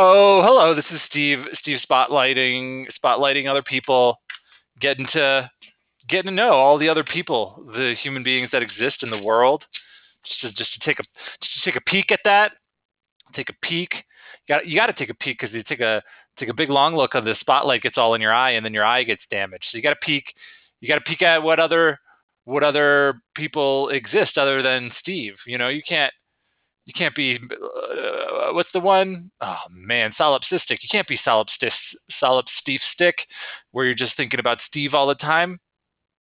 Oh, 0.00 0.42
hello. 0.44 0.76
This 0.76 0.84
is 0.92 1.00
Steve. 1.10 1.40
Steve 1.58 1.80
spotlighting 1.90 2.86
spotlighting 3.04 3.50
other 3.50 3.64
people, 3.64 4.20
getting 4.80 5.08
to 5.12 5.50
getting 6.08 6.30
to 6.30 6.36
know 6.36 6.52
all 6.52 6.78
the 6.78 6.88
other 6.88 7.02
people, 7.02 7.66
the 7.74 7.96
human 8.00 8.22
beings 8.22 8.48
that 8.52 8.62
exist 8.62 9.02
in 9.02 9.10
the 9.10 9.20
world. 9.20 9.64
Just 10.24 10.40
to 10.42 10.52
just 10.52 10.72
to 10.74 10.80
take 10.86 11.00
a 11.00 11.02
just 11.02 11.52
to 11.52 11.60
take 11.64 11.74
a 11.74 11.90
peek 11.90 12.12
at 12.12 12.20
that. 12.24 12.52
Take 13.34 13.50
a 13.50 13.66
peek. 13.66 13.92
You 14.46 14.54
got 14.54 14.68
you 14.68 14.76
got 14.76 14.86
to 14.86 14.92
take 14.92 15.10
a 15.10 15.14
peek 15.14 15.40
because 15.40 15.52
you 15.52 15.64
take 15.64 15.80
a 15.80 16.00
take 16.38 16.48
a 16.48 16.54
big 16.54 16.70
long 16.70 16.94
look 16.94 17.16
of 17.16 17.24
the 17.24 17.34
spotlight 17.40 17.82
gets 17.82 17.98
all 17.98 18.14
in 18.14 18.20
your 18.20 18.32
eye 18.32 18.52
and 18.52 18.64
then 18.64 18.72
your 18.72 18.84
eye 18.84 19.02
gets 19.02 19.22
damaged. 19.32 19.64
So 19.72 19.78
you 19.78 19.82
got 19.82 19.94
to 19.94 20.06
peek. 20.06 20.22
You 20.80 20.86
got 20.86 20.94
to 20.94 21.10
peek 21.10 21.22
at 21.22 21.42
what 21.42 21.58
other 21.58 21.98
what 22.44 22.62
other 22.62 23.20
people 23.34 23.88
exist 23.88 24.38
other 24.38 24.62
than 24.62 24.92
Steve. 25.00 25.34
You 25.44 25.58
know, 25.58 25.66
you 25.66 25.82
can't 25.82 26.12
you 26.88 26.94
can't 26.96 27.14
be 27.14 27.36
uh, 27.36 28.54
what's 28.54 28.70
the 28.72 28.80
one? 28.80 29.30
Oh 29.42 29.58
man, 29.70 30.14
solipsistic. 30.18 30.78
You 30.80 30.88
can't 30.90 31.06
be 31.06 31.18
solipstic, 31.18 31.72
solipstic, 32.20 33.12
where 33.72 33.84
you're 33.84 33.94
just 33.94 34.16
thinking 34.16 34.40
about 34.40 34.56
Steve 34.66 34.94
all 34.94 35.06
the 35.06 35.14
time. 35.14 35.60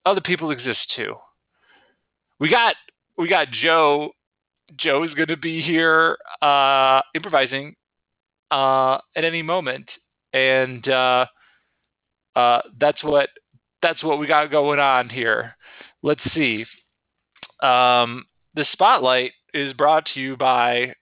Other 0.05 0.19
people 0.19 0.51
exist 0.51 0.79
too. 0.93 1.15
We 2.41 2.49
got 2.49 2.75
we 3.17 3.29
got 3.29 3.47
Joe. 3.49 4.11
Joe 4.75 5.03
is 5.03 5.13
going 5.13 5.29
to 5.29 5.37
be 5.37 5.61
here 5.61 6.17
uh, 6.41 6.99
improvising 7.15 7.73
uh, 8.51 8.97
at 9.15 9.23
any 9.23 9.41
moment, 9.41 9.89
and 10.33 10.85
uh, 10.85 11.27
uh, 12.35 12.61
that's 12.77 13.01
what 13.05 13.29
that's 13.81 14.03
what 14.03 14.19
we 14.19 14.27
got 14.27 14.51
going 14.51 14.79
on 14.79 15.07
here. 15.07 15.55
Let's 16.03 16.21
see. 16.33 16.65
Um, 17.63 18.25
the 18.53 18.65
spotlight 18.73 19.31
is 19.53 19.73
brought 19.73 20.05
to 20.13 20.19
you 20.19 20.37
by 20.37 20.93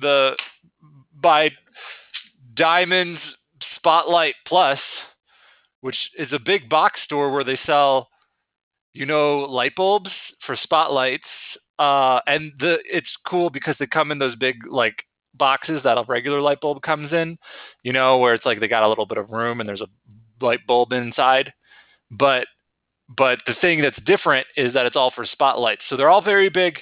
the 0.00 0.36
by 1.20 1.50
Diamonds 2.56 3.20
Spotlight 3.76 4.34
Plus, 4.46 4.78
which 5.80 5.96
is 6.18 6.32
a 6.32 6.38
big 6.38 6.68
box 6.68 7.00
store 7.04 7.32
where 7.32 7.44
they 7.44 7.58
sell, 7.64 8.08
you 8.92 9.06
know, 9.06 9.40
light 9.40 9.74
bulbs 9.76 10.10
for 10.46 10.56
spotlights. 10.56 11.24
Uh, 11.78 12.20
and 12.26 12.52
the 12.58 12.78
it's 12.84 13.08
cool 13.26 13.50
because 13.50 13.76
they 13.78 13.86
come 13.86 14.10
in 14.10 14.18
those 14.18 14.36
big 14.36 14.56
like 14.70 15.04
boxes 15.34 15.80
that 15.84 15.98
a 15.98 16.04
regular 16.06 16.40
light 16.40 16.60
bulb 16.60 16.82
comes 16.82 17.12
in, 17.12 17.38
you 17.82 17.92
know, 17.92 18.18
where 18.18 18.34
it's 18.34 18.44
like 18.44 18.60
they 18.60 18.68
got 18.68 18.82
a 18.82 18.88
little 18.88 19.06
bit 19.06 19.18
of 19.18 19.30
room 19.30 19.60
and 19.60 19.68
there's 19.68 19.80
a 19.80 19.88
light 20.44 20.60
bulb 20.66 20.92
inside. 20.92 21.52
But 22.10 22.46
but 23.16 23.38
the 23.46 23.54
thing 23.60 23.82
that's 23.82 23.98
different 24.04 24.46
is 24.56 24.74
that 24.74 24.86
it's 24.86 24.96
all 24.96 25.10
for 25.14 25.26
spotlights. 25.26 25.82
So 25.88 25.96
they're 25.96 26.10
all 26.10 26.22
very 26.22 26.48
big 26.48 26.78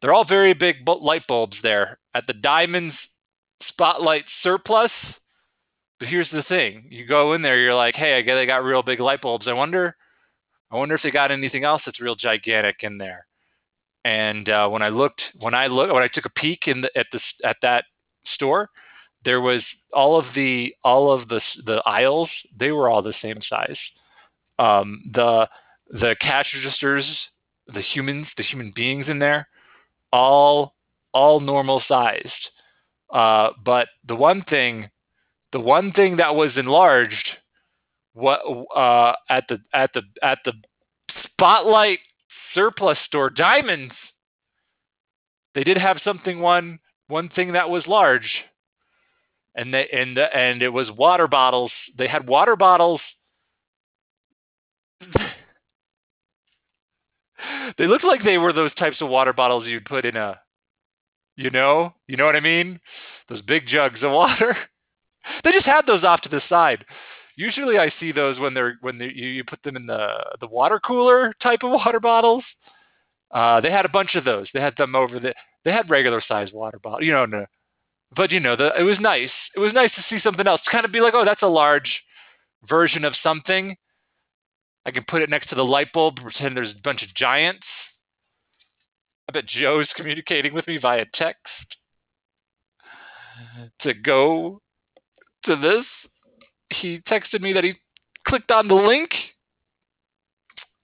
they're 0.00 0.14
all 0.14 0.24
very 0.24 0.54
big 0.54 0.76
light 0.86 1.26
bulbs 1.26 1.56
there 1.62 1.98
at 2.14 2.26
the 2.26 2.32
Diamonds 2.32 2.94
Spotlight 3.68 4.24
Surplus. 4.42 4.92
But 5.98 6.08
here's 6.08 6.30
the 6.30 6.42
thing: 6.42 6.86
you 6.90 7.06
go 7.06 7.34
in 7.34 7.42
there, 7.42 7.58
you're 7.58 7.74
like, 7.74 7.94
"Hey, 7.94 8.16
I 8.16 8.22
get 8.22 8.34
they 8.34 8.46
got 8.46 8.64
real 8.64 8.82
big 8.82 9.00
light 9.00 9.20
bulbs. 9.20 9.46
I 9.46 9.52
wonder, 9.52 9.96
I 10.70 10.76
wonder 10.76 10.94
if 10.94 11.02
they 11.02 11.10
got 11.10 11.30
anything 11.30 11.64
else 11.64 11.82
that's 11.84 12.00
real 12.00 12.16
gigantic 12.16 12.76
in 12.80 12.98
there." 12.98 13.26
And 14.04 14.48
uh, 14.48 14.68
when 14.68 14.80
I 14.82 14.88
looked, 14.88 15.20
when 15.38 15.52
I 15.52 15.66
look, 15.66 15.92
when 15.92 16.02
I 16.02 16.08
took 16.08 16.24
a 16.24 16.30
peek 16.30 16.66
in 16.66 16.80
the, 16.80 16.98
at 16.98 17.06
this 17.12 17.22
at 17.44 17.58
that 17.60 17.84
store, 18.34 18.70
there 19.24 19.42
was 19.42 19.62
all 19.92 20.18
of 20.18 20.24
the 20.34 20.74
all 20.82 21.12
of 21.12 21.28
the 21.28 21.42
the 21.66 21.82
aisles. 21.84 22.30
They 22.58 22.72
were 22.72 22.88
all 22.88 23.02
the 23.02 23.14
same 23.20 23.40
size. 23.46 23.76
Um, 24.58 25.02
the 25.12 25.48
the 25.90 26.16
cash 26.20 26.46
registers, 26.54 27.04
the 27.66 27.82
humans, 27.82 28.28
the 28.38 28.42
human 28.42 28.72
beings 28.74 29.06
in 29.08 29.18
there, 29.18 29.48
all 30.12 30.74
all 31.12 31.40
normal 31.40 31.82
sized. 31.86 32.50
Uh, 33.12 33.50
but 33.64 33.88
the 34.06 34.14
one 34.14 34.42
thing, 34.44 34.88
the 35.52 35.60
one 35.60 35.92
thing 35.92 36.16
that 36.18 36.34
was 36.34 36.52
enlarged, 36.56 37.28
what 38.14 38.40
uh, 38.74 39.14
at 39.28 39.44
the 39.48 39.58
at 39.72 39.90
the 39.94 40.02
at 40.22 40.38
the 40.44 40.52
Spotlight 41.24 41.98
surplus 42.54 42.98
store, 43.06 43.30
diamonds. 43.30 43.94
They 45.54 45.64
did 45.64 45.78
have 45.78 46.00
something 46.04 46.38
one 46.40 46.78
one 47.08 47.28
thing 47.28 47.52
that 47.52 47.70
was 47.70 47.86
large, 47.86 48.44
and 49.54 49.74
they 49.74 49.88
and 49.92 50.16
the, 50.16 50.34
and 50.34 50.62
it 50.62 50.68
was 50.68 50.90
water 50.90 51.26
bottles. 51.26 51.72
They 51.98 52.06
had 52.06 52.28
water 52.28 52.56
bottles. 52.56 53.00
They 57.78 57.86
looked 57.86 58.04
like 58.04 58.22
they 58.24 58.38
were 58.38 58.52
those 58.52 58.74
types 58.74 59.00
of 59.00 59.08
water 59.08 59.32
bottles 59.32 59.66
you'd 59.66 59.84
put 59.84 60.04
in 60.04 60.16
a 60.16 60.38
you 61.36 61.50
know? 61.50 61.94
You 62.06 62.16
know 62.16 62.26
what 62.26 62.36
i 62.36 62.40
mean? 62.40 62.80
Those 63.28 63.42
big 63.42 63.66
jugs 63.66 64.00
of 64.02 64.12
water. 64.12 64.56
They 65.44 65.52
just 65.52 65.66
had 65.66 65.86
those 65.86 66.04
off 66.04 66.22
to 66.22 66.28
the 66.28 66.42
side. 66.48 66.84
Usually 67.36 67.78
i 67.78 67.92
see 67.98 68.12
those 68.12 68.38
when 68.38 68.54
they're 68.54 68.76
when 68.80 68.98
they, 68.98 69.10
you, 69.14 69.28
you 69.28 69.44
put 69.44 69.62
them 69.62 69.76
in 69.76 69.86
the 69.86 70.08
the 70.40 70.46
water 70.46 70.78
cooler 70.78 71.34
type 71.42 71.60
of 71.62 71.70
water 71.84 72.00
bottles. 72.00 72.44
Uh, 73.30 73.60
they 73.60 73.70
had 73.70 73.84
a 73.84 73.90
bunch 73.90 74.16
of 74.16 74.24
those. 74.24 74.48
They 74.52 74.60
had 74.60 74.76
them 74.76 74.94
over 74.94 75.18
the 75.18 75.34
they 75.64 75.72
had 75.72 75.88
regular 75.90 76.22
size 76.26 76.50
water 76.52 76.78
bottle 76.82 77.02
you 77.02 77.12
know 77.12 77.26
no, 77.26 77.46
but 78.14 78.30
you 78.30 78.40
know 78.40 78.56
the, 78.56 78.72
it 78.78 78.82
was 78.82 78.98
nice. 79.00 79.30
It 79.56 79.60
was 79.60 79.72
nice 79.72 79.94
to 79.94 80.04
see 80.08 80.20
something 80.22 80.46
else. 80.46 80.60
To 80.64 80.70
kind 80.70 80.84
of 80.84 80.92
be 80.92 81.00
like 81.00 81.14
oh 81.14 81.24
that's 81.24 81.42
a 81.42 81.48
large 81.48 82.02
version 82.68 83.04
of 83.04 83.14
something 83.22 83.76
I 84.86 84.90
can 84.90 85.04
put 85.06 85.22
it 85.22 85.30
next 85.30 85.48
to 85.50 85.54
the 85.54 85.64
light 85.64 85.92
bulb, 85.92 86.16
pretend 86.16 86.56
there's 86.56 86.70
a 86.70 86.82
bunch 86.82 87.02
of 87.02 87.14
giants. 87.14 87.66
I 89.28 89.32
bet 89.32 89.46
Joe's 89.46 89.88
communicating 89.94 90.54
with 90.54 90.66
me 90.66 90.78
via 90.78 91.04
text 91.14 91.44
to 93.82 93.94
go 93.94 94.60
to 95.44 95.56
this. 95.56 95.84
He 96.70 97.00
texted 97.08 97.40
me 97.40 97.52
that 97.52 97.64
he 97.64 97.74
clicked 98.26 98.50
on 98.50 98.68
the 98.68 98.74
link. 98.74 99.10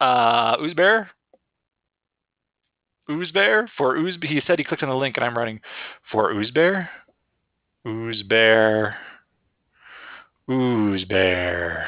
Uh, 0.00 0.56
Oozebear. 0.58 1.08
Oozebear 3.08 3.66
for 3.76 3.96
Ooze. 3.96 4.18
He 4.22 4.40
said 4.46 4.58
he 4.58 4.64
clicked 4.64 4.82
on 4.82 4.88
the 4.88 4.96
link, 4.96 5.16
and 5.16 5.24
I'm 5.24 5.36
running 5.36 5.60
for 6.10 6.32
Oozebear. 6.34 6.88
Oozebear. 7.86 8.94
Oozebear. 10.48 11.86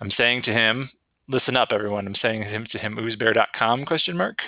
I'm 0.00 0.10
saying 0.16 0.42
to 0.42 0.52
him, 0.52 0.90
listen 1.28 1.56
up, 1.56 1.68
everyone. 1.72 2.06
I'm 2.06 2.14
saying 2.20 2.42
to 2.42 2.48
him, 2.48 2.66
to 2.72 2.78
him 2.78 2.96
oozebear.com 2.96 3.84
question 3.84 4.16
mark. 4.16 4.38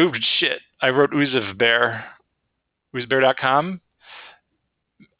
Ooh, 0.00 0.12
shit. 0.38 0.60
I 0.80 0.90
wrote 0.90 1.12
ooze 1.12 1.34
of 1.34 1.58
bear. 1.58 2.04
Oozebear.com. 2.94 3.80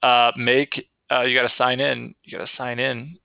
Uh, 0.02 0.32
make, 0.36 0.86
uh, 1.10 1.22
you 1.22 1.36
got 1.36 1.48
to 1.48 1.54
sign 1.58 1.80
in. 1.80 2.14
You 2.24 2.38
got 2.38 2.44
to 2.44 2.50
sign 2.56 2.78
in. 2.78 3.18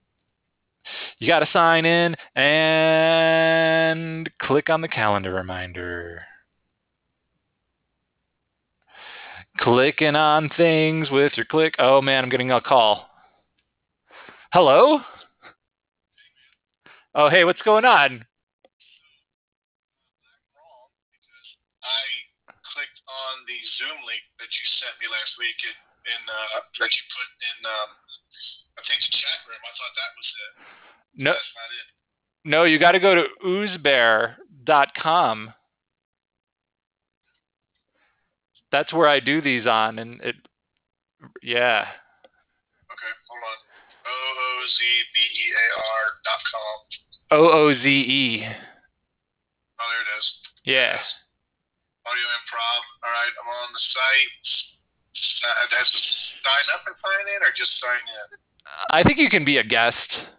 You 1.19 1.27
got 1.27 1.39
to 1.39 1.47
sign 1.53 1.85
in 1.85 2.15
and 2.35 4.29
click 4.41 4.69
on 4.69 4.81
the 4.81 4.87
calendar 4.87 5.33
reminder. 5.33 6.23
Clicking 9.59 10.15
on 10.15 10.49
things 10.57 11.09
with 11.11 11.33
your 11.35 11.45
click. 11.45 11.75
Oh 11.79 12.01
man, 12.01 12.23
I'm 12.23 12.29
getting 12.29 12.51
a 12.51 12.59
call. 12.59 13.07
Hello? 14.51 14.99
Oh, 17.13 17.29
hey, 17.29 17.45
what's 17.45 17.61
going 17.61 17.85
on? 17.85 18.25
I 21.85 22.01
clicked 22.73 23.01
on 23.05 23.45
the 23.45 23.53
Zoom 23.77 24.01
link 24.09 24.25
that 24.41 24.49
you 24.49 24.65
sent 24.81 24.97
me 24.97 25.05
last 25.13 25.37
week 25.37 25.53
in, 25.61 25.77
in 26.09 26.21
uh, 26.25 26.65
that 26.73 26.89
you 26.89 27.03
put 27.13 27.29
in, 27.37 27.69
um, 27.69 27.93
I 28.73 28.81
think 28.89 28.97
the 28.97 29.13
chat 29.13 29.45
room. 29.45 29.61
I 29.61 29.69
thought 29.77 29.93
that 29.93 30.09
was 30.17 30.25
it. 30.25 30.57
No, 31.21 31.37
that's 31.37 31.53
not 31.53 31.69
it. 31.77 31.85
No, 32.49 32.65
you 32.65 32.81
got 32.81 32.97
to 32.97 32.99
go 32.99 33.13
to 33.13 33.29
oozebear.com. 33.45 35.53
That's 38.73 38.89
where 38.91 39.05
I 39.07 39.19
do 39.21 39.39
these 39.39 39.67
on, 39.67 39.99
and 39.99 40.19
it, 40.25 40.33
yeah. 41.45 41.85
Okay, 42.89 43.13
hold 43.29 43.43
on. 43.45 43.57
O 44.01 44.09
O 44.09 44.65
Z 44.65 44.81
B 45.13 45.21
E 45.21 45.45
A 45.53 45.77
R 45.77 46.17
dot 46.25 46.41
com. 46.49 47.02
O 47.33 47.49
O 47.49 47.73
Z 47.73 47.81
E. 47.81 48.45
Oh, 48.45 49.87
there 49.89 50.05
it 50.05 50.11
is. 50.21 50.25
Yeah. 50.69 51.01
Audio 52.05 52.27
improv. 52.37 52.81
All 53.01 53.09
right, 53.09 53.33
I'm 53.41 53.49
on 53.49 53.73
the 53.73 53.81
site. 53.89 54.45
Uh, 55.41 55.65
has 55.77 55.89
to 55.89 55.99
sign 56.45 56.65
up 56.77 56.85
and 56.85 56.95
sign 57.01 57.25
in, 57.33 57.41
or 57.41 57.49
just 57.57 57.73
sign 57.81 58.05
in? 58.05 58.37
I 58.91 59.01
think 59.01 59.17
you 59.17 59.29
can 59.31 59.43
be 59.43 59.57
a 59.57 59.63
guest. 59.63 59.97
Uh, 60.13 60.29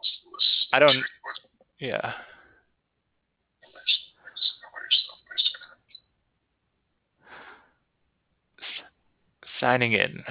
let's, 0.00 0.12
let's 0.32 0.66
I 0.72 0.78
don't. 0.78 1.04
Yeah. 1.78 2.14
signing 9.60 9.92
in. 9.92 10.24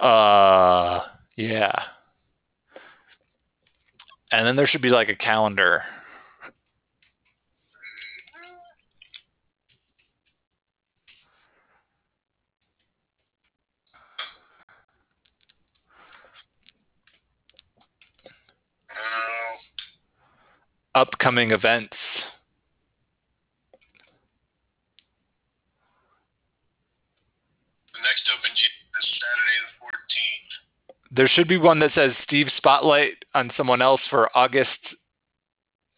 Uh, 0.00 1.00
yeah. 1.36 1.72
And 4.30 4.46
then 4.46 4.56
there 4.56 4.66
should 4.66 4.82
be 4.82 4.90
like 4.90 5.08
a 5.08 5.16
calendar. 5.16 5.82
Upcoming 20.94 21.50
events. 21.50 21.96
the 27.96 28.04
next 28.04 28.28
Open 28.28 28.52
G 28.52 28.60
is 28.60 29.08
Saturday 29.16 29.58
the 29.64 29.72
14th. 29.80 30.52
There 31.16 31.28
should 31.28 31.48
be 31.48 31.56
one 31.56 31.78
that 31.80 31.92
says 31.94 32.12
Steve 32.24 32.48
Spotlight 32.56 33.24
on 33.34 33.50
someone 33.56 33.80
else 33.80 34.02
for 34.10 34.28
August. 34.36 34.68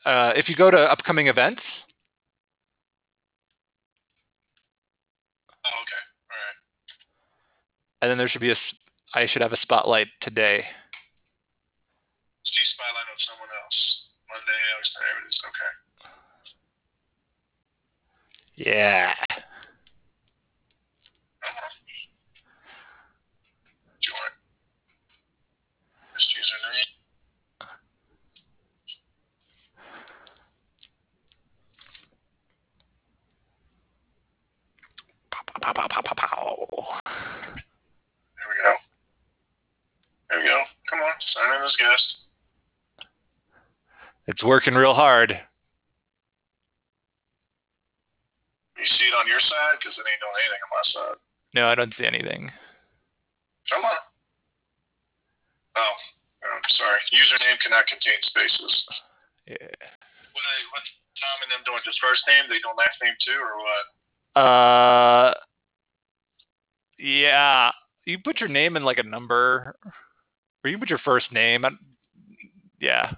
Uh, 0.07 0.33
if 0.37 0.49
you 0.49 0.55
go 0.55 0.71
to 0.71 0.79
upcoming 0.79 1.27
events, 1.27 1.63
Oh, 5.65 5.83
okay. 5.83 6.03
All 6.31 6.37
right. 6.39 6.59
and 8.01 8.11
then 8.11 8.17
there 8.19 8.29
should 8.29 8.41
be 8.41 8.53
a. 8.53 8.57
I 9.15 9.27
should 9.27 9.43
have 9.43 9.53
a 9.53 9.61
spotlight 9.61 10.07
today. 10.23 10.65
Steve 12.45 12.69
Spotlight 12.75 13.09
on 13.11 13.19
someone 13.27 13.49
else. 13.53 13.79
Monday, 14.31 14.61
August, 14.77 14.93
there 15.01 15.19
it 15.19 15.27
is. 15.29 15.41
Okay. 15.49 15.73
Yeah. 18.71 19.15
Uh-huh. 21.43 21.71
Join. 24.01 24.33
Just 26.15 26.29
username. 26.35 26.99
Pow, 35.61 35.73
pow, 35.73 35.89
pow, 35.91 36.03
pow, 36.03 36.15
pow. 36.15 36.69
There 38.39 38.49
we 38.49 38.57
go. 38.63 38.73
There 40.31 40.39
we 40.41 40.47
go. 40.47 40.59
Come 40.91 41.01
on, 41.01 41.15
sign 41.35 41.57
in 41.57 41.67
as 41.67 41.77
guest. 41.77 42.07
It's 44.29 44.45
working 44.45 44.75
real 44.75 44.95
hard. 44.95 45.31
You 48.79 48.87
see 48.87 49.09
it 49.11 49.17
on 49.19 49.27
your 49.27 49.41
side? 49.41 49.81
Because 49.81 49.99
it 49.99 50.07
ain't 50.07 50.23
doing 50.23 50.39
anything 50.39 50.63
on 50.63 50.71
my 50.71 50.85
side. 50.93 51.19
No, 51.57 51.67
I 51.67 51.75
don't 51.75 51.95
see 51.99 52.07
anything. 52.07 52.53
Come 53.73 53.83
on. 53.83 54.01
Oh, 55.75 55.97
oh 56.45 56.59
sorry. 56.79 57.01
Username 57.11 57.59
cannot 57.59 57.91
contain 57.91 58.21
spaces. 58.23 58.75
Yeah. 59.51 59.75
What 60.37 60.45
what 60.71 60.85
Tom 61.19 61.43
and 61.43 61.51
them 61.51 61.65
doing? 61.67 61.83
Just 61.83 61.99
first 61.99 62.23
name? 62.31 62.47
They 62.47 62.63
doing 62.63 62.79
last 62.79 63.01
name 63.03 63.17
too, 63.25 63.41
or 63.41 63.59
what? 63.59 63.85
Uh, 64.37 65.33
yeah. 66.99 67.71
You 68.05 68.19
put 68.25 68.41
your 68.41 68.49
name 68.49 68.77
in 68.77 68.85
like 68.85 68.99
a 68.99 69.03
number, 69.03 69.77
or 70.65 70.71
you 70.71 70.79
put 70.79 70.91
your 70.91 70.99
first 71.05 71.31
name. 71.33 71.65
I, 71.65 71.71
yeah, 72.81 73.13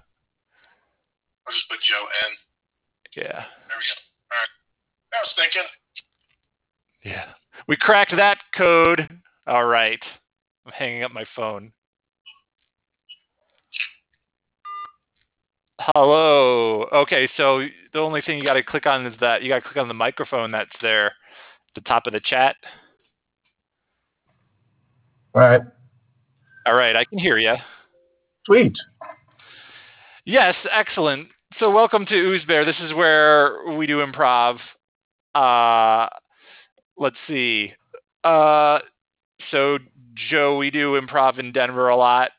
I'll 1.47 1.53
just 1.53 1.69
put 1.69 1.79
Joe 1.81 2.05
N. 2.29 2.35
yeah, 3.15 3.31
There 3.33 3.77
we 3.77 3.85
go. 3.87 3.97
All 4.31 4.39
right. 4.39 4.49
I 5.13 5.17
was 5.21 5.33
thinking. 5.35 5.61
yeah. 7.05 7.33
We 7.67 7.77
cracked 7.77 8.13
that 8.17 8.39
code. 8.57 9.07
All 9.47 9.65
right. 9.65 9.99
I'm 10.65 10.71
hanging 10.73 11.03
up 11.03 11.11
my 11.13 11.25
phone. 11.35 11.71
Hello. 15.95 16.85
Okay, 16.93 17.27
so 17.35 17.65
the 17.93 17.99
only 17.99 18.21
thing 18.21 18.37
you 18.37 18.43
got 18.43 18.53
to 18.53 18.63
click 18.63 18.85
on 18.85 19.05
is 19.07 19.15
that 19.19 19.41
you 19.41 19.49
got 19.49 19.55
to 19.55 19.61
click 19.61 19.77
on 19.77 19.87
the 19.87 19.95
microphone 19.95 20.51
that's 20.51 20.69
there 20.79 21.07
at 21.07 21.13
the 21.73 21.81
top 21.81 22.05
of 22.05 22.13
the 22.13 22.19
chat. 22.19 22.55
All 25.33 25.41
right. 25.41 25.61
All 26.67 26.75
right, 26.75 26.95
I 26.95 27.05
can 27.05 27.17
hear 27.17 27.37
you. 27.39 27.55
Sweet. 28.45 28.77
Yes, 30.25 30.55
excellent. 30.71 31.29
So 31.59 31.71
welcome 31.71 32.05
to 32.05 32.13
Ooze 32.13 32.45
Bear. 32.45 32.63
This 32.63 32.79
is 32.81 32.93
where 32.93 33.73
we 33.75 33.87
do 33.87 34.05
improv. 34.05 34.59
Uh 35.33 36.07
let's 36.97 37.15
see. 37.27 37.73
Uh 38.23 38.79
so 39.49 39.79
Joe, 40.29 40.57
we 40.57 40.69
do 40.69 40.99
improv 40.99 41.39
in 41.39 41.51
Denver 41.51 41.89
a 41.89 41.95
lot. 41.95 42.31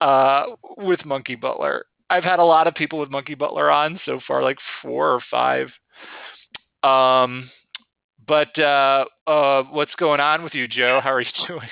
Uh 0.00 0.44
with 0.78 1.04
Monkey 1.04 1.34
Butler. 1.34 1.84
I've 2.10 2.24
had 2.24 2.38
a 2.38 2.44
lot 2.44 2.66
of 2.66 2.74
people 2.74 2.98
with 2.98 3.10
Monkey 3.10 3.34
Butler 3.34 3.70
on 3.70 4.00
so 4.04 4.20
far, 4.26 4.42
like 4.42 4.58
four 4.82 5.10
or 5.12 5.20
five. 5.30 5.68
Um 6.82 7.50
but 8.26 8.56
uh 8.58 9.04
uh 9.26 9.62
what's 9.64 9.94
going 9.96 10.20
on 10.20 10.42
with 10.42 10.54
you, 10.54 10.68
Joe? 10.68 11.00
How 11.02 11.12
are 11.12 11.20
you 11.20 11.26
doing? 11.46 11.68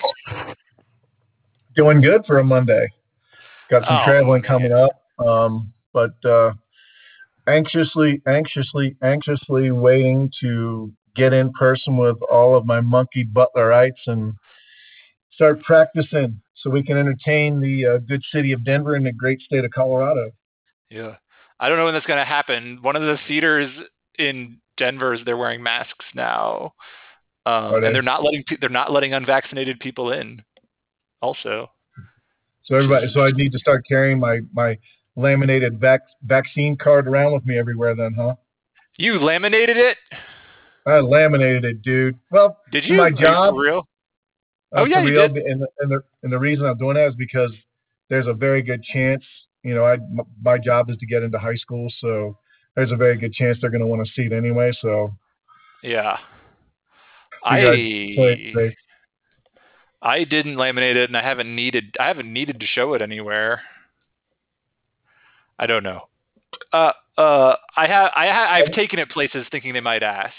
Doing 1.74 2.00
good 2.00 2.24
for 2.26 2.38
a 2.38 2.44
Monday. 2.44 2.88
Got 3.70 3.84
some 3.86 3.98
Oh, 4.00 4.04
traveling 4.04 4.42
man. 4.42 4.48
coming 4.48 4.72
up. 4.72 5.02
Um, 5.18 5.72
but 5.92 6.14
uh, 6.24 6.52
anxiously, 7.46 8.22
anxiously, 8.26 8.96
anxiously 9.02 9.70
waiting 9.70 10.30
to 10.40 10.92
get 11.14 11.32
in 11.32 11.52
person 11.52 11.96
with 11.96 12.16
all 12.30 12.56
of 12.56 12.64
my 12.66 12.80
monkey 12.80 13.24
butlerites 13.24 14.06
and 14.06 14.34
start 15.32 15.62
practicing 15.62 16.40
so 16.56 16.70
we 16.70 16.82
can 16.82 16.96
entertain 16.96 17.60
the 17.60 17.86
uh, 17.86 17.98
good 17.98 18.22
city 18.32 18.52
of 18.52 18.64
Denver 18.64 18.94
and 18.94 19.04
the 19.06 19.12
great 19.12 19.40
state 19.40 19.64
of 19.64 19.70
Colorado. 19.70 20.30
Yeah. 20.90 21.16
I 21.58 21.68
don't 21.68 21.78
know 21.78 21.84
when 21.84 21.94
that's 21.94 22.06
going 22.06 22.18
to 22.18 22.24
happen. 22.24 22.78
One 22.82 22.96
of 22.96 23.02
the 23.02 23.18
theaters 23.28 23.70
in 24.18 24.58
Denver 24.76 25.14
is 25.14 25.20
they're 25.24 25.36
wearing 25.36 25.62
masks 25.62 26.04
now. 26.14 26.74
Um, 27.46 27.80
they? 27.80 27.86
and 27.86 27.94
they're 27.94 28.02
not 28.02 28.24
letting 28.24 28.42
pe- 28.46 28.56
they're 28.60 28.68
not 28.68 28.92
letting 28.92 29.14
unvaccinated 29.14 29.78
people 29.80 30.12
in. 30.12 30.42
Also, 31.22 31.70
So 32.64 32.74
everybody, 32.74 33.06
so 33.12 33.22
I 33.22 33.30
need 33.30 33.52
to 33.52 33.58
start 33.58 33.86
carrying 33.88 34.18
my 34.18 34.40
my 34.52 34.76
laminated 35.16 35.80
vac- 35.80 36.02
vaccine 36.24 36.76
card 36.76 37.08
around 37.08 37.32
with 37.32 37.46
me 37.46 37.58
everywhere. 37.58 37.94
Then, 37.94 38.14
huh? 38.14 38.34
you 38.98 39.18
laminated 39.18 39.76
it? 39.76 39.96
I 40.86 40.98
laminated 41.00 41.64
it, 41.64 41.82
dude. 41.82 42.18
Well, 42.30 42.58
Did 42.70 42.84
you? 42.84 42.96
my 42.96 43.10
job? 43.10 43.54
for 43.54 43.60
real? 43.60 43.88
Uh, 44.74 44.80
Oh, 44.80 44.84
yeah, 44.84 45.00
you 45.00 45.10
real, 45.10 45.28
did. 45.28 45.44
And 45.44 45.62
the, 45.62 45.68
and 45.78 45.90
the 45.90 46.02
and 46.22 46.32
the 46.32 46.38
reason 46.38 46.66
I'm 46.66 46.78
doing 46.78 46.94
that 46.94 47.08
is 47.08 47.14
because 47.14 47.52
there's 48.08 48.26
a 48.26 48.32
very 48.32 48.62
good 48.62 48.82
chance. 48.82 49.24
You 49.62 49.74
know, 49.74 49.84
I 49.84 49.94
m- 49.94 50.20
my 50.42 50.58
job 50.58 50.90
is 50.90 50.96
to 50.98 51.06
get 51.06 51.22
into 51.22 51.38
high 51.38 51.54
school, 51.56 51.92
so 52.00 52.36
there's 52.74 52.92
a 52.92 52.96
very 52.96 53.16
good 53.16 53.32
chance 53.32 53.58
they're 53.60 53.70
going 53.70 53.80
to 53.80 53.86
want 53.86 54.06
to 54.06 54.12
see 54.12 54.22
it 54.22 54.32
anyway. 54.32 54.72
So 54.80 55.14
Yeah. 55.82 56.18
Play 57.42 57.66
I. 57.66 57.74
I 60.02 60.24
didn't 60.24 60.56
laminate 60.56 60.96
it, 60.96 61.08
and 61.08 61.16
I 61.16 61.22
haven't 61.22 61.54
needed 61.54 61.96
I 61.98 62.08
haven't 62.08 62.32
needed 62.32 62.60
to 62.60 62.66
show 62.66 62.94
it 62.94 63.02
anywhere. 63.02 63.62
I 65.58 65.66
don't 65.66 65.82
know. 65.82 66.08
Uh, 66.72 66.92
uh, 67.16 67.56
I 67.76 67.86
have 67.86 68.10
I 68.14 68.26
ha- 68.28 68.48
I've 68.50 68.72
taken 68.72 68.98
it 68.98 69.10
places 69.10 69.46
thinking 69.50 69.72
they 69.72 69.80
might 69.80 70.02
ask. 70.02 70.34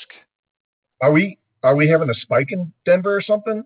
are 1.02 1.12
we 1.12 1.38
are 1.64 1.76
we 1.76 1.90
having 1.90 2.10
a 2.10 2.14
spike 2.14 2.52
in 2.52 2.72
Denver 2.86 3.16
or 3.16 3.22
something? 3.22 3.64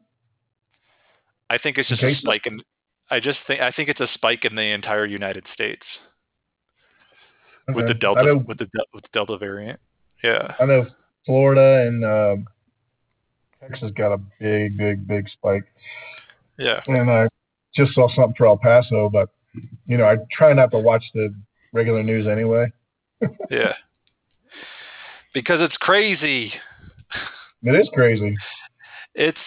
I 1.51 1.57
think 1.57 1.77
it's 1.77 1.89
just 1.89 2.01
a 2.01 2.15
spike 2.15 2.45
in. 2.45 2.61
I 3.09 3.19
just 3.19 3.39
think 3.45 3.59
I 3.59 3.71
think 3.71 3.89
it's 3.89 3.99
a 3.99 4.07
spike 4.13 4.45
in 4.45 4.55
the 4.55 4.61
entire 4.61 5.05
United 5.05 5.43
States 5.53 5.85
with 7.67 7.87
the 7.87 7.93
delta 7.93 8.37
with 8.37 8.57
the 8.57 8.67
with 8.93 9.03
the 9.03 9.09
delta 9.11 9.37
variant. 9.37 9.77
Yeah, 10.23 10.55
I 10.61 10.65
know 10.65 10.85
Florida 11.25 11.87
and 11.87 12.05
um, 12.05 12.47
Texas 13.59 13.91
got 13.97 14.13
a 14.13 14.17
big, 14.39 14.77
big, 14.77 15.05
big 15.05 15.27
spike, 15.27 15.65
yeah, 16.57 16.79
and 16.87 17.11
I 17.11 17.27
just 17.75 17.93
saw 17.95 18.07
something 18.15 18.35
for 18.37 18.47
El 18.47 18.57
Paso, 18.57 19.09
but 19.09 19.27
you 19.87 19.97
know, 19.97 20.05
I 20.05 20.15
try 20.31 20.53
not 20.53 20.71
to 20.71 20.79
watch 20.79 21.03
the 21.13 21.35
regular 21.73 22.01
news 22.01 22.27
anyway. 22.27 22.71
yeah. 23.49 23.73
Because 25.33 25.59
it's 25.59 25.77
crazy. 25.77 26.53
It 27.63 27.75
is 27.75 27.89
crazy. 27.93 28.37
It's 29.15 29.37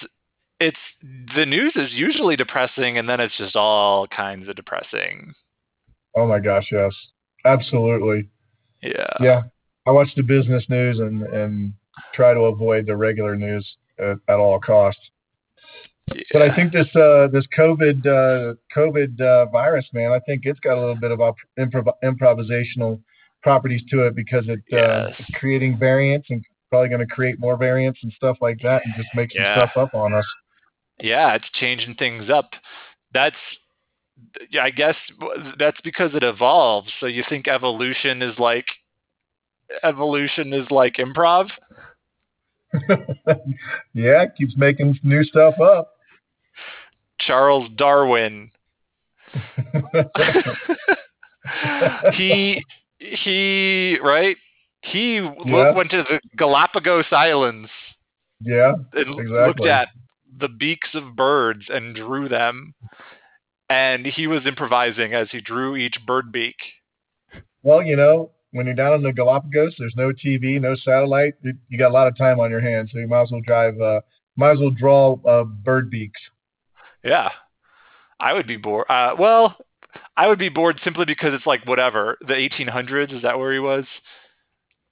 it's 0.67 1.35
the 1.37 1.47
news 1.47 1.73
is 1.77 1.93
usually 1.93 2.37
depressing, 2.37 2.99
and 2.99 3.09
then 3.09 3.21
it's 3.21 3.37
just 3.37 3.57
all 3.57 4.07
kinds 4.09 4.49
of 4.49 4.57
depressing. 4.57 5.33
Oh 6.17 6.27
my 6.27 6.39
gosh, 6.41 6.69
yes, 6.71 6.93
absolutely. 7.45 8.29
Yeah, 8.83 9.17
Yeah, 9.21 9.43
I 9.87 9.91
watch 9.91 10.09
the 10.17 10.23
business 10.23 10.65
news 10.69 10.99
and 11.01 11.23
and 11.23 11.73
try 12.15 12.35
to 12.35 12.41
avoid 12.41 12.87
the 12.87 12.97
regular 12.97 13.37
news 13.37 13.67
at, 13.99 14.17
at 14.29 14.39
all 14.39 14.59
costs. 14.61 15.01
But 16.33 16.43
I 16.43 16.55
think 16.55 16.73
this 16.73 16.89
uh, 16.95 17.29
this 17.33 17.47
COVID 17.57 18.07
uh, 18.07 18.55
COVID 18.77 19.21
uh, 19.21 19.47
virus, 19.47 19.87
man, 19.95 20.13
I 20.13 20.21
think 20.21 20.43
it's 20.45 20.61
got 20.61 20.77
a 20.77 20.81
little 20.81 20.97
bit 21.01 21.11
of 21.13 21.21
op- 21.21 21.37
improv- 21.59 21.95
improvisational 22.05 23.01
properties 23.43 23.83
to 23.91 24.07
it 24.07 24.15
because 24.15 24.45
it 24.49 24.61
uh, 24.73 24.77
Yes. 25.09 25.15
it's 25.19 25.31
creating 25.39 25.79
variants 25.79 26.29
and 26.31 26.45
probably 26.71 26.89
going 26.91 27.07
to 27.07 27.15
create 27.15 27.39
more 27.39 27.57
variants 27.57 28.01
and 28.03 28.13
stuff 28.13 28.37
like 28.43 28.59
that 28.63 28.83
and 28.85 28.95
just 28.97 29.09
make 29.15 29.33
some 29.33 29.43
Yeah. 29.43 29.57
stuff 29.57 29.77
up 29.77 29.95
on 29.95 30.13
us. 30.13 30.27
Yeah, 31.01 31.35
it's 31.35 31.51
changing 31.55 31.95
things 31.95 32.31
up. 32.31 32.51
That's 33.13 33.37
I 34.61 34.71
guess 34.71 34.97
that's 35.59 35.81
because 35.83 36.15
it 36.15 36.23
evolves. 36.23 36.91
So 37.01 37.07
you 37.07 37.25
think 37.29 37.49
evolution 37.49 38.23
is 38.23 38.39
like 38.39 38.67
evolution 39.83 40.53
is 40.53 40.71
like 40.71 40.95
improv? 40.95 41.49
yeah, 43.95 44.27
keeps 44.37 44.57
making 44.57 44.99
new 45.03 45.25
stuff 45.25 45.55
up. 45.61 45.91
Charles 47.21 47.69
Darwin. 47.77 48.51
he 52.13 52.65
he 52.99 53.99
right 54.03 54.37
he 54.83 55.17
yeah. 55.17 55.73
went 55.73 55.91
to 55.91 56.05
the 56.05 56.21
Galapagos 56.37 57.07
Islands. 57.11 57.71
Yeah, 58.41 58.75
exactly. 58.93 59.25
looked 59.27 59.67
at 59.67 59.89
the 60.39 60.49
beaks 60.49 60.91
of 60.95 61.17
birds 61.17 61.65
and 61.69 61.95
drew 61.95 62.29
them, 62.29 62.75
and 63.69 64.07
he 64.07 64.27
was 64.27 64.47
improvising 64.47 65.15
as 65.15 65.29
he 65.31 65.41
drew 65.41 65.77
each 65.77 65.97
bird 66.07 66.33
beak. 66.33 66.57
Well, 67.63 67.83
you 67.83 67.97
know, 67.97 68.31
when 68.53 68.67
you're 68.67 68.75
down 68.75 68.95
in 68.95 69.03
the 69.03 69.13
Galapagos, 69.13 69.75
there's 69.79 69.95
no 69.97 70.13
TV, 70.13 70.61
no 70.61 70.77
satellite. 70.77 71.35
You 71.43 71.79
got 71.79 71.91
a 71.91 71.95
lot 71.95 72.07
of 72.07 72.17
time 72.17 72.41
on 72.41 72.51
your 72.51 72.61
hands, 72.61 72.91
so 72.93 72.99
you 72.99 73.09
might 73.09 73.23
as 73.23 73.31
well 73.31 73.41
drive. 73.41 73.81
Uh, 73.81 74.01
might 74.37 74.53
as 74.53 74.59
well 74.59 74.71
draw 74.71 75.19
uh, 75.27 75.45
bird 75.45 75.91
beaks. 75.91 76.21
Yeah, 77.03 77.31
I 78.21 78.33
would 78.33 78.47
be 78.47 78.57
bored. 78.57 78.87
Uh, 78.89 79.15
well, 79.19 79.57
I 80.17 80.29
would 80.29 80.39
be 80.39 80.49
bored 80.49 80.81
simply 80.85 81.05
because 81.05 81.35
it's 81.35 81.47
like 81.47 81.67
whatever. 81.67 82.17
The 82.21 82.35
1800s 82.35 83.15
is 83.15 83.23
that 83.23 83.39
where 83.39 83.53
he 83.53 83.59
was? 83.59 83.85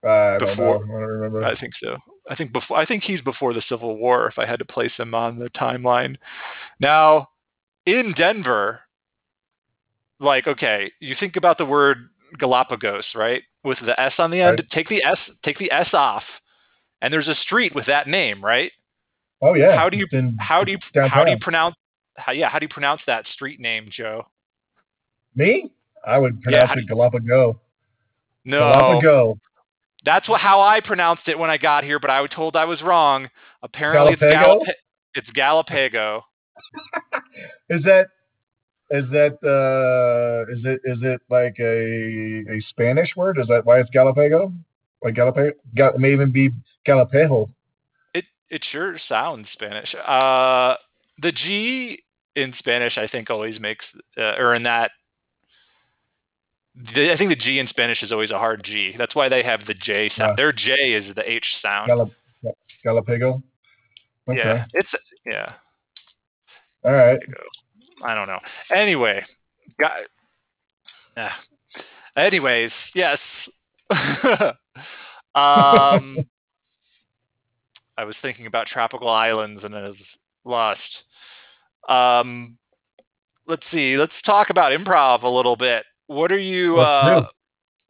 Uh, 0.04 0.38
before, 0.38 0.76
I 0.76 0.78
don't, 0.78 0.90
I 0.90 1.00
don't 1.00 1.08
remember. 1.08 1.44
I 1.44 1.58
think 1.58 1.74
so. 1.82 1.96
I 2.28 2.34
think 2.34 2.52
before. 2.52 2.76
I 2.76 2.86
think 2.86 3.04
he's 3.04 3.20
before 3.20 3.54
the 3.54 3.62
Civil 3.68 3.96
War. 3.96 4.26
If 4.26 4.38
I 4.38 4.46
had 4.46 4.58
to 4.58 4.64
place 4.64 4.92
him 4.96 5.14
on 5.14 5.38
the 5.38 5.48
timeline, 5.50 6.16
now 6.80 7.28
in 7.86 8.12
Denver, 8.16 8.80
like 10.18 10.46
okay, 10.46 10.90
you 11.00 11.14
think 11.18 11.36
about 11.36 11.58
the 11.58 11.66
word 11.66 12.08
Galapagos, 12.38 13.04
right? 13.14 13.42
With 13.64 13.78
the 13.84 13.98
S 14.00 14.14
on 14.18 14.30
the 14.30 14.40
end. 14.40 14.58
Right. 14.58 14.70
Take 14.72 14.88
the 14.88 15.04
S. 15.04 15.18
Take 15.44 15.58
the 15.58 15.70
S 15.70 15.90
off, 15.92 16.24
and 17.00 17.12
there's 17.12 17.28
a 17.28 17.36
street 17.36 17.74
with 17.74 17.86
that 17.86 18.08
name, 18.08 18.44
right? 18.44 18.72
Oh 19.40 19.54
yeah. 19.54 19.76
How 19.76 19.88
do 19.88 19.96
you 19.96 20.06
how 20.38 20.64
do 20.64 20.72
you 20.72 20.78
downtown. 20.94 21.10
how 21.10 21.24
do 21.24 21.30
you 21.30 21.38
pronounce 21.40 21.76
how, 22.16 22.32
yeah, 22.32 22.48
how 22.48 22.58
do 22.58 22.64
you 22.64 22.68
pronounce 22.68 23.00
that 23.06 23.26
street 23.32 23.60
name, 23.60 23.88
Joe? 23.90 24.26
Me? 25.34 25.70
I 26.06 26.18
would 26.18 26.42
pronounce 26.42 26.72
yeah, 26.74 26.82
it 26.82 26.88
Galapagos. 26.88 27.56
No. 28.44 28.58
Galapagos. 28.58 29.36
That's 30.04 30.28
what 30.28 30.40
how 30.40 30.60
I 30.60 30.80
pronounced 30.80 31.22
it 31.26 31.38
when 31.38 31.50
I 31.50 31.58
got 31.58 31.84
here, 31.84 31.98
but 31.98 32.10
I 32.10 32.20
was 32.20 32.30
told 32.34 32.56
I 32.56 32.64
was 32.64 32.82
wrong. 32.82 33.28
Apparently 33.62 34.14
it's 34.14 34.22
Galap- 34.22 34.66
it's 35.14 35.30
Galapago. 35.30 36.22
is 37.70 37.82
that 37.84 38.06
is 38.90 39.04
that 39.10 39.38
uh 39.42 40.52
is 40.52 40.60
it 40.64 40.80
is 40.84 40.98
it 41.02 41.20
like 41.30 41.56
a 41.60 42.44
a 42.52 42.60
Spanish 42.70 43.14
word? 43.16 43.38
Is 43.38 43.46
that 43.48 43.64
why 43.64 43.80
it's 43.80 43.90
Galapago? 43.90 44.52
Like 45.02 45.14
Galapago? 45.14 45.52
Gal- 45.74 45.98
may 45.98 46.12
even 46.12 46.32
be 46.32 46.50
Galapejo. 46.86 47.48
It 48.14 48.24
it 48.50 48.64
sure 48.70 48.98
sounds 49.08 49.48
Spanish. 49.52 49.94
Uh 49.94 50.74
the 51.20 51.32
G 51.32 52.02
in 52.34 52.54
Spanish, 52.58 52.96
I 52.96 53.06
think, 53.06 53.30
always 53.30 53.60
makes, 53.60 53.84
uh, 54.16 54.34
or 54.38 54.54
in 54.54 54.62
that, 54.64 54.92
the, 56.74 57.12
I 57.12 57.16
think 57.16 57.30
the 57.30 57.36
G 57.36 57.58
in 57.58 57.68
Spanish 57.68 58.02
is 58.02 58.12
always 58.12 58.30
a 58.30 58.38
hard 58.38 58.64
G. 58.64 58.94
That's 58.96 59.14
why 59.14 59.28
they 59.28 59.42
have 59.42 59.66
the 59.66 59.74
J 59.74 60.10
sound. 60.16 60.30
Yeah. 60.30 60.34
Their 60.36 60.52
J 60.52 60.92
is 60.94 61.14
the 61.14 61.30
H 61.30 61.44
sound. 61.60 61.90
Galap- 61.90 62.12
Galapago. 62.84 63.42
Okay. 64.28 64.38
Yeah, 64.38 64.64
it's 64.72 64.88
yeah. 65.26 65.52
All 66.84 66.92
right. 66.92 67.18
I 68.04 68.14
don't 68.14 68.26
know. 68.26 68.38
Anyway, 68.74 69.24
got. 69.78 69.92
Yeah. 71.16 71.32
Anyways, 72.16 72.70
yes. 72.94 73.18
um, 73.90 74.56
I 77.96 78.04
was 78.04 78.16
thinking 78.22 78.46
about 78.46 78.66
tropical 78.66 79.08
islands 79.08 79.62
and 79.64 79.74
I 79.74 79.88
was 79.88 79.96
lost. 80.44 80.80
Um, 81.88 82.56
let's 83.46 83.64
see. 83.70 83.96
Let's 83.96 84.12
talk 84.24 84.50
about 84.50 84.72
improv 84.72 85.22
a 85.22 85.28
little 85.28 85.56
bit. 85.56 85.84
What 86.12 86.30
are 86.32 86.38
you? 86.38 86.78
Uh, 86.78 87.28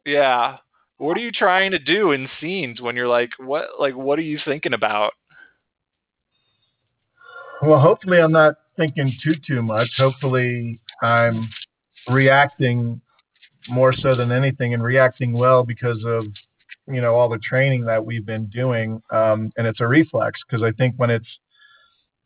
yeah. 0.05 0.57
What 0.97 1.17
are 1.17 1.21
you 1.21 1.31
trying 1.31 1.71
to 1.71 1.79
do 1.79 2.11
in 2.11 2.29
scenes 2.39 2.79
when 2.79 2.95
you're 2.95 3.07
like, 3.07 3.31
what? 3.37 3.79
Like, 3.79 3.95
what 3.95 4.17
are 4.19 4.23
you 4.23 4.39
thinking 4.43 4.73
about? 4.73 5.11
Well, 7.61 7.79
hopefully, 7.79 8.19
I'm 8.19 8.31
not 8.31 8.55
thinking 8.77 9.13
too 9.23 9.35
too 9.45 9.61
much. 9.61 9.89
Hopefully, 9.97 10.79
I'm 11.01 11.49
reacting 12.09 13.01
more 13.69 13.93
so 13.93 14.15
than 14.15 14.31
anything, 14.31 14.73
and 14.73 14.83
reacting 14.83 15.33
well 15.33 15.63
because 15.63 16.03
of 16.05 16.25
you 16.87 17.01
know 17.01 17.15
all 17.15 17.29
the 17.29 17.39
training 17.39 17.85
that 17.85 18.05
we've 18.05 18.25
been 18.25 18.47
doing, 18.47 19.01
um, 19.11 19.51
and 19.57 19.67
it's 19.67 19.81
a 19.81 19.87
reflex 19.87 20.39
because 20.47 20.63
I 20.63 20.71
think 20.71 20.95
when 20.97 21.09
it's 21.09 21.27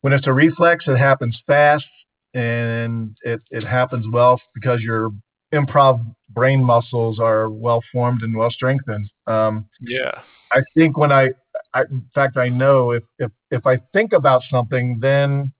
when 0.01 0.13
it's 0.13 0.27
a 0.27 0.33
reflex, 0.33 0.85
it 0.87 0.97
happens 0.97 1.41
fast 1.47 1.85
and 2.33 3.17
it, 3.23 3.41
it 3.49 3.63
happens 3.63 4.05
well 4.11 4.39
because 4.53 4.81
your 4.81 5.11
improv 5.53 6.03
brain 6.29 6.63
muscles 6.63 7.19
are 7.19 7.49
well 7.49 7.81
formed 7.91 8.21
and 8.21 8.35
well 8.35 8.51
strengthened. 8.51 9.09
Um, 9.27 9.65
yeah. 9.81 10.11
I 10.51 10.61
think 10.75 10.97
when 10.97 11.11
I, 11.11 11.29
I, 11.73 11.83
in 11.89 12.05
fact, 12.13 12.37
I 12.37 12.49
know 12.49 12.91
if, 12.91 13.03
if, 13.19 13.31
if 13.51 13.65
I 13.65 13.77
think 13.93 14.13
about 14.13 14.43
something, 14.49 14.99
then 15.01 15.51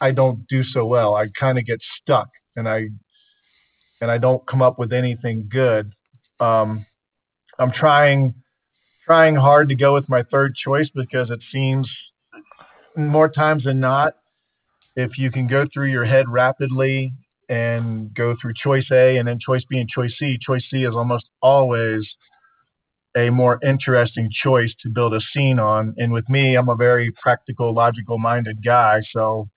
I 0.00 0.10
don't 0.10 0.46
do 0.48 0.64
so 0.64 0.84
well. 0.84 1.14
I 1.14 1.28
kind 1.38 1.58
of 1.58 1.66
get 1.66 1.80
stuck 2.02 2.28
and 2.56 2.68
I, 2.68 2.88
and 4.00 4.10
I 4.10 4.18
don't 4.18 4.46
come 4.46 4.60
up 4.60 4.78
with 4.78 4.92
anything 4.92 5.48
good. 5.50 5.92
Um, 6.40 6.84
I'm 7.58 7.72
trying, 7.72 8.34
trying 9.06 9.36
hard 9.36 9.68
to 9.68 9.74
go 9.74 9.94
with 9.94 10.08
my 10.08 10.22
third 10.24 10.54
choice 10.56 10.88
because 10.94 11.30
it 11.30 11.40
seems 11.52 11.88
more 12.96 13.28
times 13.28 13.64
than 13.64 13.80
not, 13.80 14.16
if 14.96 15.18
you 15.18 15.30
can 15.30 15.46
go 15.46 15.66
through 15.72 15.90
your 15.90 16.04
head 16.04 16.28
rapidly 16.28 17.12
and 17.48 18.14
go 18.14 18.34
through 18.40 18.54
choice 18.54 18.86
A 18.90 19.16
and 19.16 19.26
then 19.26 19.38
choice 19.38 19.62
B 19.68 19.78
and 19.78 19.88
choice 19.88 20.14
C, 20.18 20.38
choice 20.40 20.64
C 20.70 20.84
is 20.84 20.94
almost 20.94 21.26
always 21.42 22.06
a 23.16 23.30
more 23.30 23.60
interesting 23.64 24.30
choice 24.30 24.74
to 24.82 24.88
build 24.88 25.14
a 25.14 25.20
scene 25.32 25.58
on. 25.58 25.94
And 25.98 26.12
with 26.12 26.28
me, 26.28 26.56
I'm 26.56 26.68
a 26.68 26.74
very 26.74 27.12
practical, 27.12 27.72
logical 27.72 28.18
minded 28.18 28.64
guy. 28.64 29.02
So 29.12 29.48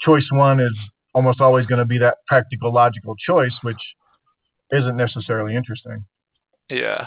choice 0.00 0.26
one 0.30 0.60
is 0.60 0.76
almost 1.14 1.40
always 1.40 1.66
going 1.66 1.78
to 1.78 1.84
be 1.84 1.98
that 1.98 2.18
practical, 2.26 2.72
logical 2.72 3.14
choice, 3.16 3.54
which 3.62 3.80
isn't 4.72 4.96
necessarily 4.96 5.54
interesting. 5.54 6.04
Yeah. 6.68 7.06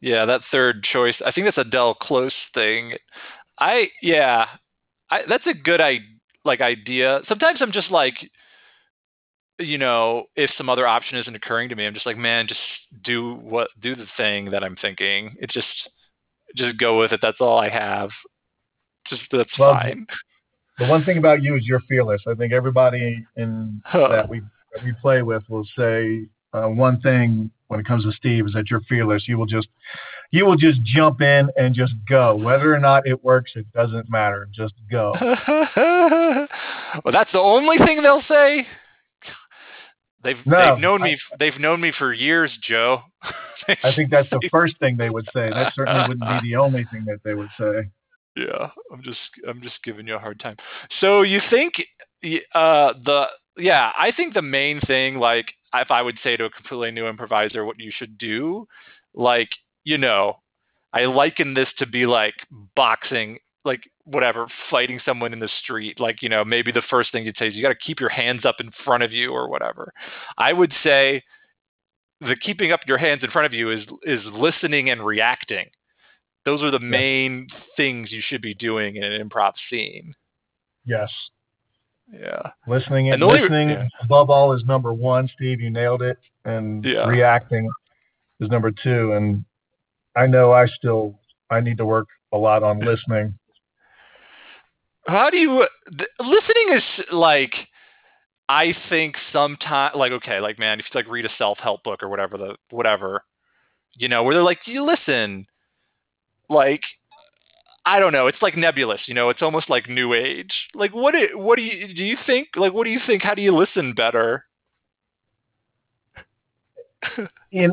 Yeah, 0.00 0.24
that 0.24 0.40
third 0.50 0.82
choice. 0.82 1.16
I 1.24 1.32
think 1.32 1.46
that's 1.46 1.58
a 1.58 1.70
Del 1.70 1.94
Close 1.94 2.32
thing. 2.54 2.94
I 3.58 3.90
yeah, 4.00 4.46
I, 5.10 5.20
that's 5.28 5.46
a 5.46 5.52
good 5.52 5.80
I 5.80 5.98
like 6.44 6.62
idea. 6.62 7.20
Sometimes 7.28 7.60
I'm 7.60 7.72
just 7.72 7.90
like, 7.90 8.14
you 9.60 9.78
know, 9.78 10.24
if 10.36 10.50
some 10.56 10.68
other 10.68 10.86
option 10.86 11.18
isn't 11.18 11.34
occurring 11.34 11.68
to 11.68 11.76
me, 11.76 11.86
I'm 11.86 11.94
just 11.94 12.06
like, 12.06 12.16
man, 12.16 12.46
just 12.46 12.60
do 13.04 13.34
what 13.34 13.68
do 13.80 13.94
the 13.94 14.06
thing 14.16 14.50
that 14.50 14.64
I'm 14.64 14.76
thinking. 14.76 15.36
It 15.40 15.50
just 15.50 15.66
just 16.56 16.78
go 16.78 16.98
with 16.98 17.12
it. 17.12 17.20
That's 17.22 17.40
all 17.40 17.58
I 17.58 17.68
have. 17.68 18.10
Just 19.08 19.22
that's 19.30 19.58
well, 19.58 19.74
fine. 19.74 20.06
The 20.78 20.86
one 20.86 21.04
thing 21.04 21.18
about 21.18 21.42
you 21.42 21.56
is 21.56 21.66
you're 21.66 21.80
fearless. 21.80 22.22
I 22.26 22.34
think 22.34 22.52
everybody 22.52 23.24
in 23.36 23.82
huh. 23.84 24.08
that 24.08 24.28
we 24.28 24.40
that 24.74 24.84
we 24.84 24.92
play 25.00 25.22
with 25.22 25.42
will 25.48 25.66
say 25.76 26.26
uh, 26.52 26.68
one 26.68 27.00
thing 27.00 27.50
when 27.68 27.80
it 27.80 27.86
comes 27.86 28.04
to 28.04 28.12
Steve 28.12 28.46
is 28.46 28.52
that 28.54 28.70
you're 28.70 28.80
fearless. 28.88 29.28
You 29.28 29.38
will 29.38 29.46
just 29.46 29.68
you 30.30 30.46
will 30.46 30.56
just 30.56 30.82
jump 30.84 31.20
in 31.20 31.50
and 31.56 31.74
just 31.74 31.92
go. 32.08 32.36
Whether 32.36 32.74
or 32.74 32.78
not 32.78 33.06
it 33.06 33.22
works, 33.24 33.52
it 33.56 33.70
doesn't 33.72 34.08
matter. 34.08 34.48
Just 34.52 34.74
go. 34.90 35.14
well, 35.20 37.12
that's 37.12 37.32
the 37.32 37.40
only 37.40 37.78
thing 37.78 38.02
they'll 38.02 38.22
say. 38.28 38.66
They've 40.22 40.36
no, 40.44 40.74
they've 40.74 40.82
known 40.82 41.02
I, 41.02 41.04
me 41.04 41.18
they've 41.38 41.58
known 41.58 41.80
me 41.80 41.92
for 41.96 42.12
years, 42.12 42.50
Joe. 42.62 43.02
I 43.68 43.94
think 43.94 44.10
that's 44.10 44.28
the 44.30 44.46
first 44.50 44.78
thing 44.78 44.96
they 44.96 45.10
would 45.10 45.26
say. 45.34 45.50
That 45.50 45.72
certainly 45.74 46.08
wouldn't 46.08 46.42
be 46.42 46.50
the 46.50 46.56
only 46.56 46.84
thing 46.92 47.04
that 47.06 47.20
they 47.24 47.34
would 47.34 47.48
say. 47.58 47.90
Yeah, 48.36 48.68
I'm 48.92 49.02
just 49.02 49.18
I'm 49.48 49.62
just 49.62 49.82
giving 49.82 50.06
you 50.06 50.16
a 50.16 50.18
hard 50.18 50.40
time. 50.40 50.56
So 51.00 51.22
you 51.22 51.40
think 51.48 51.74
uh 52.54 52.92
the 53.04 53.26
yeah, 53.56 53.92
I 53.98 54.12
think 54.12 54.34
the 54.34 54.42
main 54.42 54.80
thing 54.80 55.16
like 55.16 55.46
if 55.74 55.90
I 55.90 56.02
would 56.02 56.18
say 56.22 56.36
to 56.36 56.44
a 56.44 56.50
completely 56.50 56.90
new 56.90 57.06
improviser 57.06 57.64
what 57.64 57.80
you 57.80 57.92
should 57.94 58.18
do, 58.18 58.66
like 59.14 59.50
you 59.84 59.98
know, 59.98 60.38
I 60.92 61.06
liken 61.06 61.54
this 61.54 61.68
to 61.78 61.86
be 61.86 62.06
like 62.06 62.34
boxing, 62.76 63.38
like 63.64 63.80
whatever, 64.04 64.46
fighting 64.70 65.00
someone 65.04 65.32
in 65.32 65.38
the 65.40 65.50
street. 65.62 66.00
Like, 66.00 66.22
you 66.22 66.28
know, 66.28 66.44
maybe 66.44 66.72
the 66.72 66.82
first 66.88 67.12
thing 67.12 67.24
you'd 67.26 67.36
say 67.38 67.48
is 67.48 67.54
you 67.54 67.62
got 67.62 67.68
to 67.68 67.74
keep 67.74 68.00
your 68.00 68.08
hands 68.08 68.44
up 68.44 68.56
in 68.58 68.70
front 68.84 69.02
of 69.02 69.12
you 69.12 69.32
or 69.32 69.48
whatever. 69.50 69.92
I 70.38 70.52
would 70.52 70.72
say 70.82 71.22
the 72.20 72.36
keeping 72.36 72.72
up 72.72 72.80
your 72.86 72.98
hands 72.98 73.22
in 73.22 73.30
front 73.30 73.46
of 73.46 73.52
you 73.52 73.70
is 73.70 73.84
is 74.04 74.20
listening 74.32 74.90
and 74.90 75.04
reacting. 75.04 75.66
Those 76.46 76.62
are 76.62 76.70
the 76.70 76.80
main 76.80 77.48
things 77.76 78.10
you 78.10 78.22
should 78.26 78.40
be 78.40 78.54
doing 78.54 78.96
in 78.96 79.02
an 79.04 79.28
improv 79.28 79.52
scene. 79.68 80.14
Yes. 80.86 81.10
Yeah. 82.12 82.40
Listening 82.66 83.08
and, 83.08 83.14
And 83.14 83.22
only- 83.24 83.40
listening 83.42 83.68
yeah. 83.70 83.86
above 84.02 84.30
all 84.30 84.52
is 84.54 84.64
number 84.64 84.92
one, 84.92 85.28
Steve. 85.34 85.60
You 85.60 85.70
nailed 85.70 86.02
it. 86.02 86.16
And 86.46 86.82
Yeah. 86.84 87.06
reacting 87.06 87.68
is 88.40 88.48
number 88.48 88.70
two. 88.70 89.12
And 89.12 89.44
I 90.16 90.26
know 90.26 90.50
I 90.52 90.66
still 90.66 91.18
I 91.50 91.60
need 91.60 91.76
to 91.76 91.84
work 91.84 92.08
a 92.32 92.38
lot 92.38 92.62
on 92.62 92.78
listening. 92.80 93.34
How 95.10 95.28
do 95.28 95.36
you 95.38 95.66
th- 95.88 96.08
listening 96.20 96.76
is 96.76 97.04
like 97.10 97.54
I 98.48 98.74
think 98.88 99.16
sometimes 99.32 99.96
like 99.96 100.12
okay, 100.12 100.38
like 100.38 100.58
man, 100.58 100.78
if 100.78 100.86
you 100.86 100.98
like 100.98 101.10
read 101.10 101.26
a 101.26 101.30
self-help 101.36 101.82
book 101.82 102.02
or 102.02 102.08
whatever 102.08 102.38
the 102.38 102.56
whatever, 102.70 103.24
you 103.96 104.08
know, 104.08 104.22
where 104.22 104.34
they're 104.34 104.44
like 104.44 104.60
you 104.66 104.84
listen 104.84 105.46
like 106.48 106.82
I 107.84 107.98
don't 107.98 108.12
know, 108.12 108.28
it's 108.28 108.40
like 108.40 108.56
nebulous, 108.56 109.00
you 109.06 109.14
know, 109.14 109.30
it's 109.30 109.42
almost 109.42 109.68
like 109.68 109.88
new 109.88 110.14
age. 110.14 110.52
Like 110.74 110.94
what 110.94 111.12
do, 111.12 111.36
what 111.36 111.56
do 111.56 111.62
you 111.62 111.92
do 111.92 112.04
you 112.04 112.16
think 112.24 112.48
like 112.54 112.72
what 112.72 112.84
do 112.84 112.90
you 112.90 113.00
think 113.04 113.22
how 113.24 113.34
do 113.34 113.42
you 113.42 113.56
listen 113.56 113.94
better? 113.94 114.44
and 117.52 117.72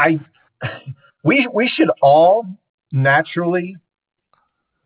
I 0.00 0.18
we 1.22 1.48
we 1.52 1.68
should 1.68 1.90
all 2.00 2.44
naturally 2.90 3.76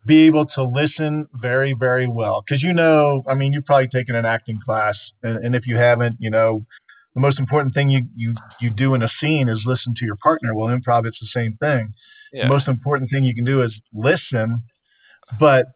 be 0.07 0.25
able 0.25 0.45
to 0.45 0.63
listen 0.63 1.27
very 1.33 1.73
very 1.73 2.07
well. 2.07 2.43
Because 2.45 2.63
you 2.63 2.73
know 2.73 3.23
I 3.27 3.35
mean 3.35 3.53
you've 3.53 3.65
probably 3.65 3.89
taken 3.89 4.15
an 4.15 4.25
acting 4.25 4.59
class 4.63 4.95
and, 5.23 5.43
and 5.45 5.55
if 5.55 5.67
you 5.67 5.75
haven't 5.75 6.15
you 6.19 6.29
know 6.29 6.65
the 7.13 7.19
most 7.19 7.39
important 7.39 7.73
thing 7.73 7.89
you, 7.89 8.05
you 8.15 8.35
you 8.59 8.69
do 8.69 8.93
in 8.93 9.03
a 9.03 9.09
scene 9.19 9.49
is 9.49 9.61
listen 9.65 9.93
to 9.95 10.05
your 10.05 10.15
partner. 10.15 10.53
Well 10.55 10.67
improv 10.67 11.05
it's 11.05 11.19
the 11.19 11.27
same 11.33 11.57
thing. 11.57 11.93
Yeah. 12.33 12.43
the 12.43 12.49
most 12.49 12.67
important 12.67 13.09
thing 13.11 13.23
you 13.23 13.35
can 13.35 13.45
do 13.45 13.63
is 13.63 13.73
listen 13.93 14.63
but 15.39 15.67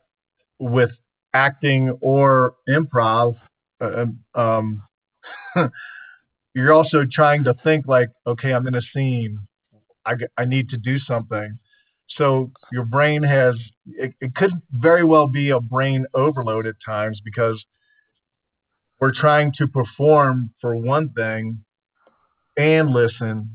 with 0.59 0.91
acting 1.33 1.97
or 2.01 2.55
improv 2.69 3.37
uh, 3.79 4.05
um, 4.35 4.83
you're 6.53 6.73
also 6.73 7.05
trying 7.11 7.43
to 7.45 7.53
think 7.63 7.87
like 7.87 8.09
okay 8.25 8.53
i'm 8.53 8.67
in 8.67 8.75
a 8.75 8.81
scene. 8.93 9.39
I, 10.05 10.13
I 10.37 10.45
need 10.45 10.69
to 10.69 10.77
do 10.77 10.99
something 10.99 11.57
so 12.17 12.49
your 12.71 12.85
brain 12.85 13.23
has 13.23 13.55
it, 13.85 14.13
it 14.21 14.35
could 14.35 14.51
very 14.71 15.03
well 15.03 15.27
be 15.27 15.49
a 15.49 15.59
brain 15.59 16.05
overload 16.13 16.65
at 16.67 16.75
times 16.85 17.21
because 17.23 17.63
we're 18.99 19.13
trying 19.13 19.51
to 19.57 19.67
perform 19.67 20.53
for 20.59 20.75
one 20.75 21.09
thing 21.09 21.63
and 22.57 22.91
listen 22.91 23.49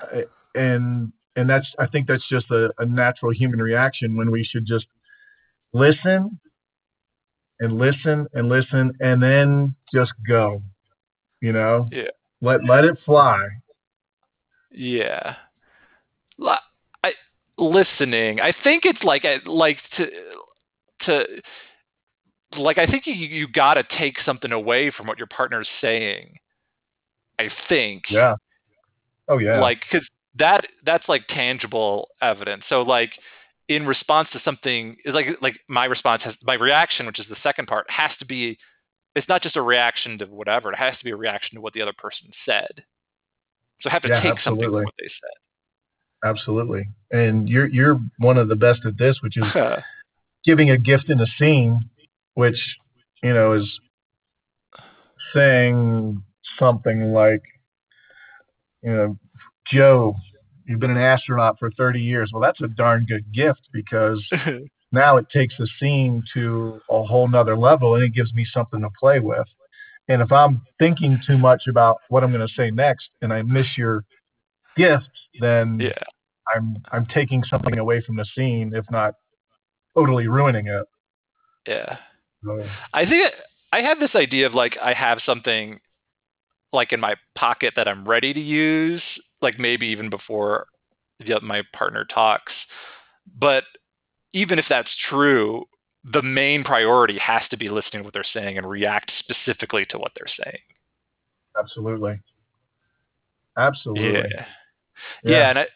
uh, 0.00 0.20
and 0.54 1.12
and 1.36 1.48
that's 1.48 1.66
i 1.78 1.86
think 1.86 2.06
that's 2.06 2.28
just 2.28 2.50
a, 2.50 2.70
a 2.78 2.84
natural 2.84 3.32
human 3.32 3.60
reaction 3.60 4.16
when 4.16 4.30
we 4.30 4.44
should 4.44 4.66
just 4.66 4.86
listen 5.72 6.38
and 7.60 7.78
listen 7.78 8.26
and 8.34 8.48
listen 8.48 8.92
and 9.00 9.22
then 9.22 9.74
just 9.92 10.12
go 10.26 10.60
you 11.40 11.52
know 11.52 11.88
Yeah. 11.92 12.08
let 12.40 12.64
let 12.64 12.84
it 12.84 12.98
fly 13.04 13.38
Yeah. 14.74 15.36
Listening. 17.62 18.40
I 18.40 18.52
think 18.64 18.84
it's 18.84 19.02
like 19.02 19.24
like 19.46 19.78
to 19.96 20.06
to 21.02 21.24
like 22.56 22.78
I 22.78 22.86
think 22.86 23.06
you 23.06 23.14
you 23.14 23.48
got 23.48 23.74
to 23.74 23.84
take 23.98 24.16
something 24.24 24.52
away 24.52 24.90
from 24.90 25.06
what 25.06 25.18
your 25.18 25.28
partner's 25.28 25.68
saying. 25.80 26.34
I 27.38 27.48
think. 27.68 28.04
yeah 28.10 28.34
oh 29.28 29.38
yeah 29.38 29.60
Like 29.60 29.80
cuz 29.90 30.06
that 30.38 30.66
that's 30.84 31.08
like 31.08 31.26
tangible 31.28 32.08
evidence. 32.20 32.64
So 32.68 32.82
like 32.82 33.12
in 33.68 33.86
response 33.86 34.28
to 34.32 34.40
something 34.44 34.96
like 35.06 35.26
like 35.40 35.58
my 35.68 35.84
response 35.84 36.22
has 36.22 36.34
my 36.42 36.54
reaction 36.54 37.06
which 37.06 37.20
is 37.20 37.26
the 37.28 37.36
second 37.42 37.66
part 37.66 37.88
has 37.90 38.10
to 38.18 38.24
be 38.26 38.58
it's 39.14 39.28
not 39.28 39.42
just 39.42 39.56
a 39.56 39.62
reaction 39.62 40.18
to 40.18 40.26
whatever 40.26 40.72
it 40.72 40.76
has 40.78 40.96
to 40.98 41.04
be 41.04 41.10
a 41.10 41.16
reaction 41.16 41.54
to 41.56 41.60
what 41.60 41.72
the 41.72 41.80
other 41.82 41.92
person 41.96 42.28
said 42.44 42.84
so 43.80 43.88
i 43.88 43.92
have 43.92 44.02
to 44.02 44.08
Yeah, 44.08 44.20
take 44.20 44.32
something 44.42 44.64
absolutely. 44.64 44.78
from 44.80 44.84
what 44.84 44.94
they 44.98 45.08
absolutely. 46.24 46.88
And 47.10 47.48
you're 47.48 47.68
you're 47.68 48.00
one 48.18 48.38
of 48.38 48.48
the 48.48 48.56
best 48.56 48.80
at 48.86 48.98
this 48.98 49.18
which 49.22 49.36
is 49.36 49.44
giving 50.44 50.70
a 50.70 50.78
gift 50.78 51.10
in 51.10 51.20
a 51.20 51.26
scene 51.38 51.88
which 52.34 52.58
you 53.22 53.32
know 53.32 53.52
is 53.52 53.80
saying 55.34 56.22
something 56.58 57.12
like 57.12 57.42
you 58.82 58.92
know 58.92 59.16
joe 59.70 60.14
you've 60.66 60.80
been 60.80 60.90
an 60.90 60.96
astronaut 60.96 61.58
for 61.58 61.70
30 61.72 62.00
years. 62.00 62.30
Well 62.32 62.42
that's 62.42 62.60
a 62.60 62.68
darn 62.68 63.04
good 63.06 63.24
gift 63.32 63.60
because 63.72 64.24
now 64.92 65.16
it 65.16 65.26
takes 65.30 65.54
the 65.58 65.68
scene 65.78 66.22
to 66.34 66.80
a 66.90 67.02
whole 67.02 67.28
nother 67.28 67.56
level 67.56 67.94
and 67.94 68.04
it 68.04 68.14
gives 68.14 68.32
me 68.32 68.46
something 68.52 68.80
to 68.80 68.90
play 68.98 69.18
with. 69.20 69.46
And 70.08 70.20
if 70.20 70.32
i'm 70.32 70.62
thinking 70.78 71.20
too 71.26 71.38
much 71.38 71.68
about 71.68 71.98
what 72.08 72.24
i'm 72.24 72.32
going 72.32 72.46
to 72.46 72.54
say 72.54 72.70
next 72.70 73.08
and 73.22 73.32
i 73.32 73.40
miss 73.42 73.66
your 73.78 74.04
gift 74.76 75.10
then 75.40 75.78
yeah 75.80 75.92
i'm 76.54 76.76
i'm 76.92 77.06
taking 77.06 77.42
something 77.44 77.78
away 77.78 78.00
from 78.00 78.16
the 78.16 78.26
scene 78.36 78.72
if 78.74 78.84
not 78.90 79.14
totally 79.94 80.26
ruining 80.26 80.66
it 80.66 80.86
yeah 81.66 81.98
So, 82.44 82.64
I 82.92 83.06
think 83.06 83.32
I 83.72 83.80
have 83.80 84.00
this 84.00 84.14
idea 84.14 84.46
of 84.46 84.54
like 84.54 84.76
I 84.82 84.92
have 84.92 85.20
something 85.24 85.80
like 86.72 86.92
in 86.92 87.00
my 87.00 87.14
pocket 87.36 87.74
that 87.76 87.88
I'm 87.88 88.06
ready 88.08 88.32
to 88.32 88.40
use, 88.40 89.02
like 89.40 89.58
maybe 89.58 89.86
even 89.88 90.10
before 90.10 90.66
the, 91.20 91.40
my 91.40 91.62
partner 91.74 92.04
talks. 92.04 92.52
But 93.38 93.64
even 94.32 94.58
if 94.58 94.66
that's 94.68 94.90
true, 95.08 95.64
the 96.04 96.22
main 96.22 96.64
priority 96.64 97.18
has 97.18 97.42
to 97.50 97.56
be 97.56 97.68
listening 97.68 98.02
to 98.02 98.04
what 98.04 98.14
they're 98.14 98.24
saying 98.32 98.58
and 98.58 98.68
react 98.68 99.12
specifically 99.18 99.86
to 99.90 99.98
what 99.98 100.12
they're 100.16 100.44
saying. 100.44 100.58
absolutely 101.58 102.20
absolutely 103.56 104.30
Yeah. 104.34 104.46
Yeah, 105.24 105.50
and 105.50 105.58
I, 105.60 105.66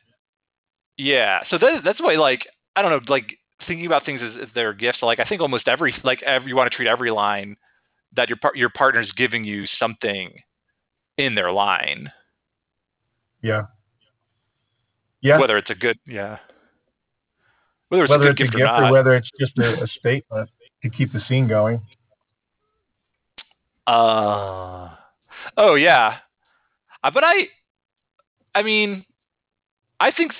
yeah. 0.96 1.40
So 1.50 1.58
that, 1.58 1.82
that's 1.84 2.00
why, 2.00 2.14
like, 2.14 2.46
I 2.74 2.82
don't 2.82 2.90
know, 2.90 3.00
like 3.12 3.38
thinking 3.66 3.86
about 3.86 4.04
things 4.04 4.20
as, 4.22 4.32
as 4.42 4.48
their 4.54 4.72
gifts. 4.72 4.98
Like, 5.02 5.18
I 5.18 5.24
think 5.24 5.40
almost 5.40 5.68
every, 5.68 5.94
like, 6.04 6.22
every 6.22 6.48
you 6.48 6.56
want 6.56 6.70
to 6.70 6.76
treat 6.76 6.88
every 6.88 7.10
line 7.10 7.56
that 8.14 8.28
your 8.28 8.38
par- 8.38 8.54
your 8.54 8.70
partner's 8.70 9.12
giving 9.16 9.44
you 9.44 9.66
something 9.78 10.32
in 11.18 11.34
their 11.34 11.50
line, 11.52 12.10
yeah. 13.42 13.62
Yeah. 15.20 15.38
Whether 15.38 15.56
it's 15.56 15.70
a 15.70 15.74
good, 15.74 15.98
yeah, 16.06 16.38
whether 17.88 18.04
it's 18.04 18.10
whether 18.10 18.26
a 18.26 18.30
it's 18.30 18.38
good 18.38 18.48
a 18.48 18.50
gift, 18.50 18.58
gift 18.58 18.70
or 18.70 18.84
or 18.84 18.92
whether 18.92 19.14
it's 19.14 19.30
just 19.40 19.58
a, 19.58 19.82
a 19.82 19.86
statement 19.86 20.50
to 20.82 20.90
keep 20.90 21.12
the 21.12 21.20
scene 21.28 21.48
going. 21.48 21.80
Uh, 23.86 24.90
oh 25.56 25.74
yeah, 25.74 26.18
uh, 27.02 27.10
but 27.10 27.24
I, 27.24 27.48
I 28.54 28.62
mean, 28.62 29.04
I 30.00 30.10
think 30.12 30.32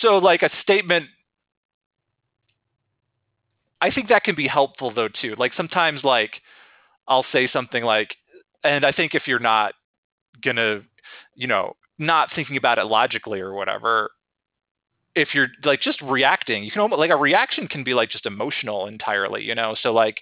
so. 0.00 0.18
Like 0.18 0.42
a 0.42 0.50
statement, 0.62 1.06
I 3.80 3.90
think 3.90 4.08
that 4.08 4.24
can 4.24 4.34
be 4.34 4.46
helpful 4.48 4.92
though 4.94 5.08
too. 5.08 5.34
Like 5.38 5.52
sometimes, 5.56 6.04
like 6.04 6.40
I'll 7.08 7.26
say 7.32 7.48
something 7.52 7.84
like, 7.84 8.16
and 8.62 8.84
I 8.84 8.92
think 8.92 9.14
if 9.14 9.26
you're 9.26 9.38
not 9.40 9.74
gonna, 10.42 10.80
you 11.34 11.46
know, 11.46 11.74
not 11.98 12.30
thinking 12.34 12.56
about 12.56 12.78
it 12.78 12.84
logically 12.84 13.40
or 13.40 13.54
whatever, 13.54 14.10
if 15.14 15.34
you're 15.34 15.48
like 15.64 15.80
just 15.80 16.00
reacting, 16.02 16.64
you 16.64 16.70
can 16.70 16.80
almost 16.80 16.98
like 16.98 17.10
a 17.10 17.16
reaction 17.16 17.68
can 17.68 17.84
be 17.84 17.94
like 17.94 18.10
just 18.10 18.26
emotional 18.26 18.86
entirely, 18.86 19.42
you 19.44 19.54
know. 19.54 19.76
So 19.80 19.92
like, 19.92 20.18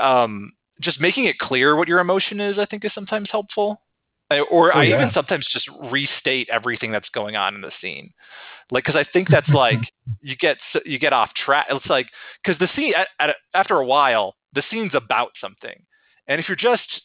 um, 0.00 0.52
just 0.80 1.00
making 1.00 1.24
it 1.24 1.38
clear 1.38 1.76
what 1.76 1.88
your 1.88 2.00
emotion 2.00 2.40
is, 2.40 2.58
I 2.58 2.66
think, 2.66 2.84
is 2.84 2.92
sometimes 2.94 3.28
helpful. 3.30 3.80
I, 4.30 4.40
or 4.40 4.74
Oh, 4.74 4.80
I 4.80 4.84
yeah. 4.84 4.96
even 4.96 5.10
sometimes 5.14 5.46
just 5.52 5.68
restate 5.90 6.48
everything 6.50 6.90
that's 6.90 7.08
going 7.10 7.36
on 7.36 7.54
in 7.54 7.60
the 7.60 7.72
scene, 7.80 8.12
like 8.70 8.84
because 8.84 8.98
I 8.98 9.08
think 9.12 9.28
that's 9.28 9.48
like 9.48 9.78
you 10.20 10.36
get 10.36 10.56
you 10.84 10.98
get 10.98 11.12
off 11.12 11.30
track. 11.34 11.66
It's 11.70 11.86
like 11.86 12.08
because 12.44 12.58
the 12.58 12.68
scene 12.74 12.92
at, 12.96 13.08
at, 13.20 13.36
after 13.54 13.76
a 13.76 13.86
while 13.86 14.34
the 14.54 14.64
scene's 14.70 14.94
about 14.94 15.30
something, 15.40 15.80
and 16.26 16.40
if 16.40 16.48
you're 16.48 16.56
just 16.56 17.02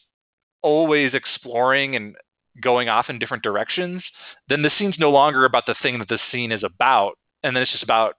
always 0.62 1.14
exploring 1.14 1.96
and 1.96 2.16
going 2.62 2.88
off 2.88 3.08
in 3.08 3.18
different 3.18 3.42
directions, 3.42 4.02
then 4.48 4.62
the 4.62 4.70
scene's 4.78 4.96
no 4.98 5.10
longer 5.10 5.44
about 5.44 5.66
the 5.66 5.76
thing 5.82 5.98
that 5.98 6.08
the 6.08 6.18
scene 6.30 6.52
is 6.52 6.62
about, 6.64 7.12
and 7.42 7.54
then 7.54 7.62
it's 7.62 7.72
just 7.72 7.84
about 7.84 8.14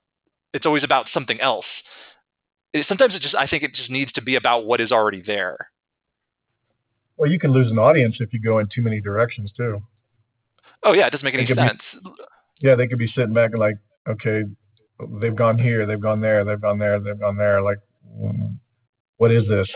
it's 0.54 0.66
always 0.66 0.84
about 0.84 1.08
something 1.14 1.42
else. 1.42 1.66
It, 2.74 2.86
sometimes 2.88 3.14
it 3.16 3.22
just 3.22 3.36
I 3.36 3.48
think 3.48 3.64
it 3.64 3.76
just 3.76 3.90
needs 3.90 4.12
to 4.14 4.22
be 4.22 4.36
about 4.36 4.66
what 4.66 4.80
is 4.82 4.92
already 4.92 5.22
there. 5.22 5.58
Well 7.18 7.30
you 7.30 7.40
can 7.40 7.52
lose 7.52 7.70
an 7.72 7.80
audience 7.80 8.16
if 8.20 8.34
you 8.34 8.40
go 8.42 8.60
in 8.60 8.68
too 8.74 8.82
many 8.82 9.00
directions 9.02 9.52
too 9.56 9.80
Oh 10.86 10.92
yeah, 10.94 11.08
it 11.08 11.12
doesn't 11.12 11.24
make 11.24 11.34
any 11.34 11.46
could 11.46 11.56
be- 11.58 11.64
sense. 11.68 11.82
yeah 12.60 12.76
they 12.76 12.88
could 12.88 13.00
be 13.00 13.08
sitting 13.08 13.34
back 13.34 13.52
and 13.52 13.60
like 13.60 13.78
okay 14.08 14.44
they've 15.22 15.36
gone 15.36 15.58
here 15.58 15.86
they've 15.86 16.02
gone 16.02 16.20
there 16.22 16.44
they've 16.44 16.60
gone 16.62 16.78
there 16.78 17.00
they've 17.00 17.20
gone 17.20 17.38
there 17.38 17.62
like 17.62 17.78
what 19.18 19.32
is 19.32 19.48
this 19.48 19.68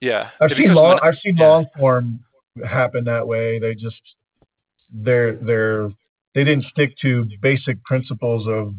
Yeah, 0.00 0.30
I've 0.40 0.50
It 0.52 0.58
seen 0.58 0.74
long 0.74 0.98
I've 1.02 1.18
seen 1.22 1.36
yeah. 1.36 1.46
long 1.48 1.66
form 1.78 2.20
happen 2.68 3.04
that 3.04 3.26
way. 3.26 3.58
They 3.58 3.74
just 3.74 4.00
they're 4.92 5.36
they're 5.36 5.88
they 6.34 6.44
didn't 6.44 6.66
stick 6.66 6.94
to 7.02 7.26
basic 7.40 7.82
principles 7.84 8.46
of 8.46 8.74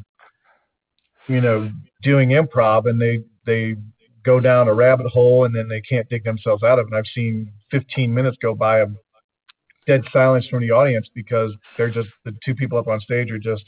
you 1.27 1.41
know 1.41 1.71
doing 2.03 2.29
improv 2.29 2.87
and 2.89 3.01
they 3.01 3.23
they 3.45 3.75
go 4.27 4.41
down 4.41 4.67
a 4.67 4.73
rabbit 4.73 5.07
hole 5.07 5.45
and 5.45 5.55
then 5.55 5.69
they 5.69 5.79
can't 5.79 6.07
dig 6.09 6.25
themselves 6.25 6.61
out 6.61 6.77
of 6.77 6.85
it. 6.85 6.89
And 6.89 6.97
I've 6.97 7.11
seen 7.15 7.49
15 7.71 8.13
minutes 8.13 8.35
go 8.41 8.53
by 8.53 8.79
of 8.79 8.91
dead 9.87 10.03
silence 10.11 10.45
from 10.47 10.59
the 10.59 10.69
audience 10.69 11.07
because 11.15 11.53
they're 11.77 11.89
just 11.89 12.09
the 12.25 12.35
two 12.43 12.53
people 12.53 12.77
up 12.77 12.89
on 12.89 12.99
stage 12.99 13.31
are 13.31 13.39
just 13.39 13.63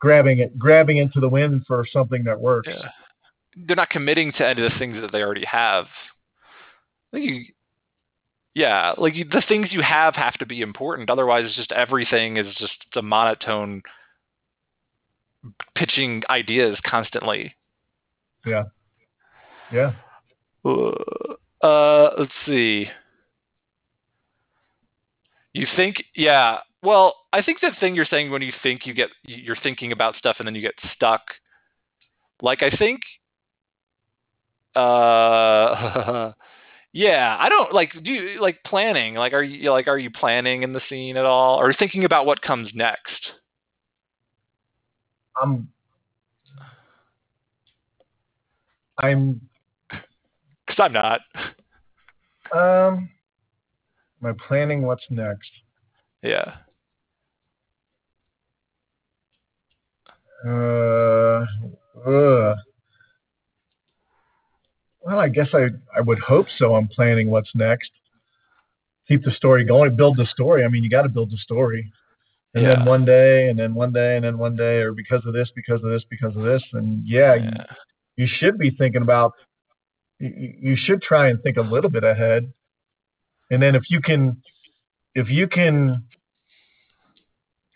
grabbing 0.00 0.40
it, 0.40 0.58
grabbing 0.58 0.96
into 0.96 1.20
the 1.20 1.28
wind 1.28 1.62
for 1.68 1.86
something 1.90 2.24
that 2.24 2.38
works. 2.38 2.68
Yeah. 2.68 2.88
They're 3.56 3.76
not 3.76 3.90
committing 3.90 4.32
to 4.32 4.46
any 4.46 4.60
of 4.60 4.72
the 4.72 4.78
things 4.78 5.00
that 5.00 5.12
they 5.12 5.22
already 5.22 5.44
have. 5.44 5.84
I 7.12 7.16
think 7.16 7.30
you, 7.30 7.44
yeah, 8.54 8.94
like 8.98 9.14
you, 9.14 9.24
the 9.24 9.44
things 9.46 9.68
you 9.70 9.82
have 9.82 10.16
have 10.16 10.34
to 10.34 10.46
be 10.46 10.62
important. 10.62 11.10
Otherwise, 11.10 11.44
it's 11.46 11.54
just 11.54 11.70
everything 11.70 12.38
is 12.38 12.52
just 12.56 12.74
a 12.96 13.02
monotone 13.02 13.82
pitching 15.76 16.24
ideas 16.28 16.76
constantly. 16.84 17.54
Yeah. 18.44 18.64
Yeah. 19.72 19.92
Uh, 20.64 22.10
let's 22.18 22.32
see. 22.46 22.86
You 25.52 25.66
think, 25.76 26.04
yeah. 26.14 26.58
Well, 26.82 27.14
I 27.32 27.42
think 27.42 27.60
the 27.60 27.70
thing 27.80 27.94
you're 27.94 28.06
saying 28.06 28.30
when 28.30 28.42
you 28.42 28.52
think 28.62 28.86
you 28.86 28.94
get, 28.94 29.08
you're 29.24 29.56
thinking 29.62 29.92
about 29.92 30.16
stuff 30.16 30.36
and 30.38 30.46
then 30.46 30.54
you 30.54 30.60
get 30.60 30.74
stuck. 30.94 31.22
Like 32.42 32.62
I 32.62 32.70
think, 32.76 33.00
uh, 34.74 36.32
yeah. 36.92 37.36
I 37.38 37.48
don't 37.48 37.72
like. 37.72 37.92
Do 38.02 38.10
you 38.10 38.40
like 38.42 38.58
planning? 38.66 39.14
Like, 39.14 39.32
are 39.32 39.42
you 39.42 39.70
like, 39.70 39.86
are 39.86 39.98
you 39.98 40.10
planning 40.10 40.62
in 40.62 40.72
the 40.72 40.80
scene 40.88 41.16
at 41.16 41.24
all, 41.24 41.58
or 41.60 41.72
thinking 41.72 42.04
about 42.04 42.26
what 42.26 42.42
comes 42.42 42.70
next? 42.74 43.30
I'm 45.40 45.68
I'm 48.98 49.40
Because 50.74 50.86
I'm 50.86 50.92
not. 50.92 51.20
um 52.52 53.08
am 54.22 54.30
I 54.30 54.32
planning 54.48 54.82
what's 54.82 55.04
next? 55.10 55.50
Yeah. 56.22 56.56
Uh, 60.46 61.44
uh 62.06 62.54
well, 65.00 65.18
I 65.18 65.28
guess 65.28 65.48
I, 65.52 65.68
I 65.96 66.00
would 66.00 66.18
hope 66.18 66.46
so. 66.58 66.74
I'm 66.74 66.88
planning 66.88 67.30
what's 67.30 67.50
next. 67.54 67.90
Keep 69.06 69.24
the 69.24 69.32
story 69.32 69.64
going, 69.64 69.94
build 69.96 70.16
the 70.16 70.26
story. 70.26 70.64
I 70.64 70.68
mean, 70.68 70.82
you 70.82 70.88
got 70.88 71.02
to 71.02 71.10
build 71.10 71.30
the 71.30 71.36
story. 71.36 71.92
And 72.54 72.64
Yeah. 72.64 72.76
then 72.76 72.84
one 72.86 73.04
day, 73.04 73.48
and 73.50 73.58
then 73.58 73.74
one 73.74 73.92
day, 73.92 74.16
and 74.16 74.24
then 74.24 74.38
one 74.38 74.56
day, 74.56 74.78
or 74.78 74.92
because 74.92 75.26
of 75.26 75.34
this, 75.34 75.50
because 75.54 75.82
of 75.84 75.90
this, 75.90 76.04
because 76.08 76.34
of 76.36 76.42
this. 76.42 76.62
And 76.72 77.06
yeah, 77.06 77.34
you, 77.34 77.50
yeah. 77.54 77.64
you 78.16 78.26
should 78.26 78.56
be 78.56 78.70
thinking 78.70 79.02
about, 79.02 79.32
you, 80.24 80.54
you 80.60 80.76
should 80.76 81.02
try 81.02 81.28
and 81.28 81.42
think 81.42 81.56
a 81.56 81.62
little 81.62 81.90
bit 81.90 82.04
ahead. 82.04 82.52
And 83.50 83.62
then 83.62 83.74
if 83.74 83.84
you 83.90 84.00
can, 84.00 84.42
if 85.14 85.28
you 85.28 85.46
can 85.48 86.04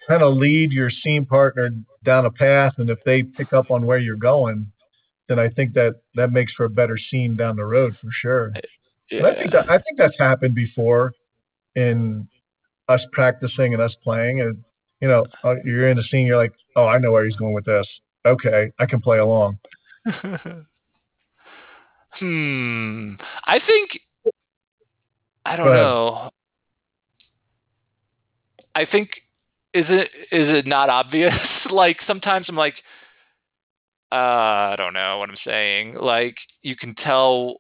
kind 0.09 0.23
of 0.23 0.37
lead 0.37 0.73
your 0.73 0.91
scene 0.91 1.27
partner 1.27 1.71
down 2.05 2.27
a 2.27 2.31
path, 2.31 2.75
and 2.79 2.89
if 2.91 2.99
they 3.05 3.23
pick 3.23 3.53
up 3.53 3.71
on 3.71 3.85
where 3.87 3.99
you're 3.99 4.17
going, 4.17 4.73
then 5.29 5.39
I 5.39 5.49
think 5.51 5.75
that 5.75 5.97
that 6.15 6.33
makes 6.33 6.53
for 6.55 6.65
a 6.65 6.71
better 6.71 6.99
scene 7.11 7.37
down 7.37 7.57
the 7.57 7.65
road 7.65 7.95
for 8.01 8.09
sure. 8.11 8.53
And 9.11 9.27
I 9.27 9.35
think 9.35 9.53
that 9.53 9.71
I 9.71 9.79
think 9.79 9.99
that's 9.99 10.19
happened 10.19 10.55
before 10.55 11.13
in 11.77 12.29
us 12.89 13.03
practicing 13.13 13.75
and 13.75 13.83
us 13.83 13.95
playing. 14.03 14.41
And 14.41 14.65
you 15.01 15.09
know, 15.09 15.27
uh, 15.45 15.57
you're 15.65 15.89
in 15.91 15.99
a 15.99 16.03
scene, 16.05 16.27
you're 16.27 16.39
like, 16.39 16.53
oh, 16.77 16.87
I 16.87 16.99
know 16.99 17.13
where 17.13 17.25
he's 17.25 17.37
going 17.37 17.55
with 17.55 17.67
this. 17.67 17.87
Okay, 18.27 18.73
I 18.79 18.87
can 18.87 19.01
play 19.01 19.19
along. 19.19 19.59
hmm. 22.13 23.15
I 23.47 23.61
think 23.65 24.01
I 25.45 25.57
don't 25.57 25.67
know. 25.73 26.31
I 28.75 28.85
think 28.85 29.11
is 29.75 29.87
it 29.89 30.11
is 30.31 30.49
it 30.59 30.67
not 30.67 30.91
obvious? 30.91 31.35
like 31.71 31.99
sometimes 32.07 32.47
I'm 32.49 32.57
like, 32.57 32.75
uh, 34.13 34.15
I 34.15 34.75
don't 34.77 34.93
know 34.93 35.19
what 35.19 35.31
I'm 35.31 35.37
saying. 35.45 35.95
Like 35.95 36.37
you 36.63 36.77
can 36.77 36.95
tell. 36.95 37.57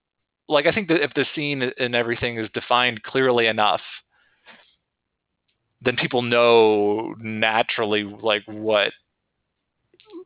Like 0.50 0.66
I 0.66 0.72
think 0.72 0.88
that 0.88 1.02
if 1.02 1.12
the 1.14 1.26
scene 1.34 1.62
and 1.78 1.94
everything 1.94 2.38
is 2.38 2.48
defined 2.54 3.02
clearly 3.02 3.46
enough, 3.46 3.82
then 5.82 5.96
people 5.96 6.22
know 6.22 7.14
naturally 7.20 8.04
like 8.04 8.42
what 8.46 8.92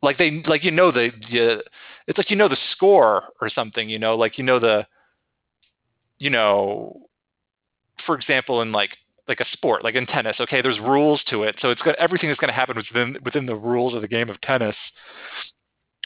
like 0.03 0.19
they 0.19 0.43
like 0.47 0.65
you 0.65 0.71
know 0.71 0.91
the 0.91 1.11
you, 1.29 1.61
it's 2.07 2.19
like 2.19 2.31
you 2.31 2.37
know 2.37 2.49
the 2.49 2.59
score 2.73 3.25
or 3.41 3.49
something 3.49 3.89
you 3.89 3.99
know 3.99 4.17
like 4.17 4.39
you 4.39 4.45
know 4.45 4.59
the 4.59 4.87
you 6.19 6.31
know 6.31 7.01
for 8.07 8.17
example 8.17 8.63
in 8.63 8.73
like 8.73 8.91
like 9.29 9.41
a 9.41 9.47
sport 9.53 9.85
like 9.85 9.95
in 9.95 10.07
tennis 10.07 10.37
okay 10.41 10.61
there's 10.61 10.81
rules 10.81 11.23
to 11.29 11.45
it. 11.45 11.57
So 11.61 11.71
it's 11.71 11.83
got 11.83 11.95
everything 11.97 12.31
is 12.31 12.37
going 12.37 12.49
to 12.49 12.55
happen 12.55 12.77
within 12.77 13.17
within 13.25 13.47
the 13.47 13.55
rules 13.55 13.95
of 13.95 14.03
the 14.03 14.09
game 14.09 14.29
of 14.29 14.41
tennis 14.41 14.77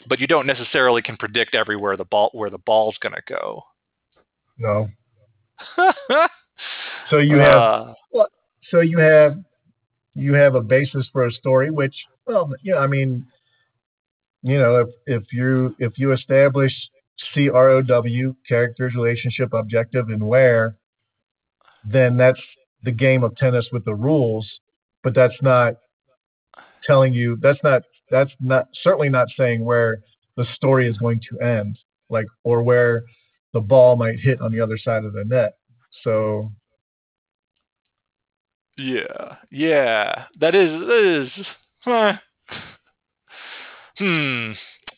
but 0.07 0.19
you 0.19 0.27
don't 0.27 0.45
necessarily 0.45 1.01
can 1.01 1.17
predict 1.17 1.55
everywhere 1.55 1.97
the 1.97 2.05
ball 2.05 2.29
where 2.33 2.49
the 2.49 2.59
ball's 2.59 2.95
going 3.01 3.15
to 3.15 3.21
go. 3.27 3.63
No. 4.57 4.89
So 7.09 7.19
you 7.19 7.37
have 7.37 7.61
Uh, 7.61 7.93
so 8.71 8.81
you 8.81 8.97
have 8.97 9.37
you 10.15 10.33
have 10.33 10.55
a 10.55 10.61
basis 10.61 11.07
for 11.13 11.27
a 11.27 11.31
story 11.31 11.69
which 11.69 11.95
well 12.25 12.51
you 12.63 12.73
know 12.73 12.79
i 12.79 12.87
mean 12.87 13.25
you 14.43 14.57
know 14.57 14.77
if 14.77 14.87
if 15.05 15.33
you 15.33 15.75
if 15.79 15.97
you 15.97 16.13
establish 16.13 16.73
crow 17.33 17.81
characters 18.47 18.93
relationship 18.95 19.53
objective 19.53 20.09
and 20.09 20.25
where 20.25 20.75
then 21.83 22.17
that's 22.17 22.39
the 22.83 22.91
game 22.91 23.23
of 23.23 23.35
tennis 23.37 23.67
with 23.71 23.83
the 23.85 23.93
rules 23.93 24.47
but 25.03 25.13
that's 25.15 25.41
not 25.41 25.73
telling 26.85 27.13
you 27.13 27.37
that's 27.41 27.59
not 27.63 27.81
that's 28.11 28.31
not 28.39 28.67
certainly 28.83 29.09
not 29.09 29.27
saying 29.37 29.63
where 29.63 29.99
the 30.35 30.45
story 30.55 30.87
is 30.87 30.97
going 30.97 31.19
to 31.29 31.39
end 31.43 31.77
like 32.09 32.27
or 32.43 32.61
where 32.61 33.03
the 33.53 33.59
ball 33.59 33.95
might 33.95 34.19
hit 34.19 34.39
on 34.41 34.51
the 34.51 34.61
other 34.61 34.77
side 34.77 35.03
of 35.03 35.13
the 35.13 35.23
net 35.25 35.57
so 36.03 36.49
Yeah, 38.77 39.37
yeah, 39.49 40.25
that 40.39 40.53
is 40.53 40.69
that 40.69 41.23
is. 41.39 41.45
huh. 41.79 42.13
Hmm. 43.97 44.51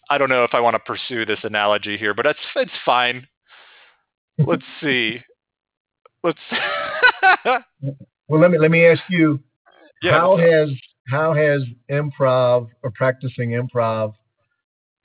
I 0.10 0.18
don't 0.18 0.30
know 0.30 0.44
if 0.44 0.54
I 0.54 0.60
want 0.60 0.76
to 0.76 0.80
pursue 0.80 1.26
this 1.26 1.40
analogy 1.44 1.98
here, 1.98 2.14
but 2.14 2.26
it's 2.26 2.40
it's 2.56 2.72
fine. 2.86 3.28
Let's 4.38 4.64
see. 4.82 5.20
Let's. 6.24 6.40
well 8.28 8.40
let 8.40 8.52
me 8.52 8.58
let 8.58 8.72
me 8.72 8.86
ask 8.86 9.02
you 9.10 9.40
yeah. 10.02 10.12
how 10.12 10.38
has 10.38 10.70
how 11.08 11.34
has 11.34 11.62
improv 11.90 12.70
or 12.84 12.92
practicing 12.92 13.52
improv 13.52 14.14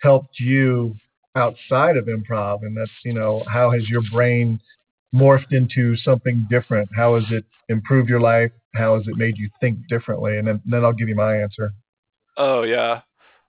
helped 0.01 0.39
you 0.39 0.95
outside 1.37 1.97
of 1.97 2.07
improv 2.07 2.63
and 2.63 2.77
that's 2.77 2.91
you 3.05 3.13
know 3.13 3.43
how 3.53 3.71
has 3.71 3.89
your 3.89 4.03
brain 4.13 4.61
morphed 5.15 5.53
into 5.53 5.97
something 5.97 6.47
different 6.51 6.89
how 6.95 7.15
has 7.15 7.25
it 7.31 7.45
improved 7.69 8.09
your 8.09 8.21
life 8.21 8.53
how 8.75 8.97
has 8.97 9.07
it 9.09 9.17
made 9.17 9.37
you 9.37 9.49
think 9.61 9.79
differently 9.89 10.39
and 10.39 10.47
then, 10.47 10.61
then 10.67 10.85
i'll 10.85 10.93
give 10.93 11.09
you 11.09 11.15
my 11.15 11.37
answer 11.37 11.73
Oh 12.37 12.63
yeah, 12.63 13.01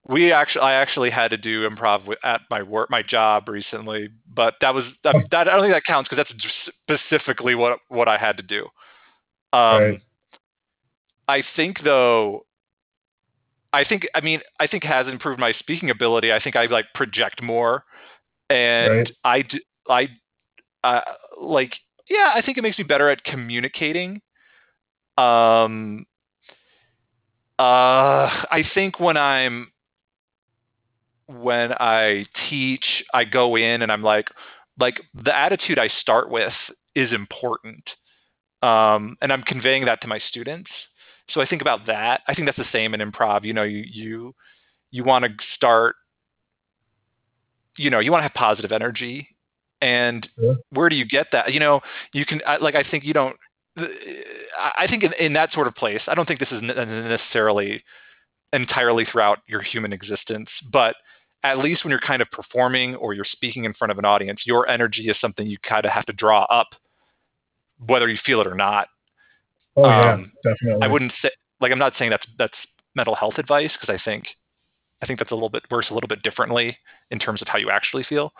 we 0.07 0.31
actually 0.31 0.61
I 0.61 0.73
actually 0.73 1.09
had 1.09 1.31
to 1.31 1.37
do 1.37 1.67
improv 1.67 2.13
at 2.23 2.41
my 2.49 2.61
work 2.61 2.89
my 2.89 3.01
job 3.01 3.49
recently, 3.49 4.09
but 4.31 4.53
that 4.61 4.73
was 4.73 4.85
that, 5.03 5.15
that 5.31 5.47
I 5.47 5.53
don't 5.53 5.61
think 5.61 5.73
that 5.73 5.83
counts 5.85 6.09
because 6.09 6.25
that's 6.27 7.01
specifically 7.01 7.55
what 7.55 7.79
what 7.87 8.07
I 8.07 8.17
had 8.17 8.37
to 8.37 8.43
do. 8.43 8.67
Um, 9.53 9.81
Right. 9.81 10.01
I 11.27 11.43
think 11.55 11.83
though. 11.83 12.45
I 13.73 13.83
think 13.83 14.07
I 14.15 14.21
mean 14.21 14.41
I 14.59 14.67
think 14.67 14.83
has 14.83 15.07
improved 15.07 15.39
my 15.39 15.53
speaking 15.59 15.89
ability. 15.89 16.31
I 16.31 16.39
think 16.41 16.55
I 16.55 16.65
like 16.67 16.85
project 16.93 17.41
more, 17.41 17.83
and 18.49 19.11
Right. 19.25 19.47
I 19.89 20.09
I 20.83 20.87
uh, 20.87 21.01
like 21.41 21.73
yeah 22.09 22.31
I 22.33 22.41
think 22.41 22.57
it 22.57 22.61
makes 22.61 22.77
me 22.77 22.83
better 22.83 23.09
at 23.09 23.23
communicating. 23.23 24.21
Um, 25.17 26.05
uh, 27.57 28.45
I 28.51 28.63
think 28.73 28.99
when 28.99 29.17
I'm 29.17 29.71
when 31.27 31.73
I 31.73 32.25
teach, 32.49 32.85
I 33.13 33.25
go 33.25 33.55
in 33.55 33.81
and 33.81 33.91
I'm 33.91 34.03
like, 34.03 34.27
like 34.79 34.99
the 35.13 35.35
attitude 35.35 35.79
I 35.79 35.89
start 36.01 36.29
with 36.29 36.53
is 36.95 37.11
important, 37.11 37.83
um, 38.61 39.17
and 39.21 39.31
I'm 39.31 39.43
conveying 39.43 39.85
that 39.85 40.01
to 40.01 40.07
my 40.07 40.19
students. 40.29 40.69
So 41.31 41.41
I 41.41 41.47
think 41.47 41.61
about 41.61 41.87
that. 41.87 42.21
I 42.27 42.33
think 42.35 42.47
that's 42.47 42.57
the 42.57 42.65
same 42.71 42.93
in 42.93 42.99
improv. 42.99 43.43
You 43.45 43.53
know, 43.53 43.63
you 43.63 43.83
you 43.89 44.35
you 44.91 45.03
want 45.03 45.25
to 45.25 45.31
start. 45.55 45.95
You 47.77 47.89
know, 47.89 47.99
you 47.99 48.11
want 48.11 48.19
to 48.21 48.27
have 48.27 48.33
positive 48.33 48.71
energy, 48.71 49.27
and 49.81 50.27
Yeah. 50.37 50.53
where 50.69 50.89
do 50.89 50.95
you 50.95 51.05
get 51.05 51.27
that? 51.31 51.53
You 51.53 51.59
know, 51.59 51.81
you 52.13 52.25
can 52.25 52.41
I, 52.45 52.57
like 52.57 52.75
I 52.75 52.83
think 52.83 53.03
you 53.03 53.13
don't. 53.13 53.35
I 53.77 54.87
think 54.89 55.03
in, 55.03 55.11
in 55.19 55.33
that 55.33 55.51
sort 55.51 55.67
of 55.67 55.75
place, 55.75 56.01
I 56.07 56.15
don't 56.15 56.25
think 56.25 56.39
this 56.39 56.51
is 56.51 56.61
necessarily 56.61 57.83
entirely 58.53 59.05
throughout 59.05 59.39
your 59.47 59.61
human 59.61 59.91
existence, 59.91 60.49
but 60.71 60.95
at 61.51 61.59
least 61.59 61.83
when 61.83 61.91
you're 61.91 61.99
kind 61.99 62.21
of 62.21 62.29
performing 62.31 62.95
or 62.95 63.13
you're 63.13 63.25
speaking 63.25 63.65
in 63.65 63.73
front 63.73 63.91
of 63.91 63.99
an 63.99 64.05
audience, 64.05 64.41
your 64.45 64.67
energy 64.67 65.09
is 65.09 65.17
something 65.21 65.47
you 65.47 65.57
kind 65.59 65.85
of 65.85 65.91
have 65.91 66.05
to 66.07 66.13
draw 66.13 66.43
up, 66.45 66.69
whether 67.85 68.09
you 68.09 68.17
feel 68.25 68.41
it 68.41 68.47
or 68.47 68.55
not. 68.55 68.87
Oh 69.75 69.91
yeah, 69.93 70.13
Um, 70.13 70.31
definitely. 70.43 70.81
I 70.81 70.87
wouldn't 70.87 71.13
say 71.21 71.31
like 71.59 71.71
I'm 71.71 71.79
not 71.79 71.93
saying 71.97 72.11
that's 72.11 72.25
that's 72.37 72.53
mental 72.95 73.15
health 73.15 73.35
advice 73.37 73.71
because 73.79 73.93
I 73.93 74.03
think 74.03 74.25
I 75.01 75.05
think 75.05 75.19
that's 75.19 75.31
a 75.31 75.35
little 75.35 75.49
bit 75.49 75.63
works 75.71 75.89
a 75.91 75.93
little 75.93 76.07
bit 76.07 76.23
differently 76.23 76.77
in 77.11 77.19
terms 77.19 77.41
of 77.41 77.47
how 77.47 77.57
you 77.57 77.69
actually 77.69 78.03
feel. 78.03 78.33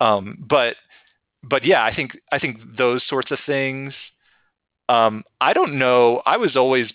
Um, 0.00 0.38
but 0.48 0.76
but 1.42 1.64
yeah, 1.64 1.84
I 1.84 1.94
think 1.94 2.16
I 2.32 2.38
think 2.38 2.58
those 2.76 3.02
sorts 3.08 3.30
of 3.30 3.38
things. 3.46 3.94
Um, 4.88 5.24
I 5.40 5.52
don't 5.52 5.78
know. 5.78 6.22
I 6.26 6.36
was 6.36 6.56
always 6.56 6.90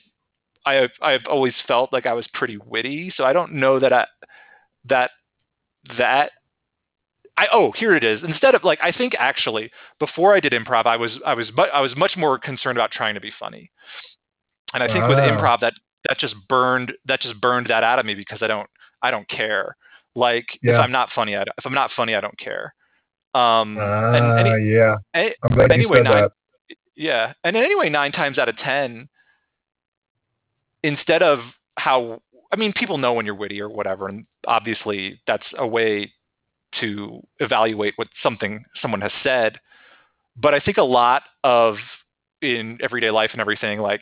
I 0.66 0.74
have 0.76 0.92
I've 1.02 1.26
always 1.30 1.54
felt 1.68 1.94
like 1.94 2.06
I 2.06 2.14
was 2.14 2.28
pretty 2.34 2.58
witty, 2.58 3.14
so 3.16 3.24
I 3.26 3.34
don't 3.34 3.54
know 3.56 3.80
that 3.80 3.94
I 3.94 4.08
that 4.86 5.12
that 5.98 6.32
I 7.38 7.48
oh 7.52 7.72
here 7.72 7.96
it 7.96 8.04
is. 8.04 8.22
Instead 8.24 8.56
of 8.56 8.64
like 8.64 8.80
I 8.84 8.92
think 8.92 9.14
actually 9.18 9.72
before 10.00 10.36
I 10.36 10.40
did 10.40 10.54
improv, 10.54 10.86
I 10.86 10.98
was 10.98 11.12
I 11.26 11.34
was 11.34 11.48
mu- 11.56 11.64
I 11.64 11.82
was 11.82 11.96
much 11.96 12.16
more 12.18 12.38
concerned 12.38 12.78
about 12.78 12.92
trying 12.92 13.16
to 13.16 13.22
be 13.22 13.32
funny, 13.40 13.72
and 14.74 14.84
I 14.84 14.88
think 14.88 15.08
with 15.08 15.18
Ah. 15.18 15.30
improv 15.30 15.60
that 15.62 15.74
that 16.10 16.18
just 16.20 16.36
burned 16.50 16.92
that 17.06 17.22
just 17.22 17.40
burned 17.42 17.68
that 17.68 17.84
out 17.84 18.00
of 18.00 18.06
me 18.06 18.16
because 18.16 18.40
I 18.42 18.48
don't 18.48 18.70
I 19.02 19.12
don't 19.12 19.28
care. 19.30 19.76
Like 20.14 20.46
if 20.62 20.80
I'm 20.80 20.92
not 20.92 21.10
funny, 21.16 21.36
I 21.36 21.46
don't, 21.46 21.56
if 21.58 21.66
I'm 21.66 21.74
not 21.74 21.92
funny, 21.96 22.16
I 22.16 22.22
don't 22.22 22.38
care. 22.38 22.74
Um, 23.34 23.78
Ah, 23.80 24.12
and 24.14 24.68
yeah. 24.68 24.98
any- 25.14 25.34
I'm 25.42 25.56
glad 25.56 25.72
anyway, 25.72 26.02
nine- 26.02 26.24
that. 26.24 26.32
yeah, 26.98 27.32
and 27.46 27.56
anyway, 27.56 27.90
nine 27.90 28.12
times 28.12 28.38
out 28.38 28.50
of 28.50 28.58
ten, 28.58 29.08
instead 30.84 31.24
of 31.24 31.40
how 31.78 32.22
I 32.52 32.58
mean, 32.58 32.74
people 32.74 32.98
know 32.98 33.14
when 33.14 33.26
you're 33.26 33.36
witty 33.36 33.62
or 33.62 33.70
whatever, 33.70 34.08
and 34.08 34.26
obviously 34.46 35.22
that's 35.26 35.46
a 35.58 35.66
way 35.66 36.12
to 36.80 37.22
evaluate 37.40 37.94
what 37.96 38.08
something 38.22 38.64
someone 38.82 39.02
has 39.02 39.12
said. 39.24 39.60
But 40.36 40.54
I 40.54 40.60
think 40.60 40.78
a 40.78 40.84
lot 40.84 41.24
of 41.44 41.76
in 42.42 42.78
everyday 42.82 43.12
life 43.12 43.30
and 43.34 43.42
everything, 43.42 43.80
like 43.80 44.02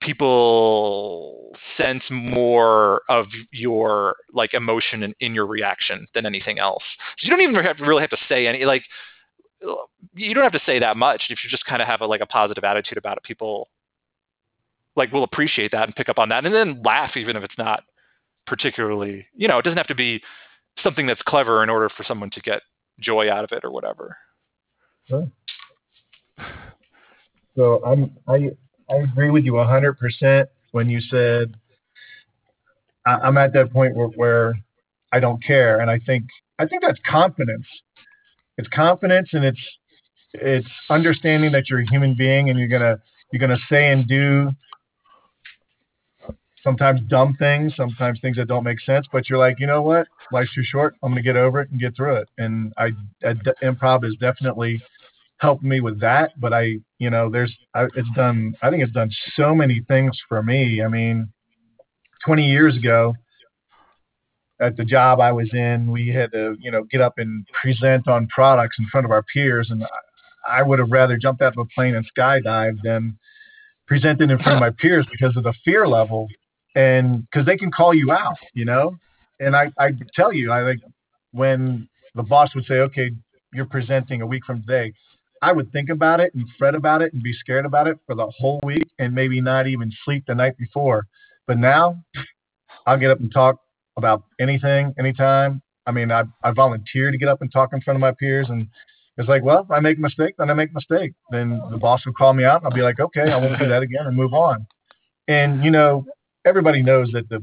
people 0.00 1.56
sense 1.76 2.02
more 2.10 3.02
of 3.08 3.26
your 3.50 4.16
like 4.32 4.54
emotion 4.54 5.02
in, 5.02 5.14
in 5.20 5.34
your 5.34 5.46
reaction 5.46 6.06
than 6.14 6.24
anything 6.26 6.58
else. 6.58 6.84
So 7.18 7.26
you 7.26 7.30
don't 7.30 7.40
even 7.40 7.54
have 7.64 7.78
to 7.78 7.84
really 7.84 8.02
have 8.02 8.10
to 8.10 8.18
say 8.28 8.46
any 8.46 8.64
like 8.64 8.82
you 10.14 10.34
don't 10.34 10.44
have 10.44 10.52
to 10.52 10.60
say 10.64 10.78
that 10.78 10.96
much 10.96 11.24
if 11.30 11.38
you 11.42 11.50
just 11.50 11.64
kind 11.64 11.82
of 11.82 11.88
have 11.88 12.00
a 12.00 12.06
like 12.06 12.20
a 12.20 12.26
positive 12.26 12.62
attitude 12.62 12.96
about 12.96 13.16
it 13.16 13.24
people 13.24 13.68
like 14.98 15.12
will 15.12 15.24
appreciate 15.24 15.72
that 15.72 15.84
and 15.84 15.94
pick 15.94 16.08
up 16.08 16.18
on 16.18 16.28
that 16.28 16.44
and 16.44 16.54
then 16.54 16.82
laugh 16.84 17.16
even 17.16 17.36
if 17.36 17.42
it's 17.42 17.58
not 17.58 17.84
particularly 18.46 19.26
you 19.34 19.48
know 19.48 19.58
it 19.58 19.62
doesn't 19.62 19.78
have 19.78 19.86
to 19.86 19.94
be 19.94 20.20
something 20.82 21.06
that's 21.06 21.22
clever 21.22 21.62
in 21.62 21.70
order 21.70 21.88
for 21.88 22.04
someone 22.04 22.30
to 22.30 22.40
get 22.40 22.62
joy 23.00 23.30
out 23.30 23.44
of 23.44 23.52
it 23.52 23.64
or 23.64 23.70
whatever 23.70 24.16
So 27.56 27.82
I'm 27.84 28.16
I 28.28 28.50
I 28.90 28.96
agree 28.96 29.30
with 29.30 29.44
you 29.44 29.56
hundred 29.58 29.98
percent 29.98 30.48
when 30.72 30.88
you 30.88 31.00
said 31.00 31.54
I, 33.06 33.14
I'm 33.14 33.38
at 33.38 33.52
that 33.54 33.72
point 33.72 33.96
where, 33.96 34.08
where 34.08 34.54
I 35.12 35.20
don't 35.20 35.42
care, 35.42 35.80
and 35.80 35.90
I 35.90 35.98
think 35.98 36.24
I 36.58 36.66
think 36.66 36.82
that's 36.82 36.98
confidence. 37.08 37.66
It's 38.58 38.68
confidence, 38.68 39.30
and 39.32 39.44
it's 39.44 39.60
it's 40.34 40.68
understanding 40.90 41.52
that 41.52 41.68
you're 41.68 41.80
a 41.80 41.90
human 41.90 42.14
being, 42.14 42.50
and 42.50 42.58
you're 42.58 42.68
gonna 42.68 43.00
you're 43.32 43.40
gonna 43.40 43.58
say 43.68 43.90
and 43.90 44.06
do 44.06 44.50
sometimes 46.68 47.00
dumb 47.08 47.34
things, 47.38 47.72
sometimes 47.76 48.20
things 48.20 48.36
that 48.36 48.46
don't 48.46 48.64
make 48.64 48.80
sense, 48.80 49.06
but 49.10 49.28
you're 49.28 49.38
like, 49.38 49.58
you 49.58 49.66
know 49.66 49.80
what, 49.80 50.06
life's 50.32 50.54
too 50.54 50.62
short. 50.62 50.94
I'm 51.02 51.10
gonna 51.10 51.22
get 51.22 51.36
over 51.36 51.62
it 51.62 51.70
and 51.70 51.80
get 51.80 51.96
through 51.96 52.16
it. 52.16 52.28
And 52.36 52.74
I, 52.76 52.90
improv 53.62 54.04
is 54.04 54.14
definitely 54.20 54.82
helped 55.38 55.62
me 55.62 55.80
with 55.80 56.00
that 56.00 56.32
but 56.40 56.52
i 56.52 56.76
you 56.98 57.10
know 57.10 57.30
there's 57.30 57.54
I, 57.72 57.84
it's 57.94 58.08
done 58.16 58.56
i 58.60 58.70
think 58.70 58.82
it's 58.82 58.92
done 58.92 59.08
so 59.36 59.54
many 59.54 59.84
things 59.86 60.18
for 60.28 60.42
me 60.42 60.82
i 60.82 60.88
mean 60.88 61.32
20 62.26 62.44
years 62.44 62.76
ago 62.76 63.14
at 64.60 64.76
the 64.76 64.84
job 64.84 65.20
i 65.20 65.30
was 65.30 65.48
in 65.52 65.92
we 65.92 66.08
had 66.08 66.32
to 66.32 66.56
you 66.58 66.72
know 66.72 66.82
get 66.90 67.00
up 67.00 67.14
and 67.18 67.46
present 67.62 68.08
on 68.08 68.26
products 68.26 68.76
in 68.80 68.86
front 68.90 69.04
of 69.04 69.12
our 69.12 69.22
peers 69.32 69.68
and 69.70 69.84
i, 69.84 70.58
I 70.58 70.62
would 70.62 70.80
have 70.80 70.90
rather 70.90 71.16
jumped 71.16 71.40
out 71.40 71.52
of 71.56 71.58
a 71.58 71.72
plane 71.72 71.94
and 71.94 72.04
skydived 72.16 72.78
than 72.82 73.16
presented 73.88 74.30
in 74.30 74.38
front 74.38 74.54
of 74.54 74.60
my 74.60 74.70
peers 74.70 75.06
because 75.10 75.36
of 75.36 75.44
the 75.44 75.54
fear 75.64 75.88
level 75.88 76.28
and 76.78 77.26
because 77.30 77.44
they 77.44 77.56
can 77.56 77.70
call 77.70 77.92
you 77.92 78.10
out 78.12 78.38
you 78.54 78.64
know 78.64 78.96
and 79.40 79.54
i 79.54 79.70
i 79.78 79.90
tell 80.14 80.32
you 80.32 80.52
i 80.52 80.64
think 80.64 80.80
when 81.32 81.88
the 82.14 82.22
boss 82.22 82.54
would 82.54 82.64
say 82.64 82.74
okay 82.74 83.10
you're 83.52 83.66
presenting 83.66 84.22
a 84.22 84.26
week 84.26 84.44
from 84.44 84.60
today 84.62 84.92
I 85.42 85.52
would 85.52 85.70
think 85.72 85.88
about 85.88 86.20
it 86.20 86.34
and 86.34 86.46
fret 86.58 86.74
about 86.74 87.02
it 87.02 87.12
and 87.12 87.22
be 87.22 87.32
scared 87.32 87.66
about 87.66 87.86
it 87.86 87.98
for 88.06 88.14
the 88.14 88.26
whole 88.26 88.60
week 88.62 88.88
and 88.98 89.14
maybe 89.14 89.40
not 89.40 89.66
even 89.66 89.92
sleep 90.04 90.24
the 90.26 90.34
night 90.34 90.56
before. 90.58 91.06
But 91.46 91.58
now 91.58 92.02
I'll 92.86 92.98
get 92.98 93.10
up 93.10 93.20
and 93.20 93.32
talk 93.32 93.60
about 93.96 94.24
anything, 94.40 94.94
anytime. 94.98 95.62
I 95.86 95.92
mean, 95.92 96.12
I, 96.12 96.24
I 96.42 96.50
volunteer 96.50 97.10
to 97.10 97.18
get 97.18 97.28
up 97.28 97.40
and 97.40 97.52
talk 97.52 97.72
in 97.72 97.80
front 97.80 97.96
of 97.96 98.00
my 98.00 98.12
peers. 98.12 98.48
And 98.50 98.68
it's 99.16 99.28
like, 99.28 99.42
well, 99.42 99.66
I 99.70 99.80
make 99.80 99.98
a 99.98 100.00
mistake, 100.00 100.34
then 100.38 100.50
I 100.50 100.54
make 100.54 100.70
a 100.70 100.74
mistake. 100.74 101.12
Then 101.30 101.60
the 101.70 101.78
boss 101.78 102.04
will 102.04 102.12
call 102.12 102.32
me 102.32 102.44
out 102.44 102.62
and 102.62 102.66
I'll 102.66 102.76
be 102.76 102.82
like, 102.82 103.00
okay, 103.00 103.30
I 103.30 103.36
won't 103.36 103.58
do 103.58 103.68
that 103.68 103.82
again 103.82 104.06
and 104.06 104.16
move 104.16 104.34
on. 104.34 104.66
And, 105.28 105.64
you 105.64 105.70
know, 105.70 106.04
everybody 106.48 106.82
knows 106.82 107.10
that 107.12 107.28
the, 107.28 107.42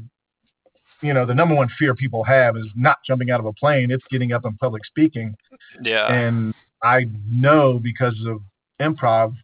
you 1.00 1.14
know, 1.14 1.24
the 1.24 1.34
number 1.34 1.54
one 1.54 1.68
fear 1.78 1.94
people 1.94 2.24
have 2.24 2.56
is 2.56 2.66
not 2.74 2.98
jumping 3.06 3.30
out 3.30 3.40
of 3.40 3.46
a 3.46 3.52
plane. 3.52 3.90
It's 3.90 4.04
getting 4.10 4.32
up 4.32 4.44
in 4.44 4.56
public 4.56 4.84
speaking 4.84 5.36
yeah 5.82 6.12
and 6.12 6.54
I 6.82 7.06
know 7.28 7.78
because 7.78 8.14
of 8.26 8.40
improv, 8.80 9.34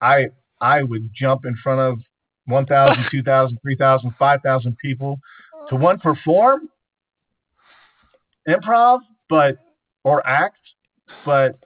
I 0.00 0.28
I 0.60 0.82
would 0.82 1.10
jump 1.14 1.44
in 1.44 1.56
front 1.56 1.80
of 1.80 1.98
1,000, 2.46 3.06
2,000, 3.10 3.58
3,000, 3.62 4.14
5,000 4.18 4.78
people 4.78 5.18
to 5.68 5.76
one 5.76 5.98
perform 5.98 6.68
improv, 8.48 9.00
but 9.28 9.58
or 10.04 10.26
act. 10.26 10.58
But 11.24 11.58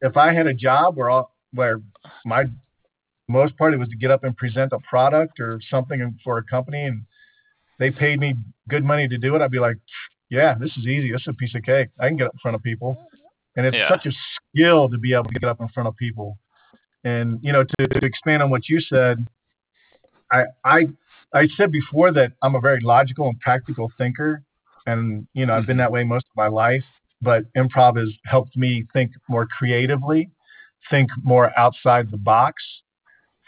if 0.00 0.16
I 0.16 0.32
had 0.32 0.46
a 0.46 0.54
job 0.54 0.96
where 0.96 1.10
all, 1.10 1.34
where 1.52 1.80
my 2.24 2.44
most 3.32 3.56
part 3.56 3.74
it 3.74 3.78
was 3.78 3.88
to 3.88 3.96
get 3.96 4.10
up 4.10 4.24
and 4.24 4.36
present 4.36 4.72
a 4.72 4.78
product 4.80 5.40
or 5.40 5.60
something 5.70 6.18
for 6.22 6.38
a 6.38 6.42
company, 6.44 6.84
and 6.84 7.02
they 7.78 7.90
paid 7.90 8.20
me 8.20 8.34
good 8.68 8.84
money 8.84 9.08
to 9.08 9.18
do 9.18 9.34
it, 9.34 9.42
I'd 9.42 9.50
be 9.50 9.58
like, 9.58 9.76
yeah, 10.30 10.54
this 10.58 10.70
is 10.76 10.86
easy. 10.86 11.10
This 11.12 11.22
is 11.22 11.28
a 11.28 11.32
piece 11.34 11.54
of 11.54 11.62
cake. 11.62 11.88
I 12.00 12.08
can 12.08 12.16
get 12.16 12.28
up 12.28 12.34
in 12.34 12.38
front 12.38 12.54
of 12.54 12.62
people 12.62 12.96
and 13.56 13.66
it's 13.66 13.76
Yeah. 13.76 13.88
such 13.88 14.06
a 14.06 14.12
skill 14.36 14.88
to 14.88 14.98
be 14.98 15.14
able 15.14 15.24
to 15.24 15.32
get 15.38 15.44
up 15.44 15.60
in 15.60 15.68
front 15.68 15.88
of 15.88 15.96
people 15.96 16.38
and 17.04 17.38
you 17.42 17.52
know 17.52 17.64
to, 17.64 17.88
to 17.88 18.04
expand 18.04 18.42
on 18.42 18.50
what 18.50 18.68
you 18.68 18.80
said 18.80 19.26
i 20.30 20.44
i 20.64 20.88
i 21.34 21.48
said 21.56 21.72
before 21.72 22.12
that 22.12 22.32
i'm 22.42 22.54
a 22.54 22.60
very 22.60 22.80
logical 22.80 23.28
and 23.28 23.38
practical 23.40 23.90
thinker 23.98 24.42
and 24.86 25.26
you 25.34 25.44
know 25.46 25.54
i've 25.54 25.66
been 25.66 25.74
mm-hmm. 25.74 25.80
that 25.80 25.92
way 25.92 26.04
most 26.04 26.24
of 26.30 26.36
my 26.36 26.46
life 26.46 26.84
but 27.20 27.44
improv 27.54 27.96
has 27.98 28.10
helped 28.24 28.56
me 28.56 28.84
think 28.92 29.12
more 29.28 29.46
creatively 29.46 30.30
think 30.90 31.10
more 31.22 31.56
outside 31.58 32.10
the 32.10 32.16
box 32.16 32.62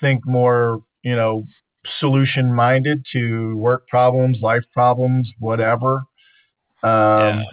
think 0.04 0.26
more 0.26 0.82
you 1.02 1.16
know 1.20 1.32
solution 2.00 2.44
minded 2.52 2.98
to 3.14 3.56
work 3.56 3.82
problems 3.88 4.36
life 4.50 4.66
problems 4.78 5.24
whatever 5.48 5.92
um, 6.82 7.36
Yeah. 7.38 7.44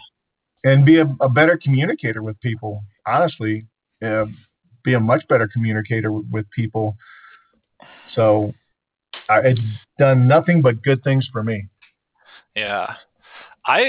and 0.70 0.86
be 0.86 0.98
a, 1.00 1.08
a 1.22 1.30
better 1.30 1.58
communicator 1.66 2.22
with 2.22 2.40
people. 2.42 2.74
Honestly, 3.08 3.66
uh, 4.08 4.26
be 4.84 4.94
a 4.94 5.00
much 5.00 5.24
better 5.32 5.48
communicator 5.48 6.10
w- 6.10 6.28
with 6.32 6.46
people. 6.52 6.96
So 8.16 8.54
I, 9.30 9.38
it's 9.50 9.62
done 9.98 10.28
nothing 10.28 10.62
but 10.62 10.84
good 10.84 11.02
things 11.04 11.28
for 11.32 11.44
me. 11.44 11.58
Yeah. 12.56 12.88
I 13.66 13.80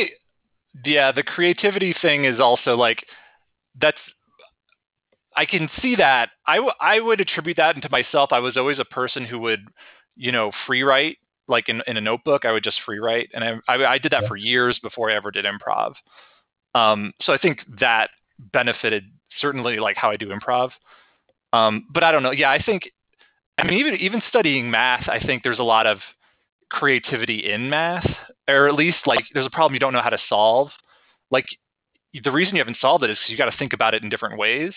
yeah, 0.85 1.12
the 1.12 1.22
creativity 1.35 1.94
thing 2.01 2.25
is 2.25 2.38
also 2.40 2.77
like 2.77 3.01
that's 3.81 4.05
I 5.36 5.46
can 5.46 5.70
see 5.80 5.96
that. 5.96 6.30
I 6.46 6.56
w- 6.56 6.74
I 6.80 7.00
would 7.00 7.20
attribute 7.20 7.56
that 7.56 7.74
into 7.76 7.88
myself. 7.90 8.30
I 8.32 8.38
was 8.40 8.56
always 8.56 8.78
a 8.78 8.84
person 8.84 9.24
who 9.24 9.38
would, 9.40 9.60
you 10.16 10.32
know, 10.32 10.52
free 10.66 10.82
write 10.82 11.18
like 11.48 11.68
in, 11.68 11.82
in 11.86 11.96
a 11.96 12.00
notebook. 12.00 12.44
I 12.44 12.52
would 12.52 12.64
just 12.64 12.80
free 12.84 12.98
write, 12.98 13.30
and 13.34 13.44
I 13.44 13.72
I, 13.72 13.84
I 13.94 13.98
did 13.98 14.12
that 14.12 14.22
Yeah. 14.22 14.28
for 14.28 14.36
years 14.36 14.78
before 14.82 15.10
I 15.10 15.14
ever 15.14 15.30
did 15.30 15.44
improv. 15.44 15.94
Um, 16.74 17.12
so 17.22 17.32
I 17.32 17.38
think 17.38 17.60
that 17.80 18.10
benefited 18.52 19.04
certainly 19.40 19.78
like 19.78 19.96
how 19.96 20.10
I 20.10 20.16
do 20.16 20.28
improv. 20.28 20.70
Um, 21.52 21.86
but 21.92 22.02
I 22.04 22.12
don't 22.12 22.22
know. 22.22 22.30
Yeah, 22.30 22.50
I 22.50 22.62
think 22.62 22.90
I 23.58 23.64
mean 23.64 23.78
even 23.78 23.94
even 23.96 24.22
studying 24.28 24.70
math, 24.70 25.08
I 25.08 25.20
think 25.20 25.42
there's 25.42 25.58
a 25.58 25.62
lot 25.64 25.86
of 25.86 25.98
creativity 26.70 27.50
in 27.52 27.68
math, 27.68 28.06
or 28.48 28.68
at 28.68 28.74
least 28.74 28.98
like 29.06 29.24
there's 29.34 29.46
a 29.46 29.50
problem 29.50 29.74
you 29.74 29.80
don't 29.80 29.92
know 29.92 30.02
how 30.02 30.10
to 30.10 30.18
solve. 30.28 30.68
Like 31.30 31.46
the 32.24 32.32
reason 32.32 32.54
you 32.56 32.60
haven't 32.60 32.78
solved 32.80 33.04
it 33.04 33.10
is 33.10 33.16
because 33.18 33.30
you 33.30 33.36
got 33.36 33.50
to 33.50 33.58
think 33.58 33.72
about 33.72 33.94
it 33.94 34.02
in 34.02 34.08
different 34.08 34.38
ways, 34.38 34.72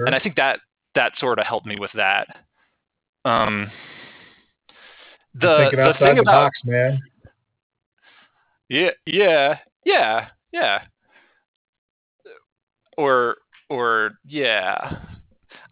Sure. 0.00 0.06
and 0.06 0.14
I 0.14 0.18
think 0.18 0.36
that 0.36 0.60
that 0.94 1.12
sort 1.18 1.38
of 1.38 1.46
helped 1.46 1.66
me 1.66 1.76
with 1.78 1.90
that. 1.94 2.26
Um, 3.24 3.70
the 5.34 5.56
Thinking 5.70 5.78
the 5.78 5.94
thing 5.98 6.14
the 6.16 6.22
about 6.22 6.44
box, 6.46 6.58
man. 6.64 6.98
yeah, 8.68 8.90
yeah, 9.06 9.58
Yeah, 9.84 10.28
yeah. 10.52 10.82
Or 12.96 13.36
or 13.68 14.12
yeah. 14.26 14.96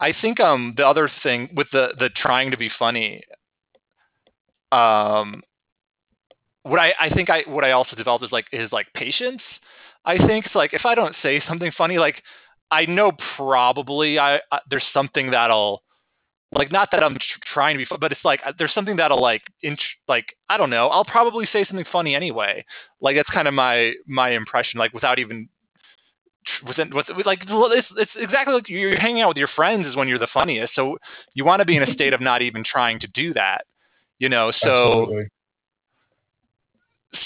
I 0.00 0.12
think 0.20 0.40
um 0.40 0.74
the 0.76 0.86
other 0.86 1.10
thing 1.22 1.50
with 1.54 1.68
the 1.72 1.94
the 1.98 2.10
trying 2.10 2.50
to 2.52 2.56
be 2.56 2.70
funny 2.78 3.22
um 4.70 5.42
what 6.62 6.78
I, 6.78 6.92
I 7.00 7.10
think 7.14 7.30
I 7.30 7.42
what 7.46 7.64
I 7.64 7.72
also 7.72 7.96
developed 7.96 8.24
is 8.24 8.32
like 8.32 8.46
is 8.52 8.70
like 8.72 8.86
patience. 8.94 9.42
I 10.04 10.18
think 10.18 10.46
it's 10.46 10.54
like 10.54 10.72
if 10.74 10.84
I 10.84 10.94
don't 10.94 11.16
say 11.22 11.42
something 11.48 11.72
funny, 11.76 11.98
like 11.98 12.22
I 12.70 12.86
know 12.86 13.12
probably 13.36 14.18
I, 14.18 14.36
I 14.52 14.60
there's 14.70 14.84
something 14.92 15.30
that'll 15.30 15.82
like 16.52 16.72
not 16.72 16.90
that 16.92 17.02
I'm 17.02 17.14
tr- 17.14 17.52
trying 17.52 17.74
to 17.74 17.78
be 17.78 17.84
fun, 17.84 17.98
but 18.00 18.12
it's 18.12 18.24
like 18.24 18.40
uh, 18.46 18.52
there's 18.58 18.72
something 18.74 18.96
that'll 18.96 19.20
like 19.20 19.42
int- 19.62 19.80
like 20.08 20.26
I 20.48 20.56
don't 20.56 20.70
know. 20.70 20.88
I'll 20.88 21.04
probably 21.04 21.46
say 21.52 21.64
something 21.64 21.86
funny 21.92 22.14
anyway. 22.14 22.64
Like 23.00 23.16
that's 23.16 23.30
kind 23.30 23.48
of 23.48 23.54
my 23.54 23.92
my 24.06 24.30
impression. 24.30 24.78
Like 24.78 24.94
without 24.94 25.18
even 25.18 25.48
within 26.66 26.94
with, 26.94 27.06
with 27.14 27.26
like 27.26 27.40
it's, 27.42 27.88
it's 27.96 28.10
exactly 28.16 28.54
like 28.54 28.68
you're 28.68 28.98
hanging 28.98 29.22
out 29.22 29.28
with 29.28 29.36
your 29.36 29.48
friends 29.54 29.86
is 29.86 29.96
when 29.96 30.08
you're 30.08 30.18
the 30.18 30.28
funniest. 30.32 30.74
So 30.74 30.96
you 31.34 31.44
want 31.44 31.60
to 31.60 31.66
be 31.66 31.76
in 31.76 31.82
a 31.82 31.92
state 31.92 32.12
of 32.12 32.20
not 32.20 32.42
even 32.42 32.64
trying 32.64 33.00
to 33.00 33.06
do 33.08 33.34
that. 33.34 33.64
You 34.18 34.28
know, 34.28 34.50
so 34.60 35.02
Absolutely. 35.02 35.28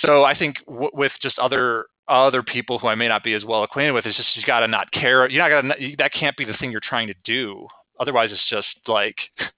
so 0.01 0.25
I 0.25 0.37
think 0.37 0.57
w- 0.67 0.91
with 0.93 1.13
just 1.23 1.39
other 1.39 1.87
other 2.13 2.43
people 2.43 2.79
who 2.79 2.89
I 2.89 2.95
may 2.95 3.09
not 3.09 3.25
be 3.25 3.35
as 3.35 3.45
well 3.45 3.63
acquainted 3.63 3.93
with, 3.93 4.07
it's 4.07 4.17
just 4.17 4.29
you 4.37 4.43
got 4.45 4.61
to 4.61 4.69
not 4.69 4.91
care. 4.93 5.29
You're 5.29 5.49
not 5.49 5.63
gonna 5.63 5.75
that 5.99 6.13
can't 6.13 6.37
be 6.37 6.45
the 6.45 6.55
thing 6.55 6.71
you're 6.71 6.81
trying 6.81 7.09
to 7.09 7.15
do. 7.25 7.67
Otherwise, 7.99 8.31
it's 8.33 8.49
just 8.49 8.69
like 8.87 9.17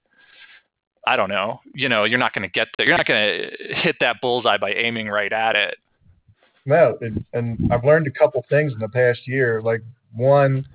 I 1.07 1.15
don't 1.15 1.29
know. 1.29 1.59
You 1.73 1.89
know, 1.89 2.03
you're 2.03 2.19
not 2.19 2.33
going 2.33 2.47
to 2.47 2.51
get 2.51 2.67
there. 2.77 2.87
You're 2.87 2.97
not 2.97 3.05
going 3.05 3.41
to 3.41 3.75
hit 3.75 3.97
that 3.99 4.17
bullseye 4.21 4.57
by 4.57 4.73
aiming 4.73 5.07
right 5.07 5.31
at 5.31 5.55
it. 5.55 5.77
No, 6.65 6.97
and, 7.01 7.23
and 7.33 7.71
I've 7.71 7.83
learned 7.83 8.07
a 8.07 8.11
couple 8.11 8.43
things 8.49 8.73
in 8.73 8.79
the 8.79 8.89
past 8.89 9.27
year. 9.27 9.61
Like 9.61 9.83
one, 10.15 10.65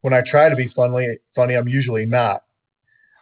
when 0.00 0.14
I 0.14 0.22
try 0.22 0.48
to 0.48 0.56
be 0.56 0.72
funny, 0.74 1.18
funny, 1.34 1.54
I'm 1.54 1.68
usually 1.68 2.06
not. 2.06 2.44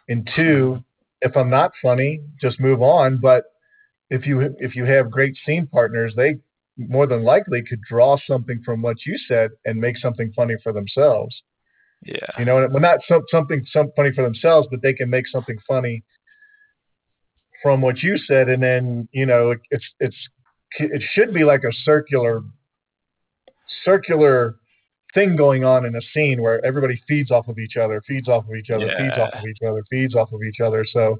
And 0.07 0.29
two, 0.35 0.81
if 1.21 1.35
I'm 1.35 1.49
not 1.49 1.73
funny, 1.81 2.21
just 2.39 2.61
move 2.61 2.81
on. 2.81 3.17
But 3.17 3.51
if 4.09 4.25
you 4.25 4.55
if 4.59 4.73
you 4.73 4.85
have 4.85 5.11
great 5.11 5.35
scene 5.45 5.67
partners, 5.67 6.13
they 6.15 6.37
more 6.77 7.07
than 7.07 7.23
likely 7.23 7.63
could 7.63 7.81
draw 7.81 8.17
something 8.27 8.61
from 8.63 8.81
what 8.81 9.05
you 9.05 9.17
said 9.27 9.51
and 9.65 9.79
make 9.79 9.97
something 9.97 10.31
funny 10.35 10.55
for 10.63 10.71
themselves. 10.71 11.35
Yeah. 12.05 12.27
You 12.37 12.45
know, 12.45 12.67
well, 12.69 12.81
not 12.81 12.99
some, 13.07 13.23
something 13.31 13.65
some 13.71 13.91
funny 13.95 14.11
for 14.13 14.23
themselves, 14.23 14.67
but 14.69 14.81
they 14.81 14.93
can 14.93 15.09
make 15.09 15.27
something 15.27 15.57
funny 15.67 16.03
from 17.61 17.81
what 17.81 18.01
you 18.03 18.17
said, 18.17 18.49
and 18.49 18.61
then 18.61 19.07
you 19.11 19.25
know 19.25 19.51
it, 19.51 19.59
it's 19.71 19.85
it's 19.99 20.15
it 20.79 21.01
should 21.13 21.33
be 21.33 21.43
like 21.43 21.63
a 21.63 21.73
circular 21.83 22.41
circular 23.83 24.55
thing 25.13 25.35
going 25.35 25.63
on 25.63 25.85
in 25.85 25.95
a 25.95 26.01
scene 26.13 26.41
where 26.41 26.63
everybody 26.65 27.01
feeds 27.07 27.31
off 27.31 27.47
of 27.47 27.57
each 27.57 27.77
other, 27.77 28.01
feeds 28.07 28.27
off 28.27 28.45
of 28.47 28.55
each 28.55 28.69
other, 28.69 28.87
feeds 28.97 29.13
off 29.17 29.33
of 29.33 29.45
each 29.45 29.67
other, 29.67 29.83
feeds 29.89 30.15
off 30.15 30.31
of 30.31 30.43
each 30.43 30.59
other. 30.59 30.85
So, 30.91 31.19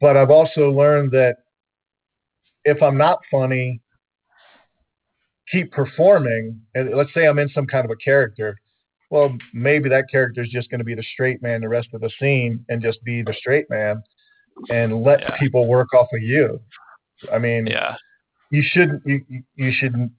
but 0.00 0.16
I've 0.16 0.30
also 0.30 0.70
learned 0.70 1.12
that 1.12 1.36
if 2.64 2.82
I'm 2.82 2.98
not 2.98 3.20
funny, 3.30 3.80
keep 5.50 5.72
performing. 5.72 6.60
And 6.74 6.94
let's 6.94 7.12
say 7.14 7.26
I'm 7.26 7.38
in 7.38 7.48
some 7.50 7.66
kind 7.66 7.84
of 7.84 7.90
a 7.90 7.96
character. 7.96 8.56
Well, 9.10 9.36
maybe 9.52 9.88
that 9.90 10.06
character 10.10 10.42
is 10.42 10.48
just 10.50 10.70
going 10.70 10.78
to 10.80 10.84
be 10.84 10.94
the 10.94 11.04
straight 11.12 11.42
man 11.42 11.60
the 11.60 11.68
rest 11.68 11.88
of 11.94 12.00
the 12.00 12.10
scene 12.20 12.64
and 12.68 12.82
just 12.82 13.02
be 13.04 13.22
the 13.22 13.34
straight 13.34 13.68
man 13.70 14.02
and 14.70 15.02
let 15.02 15.20
Yeah. 15.20 15.36
people 15.38 15.66
work 15.66 15.92
off 15.94 16.08
of 16.12 16.22
you. 16.22 16.60
I 17.32 17.38
mean, 17.38 17.66
Yeah. 17.66 17.96
you 18.50 18.62
shouldn't 18.62 19.02
you, 19.06 19.20
you- 19.28 19.42
you 19.56 19.72
should 19.72 20.10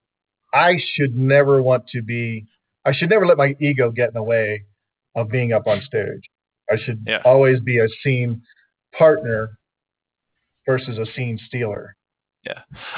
i 0.53 0.77
should 0.93 1.15
never 1.15 1.61
want 1.61 1.85
to 1.89 2.01
be 2.01 2.45
i 2.85 2.91
should 2.93 3.09
never 3.09 3.25
let 3.27 3.37
my 3.37 3.55
ego 3.59 3.91
get 3.91 4.07
in 4.09 4.13
the 4.13 4.23
way 4.23 4.63
of 5.15 5.29
being 5.29 5.51
up 5.53 5.67
on 5.67 5.81
stage 5.81 6.23
i 6.71 6.77
should 6.77 7.03
Yeah. 7.05 7.21
always 7.25 7.59
be 7.59 7.79
a 7.79 7.87
scene 8.01 8.41
partner 8.97 9.57
versus 10.65 10.97
a 10.97 11.05
scene 11.13 11.37
stealer 11.47 11.95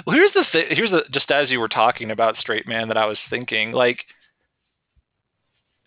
Well, 0.06 0.16
here's 0.16 0.34
the 0.34 0.46
thing. 0.52 0.66
Here's 0.70 0.92
the 0.92 1.04
just 1.12 1.32
as 1.32 1.50
you 1.50 1.60
were 1.60 1.68
talking 1.68 2.12
about 2.12 2.38
straight 2.38 2.68
man 2.68 2.88
that 2.90 2.98
I 2.98 3.06
was 3.06 3.18
thinking 3.30 3.72
like 3.72 4.00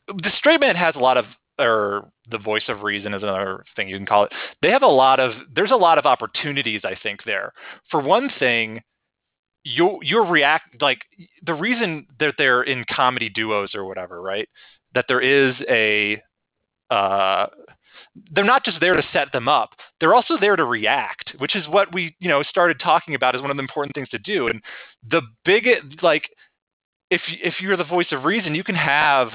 the 0.09 0.31
straight 0.37 0.61
man 0.61 0.77
has 0.77 0.95
a 0.95 1.01
lot 1.01 1.17
of 1.17 1.25
or 1.59 2.11
the 2.31 2.39
voice 2.39 2.65
of 2.69 2.83
reason 2.83 3.13
is 3.13 3.23
another 3.23 3.65
thing 3.77 3.89
you 3.89 3.97
can 3.97 4.07
call 4.07 4.25
it. 4.25 4.33
They 4.63 4.71
have 4.71 4.83
a 4.83 4.87
lot 4.87 5.21
of 5.21 5.33
there's 5.55 5.71
a 5.71 5.77
lot 5.77 5.99
of 5.99 6.07
opportunities 6.07 6.83
I 6.85 6.97
think 7.03 7.25
there. 7.25 7.53
For 7.91 8.01
one 8.01 8.31
thing, 8.39 8.81
you 9.65 9.99
you're 10.03 10.25
react 10.27 10.81
like 10.81 11.01
the 11.45 11.55
reason 11.55 12.07
that 12.19 12.35
they're 12.39 12.63
in 12.63 12.85
comedy 12.91 13.29
duos 13.29 13.75
or 13.75 13.85
whatever, 13.85 14.21
right? 14.21 14.49
That 14.95 15.05
there 15.09 15.21
is 15.21 15.55
a 15.69 16.23
uh 16.91 17.47
they're 18.33 18.45
not 18.45 18.65
just 18.65 18.81
there 18.81 18.95
to 18.95 19.03
set 19.13 19.33
them 19.33 19.49
up 19.49 19.71
they're 20.01 20.15
also 20.15 20.37
there 20.39 20.57
to 20.57 20.65
react 20.65 21.33
which 21.39 21.55
is 21.55 21.69
what 21.69 21.93
we 21.93 22.17
you 22.21 22.29
know 22.29 22.43
started 22.43 22.81
talking 22.81 23.15
about 23.15 23.35
as 23.35 23.43
one 23.43 23.51
of 23.51 23.57
the 23.57 23.63
important 23.63 23.95
things 23.95 24.09
to 24.09 24.19
do. 24.19 24.49
And 24.49 24.63
the 25.09 25.23
big 25.45 25.67
like 26.03 26.29
if 27.11 27.23
if 27.29 27.55
you're 27.61 27.77
the 27.77 27.85
voice 27.85 28.09
of 28.13 28.25
reason 28.25 28.55
you 28.55 28.65
can 28.65 28.75
have 28.75 29.29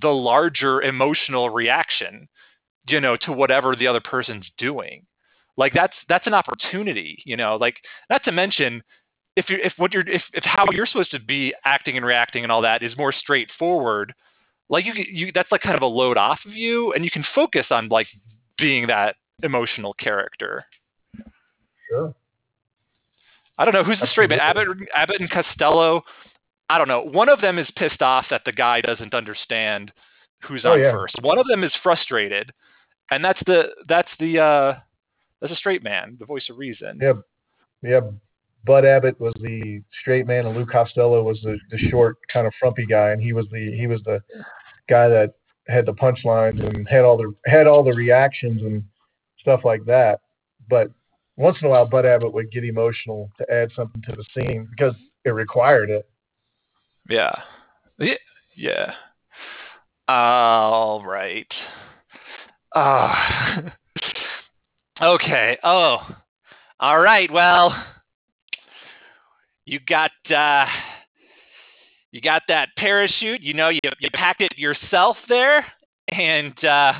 the 0.00 0.08
larger 0.08 0.80
emotional 0.82 1.50
reaction 1.50 2.28
you 2.88 3.00
know 3.00 3.16
to 3.16 3.32
whatever 3.32 3.74
the 3.74 3.86
other 3.86 4.00
person's 4.00 4.48
doing. 4.58 5.06
Like 5.56 5.72
that's 5.74 5.96
that's 6.08 6.26
an 6.26 6.34
opportunity 6.34 7.22
you 7.24 7.36
know 7.36 7.56
like 7.56 7.76
not 8.08 8.24
to 8.24 8.32
mention 8.32 8.82
if 9.36 9.48
you 9.48 9.58
if 9.62 9.72
what 9.76 9.92
you're 9.92 10.08
if, 10.08 10.22
if 10.32 10.44
how 10.44 10.66
you're 10.72 10.86
supposed 10.86 11.10
to 11.12 11.20
be 11.20 11.54
acting 11.64 11.96
and 11.96 12.06
reacting 12.06 12.42
and 12.42 12.52
all 12.52 12.62
that 12.62 12.82
is 12.82 12.96
more 12.96 13.12
straightforward 13.12 14.12
like 14.70 14.86
you 14.86 14.92
you 14.94 15.30
that's 15.34 15.52
like 15.52 15.60
kind 15.60 15.76
of 15.76 15.82
a 15.82 15.86
load 15.86 16.16
off 16.16 16.38
of 16.46 16.52
you 16.52 16.92
and 16.94 17.04
you 17.04 17.10
can 17.10 17.24
focus 17.34 17.66
on 17.70 17.88
like 17.88 18.06
being 18.56 18.86
that 18.86 19.16
emotional 19.42 19.92
character 19.94 20.64
sure 21.90 22.14
I 23.58 23.66
don't 23.66 23.74
know 23.74 23.84
who's 23.84 24.00
the 24.00 24.06
straight 24.06 24.30
man. 24.30 24.40
Abbott, 24.40 24.68
Abbott 24.96 25.20
and 25.20 25.28
Costello. 25.28 26.00
I 26.70 26.78
don't 26.78 26.88
know. 26.88 27.02
One 27.02 27.28
of 27.28 27.42
them 27.42 27.58
is 27.58 27.68
pissed 27.76 28.00
off 28.00 28.24
that 28.30 28.40
the 28.46 28.52
guy 28.52 28.80
doesn't 28.80 29.12
understand 29.12 29.92
who's 30.48 30.62
Oh, 30.64 30.72
on 30.72 30.80
yeah. 30.80 30.92
first. 30.92 31.16
One 31.20 31.36
of 31.38 31.46
them 31.46 31.62
is 31.62 31.70
frustrated, 31.82 32.50
and 33.10 33.22
that's 33.22 33.38
the 33.44 33.64
that's 33.86 34.08
the 34.18 34.38
uh, 34.38 34.78
that's 35.42 35.52
a 35.52 35.56
straight 35.56 35.82
man, 35.82 36.16
the 36.18 36.24
voice 36.24 36.48
of 36.48 36.56
reason. 36.56 36.98
Yeah. 37.02 37.12
yeah 37.82 38.00
bud 38.64 38.84
abbott 38.86 39.20
was 39.20 39.32
the 39.42 39.82
straight 40.00 40.26
man 40.26 40.46
and 40.46 40.54
lou 40.54 40.66
costello 40.66 41.22
was 41.22 41.40
the, 41.42 41.58
the 41.70 41.78
short 41.88 42.16
kind 42.30 42.46
of 42.46 42.52
frumpy 42.60 42.84
guy 42.84 43.08
and 43.10 43.22
he 43.22 43.32
was 43.32 43.46
the 43.50 43.74
he 43.74 43.86
was 43.86 44.02
the 44.04 44.20
guy 44.90 45.08
that 45.08 45.34
had 45.68 45.86
the 45.86 45.94
punchlines 45.94 46.62
and 46.66 46.88
had 46.88 47.04
all 47.04 47.16
the 47.16 47.32
had 47.46 47.66
all 47.66 47.82
the 47.82 47.92
reactions 47.92 48.60
and 48.62 48.82
stuff 49.38 49.60
like 49.64 49.84
that 49.86 50.20
but 50.68 50.90
once 51.36 51.56
in 51.62 51.68
a 51.68 51.70
while 51.70 51.86
bud 51.86 52.04
abbott 52.04 52.32
would 52.32 52.50
get 52.50 52.64
emotional 52.64 53.30
to 53.38 53.50
add 53.52 53.70
something 53.74 54.02
to 54.02 54.12
the 54.12 54.24
scene 54.34 54.68
because 54.70 54.94
it 55.24 55.30
required 55.30 55.88
it 55.90 56.06
Yeah. 57.08 57.34
Yeah. 58.56 58.92
All 60.08 61.04
right. 61.04 61.46
Ah. 62.74 63.74
okay. 65.02 65.58
Oh. 65.64 65.98
All 66.78 67.00
right. 67.00 67.30
Well, 67.32 67.74
you 69.64 69.80
got 69.80 70.10
uh 70.30 70.66
you 72.12 72.20
got 72.20 72.42
that 72.48 72.70
parachute, 72.76 73.40
you 73.40 73.54
know 73.54 73.68
you 73.68 73.80
you 74.00 74.10
packed 74.12 74.40
it 74.40 74.56
yourself 74.58 75.16
there 75.28 75.66
and 76.08 76.64
uh 76.64 76.92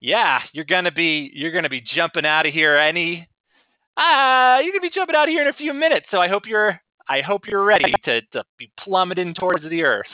yeah, 0.00 0.40
you're 0.52 0.64
going 0.64 0.84
to 0.84 0.92
be 0.92 1.30
you're 1.34 1.52
to 1.62 1.70
be 1.70 1.80
jumping 1.80 2.26
out 2.26 2.46
of 2.46 2.52
here 2.52 2.76
any 2.76 3.28
uh 3.96 4.58
you're 4.62 4.72
going 4.72 4.80
to 4.82 4.88
be 4.88 4.90
jumping 4.90 5.14
out 5.16 5.28
of 5.28 5.32
here 5.32 5.42
in 5.42 5.48
a 5.48 5.52
few 5.52 5.72
minutes. 5.72 6.06
So 6.10 6.18
I 6.18 6.28
hope 6.28 6.46
you're 6.46 6.80
I 7.08 7.20
hope 7.20 7.46
you're 7.46 7.64
ready 7.64 7.92
to, 8.04 8.20
to 8.32 8.44
be 8.58 8.70
plummeting 8.78 9.34
towards 9.34 9.68
the 9.68 9.82
earth. 9.82 10.06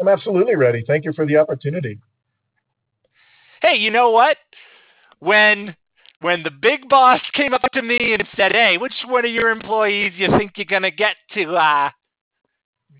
i'm 0.00 0.08
absolutely 0.08 0.54
ready 0.56 0.82
thank 0.86 1.04
you 1.04 1.12
for 1.12 1.26
the 1.26 1.36
opportunity 1.36 1.98
Hey, 3.62 3.76
you 3.76 3.90
know 3.90 4.10
what? 4.10 4.36
When 5.20 5.74
when 6.24 6.42
the 6.42 6.50
big 6.50 6.88
boss 6.88 7.20
came 7.34 7.52
up 7.52 7.60
to 7.74 7.82
me 7.82 7.98
and 8.00 8.26
said, 8.34 8.52
"Hey, 8.52 8.78
which 8.78 8.94
one 9.06 9.26
of 9.26 9.30
your 9.30 9.50
employees 9.50 10.14
you 10.16 10.28
think 10.38 10.52
you're 10.56 10.64
gonna 10.64 10.90
get 10.90 11.16
to 11.34 11.54
uh, 11.54 11.90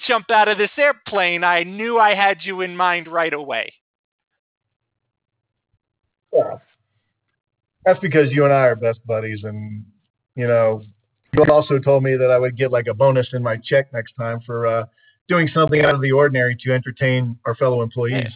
jump 0.06 0.30
out 0.30 0.48
of 0.48 0.58
this 0.58 0.70
airplane?" 0.76 1.42
I 1.42 1.62
knew 1.62 1.98
I 1.98 2.14
had 2.14 2.40
you 2.42 2.60
in 2.60 2.76
mind 2.76 3.08
right 3.08 3.32
away. 3.32 3.72
yeah 6.34 6.58
that's 7.86 8.00
because 8.00 8.30
you 8.32 8.44
and 8.44 8.52
i 8.52 8.64
are 8.66 8.74
best 8.74 8.98
buddies 9.06 9.44
and 9.44 9.84
you 10.34 10.48
know 10.48 10.82
you 11.32 11.44
also 11.48 11.78
told 11.78 12.02
me 12.02 12.16
that 12.16 12.30
i 12.30 12.38
would 12.38 12.56
get 12.56 12.72
like 12.72 12.88
a 12.88 12.94
bonus 12.94 13.28
in 13.34 13.42
my 13.42 13.56
check 13.62 13.92
next 13.92 14.14
time 14.14 14.40
for 14.44 14.66
uh 14.66 14.84
doing 15.28 15.48
something 15.54 15.84
out 15.84 15.94
of 15.94 16.00
the 16.00 16.10
ordinary 16.10 16.56
to 16.56 16.72
entertain 16.72 17.38
our 17.46 17.54
fellow 17.54 17.82
employees 17.82 18.32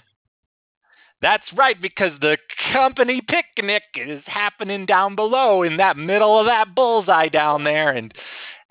That's 1.21 1.45
right, 1.57 1.81
because 1.81 2.13
the 2.21 2.39
company 2.73 3.21
picnic 3.21 3.83
is 3.97 4.23
happening 4.27 4.87
down 4.87 5.17
below 5.17 5.63
in 5.63 5.79
that 5.79 5.97
middle 5.97 6.39
of 6.39 6.47
that 6.47 6.75
bullseye 6.75 7.29
down 7.29 7.65
there, 7.65 7.91
and 7.91 8.15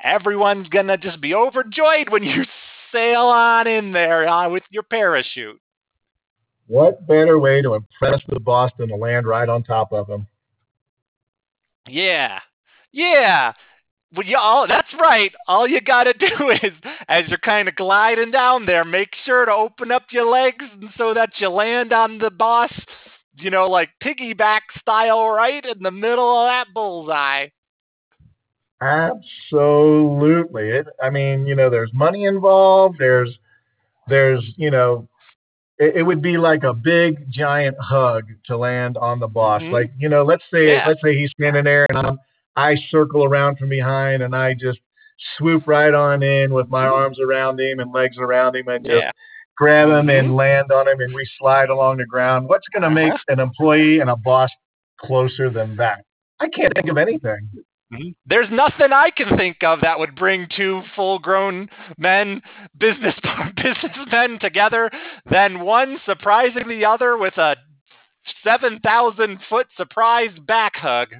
everyone's 0.02 0.70
gonna 0.70 0.98
just 0.98 1.20
be 1.20 1.34
overjoyed 1.34 2.10
when 2.10 2.24
you 2.24 2.45
sail 2.93 3.24
on 3.24 3.68
in 3.68 3.91
there 3.91 4.28
uh, 4.28 4.50
with 4.50 4.64
your 4.70 4.84
parachute. 4.84 5.60
What 6.68 7.06
better 7.08 7.39
way 7.39 7.62
to 7.62 7.76
impress 7.76 8.22
the 8.28 8.39
boss 8.39 8.72
than 8.78 8.89
to 8.89 8.95
land 8.95 9.26
right 9.26 9.48
on 9.48 9.64
top 9.64 9.91
of 9.91 10.08
him? 10.08 10.28
Yeah, 11.88 12.39
yeah. 12.91 13.54
Well, 14.16 14.26
you 14.26 14.38
all, 14.38 14.68
that's 14.68 14.93
right. 14.99 15.32
All 15.47 15.68
you 15.68 15.82
got 15.82 16.05
to 16.05 16.14
do 16.14 16.49
is, 16.64 16.72
as 17.08 17.28
you're 17.28 17.38
kind 17.39 17.68
of 17.68 17.76
gliding 17.76 18.32
down 18.32 18.66
there, 18.66 18.86
make 18.86 19.10
sure 19.26 19.45
to 19.45 19.51
open 19.51 19.91
up 19.91 20.03
your 20.12 20.30
legs 20.30 20.64
and 20.74 20.89
so 20.97 21.14
that 21.14 21.32
you 21.39 21.49
land 21.49 21.91
on 21.91 22.18
the 22.18 22.30
boss, 22.30 22.72
you 23.38 23.49
know, 23.51 23.68
like 23.70 23.89
piggyback 24.03 24.62
style, 24.80 25.28
right 25.30 25.64
in 25.66 25.84
the 25.84 25.91
middle 25.91 26.39
of 26.41 26.47
that 26.47 26.68
bullseye. 26.74 27.47
Absolutely. 28.82 30.70
It, 30.70 30.88
I 31.01 31.10
mean, 31.10 31.45
you 31.47 31.55
know, 31.55 31.70
there's 31.70 31.91
money 31.93 32.26
involved. 32.26 32.97
There's, 32.99 33.38
there's, 34.08 34.43
you 34.55 34.72
know, 34.72 35.08
it, 35.80 35.97
it 35.97 36.03
would 36.03 36.22
be 36.22 36.38
like 36.38 36.64
a 36.64 36.74
big 36.74 37.30
giant 37.32 37.78
hug 37.80 38.26
to 38.45 38.58
land 38.58 38.97
on 38.97 39.20
the 39.20 39.28
boss. 39.28 39.62
Mhm. 39.62 39.72
Like, 39.72 39.91
you 39.97 40.10
know, 40.10 40.24
let's 40.24 40.43
say, 40.53 40.74
Yeah. 40.74 40.86
let's 40.88 41.01
say 41.03 41.16
he's 41.16 41.32
standing 41.32 41.64
there 41.64 41.86
and 41.89 41.97
I'm, 41.97 42.20
I 42.58 42.76
circle 42.89 43.24
around 43.24 43.58
from 43.58 43.70
behind 43.70 44.24
and 44.24 44.36
I 44.36 44.53
just 44.55 44.80
swoop 45.38 45.68
right 45.68 45.93
on 45.93 46.22
in 46.24 46.53
with 46.53 46.70
my 46.70 46.86
arms 46.86 47.20
around 47.20 47.60
him 47.60 47.80
and 47.80 47.91
legs 47.93 48.18
around 48.18 48.55
him 48.55 48.68
and 48.68 48.84
just 48.86 48.95
Yeah. 49.03 49.12
grab 49.58 49.89
him 49.89 50.10
and 50.10 50.30
Mhm. 50.30 50.36
land 50.36 50.72
on 50.72 50.88
him 50.88 50.99
and 50.99 51.14
we 51.14 51.24
slide 51.38 51.70
along 51.70 51.97
the 51.97 52.05
ground. 52.05 52.49
What's 52.49 52.68
going 52.70 52.84
to 52.84 52.89
make 52.89 53.14
Uh-huh. 53.14 53.24
an 53.34 53.39
employee 53.39 53.99
and 53.99 54.10
a 54.10 54.16
boss 54.16 54.51
closer 54.99 55.49
than 55.49 55.76
that? 55.78 56.01
I 56.39 56.49
can't 56.49 56.74
think 56.76 56.89
of 56.89 56.97
anything. 56.97 57.49
Mhm. 57.91 58.16
There's 58.26 58.49
nothing 58.51 58.91
I 58.91 59.12
can 59.12 59.38
think 59.38 59.64
of 59.64 59.82
that 59.82 59.97
would 59.97 60.14
bring 60.16 60.47
two 60.47 60.84
full-grown 60.95 61.70
men, 61.97 62.41
business 62.78 63.16
businessmen 63.55 64.39
together, 64.39 64.91
than 65.26 65.62
one 65.62 65.99
surprising 66.05 66.68
the 66.68 66.86
other 66.86 67.18
with 67.18 67.38
a 67.38 67.55
seven 68.43 68.80
thousand 68.82 69.41
foot 69.43 69.68
surprise 69.78 70.38
back 70.39 70.76
hug. 70.76 71.16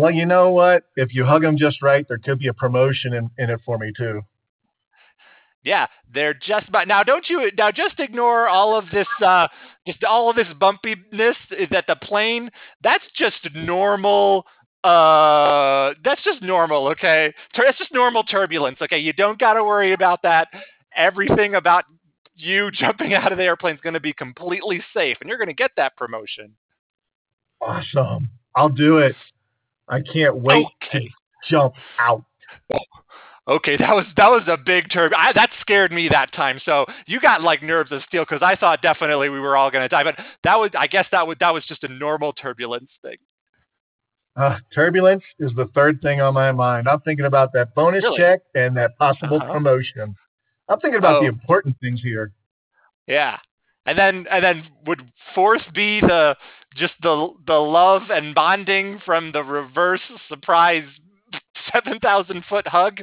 Well, 0.00 0.12
you 0.12 0.24
know 0.24 0.50
what? 0.50 0.84
If 0.96 1.14
you 1.14 1.26
hug 1.26 1.42
them 1.42 1.58
just 1.58 1.82
right, 1.82 2.08
there 2.08 2.16
could 2.16 2.38
be 2.38 2.48
a 2.48 2.54
promotion 2.54 3.12
in, 3.12 3.30
in 3.36 3.50
it 3.50 3.60
for 3.66 3.76
me 3.76 3.92
too. 3.94 4.22
Yeah, 5.62 5.88
they're 6.14 6.32
just 6.32 6.68
about 6.68 6.88
now. 6.88 7.02
Don't 7.02 7.28
you 7.28 7.50
now? 7.58 7.70
Just 7.70 8.00
ignore 8.00 8.48
all 8.48 8.78
of 8.78 8.86
this, 8.90 9.06
uh, 9.22 9.48
just 9.86 10.02
all 10.02 10.30
of 10.30 10.36
this 10.36 10.46
bumpiness. 10.58 11.34
Is 11.50 11.68
that 11.70 11.84
the 11.86 11.96
plane? 11.96 12.48
That's 12.82 13.04
just 13.14 13.46
normal. 13.54 14.46
Uh, 14.82 15.92
that's 16.02 16.24
just 16.24 16.40
normal. 16.40 16.88
Okay, 16.88 17.34
it's 17.54 17.78
just 17.78 17.92
normal 17.92 18.24
turbulence. 18.24 18.78
Okay, 18.80 19.00
you 19.00 19.12
don't 19.12 19.38
got 19.38 19.52
to 19.52 19.64
worry 19.64 19.92
about 19.92 20.22
that. 20.22 20.48
Everything 20.96 21.56
about 21.56 21.84
you 22.34 22.70
jumping 22.72 23.12
out 23.12 23.32
of 23.32 23.36
the 23.36 23.44
airplane 23.44 23.74
is 23.74 23.82
going 23.82 23.92
to 23.92 24.00
be 24.00 24.14
completely 24.14 24.82
safe, 24.96 25.18
and 25.20 25.28
you're 25.28 25.36
going 25.36 25.48
to 25.48 25.52
get 25.52 25.72
that 25.76 25.94
promotion. 25.98 26.54
Awesome. 27.60 28.30
I'll 28.56 28.70
do 28.70 28.96
it. 28.96 29.14
I 29.90 30.00
can't 30.00 30.36
wait 30.36 30.66
Okay. 30.84 31.06
to 31.06 31.10
jump 31.48 31.74
out. 31.98 32.24
Okay, 33.48 33.76
that 33.78 33.94
was 33.96 34.06
that 34.16 34.28
was 34.28 34.42
a 34.46 34.56
big 34.56 34.90
turb. 34.92 35.12
I, 35.16 35.32
that 35.32 35.50
scared 35.60 35.90
me 35.90 36.08
that 36.10 36.32
time. 36.32 36.60
So 36.64 36.86
you 37.06 37.18
got 37.20 37.42
like 37.42 37.62
nerves 37.62 37.90
of 37.90 38.02
steel 38.06 38.22
because 38.22 38.42
I 38.42 38.54
thought 38.54 38.80
definitely 38.80 39.28
we 39.28 39.40
were 39.40 39.56
all 39.56 39.70
going 39.72 39.82
to 39.82 39.88
die. 39.88 40.04
But 40.04 40.18
that 40.44 40.54
was, 40.56 40.70
I 40.78 40.86
guess 40.86 41.06
that 41.10 41.26
was 41.26 41.36
that 41.40 41.52
was 41.52 41.64
just 41.66 41.82
a 41.82 41.88
normal 41.88 42.32
turbulence 42.32 42.90
thing. 43.02 43.16
Uh, 44.36 44.58
turbulence 44.72 45.24
is 45.40 45.50
the 45.56 45.66
third 45.74 46.00
thing 46.00 46.20
on 46.20 46.32
my 46.34 46.52
mind. 46.52 46.86
I'm 46.86 47.00
thinking 47.00 47.26
about 47.26 47.52
that 47.54 47.74
bonus 47.74 48.04
Really? 48.04 48.18
check 48.18 48.40
and 48.54 48.76
that 48.76 48.96
possible 48.98 49.38
Uh-huh. 49.38 49.52
promotion. 49.52 50.14
I'm 50.68 50.78
thinking 50.78 50.98
about 50.98 51.20
the 51.20 51.26
Oh. 51.26 51.30
important 51.30 51.76
things 51.80 52.00
here. 52.00 52.32
Yeah, 53.08 53.38
and 53.90 53.98
then 53.98 54.26
and 54.30 54.44
then 54.44 54.62
would 54.86 55.02
fourth 55.34 55.62
be 55.74 56.00
the 56.00 56.36
just 56.76 56.94
the 57.02 57.28
the 57.46 57.54
love 57.54 58.02
and 58.10 58.34
bonding 58.36 59.00
from 59.04 59.32
the 59.32 59.42
reverse 59.42 60.00
surprise 60.28 60.84
seven 61.72 61.98
thousand 61.98 62.44
foot 62.48 62.68
hug. 62.68 63.00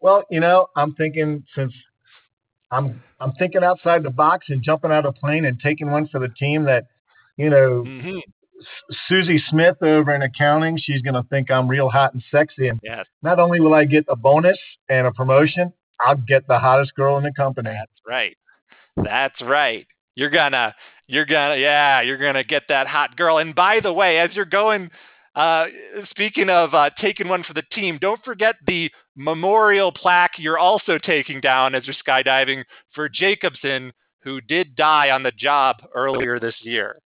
Well, 0.00 0.24
you 0.28 0.40
know, 0.40 0.66
I'm 0.76 0.94
thinking 0.94 1.44
since 1.54 1.72
I'm 2.72 3.00
I'm 3.20 3.32
thinking 3.38 3.62
outside 3.62 4.02
the 4.02 4.10
box 4.10 4.46
and 4.48 4.60
jumping 4.60 4.90
out 4.90 5.06
of 5.06 5.14
a 5.16 5.20
plane 5.20 5.44
and 5.44 5.58
taking 5.60 5.90
one 5.90 6.08
for 6.08 6.18
the 6.18 6.28
team 6.28 6.64
that, 6.64 6.84
you 7.36 7.50
know, 7.50 7.84
hmm 7.84 8.18
S- 8.60 8.96
Susie 9.08 9.40
Smith 9.50 9.76
over 9.82 10.12
in 10.12 10.22
accounting, 10.22 10.78
she's 10.82 11.00
going 11.00 11.14
to 11.14 11.22
think 11.30 11.48
I'm 11.48 11.68
real 11.68 11.88
hot 11.88 12.12
and 12.12 12.22
sexy. 12.28 12.66
And 12.66 12.80
Yes, 12.82 13.06
not 13.22 13.38
only 13.38 13.60
will 13.60 13.72
I 13.74 13.84
get 13.84 14.04
a 14.08 14.16
bonus 14.16 14.58
and 14.88 15.06
a 15.06 15.12
promotion, 15.12 15.72
I'll 16.00 16.16
get 16.16 16.48
the 16.48 16.58
hottest 16.58 16.92
girl 16.96 17.16
in 17.18 17.22
the 17.22 17.32
company. 17.32 17.70
that's 17.70 18.00
right. 18.04 18.36
That's 19.04 19.40
right. 19.42 19.86
You're 20.14 20.30
gonna, 20.30 20.74
you're 21.06 21.26
gonna, 21.26 21.56
yeah, 21.56 22.00
you're 22.02 22.18
gonna 22.18 22.44
get 22.44 22.64
that 22.68 22.86
hot 22.86 23.16
girl. 23.16 23.38
And 23.38 23.54
by 23.54 23.80
the 23.80 23.92
way, 23.92 24.18
as 24.18 24.30
you're 24.34 24.44
going, 24.44 24.90
uh, 25.34 25.66
speaking 26.10 26.50
of 26.50 26.74
uh, 26.74 26.90
taking 27.00 27.28
one 27.28 27.44
for 27.44 27.54
the 27.54 27.62
team, 27.72 27.98
don't 28.00 28.22
forget 28.24 28.56
the 28.66 28.90
memorial 29.16 29.92
plaque 29.92 30.32
you're 30.38 30.58
also 30.58 30.98
taking 30.98 31.40
down 31.40 31.74
as 31.74 31.86
you're 31.86 31.96
skydiving 32.06 32.64
for 32.94 33.08
Jacobson, 33.08 33.92
who 34.22 34.40
did 34.40 34.74
die 34.74 35.10
on 35.10 35.22
the 35.22 35.32
job 35.32 35.76
earlier 35.94 36.40
this 36.40 36.56
year. 36.62 37.00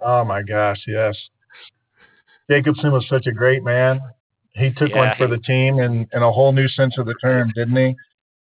Oh 0.00 0.24
my 0.24 0.42
gosh, 0.42 0.82
yes. 0.86 1.16
Jacobson 2.50 2.90
was 2.90 3.06
such 3.08 3.26
a 3.26 3.32
great 3.32 3.62
man. 3.62 4.00
He 4.54 4.72
took 4.72 4.94
one 4.94 5.12
for 5.16 5.28
he- 5.28 5.36
the 5.36 5.42
team 5.42 5.78
in, 5.78 6.08
in 6.12 6.22
a 6.22 6.32
whole 6.32 6.52
new 6.52 6.68
sense 6.68 6.98
of 6.98 7.06
the 7.06 7.14
term, 7.22 7.52
didn't 7.54 7.76
he? 7.76 7.96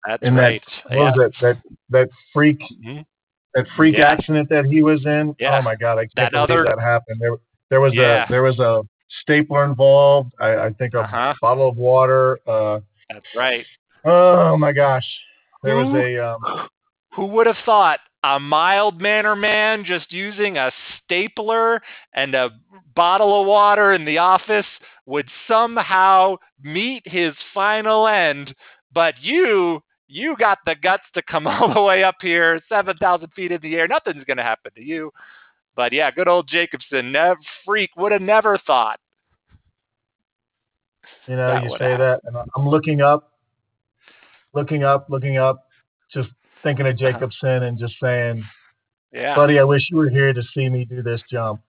That's 0.07 0.22
In 0.22 0.34
right. 0.34 0.62
that 0.90 0.96
what 0.98 1.16
was 1.16 1.30
that 1.40 1.40
that 1.40 1.57
that 1.90 2.09
freak 2.32 2.61
Mhm. 2.84 3.05
that 3.55 3.66
freak 3.76 3.96
Yeah. 3.96 4.11
accident 4.11 4.48
that 4.50 4.64
he 4.66 4.82
was 4.82 5.05
in? 5.07 5.34
Yeah. 5.38 5.59
Oh 5.59 5.62
my 5.62 5.74
god, 5.76 5.98
I 5.98 6.02
That 6.16 6.32
can't 6.32 6.48
believe 6.48 6.50
other- 6.50 6.64
that 6.64 6.80
happened. 6.80 7.20
There 7.20 7.36
there 7.70 7.80
was 7.80 7.94
Yeah. 7.94 8.24
a 8.24 8.28
there 8.30 8.42
was 8.42 8.59
a 8.59 8.82
stapler 9.22 9.64
involved. 9.64 10.32
I, 10.40 10.57
I 10.66 10.70
think 10.72 10.94
a 10.94 11.00
Uh-huh. 11.00 11.34
bottle 11.40 11.68
of 11.68 11.76
water. 11.76 12.38
Uh, 12.46 12.80
That's 13.11 13.26
right. 13.36 13.66
oh 14.05 14.57
my 14.57 14.72
gosh, 14.72 15.07
there 15.62 15.76
was 15.76 15.94
a 15.94 16.18
um, 16.18 16.68
Who 17.14 17.26
would 17.26 17.46
have 17.46 17.59
thought 17.64 18.00
a 18.24 18.40
mild 18.40 19.00
manner 19.00 19.36
man 19.36 19.84
just 19.84 20.11
using 20.12 20.57
a 20.59 20.72
stapler 20.98 21.80
and 22.14 22.34
a 22.34 22.50
bottle 22.96 23.40
of 23.40 23.46
water 23.46 23.92
in 23.92 24.05
the 24.05 24.18
office 24.18 24.66
would 25.07 25.28
somehow 25.46 26.36
meet 26.62 27.07
his 27.07 27.34
final 27.52 28.09
end? 28.09 28.55
But 28.92 29.14
you, 29.22 29.80
you 30.07 30.36
got 30.38 30.59
the 30.66 30.74
guts 30.74 31.05
to 31.14 31.22
come 31.22 31.46
all 31.46 31.72
the 31.72 31.82
way 31.82 32.05
up 32.05 32.16
here, 32.20 32.61
7,000 32.68 33.28
feet 33.34 33.52
in 33.52 33.61
the 33.62 33.74
air. 33.76 33.88
Nothing's 33.88 34.24
going 34.24 34.36
to 34.36 34.42
happen 34.42 34.72
to 34.76 34.82
you. 34.82 35.11
But 35.76 35.92
yeah, 35.92 36.11
good 36.11 36.28
old 36.28 36.48
Jacobson, 36.48 37.11
never, 37.11 37.40
freak, 37.64 37.90
would 37.96 38.12
have 38.12 38.22
never 38.22 38.59
thought. 38.59 39.00
You 41.26 41.36
know, 41.36 41.55
you 41.62 41.70
say 41.70 41.78
happen. 41.78 41.98
that, 41.98 42.20
and 42.24 42.36
I'm 42.55 42.68
looking 42.68 43.00
up, 43.00 43.32
looking 44.52 44.84
up, 44.84 45.09
looking 45.09 45.38
up, 45.38 45.66
just 46.12 46.28
thinking 46.62 46.86
of 46.86 46.94
Uh-huh. 46.94 47.12
Jacobson 47.12 47.64
and 47.64 47.78
just 47.78 47.94
saying, 48.00 48.44
Yeah. 49.12 49.34
buddy, 49.34 49.59
I 49.59 49.64
wish 49.64 49.88
you 49.90 49.96
were 49.96 50.11
here 50.11 50.32
to 50.32 50.42
see 50.55 50.68
me 50.68 50.84
do 50.84 51.02
this 51.02 51.22
jump. 51.30 51.61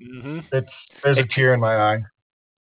hmm 0.00 0.40
It's 0.52 0.66
there's 1.04 1.18
a 1.18 1.26
tear 1.34 1.54
in 1.54 1.60
my 1.60 1.76
eye. 1.76 2.02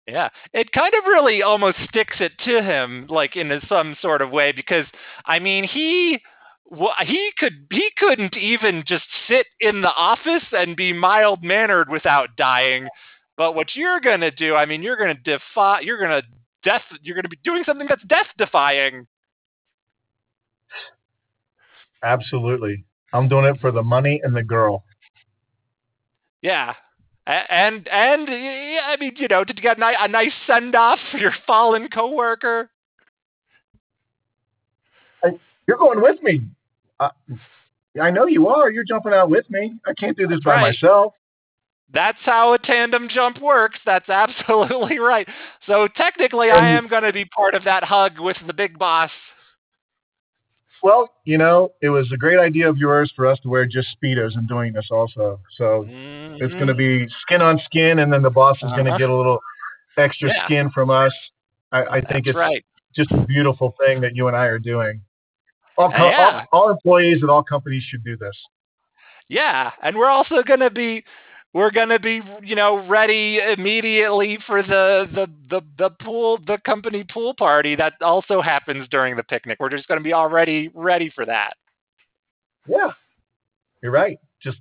Yeah, 0.08 0.30
it 0.54 0.72
kind 0.72 0.94
of 0.94 1.06
really 1.06 1.42
almost 1.44 1.78
sticks 1.88 2.18
it 2.20 2.32
to 2.46 2.62
him, 2.62 3.06
like 3.08 3.36
in 3.36 3.52
a, 3.52 3.62
some 3.68 3.96
sort 4.02 4.22
of 4.22 4.32
way, 4.32 4.52
because 4.52 4.86
I 5.26 5.40
mean 5.40 5.64
he 5.64 6.20
he 7.06 7.32
could 7.38 7.68
he 7.70 7.90
couldn't 7.98 8.36
even 8.36 8.84
just 8.86 9.06
sit 9.28 9.46
in 9.60 9.82
the 9.82 9.94
office 9.94 10.44
and 10.52 10.76
be 10.76 10.94
mild 10.94 11.44
mannered 11.44 11.90
without 11.90 12.30
dying. 12.36 12.88
But 13.38 13.56
what 13.56 13.76
you're 13.76 14.00
gonna 14.00 14.32
do, 14.32 14.56
I 14.56 14.66
mean, 14.66 14.84
you're 14.84 14.98
gonna 14.98 15.16
defy, 15.16 15.82
you're 15.82 16.00
gonna 16.00 16.22
death, 16.64 16.84
you're 17.02 17.16
gonna 17.16 17.30
be 17.30 17.40
doing 17.44 17.64
something 17.66 17.88
that's 17.88 18.04
death 18.04 18.28
defying. 18.38 19.08
Absolutely, 22.04 22.86
I'm 23.14 23.28
doing 23.28 23.46
it 23.46 23.60
for 23.60 23.72
the 23.72 23.84
money 23.84 24.22
and 24.24 24.36
the 24.36 24.44
girl. 24.44 24.84
Yeah. 26.42 26.74
And 27.28 27.88
and 27.88 28.28
yeah, 28.28 28.82
I 28.88 28.98
mean, 29.00 29.14
you 29.18 29.28
know, 29.28 29.44
to 29.44 29.54
get 29.54 29.78
a 29.78 29.80
ni- 29.80 29.98
a 30.00 30.08
nice 30.08 30.34
send 30.48 30.76
off 30.76 31.00
for 31.12 31.18
your 31.18 31.34
fallen 31.46 31.88
coworker. 31.90 32.70
You're 35.68 35.78
going 35.78 36.02
with 36.02 36.22
me. 36.24 36.42
Uh, 37.00 37.10
I 38.02 38.10
know 38.10 38.26
you 38.26 38.48
are. 38.48 38.72
You're 38.72 38.84
jumping 38.84 39.14
out 39.14 39.30
with 39.30 39.50
me. 39.50 39.74
I 39.86 39.94
can't 39.94 40.18
do 40.18 40.28
this 40.28 40.38
That's 40.38 40.46
by 40.46 40.56
right. 40.56 40.76
myself. 40.82 41.14
That's 41.94 42.18
how 42.24 42.54
a 42.54 42.58
tandem 42.58 43.08
jump 43.10 43.42
works. 43.42 43.80
That's 43.86 44.10
absolutely 44.10 45.00
right. 45.00 45.28
So 45.68 45.88
technically, 45.96 46.50
I 46.50 46.72
am 46.72 46.88
going 46.88 47.04
to 47.04 47.14
be 47.14 47.26
part 47.26 47.54
of 47.54 47.64
that 47.66 47.84
hug 47.84 48.20
with 48.20 48.38
the 48.48 48.54
big 48.54 48.80
boss. 48.80 49.12
Well, 50.84 51.10
you 51.26 51.38
know, 51.38 51.72
it 51.82 51.90
was 51.90 52.12
a 52.12 52.18
great 52.18 52.40
idea 52.40 52.68
of 52.70 52.78
yours 52.78 53.12
for 53.16 53.28
us 53.28 53.40
to 53.42 53.50
wear 53.50 53.66
just 53.66 53.88
speedos 54.02 54.36
and 54.36 54.48
doing 54.48 54.74
this 54.74 54.88
also. 54.92 55.40
So 55.58 55.86
it's 55.88 56.54
going 56.56 56.68
to 56.68 56.74
be 56.74 57.08
skin 57.22 57.42
on 57.42 57.60
skin, 57.66 58.00
and 58.00 58.12
then 58.12 58.22
the 58.24 58.30
boss 58.32 58.58
is 58.58 58.72
going 58.72 58.86
to 58.86 58.92
Uh-huh. 58.92 58.98
get 58.98 59.10
a 59.10 59.16
little 59.16 59.40
extra 59.98 60.30
Yeah. 60.30 60.46
skin 60.46 60.70
from 60.72 60.90
us. 60.90 61.14
I, 61.72 61.84
I 61.84 62.02
think 62.02 62.26
That's 62.26 62.28
it's 62.30 62.36
right. 62.38 62.66
just 62.96 63.12
a 63.12 63.18
beautiful 63.26 63.76
thing 63.86 64.02
that 64.02 64.16
you 64.16 64.28
and 64.28 64.36
I 64.36 64.46
are 64.46 64.60
doing. 64.60 65.02
All, 65.78 65.92
co- 65.92 66.10
Yeah. 66.10 66.46
all, 66.52 66.64
all 66.64 66.70
employees 66.72 67.24
at 67.24 67.30
all 67.30 67.44
companies 67.44 67.84
should 67.84 68.04
do 68.04 68.18
this. 68.18 68.36
Yeah, 69.30 69.72
and 69.82 69.96
we're 69.98 70.10
also 70.10 70.44
gonna 70.44 70.70
be 70.70 71.04
we're 71.54 71.72
gonna 71.72 72.00
be 72.00 72.22
you 72.42 72.56
know 72.56 72.88
ready 72.88 73.40
immediately 73.40 74.38
for 74.48 74.64
the 74.64 75.08
the 75.14 75.28
the 75.50 75.62
the 75.78 75.90
pool 76.02 76.40
the 76.48 76.58
company 76.66 77.04
pool 77.04 77.34
party 77.34 77.76
that 77.76 77.94
also 78.02 78.42
happens 78.42 78.88
during 78.90 79.16
the 79.16 79.24
picnic. 79.24 79.58
We're 79.60 79.70
just 79.70 79.88
gonna 79.88 80.02
be 80.02 80.14
already 80.14 80.70
ready 80.74 81.10
for 81.14 81.26
that. 81.26 81.54
Yeah, 82.68 82.92
you're 83.82 83.92
right. 83.92 84.18
Just 84.42 84.60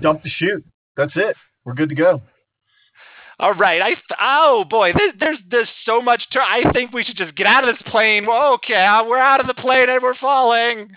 dump 0.00 0.22
the 0.22 0.30
chute. 0.30 0.64
That's 0.96 1.12
it. 1.16 1.36
We're 1.64 1.74
good 1.74 1.90
to 1.90 1.94
go. 1.94 2.22
All 3.38 3.52
right, 3.52 3.82
I 3.82 3.88
th- 3.88 4.00
oh 4.18 4.64
boy, 4.68 4.94
there's 4.96 5.12
there's, 5.20 5.38
there's 5.50 5.68
so 5.84 6.00
much. 6.00 6.22
I 6.34 6.62
think 6.72 6.94
we 6.94 7.04
should 7.04 7.18
just 7.18 7.36
get 7.36 7.46
out 7.46 7.68
of 7.68 7.76
this 7.76 7.82
plane. 7.90 8.26
Okay, 8.26 8.74
uh, 8.74 9.04
we're 9.04 9.18
out 9.18 9.40
of 9.40 9.46
the 9.46 9.52
plane 9.52 9.90
and 9.90 10.02
we're 10.02 10.14
falling. 10.14 10.88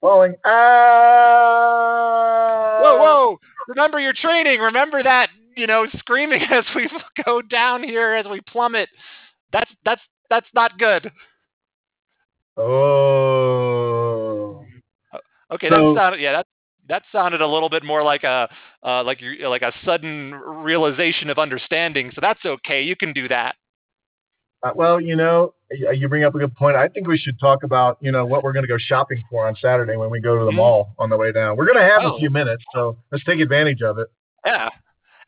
Falling. 0.00 0.36
Ah! 0.46 1.60
Whoa, 2.80 2.96
whoa! 2.96 3.38
Remember 3.68 4.00
your 4.00 4.12
training. 4.12 4.60
Remember 4.60 5.02
that 5.02 5.30
you 5.56 5.66
know 5.66 5.86
screaming 5.98 6.42
as 6.50 6.64
we 6.74 6.88
go 7.24 7.42
down 7.42 7.82
here 7.82 8.14
as 8.14 8.26
we 8.26 8.40
plummet. 8.42 8.88
That's 9.52 9.70
that's 9.84 10.02
that's 10.28 10.46
not 10.54 10.78
good. 10.78 11.10
Oh. 12.56 13.04
Okay, 15.52 15.68
So- 15.68 15.94
that 15.94 16.00
sounded 16.00 16.20
yeah 16.20 16.32
that 16.32 16.46
that 16.88 17.02
sounded 17.12 17.40
a 17.40 17.46
little 17.46 17.68
bit 17.68 17.84
more 17.84 18.02
like 18.02 18.24
a 18.24 18.48
uh, 18.84 19.04
like 19.04 19.20
you 19.20 19.48
like 19.48 19.62
a 19.62 19.72
sudden 19.84 20.34
realization 20.34 21.30
of 21.30 21.38
understanding. 21.38 22.10
So 22.14 22.20
that's 22.20 22.44
okay. 22.44 22.82
You 22.82 22.96
can 22.96 23.12
do 23.12 23.28
that. 23.28 23.54
Uh, 24.62 24.72
well, 24.74 25.00
you 25.00 25.16
know, 25.16 25.54
you 25.70 26.08
bring 26.08 26.24
up 26.24 26.34
a 26.34 26.38
good 26.38 26.54
point. 26.54 26.76
I 26.76 26.88
think 26.88 27.06
we 27.06 27.16
should 27.16 27.38
talk 27.40 27.62
about, 27.62 27.96
you 28.00 28.12
know, 28.12 28.26
what 28.26 28.42
we're 28.44 28.52
going 28.52 28.64
to 28.64 28.68
go 28.68 28.76
shopping 28.78 29.22
for 29.30 29.46
on 29.46 29.56
Saturday 29.56 29.96
when 29.96 30.10
we 30.10 30.20
go 30.20 30.38
to 30.38 30.44
the 30.44 30.50
Mhm. 30.50 30.56
mall 30.56 30.94
on 30.98 31.08
the 31.08 31.16
way 31.16 31.32
down. 31.32 31.56
We're 31.56 31.64
going 31.66 31.78
to 31.78 31.84
have 31.84 32.02
Oh. 32.04 32.16
a 32.16 32.18
few 32.18 32.28
minutes, 32.28 32.62
so 32.74 32.98
let's 33.10 33.24
take 33.24 33.40
advantage 33.40 33.80
of 33.82 33.98
it. 33.98 34.08
Yeah. 34.44 34.68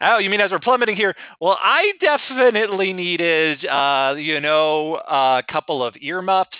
Oh, 0.03 0.19
you 0.19 0.29
mean 0.29 0.41
as 0.41 0.51
we're 0.51 0.59
plummeting 0.59 0.97
here? 0.97 1.15
Well, 1.41 1.57
I 1.63 1.93
definitely 2.01 2.93
needed, 2.93 3.65
uh, 3.65 4.17
you 4.19 4.41
know, 4.41 4.97
a 4.97 5.43
couple 5.49 5.83
of 5.83 5.97
earmuffs. 6.01 6.59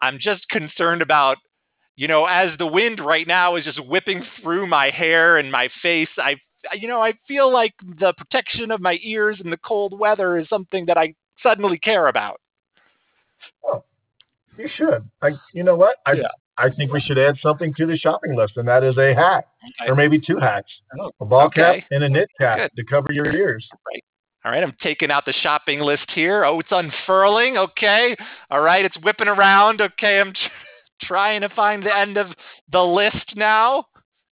I'm 0.00 0.18
just 0.18 0.48
concerned 0.48 1.02
about, 1.02 1.36
you 1.94 2.08
know, 2.08 2.24
as 2.26 2.56
the 2.58 2.66
wind 2.66 2.98
right 3.00 3.26
now 3.26 3.56
is 3.56 3.64
just 3.64 3.78
whipping 3.86 4.24
through 4.40 4.66
my 4.66 4.90
hair 4.90 5.36
and 5.36 5.52
my 5.52 5.68
face. 5.82 6.08
I, 6.16 6.36
you 6.72 6.88
know, 6.88 7.02
I 7.02 7.12
feel 7.28 7.50
like 7.52 7.74
the 8.00 8.14
protection 8.14 8.70
of 8.70 8.80
my 8.80 8.98
ears 9.02 9.40
in 9.40 9.50
the 9.50 9.58
cold 9.58 9.96
weather 9.98 10.38
is 10.38 10.48
something 10.48 10.86
that 10.86 10.96
I 10.96 11.14
suddenly 11.42 11.78
care 11.78 12.08
about. 12.08 12.40
Oh, 13.64 13.84
You 14.56 14.68
should. 14.74 15.08
I, 15.22 15.30
you 15.52 15.62
know 15.62 15.76
what? 15.76 15.96
I, 16.06 16.12
Yeah. 16.12 16.28
I 16.60 16.70
think 16.70 16.92
we 16.92 17.00
should 17.00 17.18
add 17.18 17.36
something 17.40 17.72
to 17.74 17.86
the 17.86 17.96
shopping 17.96 18.34
list, 18.36 18.56
and 18.56 18.66
that 18.66 18.82
is 18.82 18.96
a 18.98 19.14
hat, 19.14 19.46
Okay. 19.80 19.90
or 19.92 19.94
maybe 19.94 20.18
two 20.18 20.38
hats, 20.38 20.66
Oh, 20.98 21.12
a 21.20 21.24
ball 21.24 21.46
okay. 21.46 21.80
cap 21.82 21.88
and 21.92 22.02
a 22.02 22.08
knit 22.08 22.28
cap 22.40 22.58
Good. 22.58 22.70
to 22.76 22.84
cover 22.84 23.12
your 23.12 23.26
ears. 23.32 23.68
All 24.44 24.50
right, 24.52 24.62
I'm 24.62 24.74
taking 24.82 25.10
out 25.12 25.24
the 25.24 25.32
shopping 25.34 25.78
list 25.80 26.10
here. 26.14 26.44
Oh, 26.44 26.58
it's 26.58 26.72
unfurling. 26.72 27.56
Okay. 27.58 28.16
All 28.50 28.60
right, 28.60 28.84
it's 28.84 28.96
whipping 29.04 29.28
around. 29.28 29.80
Okay, 29.80 30.18
I'm 30.20 30.32
tr- 30.32 30.48
trying 31.02 31.42
to 31.42 31.48
find 31.50 31.84
the 31.84 31.96
end 31.96 32.16
of 32.16 32.28
the 32.72 32.82
list 32.82 33.36
now. 33.36 33.84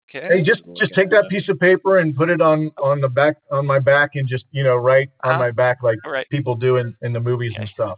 Okay. 0.10 0.28
Hey, 0.28 0.44
just 0.44 0.62
just 0.78 0.94
take 0.94 1.10
that 1.10 1.26
piece 1.30 1.50
of 1.50 1.60
paper 1.60 2.00
and 2.00 2.16
put 2.16 2.30
it 2.30 2.42
on 2.42 2.72
on 2.82 3.02
the 3.02 3.10
back 3.10 3.38
on 3.52 3.66
my 3.66 3.80
back, 3.80 4.12
and 4.16 4.28
just 4.28 4.46
you 4.52 4.64
know 4.64 4.76
write 4.76 5.10
on 5.24 5.32
Uh-huh. 5.32 5.40
my 5.40 5.52
back 5.52 5.82
like 5.84 5.98
right. 6.06 6.28
people 6.30 6.56
do 6.56 6.78
in, 6.78 6.96
in 7.02 7.12
the 7.14 7.20
movies 7.20 7.54
and 7.58 7.68
stuff. 7.70 7.98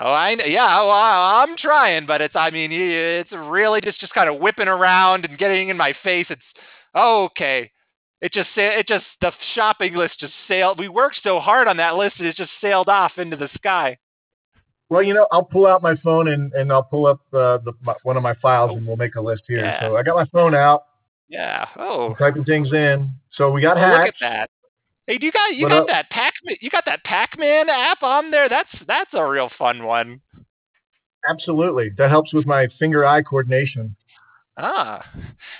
Oh, 0.00 0.12
I 0.12 0.30
yeah. 0.46 0.80
Well, 0.80 0.90
I- 0.90 1.44
I'm 1.44 1.56
trying, 1.56 2.06
but 2.06 2.20
it's. 2.20 2.36
I 2.36 2.50
mean, 2.50 2.70
it's 2.72 3.32
really 3.32 3.80
just 3.80 4.00
just 4.00 4.12
kind 4.12 4.28
of 4.28 4.40
whipping 4.40 4.68
around 4.68 5.24
and 5.24 5.38
getting 5.38 5.68
in 5.68 5.76
my 5.76 5.94
face. 6.02 6.26
It's 6.28 6.42
oh, 6.94 7.24
okay. 7.26 7.70
It 8.20 8.32
just 8.32 8.50
it 8.56 8.88
just 8.88 9.06
the 9.20 9.32
shopping 9.54 9.94
list 9.94 10.18
just 10.18 10.34
sailed. 10.48 10.78
We 10.78 10.88
worked 10.88 11.20
so 11.22 11.38
hard 11.38 11.68
on 11.68 11.76
that 11.76 11.94
list, 11.96 12.16
and 12.18 12.26
it 12.26 12.36
just 12.36 12.50
sailed 12.60 12.88
off 12.88 13.12
into 13.16 13.36
the 13.36 13.48
sky. 13.56 13.96
Well, 14.90 15.02
you 15.02 15.14
know, 15.14 15.26
I'll 15.30 15.44
pull 15.44 15.66
out 15.66 15.82
my 15.82 15.96
phone 15.96 16.28
and, 16.28 16.52
and 16.54 16.72
I'll 16.72 16.82
pull 16.82 17.06
up 17.06 17.20
uh, 17.34 17.58
the, 17.58 17.74
my, 17.82 17.94
one 18.04 18.16
of 18.16 18.22
my 18.22 18.32
files 18.40 18.70
and 18.74 18.86
we'll 18.86 18.96
make 18.96 19.16
a 19.16 19.20
list 19.20 19.42
here. 19.46 19.58
Yeah. 19.58 19.80
So 19.82 19.96
I 19.98 20.02
got 20.02 20.16
my 20.16 20.24
phone 20.32 20.54
out, 20.54 20.84
Yeah. 21.28 21.66
Oh. 21.76 22.14
Typing 22.18 22.44
things 22.44 22.72
in. 22.72 23.10
So 23.32 23.50
we 23.50 23.60
got 23.60 23.76
Oh, 23.76 23.80
hats. 23.80 23.98
look 24.06 24.08
at 24.08 24.14
that. 24.20 24.50
Hey, 25.06 25.18
do 25.18 25.26
you 25.26 25.32
got 25.32 25.54
you 25.54 25.62
What 25.64 25.70
got 25.70 25.80
up? 25.82 25.86
that 25.88 26.10
Pac 26.10 26.34
you 26.60 26.68
got 26.70 26.84
that 26.86 27.02
Pac-Man 27.04 27.68
app 27.70 28.02
on 28.02 28.30
there? 28.30 28.48
That's 28.48 28.68
that's 28.86 29.10
a 29.14 29.24
real 29.26 29.50
fun 29.58 29.84
one. 29.84 30.20
Absolutely. 31.28 31.90
That 31.98 32.10
helps 32.10 32.32
with 32.32 32.46
my 32.46 32.68
finger-eye 32.78 33.22
coordination. 33.22 33.96
Ah, 34.60 35.04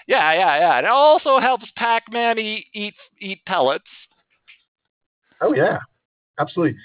yeah, 0.06 0.32
yeah, 0.32 0.58
yeah. 0.58 0.78
It 0.80 0.84
also 0.86 1.38
helps 1.38 1.66
Pac-Man 1.76 2.38
eat 2.38 2.66
eat 2.74 2.94
eat 3.20 3.38
pellets. 3.46 3.84
Oh 5.40 5.54
yeah, 5.54 5.78
absolutely. 6.38 6.76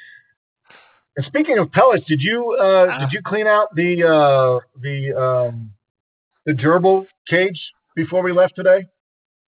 And 1.17 1.25
speaking 1.25 1.57
of 1.57 1.71
pellets, 1.71 2.05
did 2.07 2.21
you 2.21 2.55
uh, 2.59 2.87
Ah. 2.91 2.99
did 2.99 3.11
you 3.13 3.21
clean 3.25 3.47
out 3.47 3.73
the 3.75 4.03
uh, 4.03 4.59
the 4.81 5.13
um, 5.13 5.71
the 6.45 6.53
gerbil 6.53 7.07
cage 7.27 7.59
before 7.95 8.23
we 8.23 8.31
left 8.31 8.55
today? 8.55 8.85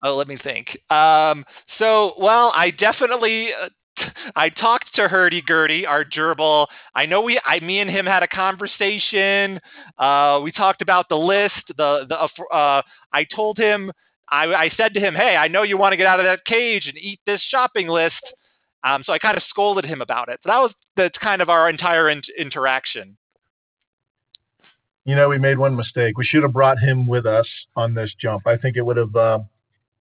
Oh, 0.03 0.15
let 0.15 0.27
me 0.27 0.37
think. 0.37 0.67
Um, 0.91 1.45
so, 1.79 2.13
well, 2.19 2.51
I 2.55 2.71
definitely, 2.71 3.49
uh, 3.53 3.69
I 4.35 4.49
talked 4.49 4.93
to 4.95 5.07
Hurdy 5.07 5.41
Gurdy, 5.41 5.85
our 5.85 6.03
gerbil. 6.05 6.67
I 6.93 7.05
know 7.05 7.21
we, 7.21 7.39
I, 7.45 7.59
me 7.59 7.79
and 7.79 7.89
him 7.89 8.05
had 8.05 8.23
a 8.23 8.27
conversation. 8.27 9.59
Uh, 9.97 10.41
we 10.43 10.51
talked 10.51 10.81
about 10.81 11.07
the 11.09 11.15
list. 11.15 11.55
The, 11.77 12.05
the, 12.07 12.17
uh, 12.19 12.53
uh, 12.53 12.81
I 13.13 13.25
told 13.35 13.57
him, 13.57 13.91
I, 14.29 14.45
I 14.45 14.69
said 14.75 14.93
to 14.95 14.99
him, 14.99 15.13
"Hey, 15.13 15.35
I 15.35 15.47
know 15.47 15.63
you 15.63 15.77
want 15.77 15.93
to 15.93 15.97
get 15.97 16.07
out 16.07 16.19
of 16.19 16.25
that 16.25 16.45
cage 16.45 16.87
and 16.87 16.97
eat 16.97 17.19
this 17.25 17.41
shopping 17.49 17.87
list." 17.87 18.15
Um, 18.83 19.03
so 19.05 19.13
I 19.13 19.19
kind 19.19 19.37
of 19.37 19.43
scolded 19.49 19.85
him 19.85 20.01
about 20.01 20.29
it. 20.29 20.39
So 20.43 20.49
that 20.49 20.57
was 20.57 20.71
that's 20.95 21.17
kind 21.19 21.41
of 21.41 21.49
our 21.49 21.69
entire 21.69 22.09
in- 22.09 22.21
interaction. 22.37 23.17
You 25.05 25.15
know, 25.15 25.29
we 25.29 25.37
made 25.37 25.57
one 25.57 25.75
mistake. 25.75 26.17
We 26.17 26.25
should 26.25 26.43
have 26.43 26.53
brought 26.53 26.79
him 26.79 27.07
with 27.07 27.25
us 27.27 27.47
on 27.75 27.93
this 27.93 28.13
jump. 28.19 28.47
I 28.47 28.57
think 28.57 28.75
it 28.75 28.81
would 28.85 28.97
have. 28.97 29.15
Uh, 29.15 29.39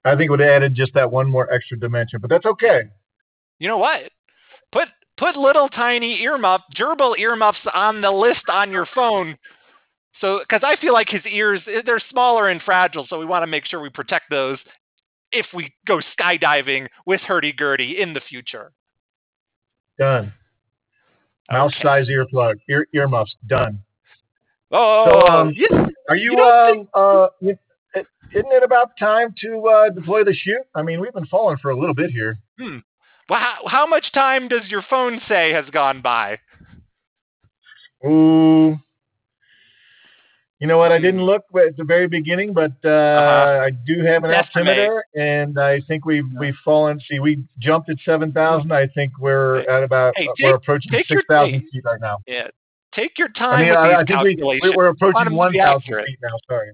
I 0.04 0.16
think 0.16 0.28
it 0.28 0.30
would 0.30 0.40
have 0.40 0.48
added 0.48 0.74
just 0.74 0.94
that 0.94 1.10
one 1.10 1.28
more 1.30 1.50
extra 1.52 1.78
dimension. 1.78 2.20
But 2.20 2.30
that's 2.30 2.46
okay. 2.46 2.82
You 3.58 3.68
know 3.68 3.78
what? 3.78 4.10
Put 4.72 4.88
put 5.18 5.36
little 5.36 5.68
tiny 5.68 6.20
earmuff 6.26 6.60
gerbil 6.74 7.18
earmuffs 7.18 7.58
on 7.72 8.00
the 8.00 8.10
list 8.10 8.42
on 8.48 8.70
your 8.70 8.86
phone. 8.94 9.36
So 10.20 10.40
because 10.40 10.62
I 10.64 10.76
feel 10.80 10.92
like 10.94 11.08
his 11.08 11.24
ears 11.26 11.60
eh, 11.66 11.82
they're 11.84 12.00
smaller 12.10 12.48
and 12.48 12.62
fragile, 12.62 13.06
so 13.08 13.18
we 13.18 13.26
want 13.26 13.42
to 13.42 13.46
make 13.46 13.66
sure 13.66 13.80
we 13.80 13.90
protect 13.90 14.30
those 14.30 14.58
if 15.32 15.46
we 15.52 15.72
go 15.86 16.00
skydiving 16.18 16.88
with 17.06 17.20
hurdy 17.20 17.52
gurdy 17.52 18.00
in 18.00 18.14
the 18.14 18.20
future. 18.28 18.72
Done. 19.98 20.32
Mouse 21.50 21.72
Okay. 21.74 21.82
size 21.82 22.08
earplug, 22.08 22.54
ear 22.70 22.86
earmuffs. 22.94 23.34
Done. 23.46 23.80
Oh, 24.72 25.04
So, 25.06 25.28
um, 25.28 25.52
yeah. 25.56 25.86
Are 26.08 26.16
you? 26.16 26.32
You 26.32 26.38
um, 26.42 26.88
uh, 26.94 27.26
it- 27.40 27.58
isn't 28.32 28.52
it 28.52 28.64
about 28.64 28.96
time 28.98 29.32
to 29.42 29.64
uh, 29.68 29.90
deploy 29.90 30.24
the 30.24 30.34
chute? 30.34 30.62
I 30.74 30.82
mean, 30.82 31.00
we've 31.00 31.12
been 31.12 31.26
falling 31.26 31.56
for 31.58 31.70
a 31.70 31.78
little 31.78 31.94
bit 31.94 32.10
here. 32.10 32.36
Well, 32.58 33.38
how, 33.38 33.58
how 33.68 33.86
much 33.86 34.10
time 34.12 34.48
does 34.48 34.62
your 34.68 34.82
phone 34.90 35.20
say 35.28 35.52
has 35.52 35.66
gone 35.70 36.02
by? 36.02 36.38
Ooh. 38.04 38.76
You 40.60 40.66
know 40.66 40.78
what? 40.78 40.90
I 40.92 40.96
Hmm. 40.96 41.02
didn't 41.02 41.22
look 41.22 41.44
at 41.56 41.76
the 41.76 41.84
very 41.84 42.08
beginning, 42.08 42.52
but 42.54 42.72
uh, 42.84 42.88
Uh-huh. 42.88 43.62
I 43.66 43.70
do 43.70 44.02
have 44.02 44.24
an 44.24 44.32
Estimate. 44.32 44.68
altimeter, 44.78 45.04
and 45.14 45.58
I 45.58 45.80
think 45.82 46.04
we've 46.04 46.26
we've 46.38 46.56
fallen. 46.64 47.00
See, 47.08 47.20
we 47.20 47.44
jumped 47.58 47.88
at 47.90 47.98
seven 48.04 48.32
thousand. 48.32 48.72
I 48.72 48.86
think 48.88 49.12
we're 49.20 49.60
at 49.60 49.82
about 49.84 50.14
hey, 50.16 50.26
uh, 50.26 50.32
take- 50.36 50.44
we're 50.46 50.54
approaching 50.56 50.90
six 51.06 51.22
thousand 51.28 51.68
feet 51.70 51.84
right 51.84 52.00
now. 52.00 52.18
Yeah, 52.26 52.48
take 52.94 53.18
your 53.18 53.28
time 53.28 53.54
I 53.54 53.62
mean, 53.62 53.68
with 53.70 53.78
I, 53.78 53.88
these 53.88 54.16
I 54.16 54.22
we, 54.22 54.34
calculations. 54.34 54.62
we 54.62 54.76
we're 54.76 54.88
approaching 54.88 55.34
one 55.34 55.52
thousand 55.52 56.04
feet 56.06 56.18
now. 56.22 56.36
Sorry. 56.48 56.72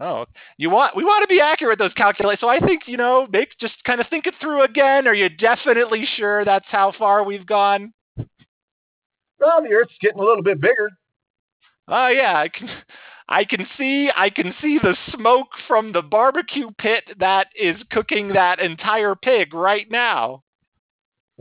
Oh, 0.00 0.24
you 0.56 0.70
want 0.70 0.96
we 0.96 1.04
want 1.04 1.22
to 1.22 1.28
be 1.28 1.40
accurate 1.40 1.78
with 1.78 1.78
those 1.78 1.94
calculations. 1.94 2.40
So 2.40 2.48
I 2.48 2.58
think 2.58 2.82
you 2.86 2.96
know, 2.96 3.26
make 3.30 3.50
just 3.60 3.74
kind 3.84 4.00
of 4.00 4.08
think 4.08 4.26
it 4.26 4.34
through 4.40 4.64
again. 4.64 5.06
Are 5.06 5.14
you 5.14 5.28
definitely 5.28 6.04
sure 6.16 6.44
that's 6.44 6.66
how 6.68 6.92
far 6.98 7.24
we've 7.24 7.46
gone? 7.46 7.92
Well, 8.16 9.62
the 9.62 9.72
Earth's 9.72 9.94
getting 10.00 10.20
a 10.20 10.24
little 10.24 10.42
bit 10.42 10.60
bigger. 10.60 10.90
Oh 11.88 12.08
yeah, 12.08 12.36
I 12.36 12.48
can, 12.48 12.68
I 13.28 13.44
can 13.44 13.66
see 13.76 14.10
I 14.14 14.30
can 14.30 14.54
see 14.60 14.78
the 14.82 14.96
smoke 15.14 15.48
from 15.66 15.92
the 15.92 16.02
barbecue 16.02 16.70
pit 16.78 17.04
that 17.18 17.48
is 17.54 17.76
cooking 17.90 18.28
that 18.28 18.60
entire 18.60 19.14
pig 19.14 19.52
right 19.52 19.90
now. 19.90 20.42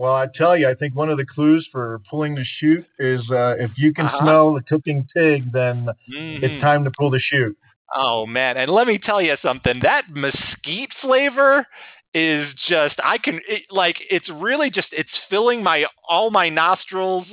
Well, 0.02 0.16
I 0.16 0.26
tell 0.34 0.58
you, 0.58 0.68
I 0.68 0.74
think 0.74 0.96
one 0.96 1.10
of 1.12 1.18
the 1.18 1.26
clues 1.28 1.68
for 1.72 2.02
pulling 2.10 2.34
the 2.34 2.44
chute 2.44 2.88
is 2.98 3.22
uh, 3.30 3.54
if 3.60 3.70
you 3.78 3.94
can 3.94 4.06
Uh-huh. 4.08 4.18
smell 4.24 4.54
the 4.56 4.62
cooking 4.62 5.08
pig, 5.14 5.52
then 5.54 5.90
Mhm. 6.10 6.44
it's 6.44 6.60
time 6.60 6.84
to 6.86 6.92
pull 6.98 7.12
the 7.12 7.20
chute. 7.20 7.56
Oh 7.94 8.26
man, 8.26 8.58
and 8.58 8.72
let 8.72 8.88
me 8.88 8.98
tell 8.98 9.22
you 9.22 9.38
something. 9.44 9.80
That 9.84 10.10
mesquite 10.10 10.92
flavor 11.02 11.68
is 12.16 12.52
just 12.68 12.96
I 13.04 13.20
can 13.20 13.42
it, 13.48 13.66
like 13.70 13.98
it's 14.10 14.28
really 14.28 14.72
just 14.72 14.88
it's 14.92 15.10
filling 15.30 15.62
my 15.62 15.86
all 16.10 16.32
my 16.32 16.50
nostrils. 16.50 17.28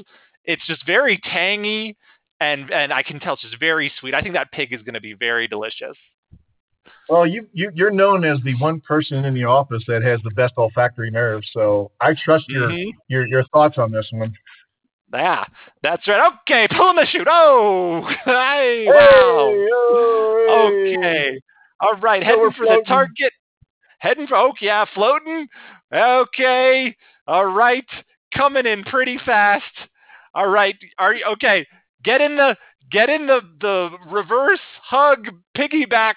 it's 0.45 0.67
just 0.67 0.85
very 0.85 1.17
tangy, 1.25 1.97
and 2.39 2.71
and 2.71 2.93
I 2.93 3.03
can 3.03 3.19
tell 3.19 3.33
it's 3.33 3.43
just 3.45 3.59
very 3.59 3.91
sweet. 3.99 4.13
I 4.13 4.21
think 4.21 4.35
that 4.35 4.53
pig 4.53 4.75
is 4.75 4.83
going 4.83 4.93
to 4.93 5.01
be 5.01 5.15
very 5.15 5.49
delicious. 5.49 5.97
Well, 7.09 7.27
you, 7.27 7.47
you 7.53 7.71
you're 7.75 7.91
known 7.91 8.25
as 8.25 8.39
the 8.45 8.55
one 8.59 8.81
person 8.81 9.25
in 9.25 9.35
the 9.35 9.45
office 9.45 9.83
that 9.89 10.03
has 10.03 10.21
the 10.25 10.31
best 10.33 10.55
olfactory 10.59 11.11
nerve, 11.11 11.43
so 11.53 11.91
I 12.01 12.15
trust 12.15 12.49
your 12.49 12.69
Mhm. 12.69 12.93
your 13.09 13.27
your 13.27 13.45
thoughts 13.45 13.79
on 13.79 13.91
this 13.91 14.09
one. 14.13 14.35
Yeah, 15.13 15.45
that's 15.83 16.07
right. 16.07 16.33
Okay, 16.43 16.69
pulling 16.77 16.97
the 16.97 17.07
chute. 17.07 17.27
Oh, 17.31 18.03
hey, 18.25 18.87
wow. 18.87 19.55
Hey, 20.49 20.97
hey. 21.01 21.31
Okay. 21.31 21.41
All 21.81 21.95
right, 22.01 22.23
So 22.23 22.27
heading 22.27 22.53
for 22.53 22.67
the 22.67 22.83
target. 22.87 23.33
Heading 24.01 24.27
for 24.27 24.37
oh 24.37 24.53
yeah, 24.61 24.85
floating. 24.95 25.47
Okay. 25.93 26.95
All 27.27 27.47
right. 27.47 27.87
Coming 28.35 28.67
in 28.67 28.85
pretty 28.85 29.19
fast. 29.25 29.65
All 30.35 30.49
right. 30.49 30.77
Are 30.99 31.15
you 31.15 31.25
okay? 31.33 31.67
Get 32.05 32.21
in 32.21 32.37
the 32.37 32.57
get 32.93 33.09
in 33.09 33.27
the 33.27 33.41
the 33.61 33.91
reverse 34.11 34.61
hug 34.83 35.29
piggyback 35.57 36.15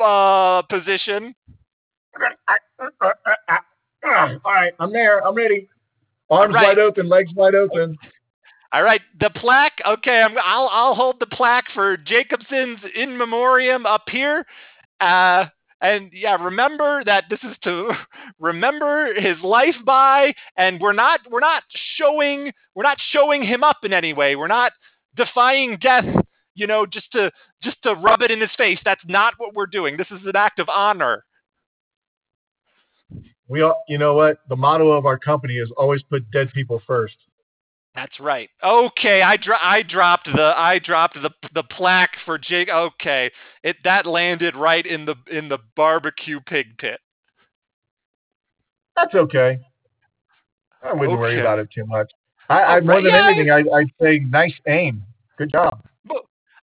uh 0.00 0.62
position. 0.62 1.34
I- 2.48 3.58
All 4.44 4.52
right, 4.52 4.72
I'm 4.78 4.92
there. 4.92 5.24
I'm 5.26 5.34
ready. 5.34 5.68
Arms 6.30 6.54
right. 6.54 6.68
wide 6.68 6.78
open, 6.78 7.08
legs 7.08 7.32
wide 7.34 7.54
open. 7.54 7.96
All 8.72 8.82
right, 8.82 9.00
the 9.18 9.30
plaque. 9.30 9.80
Okay, 9.86 10.20
I'm, 10.22 10.36
I'll 10.44 10.68
I'll 10.68 10.94
hold 10.94 11.16
the 11.18 11.26
plaque 11.26 11.66
for 11.74 11.96
Jacobson's 11.96 12.78
in 12.94 13.18
memoriam 13.18 13.84
up 13.84 14.04
here. 14.10 14.46
Uh, 15.00 15.46
and 15.80 16.10
yeah, 16.12 16.36
remember 16.36 17.02
that 17.04 17.24
this 17.30 17.40
is 17.42 17.56
to 17.64 17.90
remember 18.38 19.12
his 19.14 19.36
life 19.42 19.74
by, 19.84 20.34
and 20.56 20.80
we're 20.80 20.92
not 20.92 21.20
we're 21.30 21.40
not 21.40 21.64
showing 21.96 22.52
we're 22.74 22.84
not 22.84 22.98
showing 23.10 23.42
him 23.42 23.64
up 23.64 23.78
in 23.82 23.92
any 23.92 24.12
way. 24.12 24.36
We're 24.36 24.46
not 24.46 24.72
defying 25.16 25.78
death, 25.78 26.04
you 26.60 26.66
know, 26.66 26.84
just 26.84 27.10
to 27.12 27.32
just 27.62 27.82
to 27.82 27.94
rub 27.94 28.20
it 28.20 28.30
in 28.30 28.40
his 28.40 28.50
face. 28.56 28.78
That's 28.84 29.00
not 29.06 29.34
what 29.38 29.54
we're 29.54 29.66
doing. 29.66 29.96
This 29.96 30.08
is 30.10 30.20
an 30.26 30.36
act 30.36 30.58
of 30.58 30.68
honor. 30.68 31.24
We 33.48 33.62
all, 33.62 33.82
you 33.88 33.98
know 33.98 34.14
what? 34.14 34.38
The 34.48 34.56
motto 34.56 34.92
of 34.92 35.06
our 35.06 35.18
company 35.18 35.54
is 35.54 35.72
always 35.76 36.02
put 36.02 36.30
dead 36.30 36.52
people 36.54 36.80
first. 36.86 37.16
That's 37.94 38.20
right. 38.20 38.48
Okay, 38.62 39.22
I 39.22 39.36
dro- 39.36 39.56
I 39.60 39.82
dropped 39.82 40.26
the 40.26 40.52
I 40.56 40.78
dropped 40.78 41.14
the 41.14 41.30
the 41.54 41.64
plaque 41.64 42.16
for 42.24 42.38
Jake. 42.38 42.68
Okay, 42.68 43.30
it 43.64 43.76
that 43.82 44.06
landed 44.06 44.54
right 44.54 44.84
in 44.84 45.06
the 45.06 45.16
in 45.32 45.48
the 45.48 45.58
barbecue 45.74 46.40
pig 46.46 46.78
pit. 46.78 47.00
That's 48.94 49.14
okay. 49.14 49.58
I 50.84 50.92
wouldn't 50.92 51.18
worry 51.18 51.40
about 51.40 51.58
it 51.58 51.70
too 51.74 51.86
much. 51.86 52.12
I, 52.48 52.62
I 52.62 52.80
more 52.80 52.96
right, 52.96 53.04
than 53.04 53.12
yeah, 53.12 53.26
anything, 53.26 53.50
I, 53.50 53.76
I'd 53.76 53.92
say 54.00 54.18
nice 54.18 54.54
aim. 54.66 55.02
Good 55.36 55.52
job. 55.52 55.82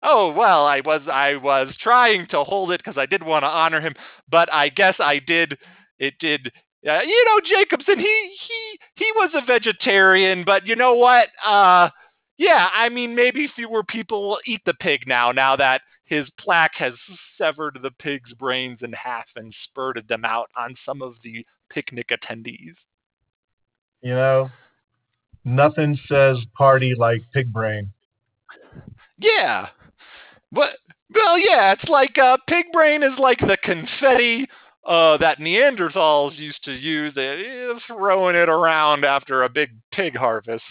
Oh 0.03 0.33
well, 0.33 0.67
I 0.67 0.81
was 0.81 1.03
I 1.11 1.37
was 1.37 1.75
trying 1.81 2.27
to 2.29 2.45
hold 2.45 2.71
it 2.71 2.81
because 2.85 2.99
I 2.99 3.07
did 3.07 3.23
want 3.23 3.43
to 3.43 3.49
honor 3.49 3.81
him, 3.81 3.95
but 4.31 4.53
I 4.53 4.69
guess 4.69 4.95
I 4.99 5.19
did. 5.19 5.59
It 5.99 6.15
did. 6.21 6.53
Uh, 6.87 7.01
you 7.01 7.25
know, 7.25 7.41
Jacobson. 7.41 7.99
He 7.99 8.37
he 8.49 8.79
he 9.05 9.13
was 9.17 9.31
a 9.35 9.45
vegetarian, 9.45 10.45
but 10.45 10.67
you 10.67 10.77
know 10.77 10.95
what? 10.95 11.29
Uh, 11.45 11.91
yeah. 12.37 12.69
I 12.73 12.89
mean, 12.89 13.15
maybe 13.15 13.51
fewer 13.55 13.83
people 13.83 14.29
will 14.29 14.41
eat 14.47 14.61
the 14.67 14.75
pig 14.75 15.01
now. 15.07 15.33
Now 15.33 15.57
that 15.57 15.81
his 16.05 16.29
plaque 16.39 16.75
has 16.77 16.93
severed 17.37 17.79
the 17.83 17.91
pig's 17.91 18.33
brains 18.35 18.79
in 18.83 18.93
half 18.93 19.27
and 19.35 19.53
spurted 19.65 20.07
them 20.09 20.25
out 20.25 20.49
on 20.57 20.77
some 20.85 21.03
of 21.03 21.15
the 21.25 21.45
picnic 21.69 22.11
attendees. 22.11 22.75
You 24.03 24.15
know, 24.15 24.51
nothing 25.45 25.99
says 26.09 26.39
party 26.57 26.95
like 26.97 27.23
pig 27.33 27.53
brain. 27.53 27.91
Yeah. 29.19 29.69
What? 30.51 30.71
Well, 31.15 31.39
yeah. 31.39 31.73
It's 31.73 31.89
like 31.89 32.17
uh, 32.19 32.37
pig 32.49 32.67
brain 32.73 33.03
is 33.03 33.19
like 33.19 33.39
the 33.39 33.57
confetti 33.63 34.47
uh, 34.87 35.17
that 35.19 35.39
Neanderthals 35.39 36.37
used 36.37 36.63
to 36.65 36.73
use, 36.73 37.17
uh, 37.17 37.79
throwing 37.87 38.37
it 38.37 38.49
around 38.49 39.05
after 39.05 39.43
a 39.43 39.49
big 39.49 39.71
pig 39.93 40.17
harvest. 40.17 40.63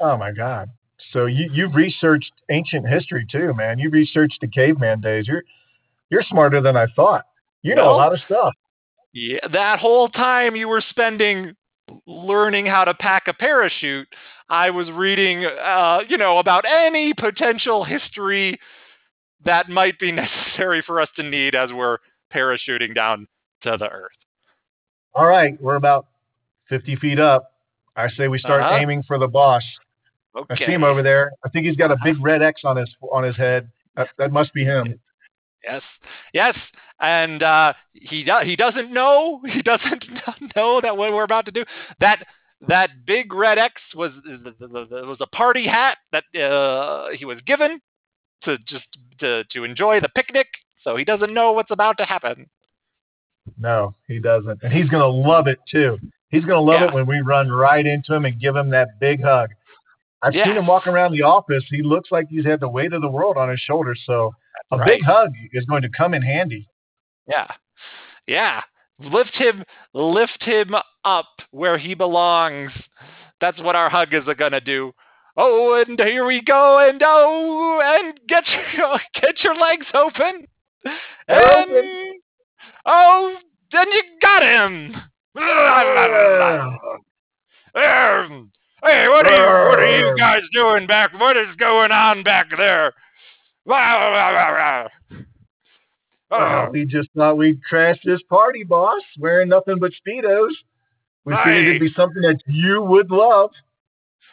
Oh 0.00 0.16
my 0.16 0.32
God. 0.32 0.70
So 1.12 1.26
you 1.26 1.50
you've 1.52 1.74
researched 1.74 2.32
ancient 2.50 2.88
history 2.88 3.26
too, 3.30 3.52
man. 3.54 3.78
You 3.78 3.90
researched 3.90 4.38
the 4.40 4.48
caveman 4.48 5.00
days. 5.00 5.28
You're 5.28 5.44
you're 6.10 6.22
smarter 6.22 6.60
than 6.60 6.76
I 6.76 6.86
thought. 6.96 7.24
You 7.62 7.74
know 7.74 7.86
Well, 7.86 7.94
a 7.94 7.96
lot 7.96 8.12
of 8.12 8.20
stuff. 8.26 8.52
Yeah, 9.12 9.46
that 9.52 9.78
whole 9.78 10.08
time 10.08 10.56
you 10.56 10.68
were 10.68 10.82
spending 10.90 11.54
learning 12.06 12.66
how 12.66 12.84
to 12.84 12.94
pack 12.94 13.24
a 13.28 13.34
parachute, 13.34 14.08
I 14.48 14.70
was 14.70 14.90
reading, 14.90 15.44
uh, 15.44 16.00
you 16.08 16.18
know, 16.18 16.38
about 16.38 16.64
any 16.66 17.14
potential 17.14 17.84
history 17.84 18.58
that 19.44 19.68
might 19.68 19.98
be 19.98 20.12
necessary 20.24 20.82
for 20.86 21.00
us 21.00 21.08
to 21.16 21.22
need 21.22 21.54
as 21.54 21.70
we're 21.72 21.98
parachuting 22.34 22.94
down 22.94 23.26
to 23.62 23.76
the 23.78 23.88
earth. 23.88 24.12
All 25.14 25.26
right, 25.26 25.60
we're 25.62 25.76
about 25.76 26.06
50 26.68 26.96
feet 26.96 27.18
up. 27.20 27.52
I 27.96 28.08
say 28.10 28.28
we 28.28 28.38
start 28.38 28.62
Uh-huh. 28.62 28.76
aiming 28.76 29.04
for 29.04 29.18
the 29.18 29.28
boss. 29.28 29.62
Okay. 30.36 30.54
I 30.64 30.66
see 30.66 30.72
him 30.72 30.82
over 30.82 31.02
there. 31.02 31.30
I 31.44 31.48
think 31.48 31.64
he's 31.64 31.76
got 31.76 31.92
a 31.92 31.96
big 32.02 32.16
red 32.20 32.42
X 32.42 32.62
on 32.64 32.76
his 32.76 32.92
on 33.12 33.22
his 33.22 33.36
head. 33.36 33.70
That, 33.94 34.08
that 34.18 34.32
must 34.32 34.52
be 34.52 34.64
him. 34.64 34.98
Yes, 35.62 35.82
yes, 36.32 36.56
and 37.00 37.40
uh, 37.42 37.72
he 37.92 38.24
do- 38.24 38.40
he 38.44 38.56
doesn't 38.56 38.92
know 38.92 39.40
he 39.46 39.62
doesn't 39.62 40.04
know 40.56 40.80
that 40.80 40.96
what 40.96 41.12
we're 41.12 41.22
about 41.22 41.44
to 41.46 41.52
do 41.52 41.64
that 42.00 42.26
that 42.68 42.90
big 43.06 43.32
red 43.32 43.58
X 43.58 43.80
was 43.94 44.12
was 44.24 45.18
a 45.20 45.26
party 45.26 45.66
hat 45.66 45.98
that 46.12 46.24
uh, 46.40 47.08
he 47.16 47.24
was 47.24 47.38
given 47.46 47.80
to 48.44 48.58
just 48.66 48.86
to 49.20 49.44
to 49.50 49.64
enjoy 49.64 50.00
the 50.00 50.08
picnic. 50.10 50.46
So 50.82 50.96
he 50.96 51.04
doesn't 51.04 51.32
know 51.32 51.52
what's 51.52 51.70
about 51.70 51.96
to 51.98 52.04
happen. 52.04 52.48
No, 53.58 53.94
he 54.06 54.18
doesn't. 54.18 54.62
And 54.62 54.72
he's 54.72 54.88
gonna 54.88 55.06
love 55.06 55.46
it 55.46 55.58
too. 55.70 55.98
He's 56.30 56.44
gonna 56.44 56.60
love 56.60 56.80
Yeah. 56.80 56.88
it 56.88 56.94
when 56.94 57.06
we 57.06 57.20
run 57.20 57.50
right 57.50 57.86
into 57.86 58.14
him 58.14 58.24
and 58.24 58.40
give 58.40 58.54
him 58.56 58.70
that 58.70 58.98
big 59.00 59.22
hug. 59.22 59.50
I've 60.22 60.32
seen 60.32 60.42
him 60.52 60.56
Yes. 60.56 60.68
walking 60.68 60.92
around 60.92 61.12
the 61.12 61.22
office. 61.22 61.64
He 61.68 61.82
looks 61.82 62.10
like 62.10 62.28
he's 62.28 62.46
had 62.46 62.60
the 62.60 62.68
weight 62.68 62.92
of 62.94 63.02
the 63.02 63.08
world 63.10 63.36
on 63.36 63.50
his 63.50 63.60
shoulders. 63.60 64.02
So 64.06 64.34
a 64.70 64.78
right. 64.78 64.86
big 64.86 65.02
hug 65.04 65.32
is 65.52 65.64
going 65.66 65.82
to 65.82 65.90
come 65.90 66.14
in 66.14 66.22
handy. 66.22 66.66
Yeah, 67.26 67.46
yeah. 68.26 68.62
Lift 68.98 69.34
him, 69.34 69.64
lift 69.92 70.42
him 70.42 70.74
up 71.04 71.26
where 71.50 71.78
he 71.78 71.94
belongs. 71.94 72.72
That's 73.40 73.60
what 73.60 73.76
our 73.76 73.90
hug 73.90 74.14
is 74.14 74.22
gonna 74.38 74.60
do. 74.60 74.92
Oh, 75.36 75.82
and 75.86 75.98
here 75.98 76.24
we 76.24 76.40
go, 76.42 76.78
and 76.78 77.02
oh, 77.04 77.80
and 77.84 78.20
get 78.28 78.44
your 78.76 79.00
get 79.20 79.42
your 79.42 79.56
legs 79.56 79.86
open, 79.92 80.46
and 81.28 82.20
oh, 82.86 83.36
then 83.72 83.86
you 83.90 84.02
got 84.20 84.42
him. 84.42 84.96
Um, 87.76 88.52
Hey, 88.84 89.08
what 89.08 89.26
are 89.26 89.32
you 89.32 89.70
what 89.70 89.78
are 89.78 89.98
you 89.98 90.14
guys 90.18 90.42
doing 90.52 90.86
back? 90.86 91.18
What 91.18 91.38
is 91.38 91.56
going 91.56 91.90
on 91.90 92.22
back 92.22 92.48
there? 92.54 92.92
Well, 96.38 96.66
Oh, 96.66 96.70
we 96.70 96.84
just 96.84 97.08
thought 97.16 97.36
we'd 97.36 97.62
crash 97.64 97.98
this 98.04 98.22
party, 98.22 98.64
boss, 98.64 99.02
wearing 99.18 99.48
nothing 99.48 99.78
but 99.78 99.92
speedos. 99.92 100.50
We 101.24 101.34
figured 101.44 101.66
it'd 101.68 101.80
be 101.80 101.92
something 101.94 102.22
that 102.22 102.40
you 102.46 102.82
would 102.82 103.10
love. 103.10 103.50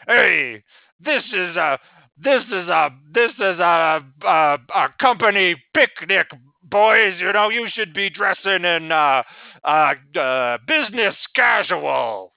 hey, 0.07 0.63
this 0.99 1.23
is 1.33 1.55
a 1.55 1.79
this 2.17 2.43
is 2.45 2.67
a 2.67 2.89
this 3.13 3.31
is 3.31 3.59
a 3.59 4.03
a, 4.23 4.57
a 4.75 4.87
company 4.99 5.55
picnic, 5.73 6.27
boys. 6.63 7.15
You 7.19 7.31
know, 7.33 7.49
you 7.49 7.67
should 7.71 7.93
be 7.93 8.09
dressing 8.09 8.65
in 8.65 8.91
uh, 8.91 9.23
uh, 9.63 9.93
uh, 10.19 10.57
business 10.67 11.15
casual. 11.35 12.33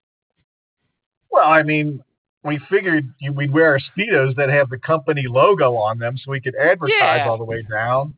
Well, 1.30 1.48
I 1.48 1.62
mean, 1.64 2.02
we 2.44 2.60
figured 2.70 3.12
we'd 3.34 3.52
wear 3.52 3.70
our 3.72 3.80
speedos 3.80 4.36
that 4.36 4.50
have 4.50 4.70
the 4.70 4.78
company 4.78 5.24
logo 5.26 5.74
on 5.74 5.98
them, 5.98 6.16
so 6.16 6.30
we 6.30 6.40
could 6.40 6.54
advertise 6.54 6.94
Yeah. 6.96 7.28
all 7.28 7.38
the 7.38 7.44
way 7.44 7.62
down. 7.68 8.14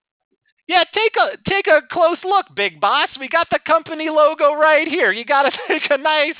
Yeah, 0.68 0.82
take 0.92 1.14
a 1.16 1.36
take 1.48 1.66
a 1.68 1.82
close 1.92 2.18
look, 2.24 2.46
big 2.54 2.80
boss. 2.80 3.08
We 3.20 3.28
got 3.28 3.48
the 3.50 3.60
company 3.64 4.10
logo 4.10 4.52
right 4.54 4.88
here. 4.88 5.12
You 5.12 5.24
got 5.24 5.42
to 5.42 5.52
take 5.68 5.90
a 5.90 5.98
nice 5.98 6.34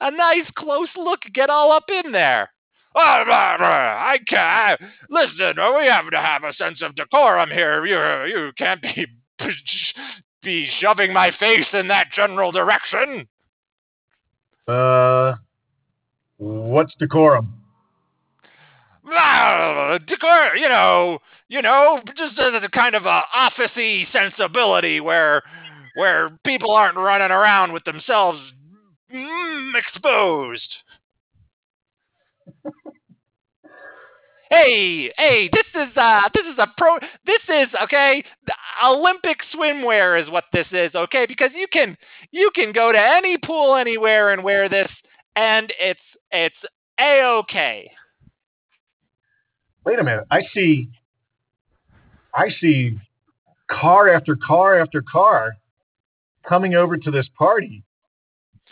a 0.00 0.10
nice 0.10 0.46
close 0.56 0.90
look. 0.96 1.20
Get 1.32 1.48
all 1.48 1.72
up 1.72 1.84
in 1.88 2.12
there. 2.12 2.50
Oh, 2.94 3.22
blah, 3.26 3.56
blah, 3.56 3.66
I 3.66 4.18
can't. 4.28 4.78
Listen, 5.08 5.54
we 5.78 5.86
have 5.86 6.10
to 6.10 6.18
have 6.18 6.44
a 6.44 6.52
sense 6.52 6.82
of 6.82 6.94
decorum 6.94 7.48
here. 7.48 7.86
You 7.86 8.26
you 8.30 8.52
can't 8.58 8.82
be 8.82 9.06
be 10.42 10.68
shoving 10.80 11.12
my 11.12 11.30
face 11.40 11.68
in 11.72 11.88
that 11.88 12.08
general 12.14 12.52
direction. 12.52 13.26
Uh, 14.68 15.34
what's 16.36 16.94
decorum? 16.98 17.62
Decor, 20.06 20.56
you 20.56 20.68
know, 20.68 21.18
you 21.52 21.60
know, 21.60 22.00
just 22.16 22.38
a, 22.38 22.64
a 22.64 22.68
kind 22.70 22.94
of 22.94 23.04
a 23.04 23.20
officey 23.36 24.10
sensibility 24.10 25.00
where 25.00 25.42
where 25.94 26.30
people 26.46 26.70
aren't 26.70 26.96
running 26.96 27.30
around 27.30 27.74
with 27.74 27.84
themselves 27.84 28.40
mm, 29.14 29.72
exposed. 29.74 30.62
hey, 34.50 35.12
hey, 35.18 35.50
this 35.52 35.66
is 35.74 35.94
uh 35.94 36.22
this 36.32 36.46
is 36.46 36.58
a 36.58 36.68
pro 36.78 36.96
this 37.26 37.42
is 37.50 37.68
okay, 37.82 38.24
Olympic 38.82 39.36
swimwear 39.54 40.22
is 40.22 40.30
what 40.30 40.44
this 40.54 40.68
is, 40.72 40.94
okay? 40.94 41.26
Because 41.28 41.50
you 41.54 41.66
can 41.70 41.98
you 42.30 42.50
can 42.54 42.72
go 42.72 42.92
to 42.92 42.98
any 42.98 43.36
pool 43.36 43.76
anywhere 43.76 44.32
and 44.32 44.42
wear 44.42 44.70
this 44.70 44.90
and 45.36 45.70
it's 45.78 46.00
it's 46.30 46.56
a-okay. 46.98 47.90
Wait 49.84 49.98
a 49.98 50.02
minute. 50.02 50.24
I 50.30 50.44
see 50.54 50.88
I 52.34 52.48
see 52.60 52.98
car 53.70 54.08
after 54.08 54.36
car 54.36 54.78
after 54.78 55.02
car 55.02 55.56
coming 56.48 56.74
over 56.74 56.96
to 56.96 57.10
this 57.10 57.28
party. 57.38 57.82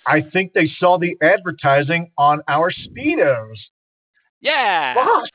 I 0.06 0.22
think 0.22 0.52
they 0.52 0.68
saw 0.78 0.98
the 0.98 1.16
advertising 1.22 2.10
on 2.16 2.42
our 2.48 2.72
speedos. 2.72 3.56
Yeah. 4.40 4.94
On. 4.96 5.26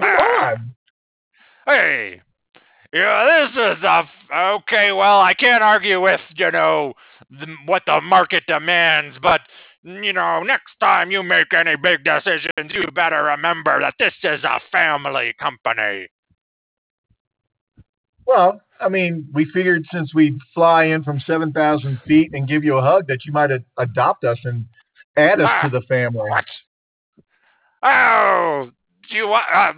Ah. 0.00 0.54
Hey, 1.66 2.20
yeah, 2.92 3.48
this 3.48 3.78
is 3.78 3.84
a 3.84 4.04
f- 4.04 4.60
okay. 4.60 4.92
Well, 4.92 5.20
I 5.20 5.34
can't 5.34 5.62
argue 5.62 6.00
with 6.00 6.20
you 6.36 6.50
know 6.50 6.94
the, 7.30 7.46
what 7.66 7.82
the 7.86 8.00
market 8.00 8.44
demands, 8.46 9.16
but 9.22 9.40
you 9.82 10.12
know, 10.12 10.42
next 10.42 10.78
time 10.80 11.10
you 11.10 11.22
make 11.22 11.52
any 11.52 11.76
big 11.76 12.04
decisions, 12.04 12.70
you 12.70 12.86
better 12.94 13.22
remember 13.24 13.80
that 13.80 13.94
this 13.98 14.14
is 14.22 14.44
a 14.44 14.60
family 14.72 15.34
company. 15.38 16.08
Well, 18.26 18.60
I 18.80 18.88
mean, 18.88 19.28
we 19.32 19.44
figured 19.46 19.84
since 19.92 20.14
we'd 20.14 20.38
fly 20.52 20.84
in 20.84 21.04
from 21.04 21.20
7,000 21.20 22.00
feet 22.06 22.30
and 22.32 22.48
give 22.48 22.64
you 22.64 22.76
a 22.76 22.82
hug 22.82 23.06
that 23.08 23.24
you 23.24 23.32
might 23.32 23.50
a- 23.50 23.64
adopt 23.78 24.24
us 24.24 24.38
and 24.44 24.66
add 25.16 25.40
us 25.40 25.50
to 25.64 25.70
the 25.70 25.82
family. 25.82 26.28
What? 26.28 26.44
Oh, 27.82 28.70
do 29.10 29.16
you 29.16 29.28
want? 29.28 29.44
Uh, 29.54 29.72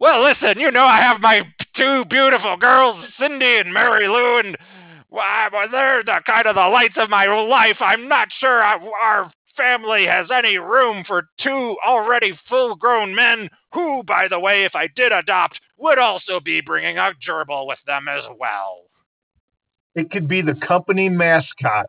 well, 0.00 0.22
listen. 0.22 0.58
You 0.58 0.70
know, 0.70 0.84
I 0.84 1.00
have 1.00 1.20
my 1.20 1.42
two 1.76 2.04
beautiful 2.06 2.56
girls, 2.56 3.04
Cindy 3.18 3.58
and 3.58 3.72
Mary 3.72 4.08
Lou, 4.08 4.38
and 4.38 4.56
well, 5.10 5.50
they're 5.70 6.02
the 6.02 6.20
kind 6.26 6.46
of 6.46 6.54
the 6.54 6.68
lights 6.68 6.96
of 6.96 7.10
my 7.10 7.26
life. 7.26 7.76
I'm 7.80 8.08
not 8.08 8.28
sure 8.40 8.62
I, 8.62 8.78
our 9.02 9.30
family 9.56 10.06
has 10.06 10.28
any 10.30 10.56
room 10.56 11.04
for 11.06 11.28
two 11.42 11.76
already 11.86 12.38
full-grown 12.48 13.14
men. 13.14 13.50
Who, 13.74 14.02
by 14.02 14.28
the 14.28 14.38
way, 14.38 14.64
if 14.64 14.74
I 14.74 14.88
did 14.94 15.12
adopt, 15.12 15.60
would 15.78 15.98
also 15.98 16.40
be 16.40 16.60
bringing 16.60 16.98
a 16.98 17.12
gerbil 17.26 17.66
with 17.66 17.78
them 17.86 18.06
as 18.08 18.22
well. 18.38 18.82
It 19.94 20.10
could 20.10 20.28
be 20.28 20.42
the 20.42 20.54
company 20.54 21.08
mascot. 21.08 21.86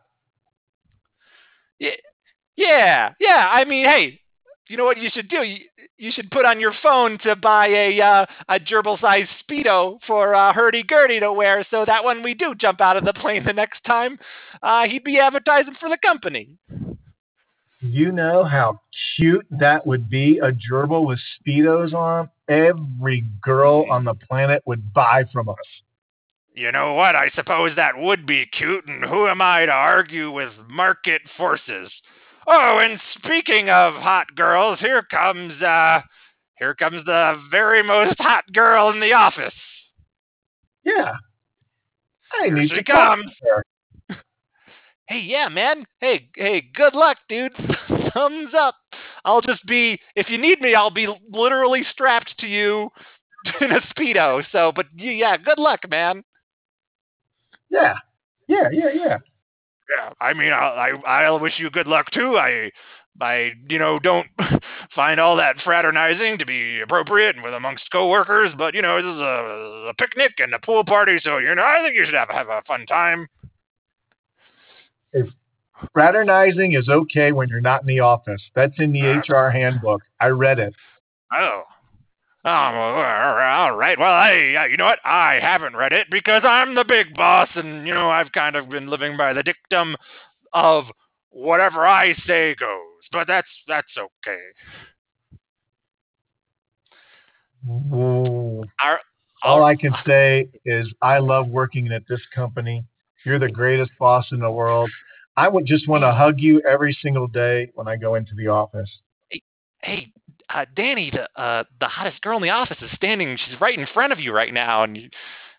Yeah, 2.56 3.12
yeah. 3.18 3.48
I 3.50 3.64
mean, 3.64 3.84
hey, 3.84 4.20
you 4.68 4.76
know 4.76 4.84
what 4.84 4.98
you 4.98 5.10
should 5.12 5.28
do? 5.28 5.42
You, 5.42 5.58
you 5.98 6.12
should 6.12 6.30
put 6.30 6.44
on 6.44 6.60
your 6.60 6.72
phone 6.82 7.18
to 7.24 7.36
buy 7.36 7.66
a 7.66 8.00
uh, 8.00 8.26
a 8.48 8.58
gerbil-sized 8.58 9.30
speedo 9.42 9.98
for 10.06 10.34
uh, 10.34 10.52
Hurdy 10.52 10.82
Gurdy 10.82 11.20
to 11.20 11.32
wear, 11.32 11.66
so 11.70 11.84
that 11.84 12.04
when 12.04 12.22
we 12.22 12.34
do 12.34 12.54
jump 12.54 12.80
out 12.80 12.96
of 12.96 13.04
the 13.04 13.12
plane 13.12 13.44
the 13.44 13.52
next 13.52 13.82
time, 13.84 14.18
uh, 14.62 14.86
he'd 14.86 15.04
be 15.04 15.18
advertising 15.18 15.74
for 15.78 15.88
the 15.88 15.98
company. 15.98 16.50
You 17.84 18.12
know 18.12 18.44
how 18.44 18.80
cute 19.14 19.46
that 19.50 19.86
would 19.86 20.08
be? 20.08 20.38
A 20.38 20.50
gerbil 20.52 21.06
with 21.06 21.20
speedos 21.38 21.92
on. 21.92 22.30
Every 22.48 23.24
girl 23.42 23.84
on 23.90 24.04
the 24.04 24.14
planet 24.14 24.62
would 24.64 24.94
buy 24.94 25.24
from 25.30 25.50
us. 25.50 25.56
You 26.54 26.72
know 26.72 26.94
what? 26.94 27.14
I 27.14 27.30
suppose 27.34 27.76
that 27.76 27.98
would 27.98 28.26
be 28.26 28.46
cute, 28.46 28.86
and 28.86 29.04
who 29.04 29.26
am 29.26 29.42
I 29.42 29.66
to 29.66 29.72
argue 29.72 30.30
with 30.30 30.52
market 30.66 31.20
forces? 31.36 31.90
Oh, 32.46 32.78
and 32.78 32.98
speaking 33.18 33.68
of 33.68 33.94
hot 33.94 34.34
girls, 34.34 34.78
here 34.78 35.02
comes 35.02 35.60
uh 35.60 36.00
here 36.58 36.74
comes 36.74 37.04
the 37.04 37.42
very 37.50 37.82
most 37.82 38.16
hot 38.18 38.44
girl 38.52 38.90
in 38.90 39.00
the 39.00 39.12
office. 39.12 39.54
Yeah. 40.84 41.12
I 42.40 42.46
Here 42.46 42.66
she 42.66 42.82
comes. 42.82 43.30
her. 43.42 43.64
Hey, 45.08 45.20
yeah, 45.20 45.48
man. 45.48 45.84
Hey, 46.00 46.30
hey, 46.36 46.62
good 46.74 46.94
luck, 46.94 47.18
dude. 47.28 47.52
Thumbs 48.14 48.54
up. 48.58 48.76
I'll 49.24 49.42
just 49.42 49.64
be 49.66 49.98
if 50.16 50.28
you 50.30 50.38
need 50.38 50.60
me, 50.60 50.74
I'll 50.74 50.90
be 50.90 51.08
literally 51.30 51.82
strapped 51.90 52.38
to 52.38 52.46
you 52.46 52.90
in 53.60 53.72
a 53.72 53.80
speedo. 53.82 54.42
So, 54.50 54.72
but 54.74 54.86
yeah, 54.96 55.36
good 55.36 55.58
luck, 55.58 55.80
man. 55.90 56.24
Yeah. 57.70 57.94
Yeah, 58.48 58.68
yeah, 58.72 58.90
yeah. 58.94 59.18
Yeah, 59.90 60.10
I 60.20 60.32
mean, 60.34 60.52
I 60.52 60.92
I 61.06 61.24
I'll 61.24 61.40
wish 61.40 61.58
you 61.58 61.70
good 61.70 61.86
luck 61.86 62.10
too. 62.10 62.36
I 62.38 62.70
I 63.20 63.52
you 63.68 63.78
know 63.78 63.98
don't 63.98 64.26
find 64.94 65.20
all 65.20 65.36
that 65.36 65.56
fraternizing 65.64 66.38
to 66.38 66.46
be 66.46 66.80
appropriate 66.80 67.36
and 67.36 67.44
with 67.44 67.54
amongst 67.54 67.90
coworkers, 67.92 68.52
but 68.56 68.74
you 68.74 68.82
know 68.82 68.96
this 68.96 69.14
is 69.14 69.20
a, 69.20 69.88
a 69.90 69.94
picnic 69.98 70.32
and 70.38 70.54
a 70.54 70.58
pool 70.58 70.84
party, 70.84 71.18
so 71.22 71.38
you 71.38 71.54
know 71.54 71.62
I 71.62 71.82
think 71.84 71.96
you 71.96 72.04
should 72.06 72.14
have 72.14 72.30
have 72.30 72.48
a 72.48 72.62
fun 72.66 72.86
time. 72.86 73.28
Fraternizing 75.92 76.74
is 76.74 76.88
okay 76.88 77.32
when 77.32 77.48
you're 77.48 77.60
not 77.60 77.82
in 77.82 77.86
the 77.86 78.00
office. 78.00 78.42
That's 78.54 78.74
in 78.78 78.92
the 78.92 79.02
ah. 79.02 79.34
HR 79.34 79.50
handbook. 79.50 80.02
I 80.20 80.28
read 80.28 80.58
it. 80.58 80.74
Oh. 81.32 81.62
Oh, 82.46 82.50
all 82.50 83.74
right. 83.74 83.98
Well, 83.98 84.12
I, 84.12 84.66
you 84.70 84.76
know 84.76 84.84
what? 84.84 84.98
I 85.02 85.38
haven't 85.40 85.76
read 85.76 85.94
it 85.94 86.08
because 86.10 86.42
I'm 86.44 86.74
the 86.74 86.84
big 86.84 87.14
boss, 87.14 87.48
and 87.54 87.86
you 87.88 87.94
know 87.94 88.10
I've 88.10 88.32
kind 88.32 88.54
of 88.54 88.68
been 88.68 88.88
living 88.88 89.16
by 89.16 89.32
the 89.32 89.42
dictum 89.42 89.96
of 90.52 90.84
whatever 91.30 91.86
I 91.86 92.14
say 92.26 92.54
goes. 92.54 92.80
But 93.10 93.26
that's 93.28 93.48
that's 93.66 93.88
okay. 93.96 94.38
Our, 98.78 99.00
All 99.42 99.60
oh. 99.60 99.64
I 99.64 99.74
can 99.74 99.94
say 100.06 100.48
is 100.66 100.92
I 101.00 101.20
love 101.20 101.48
working 101.48 101.92
at 101.92 102.02
this 102.10 102.20
company. 102.34 102.84
You're 103.24 103.38
the 103.38 103.48
greatest 103.50 103.90
boss 103.98 104.26
in 104.32 104.40
the 104.40 104.50
world. 104.50 104.90
I 105.36 105.48
would 105.48 105.66
just 105.66 105.88
want 105.88 106.02
to 106.02 106.12
hug 106.12 106.38
you 106.38 106.60
every 106.68 106.96
single 107.02 107.26
day 107.26 107.70
when 107.74 107.88
I 107.88 107.96
go 107.96 108.14
into 108.14 108.34
the 108.36 108.48
office. 108.48 108.90
hey, 109.82 110.12
uh, 110.48 110.64
Danny, 110.76 111.10
the 111.10 111.28
uh, 111.40 111.64
the 111.80 111.88
hottest 111.88 112.20
girl 112.22 112.36
in 112.36 112.42
the 112.42 112.50
office 112.50 112.76
is 112.82 112.90
standing. 112.94 113.36
She's 113.36 113.60
right 113.60 113.78
in 113.78 113.86
front 113.92 114.12
of 114.12 114.20
you 114.20 114.32
right 114.32 114.52
now, 114.54 114.84
and 114.84 114.96
you, 114.96 115.08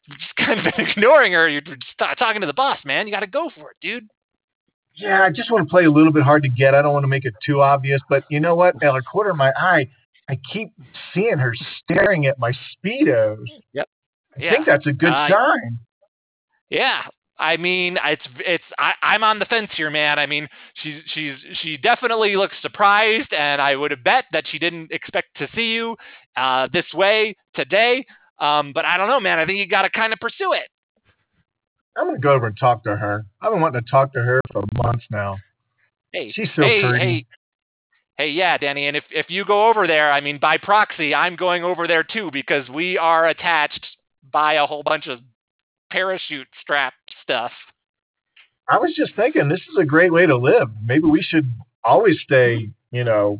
you've 0.07 0.18
just 0.20 0.36
kind 0.38 0.59
of 0.59 0.74
been 0.76 0.88
ignoring 0.88 1.34
her. 1.34 1.49
You're 1.49 1.61
just 1.61 1.82
ta- 1.97 2.13
talking 2.13 2.41
to 2.41 2.47
the 2.47 2.53
boss, 2.53 2.80
man. 2.86 3.07
You 3.07 3.13
got 3.13 3.22
to 3.22 3.28
go 3.28 3.49
for 3.55 3.72
it, 3.72 3.78
dude. 3.82 4.07
Yeah, 4.97 5.24
I 5.24 5.30
just 5.30 5.51
want 5.51 5.68
to 5.68 5.70
play 5.70 5.84
a 5.84 5.91
little 5.91 6.13
bit 6.13 6.24
hard 6.24 6.43
to 6.43 6.49
get. 6.49 6.74
I 6.74 6.82
don't 6.82 6.93
want 6.93 7.03
to 7.03 7.09
make 7.09 7.26
it 7.26 7.34
too 7.45 7.61
obvious, 7.61 7.99
but 8.07 8.24
you 8.30 8.39
know 8.39 8.55
what? 8.55 8.82
At 8.82 8.95
a 8.95 9.01
corner 9.01 9.32
of 9.32 9.36
my 9.38 9.51
eye, 9.57 9.89
I 10.30 10.39
keep 10.53 10.70
seeing 11.13 11.38
her 11.38 11.53
staring 11.84 12.28
at 12.28 12.39
my 12.39 12.53
speedos. 12.53 13.43
Yep. 13.74 13.89
I 14.38 14.41
Yeah. 14.41 14.51
think 14.53 14.66
that's 14.66 14.86
a 14.88 14.93
good 14.93 15.11
Uh, 15.11 15.28
sign. 15.28 15.80
Yeah, 16.70 17.03
I 17.38 17.57
mean, 17.57 17.97
it's 18.03 18.25
it's 18.39 18.63
I, 18.79 18.93
I'm 19.01 19.23
on 19.23 19.39
the 19.39 19.45
fence 19.45 19.69
here, 19.75 19.89
man. 19.91 20.19
I 20.19 20.25
mean, 20.25 20.47
she's 20.75 21.01
she's 21.13 21.33
she 21.61 21.77
definitely 21.77 22.36
looks 22.36 22.55
surprised, 22.61 23.33
and 23.33 23.61
I 23.61 23.75
would 23.75 23.91
have 23.91 24.03
bet 24.03 24.25
that 24.31 24.45
she 24.49 24.57
didn't 24.57 24.91
expect 24.91 25.38
to 25.38 25.47
see 25.53 25.73
you 25.73 25.97
uh, 26.38 26.69
this 26.71 26.86
way 26.93 27.36
today. 27.53 28.05
Um, 28.39 28.71
but 28.73 28.86
I 28.86 28.97
don't 28.97 29.09
know, 29.09 29.19
man. 29.19 29.39
I 29.39 29.45
think 29.45 29.59
you 29.59 29.67
got 29.67 29.83
to 29.83 29.89
kind 29.89 30.13
of 30.13 30.19
pursue 30.19 30.53
it. 30.53 30.67
I'm 31.97 32.07
gonna 32.07 32.19
go 32.19 32.33
over 32.33 32.47
and 32.47 32.57
talk 32.57 32.83
to 32.83 32.95
her. 32.95 33.25
I've 33.41 33.51
been 33.51 33.61
wanting 33.61 33.81
to 33.83 33.89
talk 33.89 34.13
to 34.13 34.19
her 34.21 34.39
for 34.51 34.63
months 34.75 35.05
now. 35.09 35.38
Hey, 36.11 36.31
She's 36.31 36.49
so 36.55 36.61
hey, 36.61 36.81
pretty. 36.81 36.99
hey, 36.99 37.25
hey, 38.17 38.29
yeah, 38.29 38.57
Danny. 38.57 38.88
And 38.88 38.95
if 38.95 39.03
if 39.11 39.29
you 39.29 39.45
go 39.45 39.69
over 39.69 39.88
there, 39.88 40.11
I 40.11 40.21
mean, 40.21 40.39
by 40.39 40.57
proxy, 40.57 41.13
I'm 41.13 41.36
going 41.36 41.63
over 41.63 41.88
there 41.88 42.03
too 42.03 42.29
because 42.31 42.69
we 42.69 42.97
are 42.97 43.27
attached 43.27 43.86
by 44.31 44.53
a 44.53 44.65
whole 44.65 44.83
bunch 44.83 45.07
of 45.07 45.19
parachute 45.95 46.47
strap 46.61 46.93
stuff. 47.23 47.51
I 48.67 48.77
was 48.77 48.93
just 48.97 49.15
thinking 49.15 49.47
this 49.47 49.61
is 49.61 49.77
a 49.79 49.85
great 49.85 50.11
way 50.11 50.25
to 50.25 50.35
live. 50.35 50.67
Maybe 50.83 51.05
we 51.05 51.21
should 51.21 51.49
always 51.85 52.17
stay, 52.21 52.69
you 52.91 53.03
know, 53.05 53.39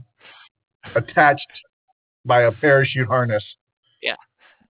attached 0.96 1.48
by 2.24 2.44
a 2.44 2.52
parachute 2.54 3.08
harness. 3.08 3.44
Yeah. 4.02 4.16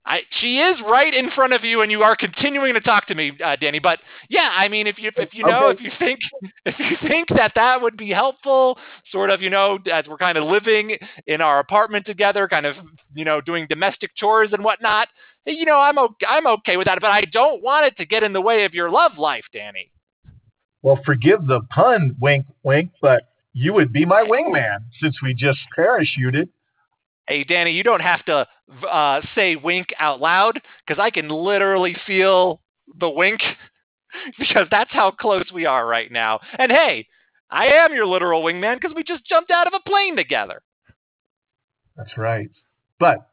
I, 0.06 0.22
she 0.42 0.60
is 0.60 0.78
right 0.88 1.14
in 1.14 1.32
front 1.32 1.54
of 1.54 1.64
you, 1.64 1.82
and 1.82 1.90
you 1.92 2.04
are 2.04 2.16
continuing 2.16 2.74
to 2.74 2.82
talk 2.82 3.08
to 3.08 3.16
me, 3.16 3.32
uh, 3.44 3.56
Danny. 3.56 3.80
But 3.80 4.00
yeah, 4.30 4.50
I 4.54 4.68
mean, 4.68 4.86
if 4.86 5.00
you 5.00 5.12
if 5.16 5.34
you 5.34 5.46
know 5.46 5.68
Okay. 5.70 5.78
if 5.78 5.82
you 5.86 5.92
think 5.98 6.20
if 6.66 6.76
you 6.80 7.08
think 7.08 7.30
that 7.30 7.54
that 7.56 7.82
would 7.82 7.98
be 7.98 8.10
helpful, 8.12 8.78
sort 9.12 9.30
of, 9.30 9.42
you 9.42 9.50
know, 9.50 9.80
as 9.92 10.06
we're 10.08 10.18
kind 10.18 10.38
of 10.38 10.44
living 10.46 10.98
in 11.28 11.42
our 11.42 11.60
apartment 11.60 12.06
together, 12.06 12.48
kind 12.48 12.66
of, 12.66 12.76
you 13.16 13.24
know, 13.26 13.40
doing 13.42 13.66
domestic 13.70 14.12
chores 14.16 14.50
and 14.52 14.64
whatnot, 14.64 15.08
you 15.46 15.66
know, 15.66 15.78
I'm 15.78 15.98
okay, 15.98 16.26
I'm 16.28 16.48
okay 16.48 16.78
with 16.78 16.86
that. 16.86 17.00
But 17.02 17.12
I 17.12 17.26
don't 17.26 17.62
want 17.62 17.86
it 17.86 17.98
to 17.98 18.06
get 18.06 18.24
in 18.24 18.34
the 18.34 18.42
way 18.42 18.66
of 18.66 18.74
your 18.74 18.90
love 18.90 19.18
life, 19.18 19.46
Danny. 19.54 19.92
Well, 20.82 21.00
forgive 21.06 21.48
the 21.48 21.62
pun, 21.70 22.16
wink, 22.20 22.46
wink, 22.64 22.92
but 23.02 23.24
you 23.54 23.74
would 23.74 23.94
be 23.94 24.06
my 24.06 24.24
wingman 24.24 24.80
since 25.02 25.22
we 25.22 25.34
just 25.34 25.60
parachuted. 25.78 26.50
Hey, 27.28 27.46
Danny, 27.46 27.72
you 27.72 27.84
don't 27.84 28.02
have 28.02 28.26
to 28.26 28.46
uh, 28.90 29.22
say 29.34 29.56
wink 29.56 29.88
out 29.98 30.20
loud 30.20 30.62
because 30.86 31.02
I 31.02 31.10
can 31.10 31.30
literally 31.30 31.96
feel 32.06 32.60
the 33.00 33.10
wink 33.10 33.42
because 34.40 34.68
that's 34.70 34.92
how 34.92 35.12
close 35.12 35.46
we 35.54 35.66
are 35.66 35.88
right 35.88 36.12
now. 36.12 36.40
And 36.60 36.72
hey, 36.72 37.08
I 37.50 37.68
am 37.68 37.94
your 37.94 38.08
literal 38.08 38.44
wingman 38.44 38.76
because 38.76 38.96
we 38.96 39.04
just 39.04 39.26
jumped 39.26 39.52
out 39.52 39.68
of 39.68 39.74
a 39.74 39.90
plane 39.90 40.16
together. 40.18 40.62
That's 41.96 42.18
right. 42.18 42.50
But 43.00 43.30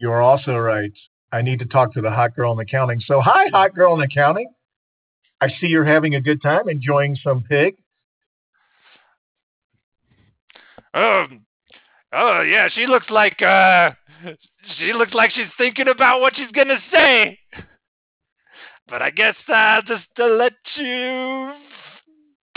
you're 0.00 0.22
also 0.22 0.56
right. 0.56 0.92
I 1.30 1.42
need 1.42 1.60
to 1.60 1.66
talk 1.66 1.92
to 1.94 2.00
the 2.00 2.10
hot 2.10 2.34
girl 2.34 2.52
in 2.52 2.58
accounting. 2.58 3.00
So, 3.06 3.20
hi, 3.20 3.48
hot 3.52 3.74
girl 3.74 3.94
in 3.94 4.00
accounting. 4.00 4.50
I 5.40 5.48
see 5.48 5.68
you're 5.68 5.84
having 5.84 6.14
a 6.14 6.20
good 6.20 6.42
time 6.42 6.68
enjoying 6.68 7.16
some 7.22 7.44
pig. 7.48 7.76
Um, 10.92 11.46
oh 12.12 12.42
yeah, 12.42 12.68
she 12.74 12.86
looks 12.86 13.08
like 13.10 13.40
uh, 13.40 13.92
she 14.78 14.92
looks 14.92 15.14
like 15.14 15.30
she's 15.30 15.46
thinking 15.56 15.86
about 15.86 16.20
what 16.20 16.34
she's 16.34 16.50
gonna 16.50 16.80
say. 16.92 17.38
But 18.88 19.02
I 19.02 19.10
guess 19.10 19.36
uh, 19.48 19.82
just 19.86 20.04
to 20.16 20.26
let 20.26 20.52
you 20.76 21.52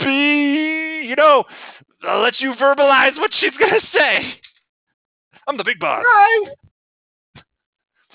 be, 0.00 1.06
you 1.08 1.14
know, 1.16 1.44
I'll 2.02 2.20
let 2.20 2.40
you 2.40 2.54
verbalize 2.54 3.16
what 3.16 3.30
she's 3.38 3.56
gonna 3.58 3.80
say. 3.92 4.34
I'm 5.46 5.56
the 5.56 5.64
big 5.64 5.78
boss. 5.78 6.02
Hi. 6.04 6.54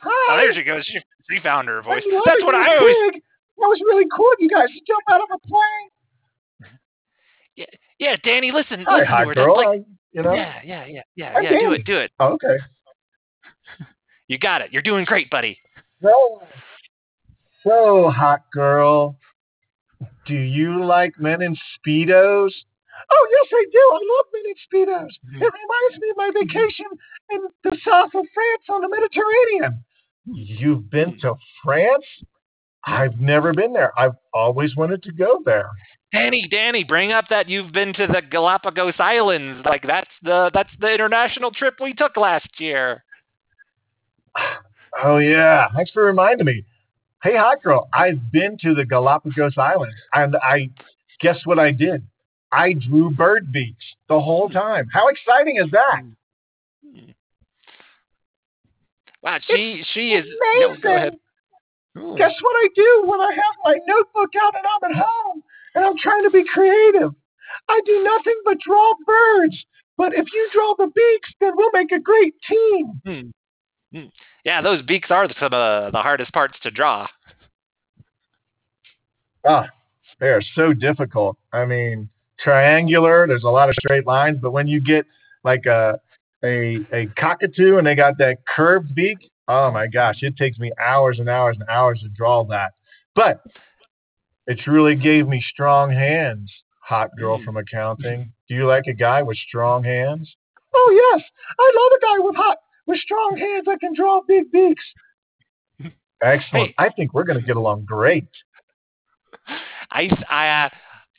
Hi. 0.01 0.33
Oh, 0.33 0.37
there 0.37 0.53
she 0.53 0.63
goes. 0.63 0.85
She, 0.85 0.99
she 1.29 1.39
found 1.41 1.67
her 1.67 1.81
voice. 1.81 2.03
That's 2.25 2.41
what 2.43 2.55
I 2.55 2.77
always. 2.77 2.95
pig. 3.13 3.21
That 3.57 3.67
was 3.67 3.79
really 3.85 4.05
cool. 4.15 4.29
You 4.39 4.49
guys 4.49 4.67
jump 4.87 5.03
out 5.11 5.21
of 5.21 5.27
a 5.33 5.47
plane. 5.47 6.71
Yeah, 7.55 7.65
yeah, 7.99 8.15
Danny, 8.23 8.51
listen, 8.51 8.85
Hi, 8.87 8.99
listen 8.99 9.07
hot 9.07 9.21
to 9.23 9.27
her. 9.29 9.33
girl. 9.35 9.57
Like, 9.57 9.67
I, 9.67 9.83
you 10.13 10.23
know. 10.23 10.33
yeah, 10.33 10.61
yeah, 10.63 10.85
yeah, 10.87 11.01
yeah, 11.15 11.33
I'm 11.35 11.43
yeah. 11.43 11.59
Do 11.59 11.71
it, 11.73 11.83
do 11.85 11.97
it. 11.97 12.11
Oh, 12.19 12.27
okay. 12.33 12.57
You 14.27 14.37
got 14.37 14.61
it. 14.61 14.71
You're 14.71 14.81
doing 14.81 15.03
great, 15.05 15.29
buddy. 15.29 15.59
So, 16.01 16.41
so 17.63 18.09
hot 18.09 18.43
girl. 18.53 19.17
Do 20.25 20.35
you 20.35 20.85
like 20.85 21.19
men 21.19 21.41
in 21.41 21.55
speedos? 21.75 22.51
Oh 23.11 23.27
yes, 23.31 23.47
I 23.51 23.65
do. 23.71 23.79
I 23.91 23.99
love 24.15 24.25
men 24.33 24.43
in 24.45 24.55
speedos. 24.63 25.09
Mhm. 25.27 25.41
It 25.41 25.53
reminds 25.53 25.99
me 25.99 26.09
of 26.11 26.17
my 26.17 26.31
vacation 26.33 26.85
in 27.31 27.39
the 27.63 27.77
south 27.83 28.13
of 28.13 28.25
France 28.33 28.63
on 28.69 28.81
the 28.81 28.89
Mediterranean. 28.89 29.83
You've 30.25 30.89
been 30.89 31.13
mm. 31.13 31.19
to 31.21 31.35
France? 31.63 32.05
I've 32.85 33.19
never 33.19 33.53
been 33.53 33.73
there. 33.73 33.97
I've 33.99 34.15
always 34.33 34.75
wanted 34.75 35.03
to 35.03 35.11
go 35.11 35.41
there. 35.45 35.69
Danny, 36.11 36.47
Danny, 36.49 36.83
bring 36.83 37.11
up 37.11 37.25
that 37.29 37.49
you've 37.49 37.71
been 37.71 37.93
to 37.93 38.07
the 38.07 38.21
Galapagos 38.21 38.95
Islands. 38.97 39.63
Like 39.65 39.83
that's 39.85 40.09
the 40.23 40.49
that's 40.53 40.71
the 40.79 40.91
international 40.91 41.51
trip 41.51 41.75
we 41.81 41.93
took 41.93 42.17
last 42.17 42.49
year. 42.59 43.03
Oh 45.03 45.19
yeah, 45.19 45.67
thanks 45.75 45.91
for 45.91 46.03
reminding 46.03 46.47
me. 46.47 46.65
Hey, 47.21 47.37
hot 47.37 47.61
girl, 47.61 47.87
I've 47.93 48.31
been 48.31 48.57
to 48.63 48.73
the 48.73 48.83
Galapagos 48.83 49.53
Islands, 49.55 49.95
and 50.13 50.35
I 50.37 50.71
guess 51.21 51.37
what 51.45 51.59
I 51.59 51.71
did? 51.71 52.03
I 52.51 52.73
drew 52.73 53.11
bird 53.11 53.51
beaks 53.51 53.85
the 54.09 54.19
whole 54.19 54.49
time. 54.49 54.87
How 54.91 55.07
exciting 55.07 55.57
is 55.57 55.69
that? 55.71 56.01
Wow, 59.21 59.37
she 59.41 59.83
she 59.93 60.13
is. 60.13 60.25
no, 60.59 60.75
go 60.81 60.95
ahead. 60.95 61.17
Guess 61.95 62.33
what 62.41 62.55
I 62.55 62.67
do 62.75 63.03
when 63.05 63.19
I 63.19 63.31
have 63.33 63.55
my 63.65 63.77
notebook 63.85 64.29
out 64.41 64.53
and 64.55 64.63
I'm 64.65 64.91
at 64.91 65.03
home 65.03 65.43
and 65.75 65.85
I'm 65.85 65.97
trying 65.97 66.23
to 66.23 66.29
be 66.29 66.43
creative? 66.53 67.11
I 67.67 67.81
do 67.85 68.03
nothing 68.03 68.39
but 68.45 68.57
draw 68.59 68.93
birds. 69.05 69.57
But 69.97 70.13
if 70.13 70.25
you 70.31 70.49
draw 70.53 70.75
the 70.77 70.87
beaks, 70.95 71.29
then 71.41 71.51
we'll 71.55 71.71
make 71.73 71.91
a 71.91 71.99
great 71.99 72.33
team. 72.47 73.01
Hmm. 73.05 73.97
Hmm. 73.97 74.07
Yeah, 74.45 74.61
those 74.61 74.81
beaks 74.83 75.11
are 75.11 75.27
some 75.39 75.53
of 75.53 75.91
the 75.91 76.01
hardest 76.01 76.31
parts 76.31 76.57
to 76.63 76.71
draw. 76.71 77.07
Ah, 79.45 79.67
they 80.19 80.27
are 80.27 80.41
so 80.55 80.73
difficult. 80.73 81.37
I 81.51 81.65
mean, 81.65 82.09
triangular, 82.39 83.27
there's 83.27 83.43
a 83.43 83.49
lot 83.49 83.67
of 83.69 83.75
straight 83.75 84.05
lines, 84.05 84.37
but 84.41 84.51
when 84.51 84.67
you 84.67 84.79
get 84.79 85.05
like 85.43 85.65
a 85.65 85.99
a 86.43 86.77
a 86.93 87.07
cockatoo 87.17 87.77
and 87.77 87.85
they 87.87 87.95
got 87.95 88.17
that 88.17 88.37
curved 88.47 88.93
beak, 88.95 89.17
oh 89.47 89.71
my 89.71 89.87
gosh, 89.87 90.17
it 90.21 90.37
takes 90.37 90.57
me 90.59 90.71
hours 90.81 91.19
and 91.19 91.29
hours 91.29 91.57
and 91.59 91.67
hours 91.69 91.99
to 92.01 92.09
draw 92.09 92.43
that. 92.45 92.73
But 93.15 93.41
it 94.47 94.59
truly 94.59 94.95
gave 94.95 95.27
me 95.27 95.43
strong 95.51 95.91
hands, 95.91 96.51
hot 96.81 97.09
girl 97.17 97.37
Mm. 97.39 97.45
from 97.45 97.57
accounting. 97.57 98.31
Do 98.47 98.55
you 98.55 98.65
like 98.67 98.87
a 98.87 98.93
guy 98.93 99.21
with 99.21 99.37
strong 99.37 99.83
hands? 99.83 100.33
Oh 100.73 101.11
yes, 101.15 101.23
I 101.59 101.71
love 101.75 101.91
a 101.97 102.01
guy 102.01 102.25
with 102.27 102.35
hot 102.35 102.57
with 102.87 102.99
strong 102.99 103.37
hands 103.37 103.65
that 103.65 103.79
can 103.79 103.93
draw 103.93 104.21
big 104.27 104.51
beaks. 104.51 104.83
Excellent. 106.21 106.69
Hey. 106.69 106.75
I 106.77 106.89
think 106.89 107.13
we're 107.13 107.23
going 107.23 107.39
to 107.39 107.45
get 107.45 107.55
along 107.55 107.85
great. 107.85 108.27
I, 109.91 110.09
I, 110.29 110.65
uh, 110.65 110.69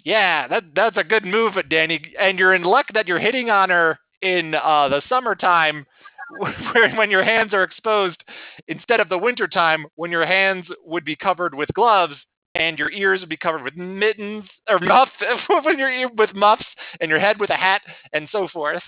yeah, 0.04 0.46
that 0.48 0.64
that's 0.74 0.96
a 0.96 1.04
good 1.04 1.24
move, 1.24 1.54
Danny. 1.68 2.00
And 2.18 2.38
you're 2.38 2.54
in 2.54 2.62
luck 2.62 2.86
that 2.94 3.08
you're 3.08 3.18
hitting 3.18 3.50
on 3.50 3.70
her 3.70 3.98
in 4.22 4.54
uh, 4.54 4.88
the 4.88 5.02
summertime, 5.08 5.86
when 6.96 7.10
your 7.10 7.24
hands 7.24 7.52
are 7.52 7.64
exposed, 7.64 8.22
instead 8.68 9.00
of 9.00 9.08
the 9.08 9.18
wintertime 9.18 9.86
when 9.96 10.10
your 10.10 10.26
hands 10.26 10.66
would 10.84 11.04
be 11.04 11.16
covered 11.16 11.54
with 11.54 11.68
gloves 11.74 12.14
and 12.54 12.78
your 12.78 12.90
ears 12.90 13.20
would 13.20 13.28
be 13.28 13.36
covered 13.36 13.62
with 13.62 13.76
mittens 13.76 14.44
or 14.68 14.78
muff 14.80 15.08
when 15.64 15.78
your 15.78 15.90
ear 15.90 16.08
with 16.16 16.34
muffs 16.34 16.66
and 17.00 17.10
your 17.10 17.20
head 17.20 17.38
with 17.40 17.50
a 17.50 17.56
hat 17.56 17.82
and 18.12 18.28
so 18.30 18.48
forth. 18.48 18.82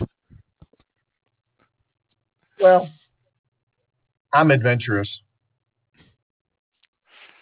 Well, 2.60 2.88
I'm 4.32 4.50
adventurous. 4.50 5.08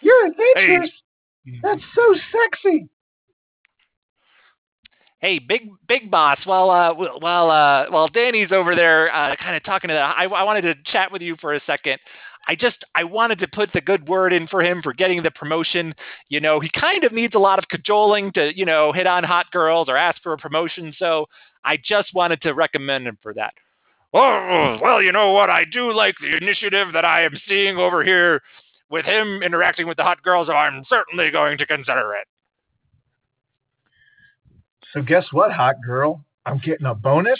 You're 0.01 0.27
adventurous. 0.27 0.89
That's 1.61 1.81
so 1.95 2.15
sexy. 2.31 2.89
Hey, 5.21 5.37
big 5.37 5.69
big 5.87 6.09
boss. 6.09 6.39
While 6.45 6.71
uh, 6.71 6.93
while 7.19 7.51
uh, 7.51 7.85
while 7.91 8.07
Danny's 8.07 8.51
over 8.51 8.75
there, 8.75 9.13
uh, 9.13 9.35
kind 9.35 9.55
of 9.55 9.63
talking 9.63 9.89
to 9.89 9.93
the, 9.93 9.99
I, 9.99 10.23
I 10.23 10.43
wanted 10.43 10.63
to 10.63 10.73
chat 10.91 11.11
with 11.11 11.21
you 11.21 11.35
for 11.39 11.53
a 11.53 11.61
second. 11.67 11.99
I 12.47 12.55
just 12.55 12.77
I 12.95 13.03
wanted 13.03 13.37
to 13.39 13.47
put 13.47 13.71
the 13.71 13.81
good 13.81 14.07
word 14.07 14.33
in 14.33 14.47
for 14.47 14.63
him 14.63 14.81
for 14.81 14.93
getting 14.93 15.21
the 15.21 15.29
promotion. 15.29 15.93
You 16.29 16.39
know, 16.39 16.59
he 16.59 16.69
kind 16.69 17.03
of 17.03 17.11
needs 17.11 17.35
a 17.35 17.39
lot 17.39 17.59
of 17.59 17.67
cajoling 17.67 18.31
to 18.33 18.51
you 18.57 18.65
know 18.65 18.91
hit 18.91 19.05
on 19.05 19.23
hot 19.23 19.51
girls 19.51 19.89
or 19.89 19.95
ask 19.95 20.19
for 20.23 20.33
a 20.33 20.37
promotion. 20.37 20.91
So 20.97 21.27
I 21.63 21.77
just 21.77 22.15
wanted 22.15 22.41
to 22.41 22.55
recommend 22.55 23.05
him 23.05 23.19
for 23.21 23.35
that. 23.35 23.53
Oh 24.15 24.79
well, 24.81 25.03
you 25.03 25.11
know 25.11 25.33
what? 25.33 25.51
I 25.51 25.65
do 25.71 25.93
like 25.93 26.15
the 26.19 26.35
initiative 26.35 26.87
that 26.93 27.05
I 27.05 27.21
am 27.21 27.39
seeing 27.47 27.77
over 27.77 28.03
here 28.03 28.41
with 28.89 29.05
him 29.05 29.43
interacting 29.43 29.85
with 29.85 29.97
the 29.97 30.03
hot 30.03 30.23
girls. 30.23 30.49
I'm 30.49 30.83
certainly 30.89 31.29
going 31.29 31.59
to 31.59 31.67
consider 31.67 32.15
it. 32.15 32.27
So 34.93 35.01
guess 35.01 35.25
what, 35.31 35.51
hot 35.51 35.75
girl? 35.85 36.23
I'm 36.45 36.59
getting 36.59 36.85
a 36.85 36.95
bonus 36.95 37.39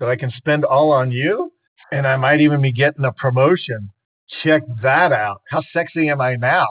that 0.00 0.08
I 0.08 0.16
can 0.16 0.30
spend 0.36 0.64
all 0.64 0.92
on 0.92 1.12
you, 1.12 1.52
and 1.92 2.06
I 2.06 2.16
might 2.16 2.40
even 2.40 2.62
be 2.62 2.72
getting 2.72 3.04
a 3.04 3.12
promotion. 3.12 3.90
Check 4.42 4.62
that 4.82 5.12
out. 5.12 5.42
How 5.50 5.62
sexy 5.72 6.08
am 6.08 6.20
I 6.20 6.36
now? 6.36 6.66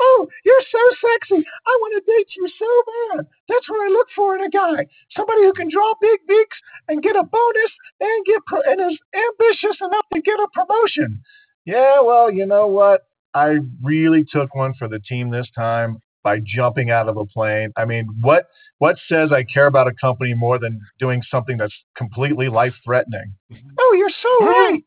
Oh, 0.00 0.28
you're 0.44 0.62
so 0.72 0.78
sexy. 1.00 1.46
I 1.66 1.78
want 1.80 2.04
to 2.04 2.12
date 2.12 2.28
you 2.36 2.48
so 2.58 3.16
bad. 3.16 3.26
That's 3.48 3.68
what 3.68 3.86
I 3.86 3.90
look 3.90 4.08
for 4.14 4.36
in 4.36 4.44
a 4.44 4.50
guy. 4.50 4.86
Somebody 5.16 5.42
who 5.42 5.52
can 5.52 5.70
draw 5.70 5.94
big 6.00 6.18
beaks 6.26 6.56
and 6.88 7.02
get 7.02 7.16
a 7.16 7.22
bonus 7.22 7.72
and 8.00 8.26
get 8.26 8.40
pro- 8.46 8.62
and 8.66 8.92
is 8.92 8.98
ambitious 9.14 9.76
enough 9.80 10.06
to 10.12 10.20
get 10.20 10.38
a 10.40 10.48
promotion. 10.52 11.22
Yeah, 11.64 12.00
well, 12.02 12.30
you 12.30 12.44
know 12.44 12.66
what? 12.66 13.06
I 13.34 13.58
really 13.82 14.24
took 14.24 14.54
one 14.54 14.74
for 14.74 14.88
the 14.88 14.98
team 14.98 15.30
this 15.30 15.48
time 15.54 16.00
by 16.22 16.40
jumping 16.40 16.90
out 16.90 17.08
of 17.08 17.16
a 17.16 17.24
plane. 17.24 17.72
I 17.76 17.84
mean, 17.84 18.08
what 18.20 18.46
what 18.78 18.96
says 19.08 19.30
I 19.32 19.44
care 19.44 19.66
about 19.66 19.86
a 19.86 19.94
company 19.94 20.34
more 20.34 20.58
than 20.58 20.80
doing 20.98 21.22
something 21.30 21.56
that's 21.56 21.74
completely 21.96 22.48
life 22.48 22.74
threatening? 22.84 23.34
Oh, 23.78 23.94
you're 23.96 24.10
so 24.22 24.46
right. 24.46 24.84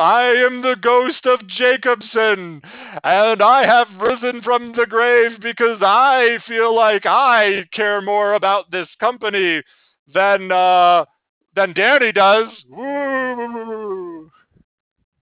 I 0.00 0.46
am 0.46 0.62
the 0.62 0.76
ghost 0.80 1.26
of 1.26 1.46
Jacobson, 1.48 2.62
and 3.02 3.42
I 3.42 3.66
have 3.66 3.88
risen 4.00 4.42
from 4.42 4.72
the 4.76 4.86
grave 4.86 5.40
because 5.40 5.78
I 5.82 6.38
feel 6.46 6.74
like 6.74 7.04
I 7.04 7.64
care 7.72 8.00
more 8.00 8.34
about 8.34 8.70
this 8.70 8.88
company 9.00 9.62
than 10.14 10.52
uh, 10.52 11.04
than 11.56 11.72
Danny 11.74 12.12
does. 12.12 12.48
Woo. 12.68 14.09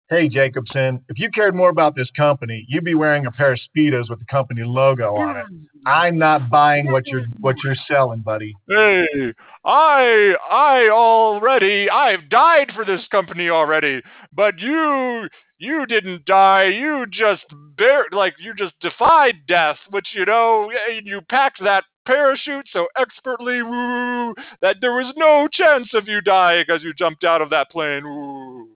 Hey, 0.10 0.30
Jacobson, 0.30 1.04
if 1.10 1.20
you 1.20 1.30
cared 1.30 1.54
more 1.54 1.70
about 1.70 1.94
this 1.94 2.10
company, 2.12 2.66
you'd 2.70 2.86
be 2.86 2.96
wearing 2.96 3.26
a 3.26 3.32
pair 3.32 3.52
of 3.52 3.60
speedos 3.60 4.10
with 4.10 4.20
the 4.20 4.26
company 4.26 4.64
logo 4.64 5.16
on 5.16 5.36
it. 5.38 5.46
I'm 5.86 6.18
not 6.18 6.50
buying 6.50 6.90
what 6.90 7.06
you're 7.08 7.26
what 7.42 7.58
you're 7.62 7.76
selling, 7.90 8.22
buddy. 8.22 8.56
Hey, 8.70 9.34
I 9.66 10.34
I 10.50 10.90
already 10.90 11.90
I've 11.90 12.30
died 12.30 12.72
for 12.74 12.86
this 12.86 13.06
company 13.12 13.50
already, 13.50 14.02
but 14.32 14.60
you 14.60 15.28
you 15.60 15.86
didn't 15.88 16.26
die. 16.26 16.66
You 16.66 17.06
just 17.12 17.44
bear 17.76 18.06
like 18.14 18.36
you 18.40 18.54
just 18.54 18.80
defied 18.80 19.36
death, 19.46 19.78
which 19.90 20.08
you 20.14 20.26
know 20.26 20.70
y- 20.72 21.02
you 21.04 21.20
packed 21.30 21.62
that 21.64 21.84
parachute 22.06 22.68
so 22.72 22.88
expertly 22.98 23.62
woo, 23.62 24.34
that 24.62 24.78
there 24.80 24.94
was 24.94 25.14
no 25.18 25.50
chance 25.52 25.90
of 25.94 26.08
you 26.08 26.22
dying 26.22 26.66
as 26.70 26.82
you 26.82 26.94
jumped 26.94 27.26
out 27.26 27.42
of 27.42 27.50
that 27.50 27.70
plane. 27.72 28.06
Woo. 28.06 28.70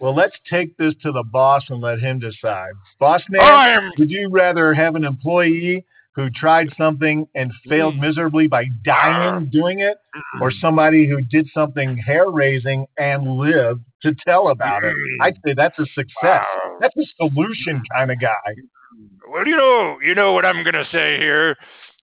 Well, 0.00 0.14
let's 0.14 0.36
take 0.50 0.76
this 0.76 0.94
to 1.02 1.12
the 1.12 1.22
boss 1.22 1.64
and 1.68 1.80
let 1.80 2.00
him 2.00 2.18
decide. 2.18 2.72
Boss 2.98 3.22
man, 3.28 3.42
I'm 3.42 3.92
would 3.98 4.10
you 4.10 4.28
rather 4.30 4.74
have 4.74 4.94
an 4.94 5.04
employee 5.04 5.84
who 6.16 6.30
tried 6.30 6.68
something 6.78 7.28
and 7.34 7.52
failed 7.68 7.96
miserably 7.98 8.46
by 8.48 8.64
dying 8.84 9.50
doing 9.52 9.80
it, 9.80 9.98
or 10.40 10.50
somebody 10.50 11.06
who 11.06 11.20
did 11.20 11.46
something 11.52 11.96
hair 11.98 12.30
raising 12.30 12.86
and 12.96 13.36
lived 13.36 13.82
to 14.02 14.14
tell 14.26 14.48
about 14.48 14.82
it. 14.82 14.94
I'd 15.20 15.36
say 15.44 15.52
that's 15.54 15.78
a 15.78 15.84
success. 15.94 16.44
That's 16.80 16.96
a 16.96 17.04
solution 17.18 17.82
kind 17.94 18.10
of 18.10 18.18
guy. 18.18 18.54
Well, 19.30 19.46
you 19.46 19.56
know, 19.56 19.98
you 20.02 20.14
know 20.14 20.32
what 20.32 20.46
I'm 20.46 20.64
gonna 20.64 20.86
say 20.90 21.18
here. 21.18 21.56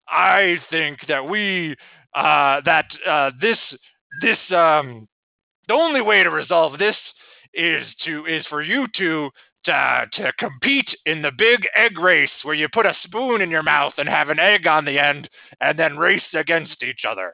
I 0.07 0.57
think 0.69 0.99
that 1.07 1.27
we, 1.27 1.75
uh, 2.13 2.61
that 2.65 2.85
uh, 3.07 3.31
this, 3.41 3.57
this, 4.21 4.37
um, 4.51 5.07
the 5.67 5.73
only 5.73 6.01
way 6.01 6.21
to 6.21 6.29
resolve 6.29 6.77
this 6.77 6.97
is 7.53 7.85
to 8.05 8.25
is 8.25 8.45
for 8.47 8.61
you 8.61 8.87
two 8.95 9.29
to 9.65 10.05
to 10.13 10.33
compete 10.39 10.89
in 11.05 11.21
the 11.21 11.31
big 11.37 11.67
egg 11.75 11.97
race 11.97 12.31
where 12.43 12.55
you 12.55 12.67
put 12.69 12.85
a 12.85 12.95
spoon 13.03 13.41
in 13.41 13.49
your 13.49 13.63
mouth 13.63 13.93
and 13.97 14.09
have 14.09 14.29
an 14.29 14.39
egg 14.39 14.67
on 14.67 14.85
the 14.85 14.99
end 14.99 15.29
and 15.61 15.77
then 15.77 15.97
race 15.97 16.21
against 16.33 16.83
each 16.83 17.03
other. 17.07 17.33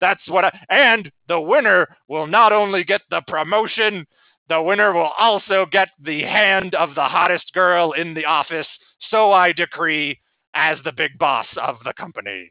That's 0.00 0.26
what 0.28 0.46
I, 0.46 0.58
and 0.70 1.10
the 1.28 1.40
winner 1.40 1.96
will 2.08 2.26
not 2.26 2.52
only 2.52 2.84
get 2.84 3.02
the 3.10 3.22
promotion, 3.28 4.06
the 4.48 4.60
winner 4.60 4.92
will 4.92 5.12
also 5.18 5.66
get 5.70 5.88
the 6.02 6.22
hand 6.22 6.74
of 6.74 6.94
the 6.94 7.04
hottest 7.04 7.52
girl 7.52 7.92
in 7.92 8.14
the 8.14 8.24
office. 8.24 8.66
So 9.10 9.32
I 9.32 9.52
decree 9.52 10.18
as 10.54 10.78
the 10.84 10.92
big 10.92 11.18
boss 11.18 11.46
of 11.56 11.76
the 11.84 11.92
company. 11.92 12.50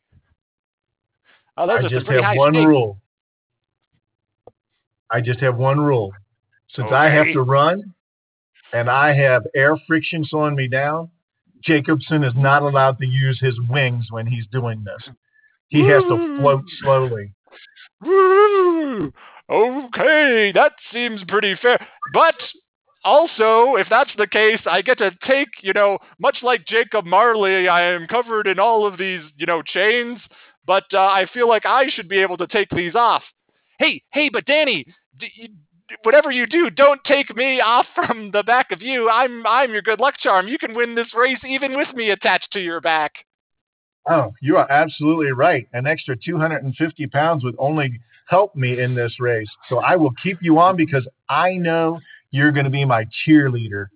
Oh, 1.57 1.67
those 1.67 1.75
I 1.75 1.79
are 1.79 1.81
some 1.83 1.89
just 1.89 2.05
pretty 2.05 2.23
have 2.23 2.31
high 2.33 2.37
one 2.37 2.53
stakes. 2.53 2.67
rule. 2.67 2.97
I 5.11 5.21
just 5.21 5.39
have 5.39 5.57
one 5.57 5.79
rule. 5.79 6.13
Since 6.75 6.91
I 6.91 7.09
have 7.09 7.27
to 7.33 7.41
run 7.41 7.93
and 8.73 8.89
I 8.89 9.13
have 9.13 9.43
air 9.55 9.75
friction 9.87 10.23
slowing 10.23 10.55
me 10.55 10.67
down, 10.67 11.09
Jacobson 11.63 12.23
is 12.23 12.33
not 12.35 12.61
allowed 12.61 12.99
to 12.99 13.05
use 13.05 13.39
his 13.39 13.59
wings 13.69 14.07
when 14.11 14.27
he's 14.27 14.45
doing 14.47 14.83
this. 14.83 15.13
He 15.69 15.81
has 15.87 16.03
to 16.03 16.37
float 16.39 16.63
slowly. 16.81 17.33
Okay, 19.51 20.51
that 20.53 20.73
seems 20.93 21.21
pretty 21.27 21.55
fair. 21.59 21.83
But 22.13 22.35
also, 23.03 23.75
if 23.77 23.87
that's 23.89 24.11
the 24.15 24.27
case, 24.27 24.59
I 24.65 24.81
get 24.83 24.99
to 24.99 25.11
take, 25.25 25.47
you 25.61 25.73
know, 25.73 25.97
much 26.19 26.37
like 26.43 26.67
Jacob 26.67 27.05
Marley, 27.05 27.67
I 27.67 27.81
am 27.81 28.05
covered 28.07 28.45
in 28.45 28.59
all 28.59 28.85
of 28.85 28.99
these, 28.99 29.21
you 29.37 29.47
know, 29.47 29.63
chains, 29.63 30.19
but 30.67 30.83
uh, 30.93 30.99
I 30.99 31.25
feel 31.33 31.47
like 31.47 31.65
I 31.65 31.89
should 31.89 32.07
be 32.07 32.19
able 32.19 32.37
to 32.37 32.47
take 32.47 32.69
these 32.69 32.93
off. 32.93 33.23
Hey, 33.79 34.03
hey, 34.11 34.29
but 34.29 34.45
Danny, 34.45 34.85
d- 35.17 35.49
whatever 36.03 36.31
you 36.31 36.45
do, 36.45 36.69
don't 36.69 37.01
take 37.05 37.35
me 37.35 37.61
off 37.61 37.85
from 37.95 38.31
the 38.31 38.43
back 38.43 38.71
of 38.71 38.81
you. 38.81 39.09
I'm 39.09 39.45
I'm 39.45 39.71
your 39.71 39.81
good 39.81 39.99
luck 39.99 40.15
charm. 40.19 40.47
You 40.47 40.57
can 40.57 40.75
win 40.75 40.95
this 40.95 41.13
race 41.15 41.39
even 41.47 41.75
with 41.75 41.93
me 41.93 42.11
attached 42.11 42.51
to 42.53 42.59
your 42.59 42.81
back. 42.81 43.13
Oh, 44.09 44.33
you 44.41 44.57
are 44.57 44.69
absolutely 44.71 45.31
right. 45.31 45.67
An 45.73 45.85
extra 45.85 46.15
250 46.15 47.07
pounds 47.07 47.43
would 47.43 47.55
only 47.59 47.99
help 48.27 48.55
me 48.55 48.79
in 48.79 48.95
this 48.95 49.19
race. 49.19 49.49
So 49.67 49.79
I 49.79 49.95
will 49.95 50.13
keep 50.23 50.37
you 50.41 50.59
on 50.59 50.75
because 50.75 51.07
I 51.27 51.53
know 51.53 51.99
you're 52.31 52.51
going 52.51 52.65
to 52.65 52.71
be 52.71 52.85
my 52.85 53.05
cheerleader. 53.25 53.87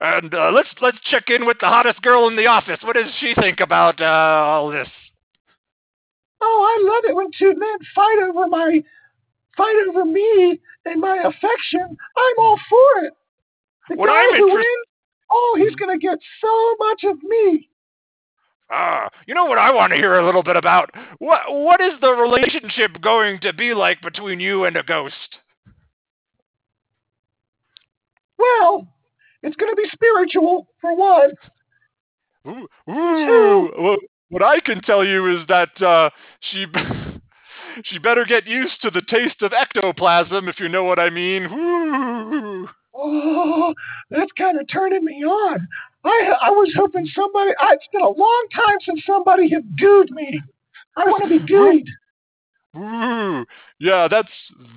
And 0.00 0.34
uh, 0.34 0.50
let's 0.52 0.68
let's 0.80 0.98
check 1.10 1.24
in 1.28 1.46
with 1.46 1.58
the 1.60 1.66
hottest 1.66 2.02
girl 2.02 2.28
in 2.28 2.36
the 2.36 2.46
office. 2.46 2.78
What 2.82 2.96
does 2.96 3.10
she 3.20 3.34
think 3.34 3.60
about 3.60 4.00
uh, 4.00 4.04
all 4.04 4.70
this? 4.70 4.88
Oh, 6.40 6.78
I 6.78 6.94
love 6.94 7.10
it 7.10 7.14
when 7.14 7.30
two 7.38 7.54
men 7.58 7.78
fight 7.94 8.18
over 8.28 8.48
my 8.48 8.82
fight 9.56 9.76
over 9.88 10.04
me 10.04 10.60
and 10.84 11.00
my 11.00 11.16
affection. 11.18 11.80
I'm 12.16 12.38
all 12.38 12.58
for 12.68 13.04
it. 13.04 13.12
The 13.88 13.96
What 13.96 14.06
guy 14.08 14.12
I'm 14.20 14.30
who 14.36 14.48
interest- 14.48 14.54
wins, 14.54 14.86
oh, 15.30 15.56
he's 15.58 15.74
going 15.76 15.98
to 15.98 16.02
get 16.06 16.18
so 16.40 16.74
much 16.78 17.04
of 17.04 17.22
me. 17.22 17.68
Ah, 18.70 19.08
you 19.26 19.34
know 19.34 19.44
what 19.44 19.58
I 19.58 19.70
want 19.72 19.92
to 19.92 19.96
hear 19.98 20.18
a 20.18 20.24
little 20.24 20.42
bit 20.42 20.56
about? 20.56 20.90
What 21.18 21.40
what 21.48 21.80
is 21.82 21.92
the 22.00 22.12
relationship 22.12 22.98
going 23.02 23.40
to 23.40 23.52
be 23.52 23.74
like 23.74 24.00
between 24.00 24.40
you 24.40 24.64
and 24.64 24.74
a 24.76 24.82
ghost? 24.82 25.36
Well, 28.38 28.88
it's 29.42 29.56
going 29.56 29.70
to 29.70 29.76
be 29.80 29.88
spiritual 29.92 30.66
for 30.80 30.96
one. 30.96 31.30
Ooh, 32.46 32.90
ooh, 32.90 33.70
well, 33.78 33.96
what 34.30 34.42
I 34.42 34.60
can 34.60 34.82
tell 34.82 35.04
you 35.04 35.38
is 35.40 35.46
that 35.48 35.80
uh, 35.82 36.10
she 36.40 36.66
she 37.84 37.98
better 37.98 38.24
get 38.24 38.46
used 38.46 38.80
to 38.82 38.90
the 38.90 39.02
taste 39.02 39.42
of 39.42 39.52
ectoplasm, 39.52 40.48
if 40.48 40.60
you 40.60 40.68
know 40.68 40.84
what 40.84 40.98
I 40.98 41.10
mean. 41.10 41.44
Ooh. 41.44 42.68
Oh, 42.96 43.74
that's 44.10 44.30
kind 44.38 44.58
of 44.58 44.68
turning 44.68 45.04
me 45.04 45.24
on. 45.24 45.66
I 46.04 46.32
I 46.42 46.50
was 46.50 46.72
hoping 46.76 47.08
somebody. 47.14 47.50
I, 47.58 47.72
it's 47.74 47.86
been 47.92 48.02
a 48.02 48.08
long 48.08 48.46
time 48.54 48.76
since 48.84 49.02
somebody 49.04 49.50
had 49.50 49.64
gooed 49.76 50.10
me. 50.10 50.40
I 50.96 51.04
want 51.04 51.24
to 51.24 51.28
be 51.28 51.40
gooed. 51.40 51.86
Ooh, 52.76 53.44
yeah, 53.80 54.08
that's 54.08 54.28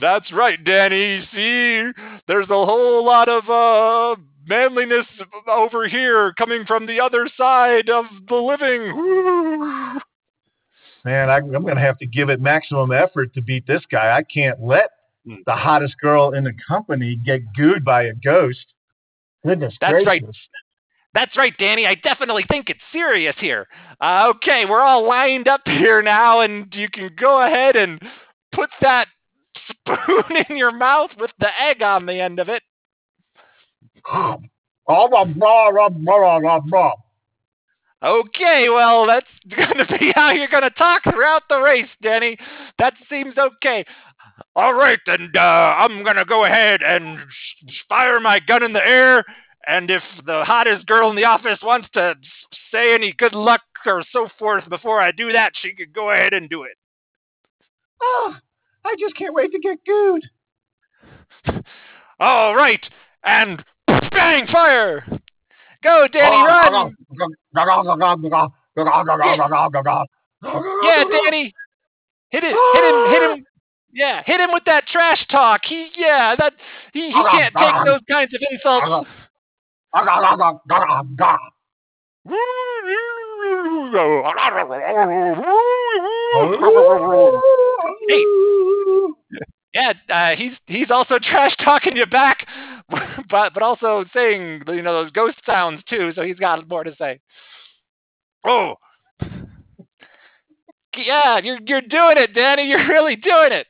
that's 0.02 0.32
right, 0.32 0.64
Danny. 0.64 1.28
See, 1.32 1.92
there's 2.28 2.50
a 2.50 2.66
whole 2.66 3.06
lot 3.06 3.30
of 3.30 3.50
uh 3.50 4.20
manliness 4.48 5.06
over 5.48 5.88
here 5.88 6.34
coming 6.34 6.66
from 6.66 6.88
the 6.88 7.00
other 7.00 7.30
side 7.38 7.90
of 7.90 8.06
the 8.30 8.36
living. 8.36 8.82
Ooh. 8.82 10.00
Man, 11.08 11.30
I, 11.30 11.38
I'm 11.38 11.50
going 11.50 11.78
to 11.78 11.82
have 11.82 11.98
to 12.00 12.06
give 12.06 12.28
it 12.28 12.42
maximum 12.42 12.92
effort 12.92 13.34
to 13.36 13.42
beat 13.42 13.66
this 13.66 13.82
guy. 13.90 14.18
I 14.18 14.24
can't 14.24 14.62
let 14.62 14.90
the 15.26 15.56
hottest 15.56 15.98
girl 16.02 16.34
in 16.34 16.44
the 16.44 16.52
company 16.68 17.16
get 17.26 17.44
gooed 17.58 17.86
by 17.86 18.04
a 18.04 18.14
ghost. 18.14 18.66
Goodness 19.46 19.74
That's 19.80 20.06
right. 20.06 20.22
That's 21.14 21.38
right, 21.38 21.54
Danny. 21.58 21.86
I 21.86 21.96
definitely 21.96 22.44
think 22.50 22.70
it's 22.70 22.82
serious 22.92 23.38
here. 23.40 23.70
Uh, 24.02 24.34
okay, 24.36 24.66
we're 24.70 24.82
all 24.82 25.08
lined 25.08 25.48
up 25.48 25.62
here 25.66 26.02
now, 26.02 26.42
and 26.42 26.68
you 26.76 26.90
can 26.90 27.10
go 27.18 27.42
ahead 27.42 27.78
and 27.78 28.02
put 28.52 28.70
that 28.82 29.08
spoon 29.70 30.44
in 30.50 30.58
your 30.58 30.74
mouth 30.74 31.12
with 31.18 31.32
the 31.40 31.48
egg 31.58 31.82
on 31.82 32.06
the 32.06 32.20
end 32.20 32.40
of 32.40 32.50
it. 32.50 32.64
Okay, 38.04 38.68
well, 38.70 39.08
that's 39.08 39.28
going 39.56 39.86
to 39.86 39.98
be 39.98 40.12
how 40.16 40.32
you're 40.32 40.48
going 40.48 40.64
to 40.64 40.70
talk 40.72 41.04
throughout 41.04 41.44
the 41.50 41.60
race, 41.60 41.90
Danny. 42.02 42.38
That 42.80 42.94
seems 43.10 43.38
okay. 43.38 43.86
All 44.56 44.74
right, 44.74 45.00
then 45.06 45.32
uh, 45.36 45.40
I'm 45.40 46.04
going 46.04 46.16
to 46.16 46.26
go 46.26 46.46
ahead 46.46 46.82
and 46.84 47.20
fire 47.90 48.20
my 48.20 48.40
gun 48.40 48.64
in 48.64 48.74
the 48.74 48.86
air. 48.86 49.24
And 49.66 49.90
if 49.90 50.04
the 50.26 50.44
hottest 50.46 50.86
girl 50.86 51.10
in 51.10 51.16
the 51.16 51.26
office 51.26 51.60
wants 51.62 51.88
to 51.94 52.12
s- 52.12 52.16
say 52.72 52.94
any 52.94 53.14
good 53.18 53.34
luck 53.34 53.62
or 53.86 54.04
so 54.12 54.30
forth 54.40 54.70
before 54.70 55.02
I 55.02 55.12
do 55.12 55.32
that, 55.32 55.54
she 55.62 55.74
could 55.74 55.92
go 55.92 56.12
ahead 56.12 56.34
and 56.34 56.50
do 56.50 56.64
it. 56.64 56.78
Oh, 58.02 58.36
I 58.86 58.96
just 59.00 59.18
can't 59.18 59.34
wait 59.34 59.52
to 59.52 59.60
get 59.60 59.80
gooed. 59.86 61.64
All 62.20 62.56
right, 62.56 62.84
and 63.24 63.64
bang, 63.88 64.48
fire! 64.48 65.17
Go, 65.88 66.08
Danny, 66.12 66.36
run! 66.36 66.74
Yeah, 70.84 71.04
Danny. 71.10 71.54
Hit 72.30 72.44
it. 72.44 72.56
Hit 72.74 72.84
him. 72.84 73.12
Hit 73.12 73.24
him. 73.24 73.46
Yeah, 73.94 74.22
hit 74.26 74.42
him 74.42 74.52
with 74.52 74.66
that 74.66 74.86
trash 74.88 75.26
talk. 75.32 75.62
He, 75.64 75.88
yeah, 75.96 76.36
that 76.36 76.54
he, 76.92 77.08
he 77.08 77.14
can't 77.14 77.54
take 77.56 77.86
those 77.86 78.02
kinds 78.12 78.34
of 78.36 78.42
insults. 78.52 79.08
Hey. 88.10 88.24
Yeah, 89.78 89.94
uh, 90.10 90.36
he's 90.36 90.54
he's 90.66 90.90
also 90.90 91.20
trash 91.22 91.56
talking 91.64 91.96
you 91.96 92.08
back, 92.08 92.48
but 92.90 93.54
but 93.54 93.62
also 93.62 94.06
saying 94.14 94.64
you 94.68 94.82
know 94.82 95.04
those 95.04 95.12
ghost 95.12 95.38
sounds 95.46 95.84
too. 95.88 96.12
So 96.16 96.24
he's 96.24 96.40
got 96.40 96.68
more 96.68 96.84
to 96.84 96.96
say. 96.98 97.20
Oh, 98.46 98.76
yeah, 100.98 101.38
you're 101.44 101.60
you're 101.66 101.82
doing 101.82 102.18
it, 102.18 102.34
Danny. 102.34 102.64
You're 102.64 102.88
really 102.88 103.16
doing 103.16 103.52
it. 103.52 103.68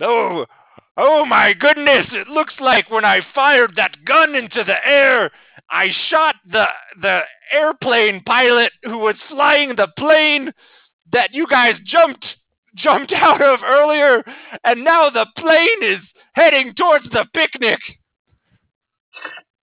Oh, 0.00 0.46
oh 0.96 1.26
my 1.26 1.52
goodness! 1.52 2.06
It 2.12 2.28
looks 2.28 2.54
like 2.58 2.90
when 2.90 3.04
I 3.04 3.20
fired 3.34 3.74
that 3.76 4.02
gun 4.06 4.34
into 4.34 4.64
the 4.64 4.86
air, 4.88 5.30
I 5.68 5.88
shot 6.08 6.36
the 6.50 6.64
the 7.02 7.20
airplane 7.52 8.22
pilot 8.24 8.72
who 8.82 8.96
was 8.96 9.16
flying 9.28 9.76
the 9.76 9.88
plane 9.98 10.52
that 11.12 11.32
you 11.32 11.46
guys 11.46 11.74
jumped 11.84 12.24
jumped 12.76 13.12
out 13.16 13.42
of 13.42 13.60
earlier, 13.64 14.22
and 14.64 14.84
now 14.84 15.10
the 15.10 15.26
plane 15.36 15.82
is 15.82 16.00
heading 16.34 16.74
towards 16.74 17.04
the 17.10 17.26
picnic. 17.34 17.80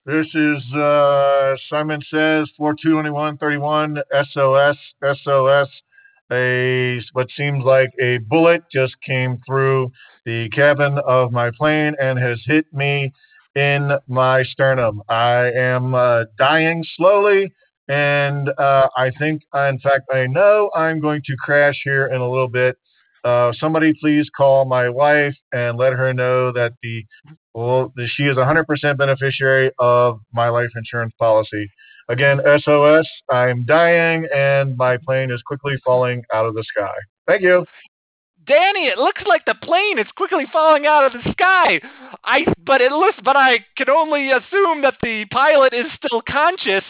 This 0.04 0.26
is 0.34 0.72
uh, 0.72 1.56
Simon 1.68 2.00
says 2.10 2.48
42131 2.56 3.98
SOS 4.30 4.76
SOS. 5.22 5.68
A 6.32 7.00
what 7.12 7.28
seems 7.36 7.64
like 7.64 7.90
a 8.00 8.18
bullet 8.18 8.62
just 8.70 8.94
came 9.00 9.40
through 9.46 9.90
the 10.24 10.48
cabin 10.50 10.98
of 11.06 11.30
my 11.32 11.50
plane 11.50 11.94
and 12.00 12.18
has 12.18 12.40
hit 12.44 12.72
me 12.72 13.12
in 13.54 13.92
my 14.06 14.42
sternum. 14.44 15.02
I 15.08 15.50
am 15.52 15.94
uh, 15.94 16.24
dying 16.38 16.84
slowly, 16.96 17.52
and 17.88 18.50
uh, 18.58 18.88
I 18.96 19.10
think, 19.18 19.42
in 19.54 19.78
fact, 19.80 20.04
I 20.12 20.26
know 20.26 20.70
I'm 20.74 21.00
going 21.00 21.22
to 21.26 21.36
crash 21.36 21.80
here 21.84 22.06
in 22.06 22.20
a 22.20 22.28
little 22.28 22.48
bit. 22.48 22.76
Uh, 23.24 23.52
somebody 23.58 23.92
please 24.00 24.28
call 24.36 24.64
my 24.64 24.88
wife 24.88 25.34
and 25.52 25.76
let 25.76 25.92
her 25.92 26.14
know 26.14 26.52
that 26.52 26.72
the 26.82 27.04
well, 27.54 27.92
that 27.96 28.08
she 28.14 28.24
is 28.24 28.36
100% 28.36 28.98
beneficiary 28.98 29.70
of 29.78 30.20
my 30.32 30.48
life 30.48 30.68
insurance 30.76 31.14
policy. 31.18 31.70
Again, 32.08 32.40
SOS, 32.60 33.08
I'm 33.30 33.64
dying 33.64 34.28
and 34.32 34.76
my 34.76 34.96
plane 34.98 35.30
is 35.30 35.42
quickly 35.42 35.74
falling 35.84 36.22
out 36.32 36.46
of 36.46 36.54
the 36.54 36.62
sky. 36.64 36.92
Thank 37.26 37.42
you. 37.42 37.64
Danny, 38.46 38.86
it 38.86 38.98
looks 38.98 39.22
like 39.26 39.44
the 39.44 39.56
plane 39.60 39.98
is 39.98 40.06
quickly 40.16 40.44
falling 40.52 40.86
out 40.86 41.04
of 41.04 41.12
the 41.12 41.32
sky. 41.32 41.80
I 42.24 42.44
but 42.64 42.80
it 42.80 42.92
looks 42.92 43.18
but 43.24 43.36
I 43.36 43.64
can 43.76 43.90
only 43.90 44.30
assume 44.30 44.82
that 44.82 44.98
the 45.02 45.24
pilot 45.32 45.72
is 45.72 45.86
still 45.96 46.22
conscious. 46.28 46.84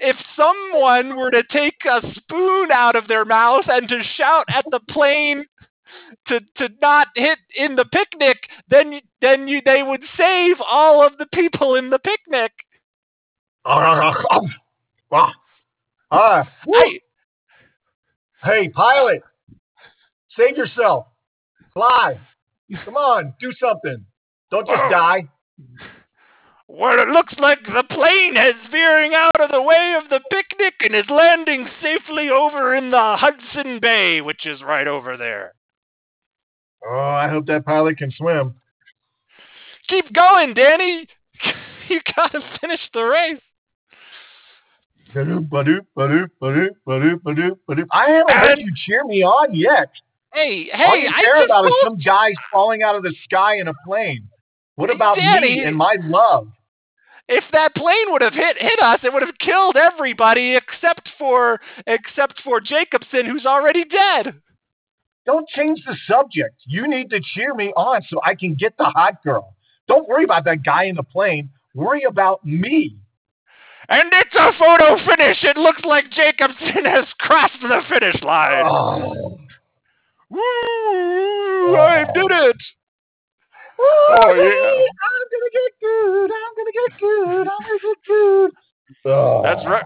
If 0.00 0.16
someone 0.36 1.16
were 1.16 1.30
to 1.30 1.42
take 1.50 1.84
a 1.84 2.00
spoon 2.14 2.70
out 2.72 2.96
of 2.96 3.08
their 3.08 3.24
mouth 3.24 3.64
and 3.68 3.88
to 3.88 4.02
shout 4.16 4.46
at 4.48 4.64
the 4.70 4.80
plane 4.90 5.44
to 6.26 6.40
to 6.56 6.68
not 6.80 7.08
hit 7.14 7.38
in 7.56 7.76
the 7.76 7.84
picnic, 7.84 8.38
then 8.68 9.00
then 9.20 9.48
you 9.48 9.60
they 9.64 9.82
would 9.82 10.02
save 10.16 10.56
all 10.60 11.06
of 11.06 11.16
the 11.18 11.26
people 11.32 11.74
in 11.76 11.90
the 11.90 11.98
picnic. 11.98 12.52
Ah, 16.16 16.48
woo. 16.66 16.76
I, 16.76 16.98
hey, 18.44 18.68
pilot, 18.68 19.22
save 20.36 20.56
yourself. 20.56 21.06
Fly. 21.72 22.20
Come 22.84 22.96
on, 22.96 23.34
do 23.40 23.52
something. 23.58 24.04
Don't 24.50 24.66
just 24.66 24.90
die. 24.90 25.28
Well, 26.68 26.98
it 27.00 27.08
looks 27.08 27.34
like 27.38 27.58
the 27.64 27.84
plane 27.90 28.36
is 28.36 28.54
veering 28.70 29.14
out 29.14 29.40
of 29.40 29.50
the 29.50 29.62
way 29.62 29.94
of 30.02 30.08
the 30.08 30.20
picnic 30.30 30.74
and 30.80 30.94
is 30.94 31.08
landing 31.10 31.68
safely 31.82 32.30
over 32.30 32.74
in 32.74 32.90
the 32.90 33.16
Hudson 33.18 33.80
Bay, 33.80 34.20
which 34.20 34.46
is 34.46 34.62
right 34.62 34.86
over 34.86 35.16
there. 35.16 35.54
Oh, 36.86 36.98
I 36.98 37.28
hope 37.28 37.46
that 37.46 37.64
pilot 37.64 37.98
can 37.98 38.10
swim. 38.12 38.54
Keep 39.88 40.12
going, 40.12 40.54
Danny. 40.54 41.08
You 41.86 42.00
gotta 42.16 42.40
finish 42.62 42.80
the 42.94 43.02
race. 43.02 43.42
I 47.92 48.08
haven't 48.08 48.34
heard 48.34 48.58
you 48.58 48.72
cheer 48.86 49.04
me 49.04 49.22
on 49.22 49.54
yet. 49.54 49.90
Hey, 50.32 50.64
hey, 50.72 50.84
All 50.84 50.94
hey, 50.94 51.02
you 51.02 51.08
I 51.08 51.20
care 51.20 51.36
just 51.36 51.44
about 51.44 51.66
is 51.66 51.72
told 51.82 51.98
some 51.98 52.00
guys 52.02 52.32
falling 52.50 52.82
out 52.82 52.96
of 52.96 53.02
the 53.02 53.14
sky 53.24 53.58
in 53.58 53.68
a 53.68 53.74
plane. 53.86 54.26
What 54.76 54.90
about 54.90 55.16
me 55.16 55.62
and 55.64 55.76
my 55.76 55.96
love? 56.02 56.48
if 57.28 57.44
that 57.52 57.74
plane 57.74 58.06
would 58.08 58.22
have 58.22 58.34
hit 58.34 58.56
hit 58.58 58.80
us, 58.82 59.00
it 59.02 59.12
would 59.12 59.22
have 59.22 59.38
killed 59.38 59.76
everybody 59.76 60.56
except 60.56 61.08
for 61.18 61.60
except 61.86 62.40
for 62.42 62.60
Jacobson, 62.60 63.26
who's 63.26 63.46
already 63.46 63.84
dead. 63.84 64.34
Don't 65.26 65.48
change 65.48 65.82
the 65.86 65.96
subject. 66.06 66.56
You 66.66 66.86
need 66.86 67.08
to 67.10 67.20
cheer 67.34 67.54
me 67.54 67.72
on 67.76 68.02
so 68.08 68.20
I 68.24 68.34
can 68.34 68.54
get 68.54 68.76
the 68.76 68.84
hot 68.84 69.22
girl. 69.22 69.54
Don't 69.88 70.06
worry 70.06 70.24
about 70.24 70.44
that 70.44 70.62
guy 70.62 70.84
in 70.84 70.96
the 70.96 71.02
plane. 71.02 71.48
Worry 71.74 72.02
about 72.04 72.44
me. 72.44 72.96
And 73.88 74.08
it's 74.12 74.34
a 74.34 74.52
photo 74.58 74.96
finish. 75.06 75.42
It 75.44 75.56
looks 75.56 75.82
like 75.84 76.10
Jacobson 76.10 76.84
has 76.84 77.06
crossed 77.18 77.60
the 77.62 77.80
finish 77.88 78.22
line. 78.22 78.64
Oh, 78.66 79.38
Woo! 80.30 81.76
I 81.76 82.04
did 82.14 82.30
it. 82.30 82.56
Oh 83.78 84.34
yeah. 84.34 84.84
I'm 85.04 85.24
gonna 85.30 85.50
get 85.52 85.72
good. 85.80 86.30
I'm 86.30 86.52
gonna 86.56 86.72
get 86.72 87.00
good. 87.00 87.48
I'm 87.48 87.62
gonna 87.66 87.78
get 87.82 87.98
good. 88.06 88.50
Oh. 89.06 89.42
That's 89.42 89.64
right. 89.66 89.84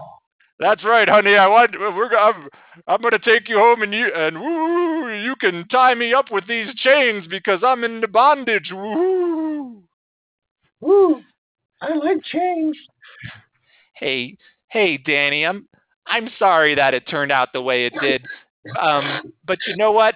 That's 0.59 0.83
right, 0.83 1.07
honey. 1.07 1.35
I 1.35 1.47
want 1.47 1.71
we're 1.79 2.09
go- 2.09 2.17
I'm, 2.17 2.49
I'm 2.87 3.01
going 3.01 3.11
to 3.11 3.19
take 3.19 3.47
you 3.47 3.57
home 3.57 3.81
and 3.81 3.93
you 3.93 4.11
and 4.13 4.39
woo, 4.39 5.09
you 5.09 5.35
can 5.37 5.65
tie 5.69 5.95
me 5.95 6.13
up 6.13 6.31
with 6.31 6.47
these 6.47 6.73
chains 6.75 7.27
because 7.27 7.61
I'm 7.65 7.85
in 7.85 8.01
the 8.01 8.09
bondage. 8.09 8.69
Woo. 8.71 9.81
Woo. 10.81 11.21
I 11.81 11.93
like 11.93 12.21
change. 12.23 12.77
Hey, 13.95 14.37
hey, 14.67 14.97
Danny. 14.97 15.45
I'm 15.45 15.65
I'm 16.07 16.29
sorry 16.37 16.75
that 16.75 16.93
it 16.93 17.07
turned 17.07 17.31
out 17.31 17.49
the 17.53 17.61
way 17.61 17.85
it 17.85 17.93
did. 18.01 18.25
Um, 18.79 19.31
but 19.45 19.59
you 19.65 19.77
know 19.77 19.93
what? 19.93 20.15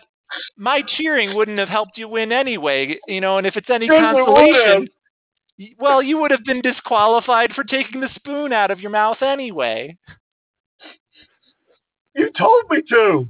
My 0.58 0.82
cheering 0.98 1.36
wouldn't 1.36 1.60
have 1.60 1.70
helped 1.70 1.98
you 1.98 2.08
win 2.08 2.32
anyway. 2.32 3.00
You 3.08 3.22
know, 3.22 3.38
and 3.38 3.48
if 3.48 3.56
it's 3.56 3.70
any 3.70 3.88
Yes, 3.88 4.16
consolation, 4.16 4.88
well, 5.80 6.02
you 6.02 6.18
would 6.20 6.32
have 6.32 6.44
been 6.46 6.62
disqualified 6.62 7.54
for 7.54 7.64
taking 7.64 8.02
the 8.02 8.10
spoon 8.16 8.54
out 8.54 8.72
of 8.72 8.80
your 8.80 8.92
mouth 8.92 9.22
anyway. 9.22 9.98
You 12.16 12.30
told 12.38 12.64
me 12.70 12.82
to. 12.90 13.28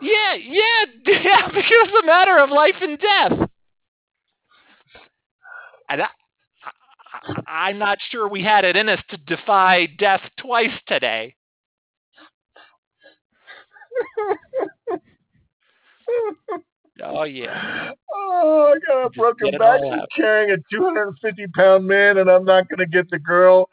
Yeah, 0.00 0.34
yeah, 0.34 0.84
yeah, 1.06 1.48
because 1.48 1.64
it's 1.70 2.02
a 2.02 2.06
matter 2.06 2.38
of 2.38 2.50
life 2.50 2.76
and 2.80 2.98
death. 2.98 3.48
And 5.88 6.02
I, 6.02 6.08
I, 6.66 7.68
I'm 7.68 7.78
not 7.78 7.98
sure 8.10 8.28
we 8.28 8.42
had 8.42 8.64
it 8.64 8.76
in 8.76 8.88
us 8.88 9.00
to 9.10 9.16
defy 9.16 9.86
death 9.98 10.22
twice 10.38 10.70
today. 10.86 11.34
Oh 17.02 17.24
yeah, 17.24 17.92
Oh, 18.14 18.74
I 18.74 18.78
got 18.86 19.06
a 19.06 19.10
broken 19.10 19.50
back 19.58 19.80
from 19.80 20.00
carrying 20.14 20.50
a 20.52 20.56
250 20.70 21.46
pound 21.48 21.86
man, 21.86 22.18
and 22.18 22.30
I'm 22.30 22.44
not 22.44 22.68
going 22.68 22.78
to 22.78 22.86
get 22.86 23.10
the 23.10 23.18
girl. 23.18 23.68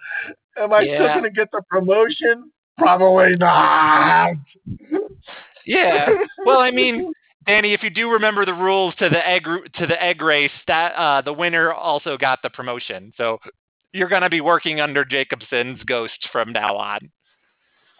Am 0.57 0.73
I 0.73 0.83
still 0.83 1.07
going 1.07 1.23
to 1.23 1.29
get 1.29 1.49
the 1.51 1.61
promotion? 1.69 2.51
Probably 2.77 3.35
not. 3.35 4.35
yeah. 5.65 6.09
Well, 6.45 6.59
I 6.59 6.71
mean, 6.71 7.11
Danny, 7.47 7.73
if 7.73 7.83
you 7.83 7.89
do 7.89 8.09
remember 8.09 8.45
the 8.45 8.53
rules 8.53 8.95
to 8.99 9.09
the 9.09 9.27
egg 9.27 9.43
to 9.75 9.85
the 9.85 10.01
egg 10.01 10.21
race, 10.21 10.51
that 10.67 10.93
uh, 10.93 11.21
the 11.21 11.33
winner 11.33 11.73
also 11.73 12.17
got 12.17 12.39
the 12.41 12.49
promotion. 12.49 13.11
So 13.17 13.39
you're 13.91 14.09
gonna 14.09 14.29
be 14.29 14.41
working 14.41 14.79
under 14.79 15.03
Jacobson's 15.03 15.83
ghost 15.83 16.29
from 16.31 16.53
now 16.53 16.75
on. 16.77 17.11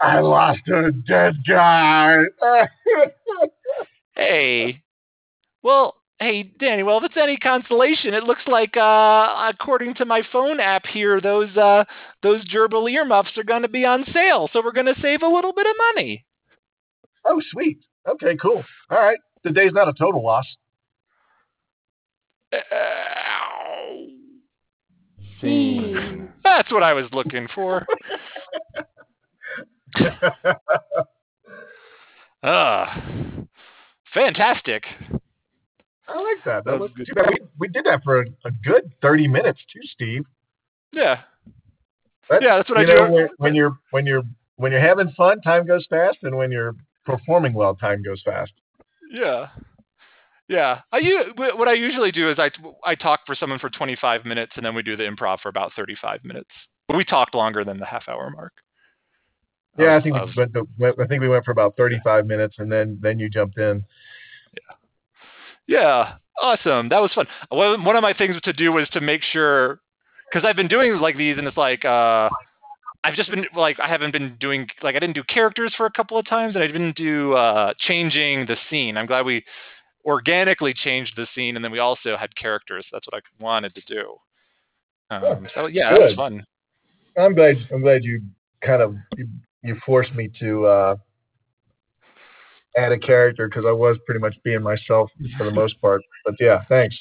I 0.01 0.19
lost 0.19 0.61
a 0.69 0.91
dead 0.91 1.35
guy. 1.47 2.23
Hey. 4.20 4.84
Well, 5.63 5.95
hey, 6.20 6.43
Danny, 6.59 6.84
well, 6.84 6.97
if 6.97 7.05
it's 7.05 7.15
any 7.15 7.38
consolation, 7.38 8.13
it 8.13 8.26
looks 8.26 8.41
like, 8.47 8.76
uh, 8.76 9.49
according 9.49 9.95
to 9.95 10.05
my 10.05 10.24
phone 10.30 10.59
app 10.59 10.86
here, 10.86 11.22
those, 11.22 11.56
uh, 11.56 11.85
those 12.22 12.43
gerbil 12.49 12.91
earmuffs 12.91 13.38
are 13.38 13.45
going 13.45 13.61
to 13.61 13.69
be 13.69 13.85
on 13.85 14.03
sale. 14.14 14.49
So 14.52 14.61
we're 14.61 14.73
going 14.73 14.93
to 14.93 15.02
save 15.02 15.22
a 15.22 15.27
little 15.27 15.53
bit 15.53 15.65
of 15.68 15.76
money. 15.95 16.26
oh, 17.26 17.41
sweet. 17.52 17.80
Okay, 18.10 18.35
cool. 18.41 18.61
All 18.89 18.99
right. 18.99 19.18
The 19.45 19.52
day's 19.52 19.72
not 19.72 19.88
a 19.88 19.93
total 19.93 20.22
loss. 20.22 20.45
Ow. 22.53 24.06
Scene. 25.39 26.34
That's 26.43 26.69
what 26.73 26.84
I 26.84 26.91
was 26.91 27.06
looking 27.14 27.48
for. 27.56 27.88
Ah, 32.41 33.03
fantastic. 34.14 34.84
I 36.07 36.15
like 36.22 36.44
that. 36.45 36.64
That 36.65 36.72
That 36.72 36.80
was 36.80 36.90
was 36.91 36.98
good. 36.98 37.07
too 37.07 37.14
bad. 37.15 37.30
We, 37.30 37.38
we 37.60 37.68
did 37.68 37.86
that 37.86 38.03
for 38.03 38.22
a, 38.22 38.26
a 38.45 38.52
good 38.64 38.91
30 39.02 39.27
minutes 39.27 39.60
too, 39.72 39.81
Steve. 39.84 40.23
Yeah. 40.91 41.22
That's, 42.30 42.44
Yeah, 42.44 42.57
that's 42.57 42.69
what 42.69 42.80
I 42.80 42.81
you 42.81 42.88
do. 42.88 43.11
when, 43.11 43.30
when 43.38 43.56
you're 43.56 43.77
when 43.91 44.06
you're 44.06 44.23
when 44.56 44.72
you're 44.72 44.81
having 44.81 45.10
fun, 45.11 45.40
time 45.41 45.65
goes 45.65 45.86
fast, 45.90 46.18
and 46.23 46.36
when 46.36 46.52
you're 46.52 46.76
performing 47.06 47.53
well, 47.53 47.76
time 47.76 48.03
goes 48.03 48.22
fast. 48.23 48.52
Yeah. 49.11 49.48
Yeah. 50.48 50.81
I 50.91 51.02
wh- 51.36 51.57
what 51.57 51.68
I 51.68 51.73
usually 51.73 52.11
do 52.11 52.30
is 52.31 52.40
I 52.40 52.49
I 52.84 52.95
talk 52.95 53.22
for 53.26 53.36
someone 53.36 53.60
for 53.60 53.69
25 53.69 54.26
minutes 54.26 54.53
and 54.56 54.65
then 54.65 54.73
we 54.76 54.81
do 54.84 54.95
the 54.95 55.03
improv 55.03 55.40
for 55.41 55.49
about 55.49 55.72
35 55.76 56.23
minutes. 56.23 56.49
But 56.88 56.98
we 56.98 57.06
talked 57.06 57.36
longer 57.36 57.64
than 57.64 57.77
the 57.77 57.86
half 57.86 58.07
hour 58.10 58.31
mark. 58.31 58.53
Yeah, 59.77 59.95
I 59.95 60.01
think 60.01 60.15
we 60.15 60.21
of- 60.21 60.27
just 60.27 60.37
went, 60.37 60.53
to. 60.53 60.67
I 61.01 61.07
think 61.07 61.21
we 61.21 61.29
went 61.29 61.45
for 61.45 61.51
about 61.51 61.77
35 61.77 62.25
minutes, 62.25 62.55
and 62.57 62.71
then 62.71 62.97
then 63.01 63.19
you 63.19 63.29
jumped 63.29 63.57
in. 63.57 63.83
Yeah, 64.53 64.75
Yeah, 65.67 66.13
awesome. 66.41 66.89
That 66.89 67.01
was 67.01 67.11
fun. 67.13 67.27
One 67.49 67.83
one 67.83 67.95
of 67.95 68.01
my 68.01 68.13
things 68.13 68.39
to 68.43 68.53
do 68.53 68.71
was 68.71 68.89
to 68.89 69.01
make 69.01 69.21
sure, 69.23 69.79
because 70.29 70.45
I've 70.47 70.55
been 70.55 70.67
doing 70.67 70.93
like 70.97 71.17
these, 71.17 71.37
and 71.37 71.47
it's 71.47 71.57
like 71.57 71.85
uh, 71.85 72.29
I've 73.03 73.15
just 73.15 73.29
been 73.29 73.45
like 73.55 73.79
I 73.79 73.87
haven't 73.87 74.11
been 74.11 74.35
doing 74.39 74.67
like 74.81 74.95
I 74.95 74.99
didn't 74.99 75.15
do 75.15 75.23
characters 75.23 75.73
for 75.77 75.85
a 75.85 75.91
couple 75.91 76.17
of 76.17 76.27
times, 76.27 76.55
and 76.55 76.63
I 76.63 76.67
didn't 76.67 76.95
do 76.95 77.33
uh, 77.33 77.73
changing 77.79 78.47
the 78.47 78.57
scene. 78.69 78.97
I'm 78.97 79.05
glad 79.05 79.25
we 79.25 79.45
organically 80.05 80.73
changed 80.73 81.13
the 81.15 81.27
scene, 81.35 81.55
and 81.55 81.63
then 81.63 81.71
we 81.71 81.79
also 81.79 82.17
had 82.17 82.35
characters. 82.35 82.85
That's 82.91 83.05
what 83.07 83.21
I 83.21 83.43
wanted 83.43 83.75
to 83.75 83.81
do. 83.87 84.15
Um, 85.11 85.47
so 85.55 85.67
yeah, 85.67 85.91
that 85.91 85.99
was 85.99 86.15
fun. 86.15 86.43
I'm 87.17 87.33
glad. 87.33 87.55
I'm 87.71 87.81
glad 87.81 88.03
you 88.03 88.21
kind 88.61 88.81
of 88.81 88.95
you, 89.64 89.77
forced 89.86 90.14
me 90.15 90.30
to 90.40 90.65
uh, 90.65 90.95
add 92.77 92.91
a 92.91 92.99
character 92.99 93.48
because 93.48 93.65
I 93.68 93.72
was 93.72 93.98
pretty 94.06 94.19
much 94.19 94.36
being 94.44 94.61
myself 94.61 95.10
for 95.38 95.44
the 95.44 95.52
most 95.52 95.80
part. 95.81 96.02
But 96.26 96.36
yeah, 96.40 96.64
thanks. 96.69 96.95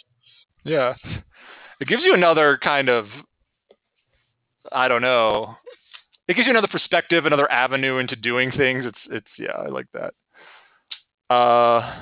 Yeah. 0.64 0.94
it 1.80 1.89
gives 1.89 2.02
you 2.02 2.14
another 2.14 2.59
kind 2.62 2.89
of 2.89 3.06
I 4.72 4.89
don't 4.89 5.02
know. 5.02 5.56
It 6.26 6.35
gives 6.35 6.47
you 6.47 6.51
another 6.51 6.68
perspective, 6.68 7.24
another 7.24 7.51
avenue 7.51 7.98
into 7.98 8.16
doing 8.16 8.51
things. 8.51 8.85
It's 8.85 8.98
it's 9.10 9.26
yeah, 9.39 9.56
I 9.56 9.68
like 9.68 9.86
that. 9.94 11.35
Uh, 11.35 12.01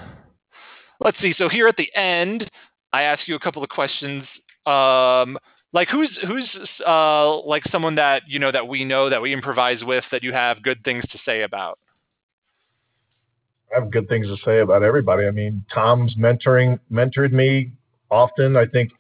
let's 1.01 1.19
see. 1.21 1.35
So 1.39 1.49
here 1.49 1.69
at 1.69 1.77
the 1.77 1.95
end, 1.95 2.51
I 2.93 3.03
ask 3.03 3.29
you 3.29 3.37
a 3.37 3.41
couple 3.41 3.63
of 3.63 3.69
questions. 3.69 4.25
Um, 4.67 5.39
like 5.77 5.89
who's 5.91 6.09
who's 6.27 6.49
uh, 6.87 7.39
like 7.43 7.63
someone 7.71 7.97
that 7.97 8.23
you 8.27 8.39
know 8.39 8.51
that 8.51 8.67
we 8.67 8.83
know 8.83 9.11
that 9.11 9.21
we 9.21 9.35
improvise 9.35 9.85
with 9.85 10.05
that 10.11 10.23
you 10.23 10.33
have 10.33 10.63
good 10.63 10.83
things 10.85 11.05
to 11.13 11.19
say 11.27 11.43
about. 11.43 11.79
I 13.71 13.81
have 13.81 13.91
good 13.91 14.09
things 14.09 14.27
to 14.27 14.39
say 14.43 14.61
about 14.61 14.83
everybody. 14.83 15.27
I 15.27 15.31
mean, 15.33 15.67
Tom's 15.75 16.15
mentoring 16.15 16.81
mentored 16.91 17.33
me 17.33 17.73
often. 18.11 18.57
I 18.57 18.65
think 18.65 18.91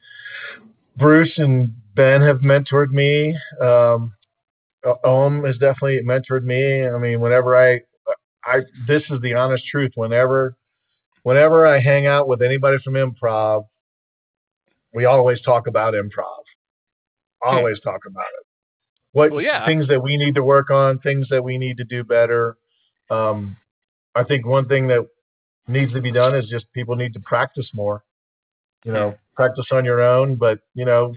Bruce 0.98 1.32
and 1.39 1.73
Ben 1.94 2.20
have 2.20 2.40
mentored 2.40 2.90
me. 2.90 3.35
Um, 3.59 4.12
Ohm 5.03 5.44
has 5.44 5.57
definitely 5.57 6.03
mentored 6.03 6.44
me. 6.44 6.86
I 6.86 6.98
mean, 6.98 7.20
whenever 7.20 7.57
I, 7.57 7.81
I 8.44 8.61
this 8.86 9.03
is 9.09 9.23
the 9.23 9.32
honest 9.32 9.65
truth. 9.66 9.93
Whenever, 9.94 10.55
whenever 11.23 11.66
I 11.66 11.81
hang 11.81 12.07
out 12.07 12.28
with 12.28 12.43
anybody 12.43 12.77
from 12.85 12.94
improv, 12.94 13.65
we 14.93 15.07
always 15.07 15.40
talk 15.40 15.69
about 15.69 15.94
improv. 15.94 16.45
Always 17.43 17.81
talk 17.81 18.01
about 18.07 18.25
it. 18.41 18.47
What 19.13 19.33
Well, 19.33 19.43
yeah. 19.43 19.65
things 19.67 19.89
that 19.89 20.03
we 20.03 20.17
need 20.17 20.35
to 20.35 20.43
work 20.43 20.71
on, 20.71 20.99
things 20.99 21.27
that 21.31 21.43
we 21.43 21.59
need 21.59 21.77
to 21.79 21.85
do 21.85 22.05
better. 22.05 22.57
Um, 23.11 23.57
I 24.15 24.25
think 24.25 24.47
one 24.47 24.69
thing 24.69 24.89
that 24.89 25.07
needs 25.69 25.93
to 25.93 26.01
be 26.01 26.13
done 26.13 26.35
is 26.35 26.49
just 26.49 26.71
people 26.73 26.97
need 26.97 27.15
to 27.15 27.21
practice 27.21 27.69
more. 27.73 28.03
You 28.85 28.93
know, 28.93 29.17
practice 29.35 29.67
on 29.73 29.85
your 29.85 30.01
own, 30.01 30.37
but 30.37 30.61
you 30.75 30.85
know, 30.85 31.15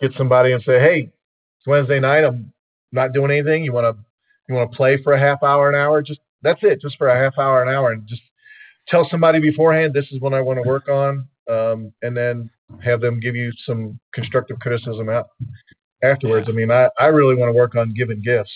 get 0.00 0.12
somebody 0.16 0.52
and 0.52 0.62
say, 0.64 0.80
"Hey, 0.80 1.10
it's 1.58 1.66
Wednesday 1.66 2.00
night. 2.00 2.24
I'm 2.24 2.52
not 2.92 3.12
doing 3.12 3.30
anything. 3.30 3.64
You 3.64 3.72
want 3.72 3.94
to 3.94 4.02
you 4.48 4.54
want 4.56 4.70
to 4.70 4.76
play 4.76 5.00
for 5.02 5.12
a 5.12 5.18
half 5.20 5.42
hour, 5.42 5.68
an 5.68 5.76
hour? 5.76 6.02
Just 6.02 6.20
that's 6.42 6.58
it, 6.62 6.80
just 6.80 6.96
for 6.98 7.08
a 7.08 7.14
half 7.16 7.38
hour, 7.38 7.62
an 7.62 7.68
hour, 7.68 7.92
and 7.92 8.06
just 8.06 8.22
tell 8.88 9.06
somebody 9.10 9.38
beforehand 9.38 9.94
this 9.94 10.10
is 10.10 10.20
what 10.20 10.34
I 10.34 10.40
want 10.40 10.60
to 10.62 10.68
work 10.68 10.88
on, 10.88 11.28
um, 11.48 11.92
and 12.02 12.16
then 12.16 12.50
have 12.82 13.00
them 13.00 13.20
give 13.20 13.34
you 13.36 13.52
some 13.66 13.98
constructive 14.14 14.58
criticism 14.60 15.08
out 15.08 15.26
afterwards. 16.02 16.46
I 16.48 16.52
mean, 16.52 16.70
I 16.70 16.88
I 16.98 17.06
really 17.06 17.34
want 17.34 17.48
to 17.48 17.56
work 17.56 17.74
on 17.74 17.92
giving 17.94 18.22
gifts 18.22 18.52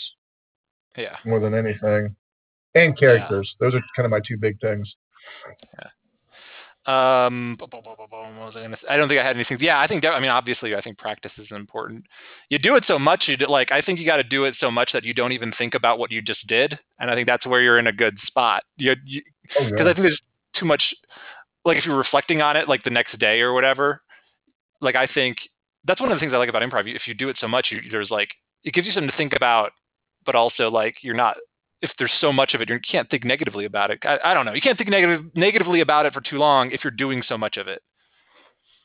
Yeah. 0.96 1.16
more 1.24 1.40
than 1.40 1.54
anything, 1.54 2.14
and 2.74 2.98
characters. 2.98 3.54
Those 3.60 3.74
are 3.74 3.80
kind 3.96 4.04
of 4.06 4.10
my 4.10 4.20
two 4.26 4.36
big 4.36 4.60
things. 4.60 4.92
Yeah. 5.78 5.88
Um, 6.86 7.56
was 7.58 8.52
I 8.56 8.60
gonna 8.62 8.76
say? 8.76 8.88
I 8.90 8.98
don't 8.98 9.08
think 9.08 9.18
I 9.18 9.24
had 9.24 9.36
anything. 9.36 9.56
Yeah, 9.58 9.80
I 9.80 9.86
think. 9.86 10.04
I 10.04 10.20
mean, 10.20 10.28
obviously, 10.30 10.74
I 10.74 10.82
think 10.82 10.98
practice 10.98 11.32
is 11.38 11.46
important. 11.50 12.04
You 12.50 12.58
do 12.58 12.76
it 12.76 12.84
so 12.86 12.98
much. 12.98 13.24
You 13.26 13.38
do, 13.38 13.46
like. 13.46 13.72
I 13.72 13.80
think 13.80 13.98
you 13.98 14.04
got 14.04 14.18
to 14.18 14.22
do 14.22 14.44
it 14.44 14.54
so 14.60 14.70
much 14.70 14.92
that 14.92 15.02
you 15.02 15.14
don't 15.14 15.32
even 15.32 15.50
think 15.56 15.74
about 15.74 15.98
what 15.98 16.10
you 16.10 16.20
just 16.20 16.46
did. 16.46 16.78
And 17.00 17.10
I 17.10 17.14
think 17.14 17.26
that's 17.26 17.46
where 17.46 17.62
you're 17.62 17.78
in 17.78 17.86
a 17.86 17.92
good 17.92 18.18
spot. 18.26 18.64
You, 18.76 18.96
you 19.06 19.22
Oh, 19.58 19.64
because 19.64 19.84
yeah. 19.84 19.90
I 19.90 19.94
think 19.94 20.04
there's 20.04 20.20
too 20.56 20.66
much. 20.66 20.82
Like 21.64 21.78
if 21.78 21.86
you're 21.86 21.96
reflecting 21.96 22.42
on 22.42 22.54
it, 22.54 22.68
like 22.68 22.84
the 22.84 22.90
next 22.90 23.18
day 23.18 23.40
or 23.40 23.54
whatever. 23.54 24.02
Like 24.80 24.96
I 24.96 25.06
think 25.06 25.38
that's 25.84 26.00
one 26.00 26.10
of 26.12 26.16
the 26.16 26.20
things 26.20 26.32
I 26.32 26.36
like 26.38 26.48
about 26.48 26.62
improv. 26.62 26.92
If 26.94 27.06
you 27.06 27.14
do 27.14 27.28
it 27.28 27.36
so 27.40 27.48
much, 27.48 27.68
you, 27.70 27.80
there's 27.90 28.10
like 28.10 28.28
it 28.64 28.74
gives 28.74 28.86
you 28.86 28.92
something 28.92 29.10
to 29.10 29.16
think 29.16 29.32
about, 29.34 29.72
but 30.26 30.34
also 30.34 30.70
like 30.70 30.96
you're 31.02 31.14
not. 31.14 31.36
If 31.82 31.90
there's 31.98 32.12
so 32.20 32.32
much 32.32 32.54
of 32.54 32.62
it, 32.62 32.70
you 32.70 32.78
can't 32.80 33.10
think 33.10 33.24
negatively 33.24 33.66
about 33.66 33.90
it. 33.90 33.98
I, 34.04 34.18
I 34.24 34.34
don't 34.34 34.46
know. 34.46 34.54
You 34.54 34.62
can't 34.62 34.78
think 34.78 34.88
negative, 34.88 35.26
negatively 35.34 35.80
about 35.80 36.06
it 36.06 36.14
for 36.14 36.22
too 36.22 36.38
long 36.38 36.70
if 36.70 36.82
you're 36.82 36.90
doing 36.90 37.22
so 37.28 37.36
much 37.36 37.58
of 37.58 37.68
it. 37.68 37.82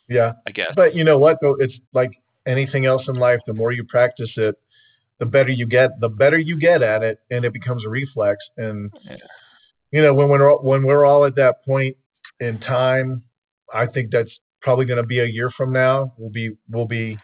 yeah. 0.09 0.33
I 0.47 0.51
guess. 0.51 0.71
But 0.75 0.95
you 0.95 1.03
know 1.03 1.17
what 1.17 1.37
though? 1.41 1.55
It's 1.59 1.73
like 1.93 2.11
anything 2.45 2.85
else 2.85 3.03
in 3.07 3.15
life. 3.15 3.39
The 3.47 3.53
more 3.53 3.71
you 3.71 3.83
practice 3.85 4.31
it, 4.35 4.55
the 5.19 5.25
better 5.25 5.49
you 5.49 5.65
get. 5.65 5.99
The 6.01 6.09
better 6.09 6.37
you 6.37 6.59
get 6.59 6.81
at 6.81 7.03
it, 7.03 7.19
and 7.31 7.45
it 7.45 7.53
becomes 7.53 7.85
a 7.85 7.89
reflex. 7.89 8.37
And 8.57 8.91
Yeah. 9.09 9.15
you 9.91 10.01
know 10.01 10.13
when 10.13 10.27
we're 10.29 10.51
all- 10.51 10.61
when 10.63 10.83
we're 10.83 11.05
all 11.05 11.23
at 11.25 11.35
that 11.35 11.63
point 11.63 11.95
in 12.41 12.59
time, 12.59 13.23
I 13.73 13.85
think 13.85 14.11
that's 14.11 14.31
probably 14.61 14.85
going 14.85 15.01
to 15.01 15.07
be 15.07 15.19
a 15.19 15.25
year 15.25 15.51
from 15.55 15.71
now. 15.71 16.13
We'll 16.17 16.29
be 16.31 16.55
we'll 16.69 16.85
be 16.87 17.17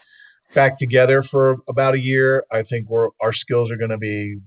back 0.54 0.80
together 0.80 1.24
for 1.30 1.58
about 1.68 1.96
a 1.96 2.00
year. 2.00 2.44
I 2.52 2.64
think 2.64 2.90
we're 2.90 3.10
our 3.22 3.34
skills 3.34 3.70
are 3.72 3.78
going 3.78 3.90
to 3.92 3.98
be 3.98 4.40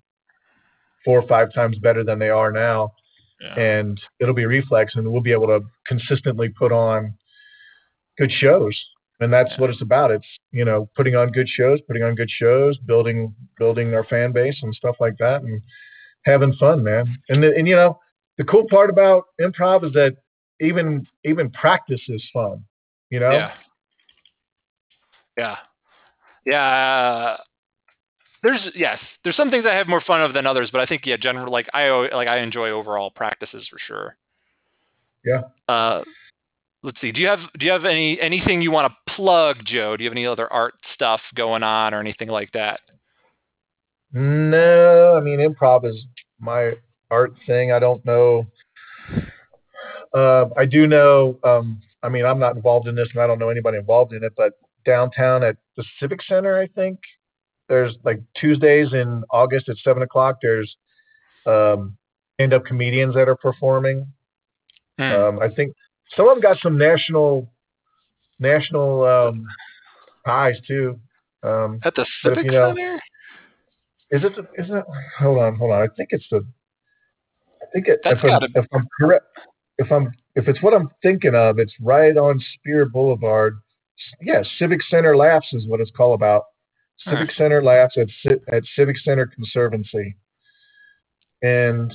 four 1.04 1.20
or 1.20 1.28
five 1.28 1.52
times 1.54 1.78
better 1.78 2.02
than 2.04 2.18
they 2.18 2.30
are 2.30 2.50
now, 2.52 2.92
Yeah. 3.40 3.54
and 3.54 4.00
it'll 4.20 4.34
be 4.34 4.46
reflex, 4.46 4.94
and 4.96 5.10
we'll 5.10 5.20
be 5.22 5.32
able 5.32 5.46
to 5.48 5.60
consistently 5.86 6.48
put 6.48 6.72
on 6.72 7.14
good 8.18 8.32
shows 8.32 8.76
and 9.20 9.32
that's 9.32 9.50
Yeah. 9.52 9.60
what 9.60 9.70
it's 9.70 9.82
about 9.82 10.10
it's 10.10 10.26
you 10.52 10.64
know 10.64 10.88
putting 10.96 11.14
on 11.16 11.30
good 11.30 11.48
shows 11.48 11.80
putting 11.86 12.02
on 12.02 12.14
good 12.14 12.30
shows 12.30 12.76
building 12.78 13.34
building 13.58 13.94
our 13.94 14.04
fan 14.04 14.32
base 14.32 14.58
and 14.62 14.74
stuff 14.74 14.96
like 15.00 15.16
that 15.18 15.42
and 15.42 15.60
having 16.24 16.52
fun 16.54 16.82
man 16.82 17.06
and 17.28 17.42
the, 17.42 17.54
and 17.56 17.68
you 17.68 17.76
know 17.76 17.98
the 18.38 18.44
cool 18.44 18.66
part 18.68 18.90
about 18.90 19.24
improv 19.40 19.84
is 19.84 19.92
that 19.92 20.16
even 20.60 21.06
even 21.24 21.50
practice 21.50 22.02
is 22.08 22.24
fun 22.32 22.64
you 23.10 23.20
know 23.20 23.30
Yeah. 23.30 23.52
Yeah. 25.36 25.56
Yeah. 26.44 27.36
There's 28.42 28.60
yes, 28.74 28.98
there's 29.24 29.36
some 29.36 29.50
things 29.50 29.64
I 29.68 29.74
have 29.74 29.88
more 29.88 30.00
fun 30.00 30.22
of 30.22 30.32
than 30.32 30.46
others, 30.46 30.70
but 30.70 30.80
I 30.80 30.86
think 30.86 31.02
yeah, 31.04 31.16
general 31.16 31.52
like 31.52 31.68
I 31.74 31.88
like 32.12 32.28
I 32.28 32.38
enjoy 32.38 32.70
overall 32.70 33.10
practices 33.10 33.66
for 33.68 33.78
sure. 33.78 34.16
Yeah. 35.24 35.42
Uh, 35.68 36.02
let's 36.82 37.00
see. 37.00 37.10
Do 37.10 37.20
you 37.20 37.26
have 37.26 37.40
do 37.58 37.66
you 37.66 37.72
have 37.72 37.84
any 37.84 38.20
anything 38.20 38.62
you 38.62 38.70
want 38.70 38.92
to 38.92 39.12
plug, 39.14 39.58
Joe? 39.64 39.96
Do 39.96 40.04
you 40.04 40.10
have 40.10 40.14
any 40.14 40.26
other 40.26 40.50
art 40.52 40.74
stuff 40.94 41.20
going 41.34 41.64
on 41.64 41.94
or 41.94 42.00
anything 42.00 42.28
like 42.28 42.52
that? 42.52 42.80
no 44.12 45.14
i 45.16 45.20
mean 45.20 45.38
improv 45.38 45.84
is 45.84 46.04
my 46.40 46.72
art 47.10 47.34
thing 47.46 47.72
i 47.72 47.78
don't 47.78 48.04
know 48.04 48.46
uh, 50.14 50.46
i 50.56 50.64
do 50.64 50.86
know 50.86 51.36
um, 51.44 51.80
i 52.02 52.08
mean 52.08 52.24
i'm 52.24 52.38
not 52.38 52.54
involved 52.56 52.86
in 52.88 52.94
this 52.94 53.08
and 53.12 53.22
i 53.22 53.26
don't 53.26 53.38
know 53.38 53.48
anybody 53.48 53.76
involved 53.78 54.12
in 54.12 54.22
it 54.24 54.32
but 54.36 54.52
downtown 54.84 55.42
at 55.42 55.56
the 55.76 55.84
civic 56.00 56.22
center 56.22 56.58
i 56.58 56.66
think 56.68 56.98
there's 57.68 57.94
like 58.04 58.20
tuesdays 58.36 58.92
in 58.92 59.24
august 59.30 59.68
at 59.68 59.76
seven 59.78 60.02
o'clock 60.02 60.36
there's 60.42 60.76
um, 61.46 61.96
stand-up 62.34 62.64
comedians 62.64 63.14
that 63.14 63.28
are 63.28 63.36
performing 63.36 64.06
Hmm. 64.98 65.02
um, 65.12 65.38
i 65.40 65.48
think 65.48 65.74
some 66.16 66.26
of 66.28 66.34
them 66.34 66.42
got 66.42 66.58
some 66.60 66.76
national 66.78 67.48
national 68.40 69.04
um, 69.04 69.46
prize 70.24 70.56
too 70.66 70.98
um, 71.44 71.78
At 71.84 71.94
the 71.94 72.04
but 72.24 72.32
if 72.32 72.36
Civic 72.38 72.44
you 72.46 72.50
know- 72.52 72.74
Center? 72.74 73.00
is 74.10 74.24
it? 74.24 74.34
the- 74.36 74.62
Is 74.62 74.70
it? 74.70 74.84
Hold 75.20 75.38
on, 75.38 75.54
hold 75.56 75.70
on. 75.70 75.82
I 75.82 75.86
think 75.96 76.08
it's 76.12 76.24
the. 76.30 76.38
I 77.62 77.66
think 77.72 77.86
it, 77.88 78.00
That's 78.02 78.18
if, 78.18 78.24
I'm, 78.24 78.42
if 78.54 78.66
I'm 78.72 78.88
correct, 78.98 79.26
if 79.78 79.90
I'm 79.92 80.12
if 80.34 80.46
it's 80.48 80.62
what 80.62 80.74
I'm 80.74 80.90
thinking 81.02 81.34
of, 81.34 81.58
it's 81.58 81.74
right 81.80 82.16
on 82.16 82.40
Speer 82.54 82.84
Boulevard. 82.84 83.58
Yeah, 84.20 84.42
Civic 84.58 84.80
Center 84.88 85.16
Laughs 85.16 85.48
is 85.52 85.66
what 85.66 85.80
it's 85.80 85.90
called 85.90 86.14
about. 86.20 86.44
Civic 87.04 87.30
Center 87.32 87.62
Laughs 87.62 87.96
at 87.96 88.08
at 88.52 88.62
Civic 88.76 88.98
Center 88.98 89.26
Conservancy, 89.26 90.16
and 91.42 91.92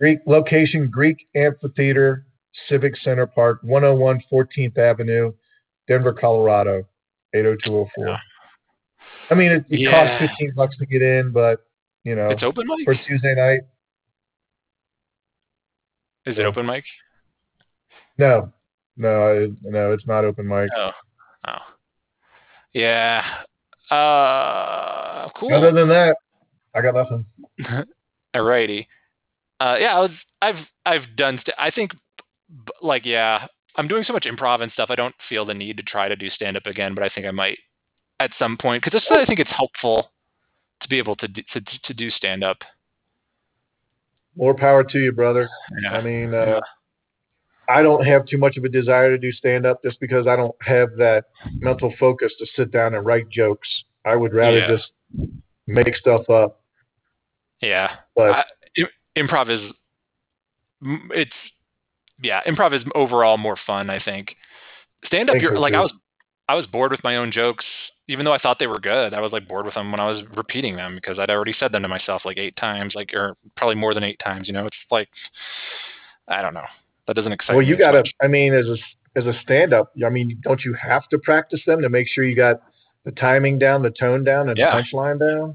Greek 0.00 0.18
location 0.26 0.88
Greek 0.90 1.26
Amphitheater 1.36 2.26
Civic 2.68 2.96
Center 2.98 3.26
Park, 3.26 3.60
101 3.62 4.22
14th 4.30 4.76
Avenue, 4.78 5.32
Denver, 5.88 6.12
Colorado, 6.12 6.84
80204. 7.34 8.06
Yeah. 8.08 8.16
I 9.30 9.34
mean, 9.34 9.52
it, 9.52 9.64
it 9.70 9.80
Yeah. 9.80 9.90
costs 10.18 10.30
15 10.32 10.52
bucks 10.54 10.76
to 10.78 10.86
get 10.86 11.00
in, 11.02 11.30
but 11.32 11.60
you 12.04 12.14
know, 12.16 12.28
It's 12.30 12.42
open 12.42 12.66
mic? 12.66 12.84
for 12.84 12.94
Tuesday 13.06 13.34
night, 13.34 13.60
Is 16.26 16.38
it 16.38 16.44
open 16.44 16.66
mic? 16.66 16.84
no, 18.18 18.52
no, 18.96 19.28
I- 19.44 19.52
no, 19.62 19.92
it's 19.92 20.06
not 20.06 20.24
open 20.24 20.46
mic. 20.46 20.70
Oh. 20.76 20.90
Oh. 21.48 21.58
Yeah. 22.72 23.24
Uh 23.90 25.28
cool. 25.36 25.52
Other 25.54 25.72
than 25.72 25.88
that, 25.88 26.16
I 26.74 26.80
got 26.80 26.94
nothing. 26.94 27.26
Alrighty. 28.36 28.86
Uh, 29.60 29.76
yeah, 29.78 29.96
I 29.96 30.00
was. 30.00 30.10
I've 30.40 30.66
I've 30.86 31.16
done. 31.16 31.38
St- 31.40 31.54
I 31.58 31.70
think, 31.70 31.92
like, 32.80 33.04
yeah, 33.04 33.46
I'm 33.76 33.86
doing 33.88 34.02
so 34.04 34.12
much 34.12 34.24
improv 34.24 34.60
and 34.62 34.72
stuff. 34.72 34.88
I 34.90 34.96
don't 34.96 35.14
feel 35.28 35.44
the 35.44 35.54
need 35.54 35.76
to 35.76 35.82
try 35.82 36.08
to 36.08 36.16
do 36.16 36.30
stand 36.30 36.56
up 36.56 36.66
again, 36.66 36.94
but 36.94 37.04
I 37.04 37.10
think 37.10 37.26
I 37.26 37.30
might 37.30 37.58
at 38.18 38.30
some 38.38 38.56
point 38.56 38.82
because 38.82 39.02
I 39.10 39.24
think 39.26 39.38
it's 39.38 39.50
helpful 39.54 40.10
to 40.80 40.88
be 40.88 40.98
able 40.98 41.14
to 41.16 41.28
do, 41.28 41.42
to 41.52 41.60
to 41.84 41.94
do 41.94 42.10
stand 42.10 42.42
up. 42.42 42.58
More 44.36 44.54
power 44.54 44.82
to 44.84 44.98
you, 44.98 45.12
brother. 45.12 45.48
Yeah. 45.82 45.92
I 45.92 46.00
mean, 46.02 46.34
uh, 46.34 46.60
I 47.68 47.82
don't 47.82 48.04
have 48.06 48.26
too 48.26 48.38
much 48.38 48.56
of 48.56 48.64
a 48.64 48.68
desire 48.68 49.10
to 49.10 49.18
do 49.18 49.30
stand 49.32 49.66
up 49.66 49.82
just 49.84 50.00
because 50.00 50.26
I 50.26 50.36
don't 50.36 50.54
have 50.62 50.96
that 50.96 51.24
mental 51.58 51.92
focus 51.98 52.32
to 52.38 52.46
sit 52.56 52.70
down 52.72 52.94
and 52.94 53.04
write 53.04 53.28
jokes. 53.28 53.68
I 54.04 54.16
would 54.16 54.32
rather 54.34 54.58
Yeah. 54.58 54.68
just 54.68 54.90
make 55.66 55.94
stuff 55.96 56.28
up. 56.30 56.60
yeah. 57.60 57.96
But 58.16 58.30
I- 58.76 58.84
improv 59.16 59.48
is 59.50 59.72
it's 61.14 61.32
yeah, 62.20 62.42
improv 62.44 62.72
is 62.72 62.82
overall 62.94 63.36
more 63.38 63.56
fun. 63.66 63.90
I 63.90 64.00
think 64.02 64.34
stand 65.06 65.30
up. 65.30 65.36
You're 65.40 65.54
so, 65.54 65.60
like 65.60 65.72
too. 65.74 65.78
I 65.78 65.82
was 65.82 65.92
I 66.48 66.54
was 66.56 66.66
bored 66.66 66.90
with 66.90 67.04
my 67.04 67.16
own 67.16 67.30
jokes, 67.30 67.64
even 68.08 68.24
though 68.24 68.32
I 68.32 68.38
thought 68.38 68.58
they 68.58 68.66
were 68.66 68.80
good. 68.80 69.14
I 69.14 69.20
was 69.20 69.32
like 69.32 69.46
bored 69.48 69.64
with 69.66 69.74
them 69.74 69.90
when 69.90 70.00
I 70.00 70.10
was 70.10 70.22
repeating 70.36 70.76
them 70.76 70.94
because 70.96 71.18
I'd 71.18 71.30
already 71.30 71.54
said 71.58 71.72
them 71.72 71.82
to 71.82 71.88
myself 71.88 72.22
like 72.24 72.38
eight 72.38 72.56
times, 72.56 72.94
like 72.94 73.12
or 73.14 73.36
probably 73.56 73.76
more 73.76 73.94
than 73.94 74.04
eight 74.04 74.20
times. 74.22 74.48
You 74.48 74.54
know, 74.54 74.66
it's 74.66 74.76
like 74.90 75.08
I 76.28 76.42
don't 76.42 76.54
know. 76.54 76.66
That 77.06 77.16
doesn't 77.16 77.32
excite 77.32 77.56
Well, 77.56 77.64
you 77.64 77.74
as 77.74 77.78
got 77.80 77.90
to. 77.92 77.98
much. 77.98 78.12
I 78.22 78.28
mean, 78.28 78.54
as 78.54 78.66
a 78.66 78.76
as 79.18 79.26
a 79.26 79.38
stand 79.42 79.72
up, 79.72 79.92
I 80.04 80.08
mean, 80.08 80.38
don't 80.42 80.62
you 80.64 80.74
have 80.74 81.08
to 81.10 81.18
practice 81.18 81.60
them 81.66 81.82
to 81.82 81.88
make 81.88 82.08
sure 82.08 82.24
you 82.24 82.34
got 82.36 82.60
the 83.04 83.12
timing 83.12 83.58
down, 83.58 83.82
the 83.82 83.90
tone 83.90 84.24
down, 84.24 84.48
and 84.48 84.56
Yeah. 84.58 84.76
the 84.76 84.82
punchline 84.82 85.18
down? 85.18 85.54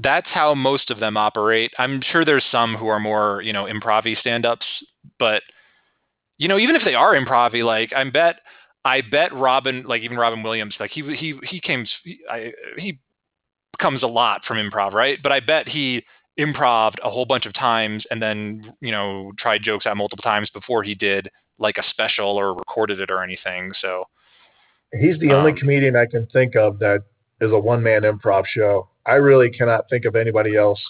that's 0.00 0.26
how 0.28 0.52
most 0.52 0.90
of 0.90 0.98
them 0.98 1.16
operate. 1.16 1.70
I'm 1.78 2.02
sure 2.10 2.24
there's 2.24 2.44
some 2.50 2.74
who 2.74 2.88
are 2.88 2.98
more, 2.98 3.40
you 3.42 3.52
know, 3.52 3.66
improv 3.66 4.18
stand-ups, 4.18 4.66
but 5.18 5.42
you 6.38 6.48
know, 6.48 6.58
even 6.58 6.74
if 6.74 6.82
they 6.84 6.94
are 6.94 7.14
improv 7.14 7.54
like 7.64 7.92
I 7.92 8.02
bet 8.10 8.36
I 8.84 9.02
bet 9.02 9.32
Robin, 9.32 9.84
like 9.86 10.02
even 10.02 10.16
Robin 10.16 10.42
Williams, 10.42 10.74
like 10.80 10.90
he 10.90 11.02
he 11.16 11.38
he 11.44 11.60
came 11.60 11.86
he, 12.04 12.20
I, 12.30 12.52
he 12.76 12.98
comes 13.80 14.02
a 14.02 14.06
lot 14.06 14.44
from 14.44 14.56
improv, 14.56 14.92
right? 14.92 15.18
But 15.22 15.32
I 15.32 15.40
bet 15.40 15.68
he 15.68 16.04
improved 16.36 16.98
a 17.04 17.10
whole 17.10 17.26
bunch 17.26 17.46
of 17.46 17.54
times 17.54 18.04
and 18.10 18.20
then, 18.20 18.72
you 18.80 18.90
know, 18.90 19.32
tried 19.38 19.62
jokes 19.62 19.86
out 19.86 19.96
multiple 19.96 20.22
times 20.22 20.50
before 20.50 20.82
he 20.82 20.94
did 20.94 21.28
like 21.58 21.76
a 21.78 21.82
special 21.90 22.36
or 22.36 22.54
recorded 22.54 22.98
it 23.00 23.10
or 23.10 23.22
anything. 23.22 23.72
So, 23.80 24.04
He's 24.92 25.18
the 25.20 25.32
only 25.32 25.52
Um, 25.52 25.56
comedian 25.56 25.96
I 25.96 26.06
can 26.06 26.26
think 26.26 26.54
of 26.54 26.78
that 26.80 27.02
is 27.40 27.50
a 27.50 27.58
one 27.58 27.82
man 27.82 28.02
improv 28.02 28.46
show. 28.46 28.88
I 29.06 29.14
really 29.14 29.50
cannot 29.50 29.88
think 29.88 30.04
of 30.04 30.16
anybody 30.16 30.56
else 30.56 30.80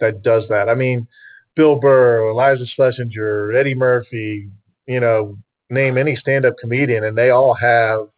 that 0.00 0.22
does 0.22 0.48
that. 0.48 0.68
I 0.68 0.74
mean, 0.74 1.06
Bill 1.54 1.76
Burr, 1.76 2.20
Iliza 2.32 2.66
Shlesinger, 2.76 3.54
Eddie 3.54 3.74
Murphy, 3.74 4.50
you 4.86 5.00
know, 5.00 5.38
name 5.70 5.98
any 5.98 6.16
stand 6.16 6.44
up 6.44 6.54
comedian, 6.58 7.04
and 7.04 7.16
they 7.16 7.30
all 7.30 7.54
have. 7.54 8.08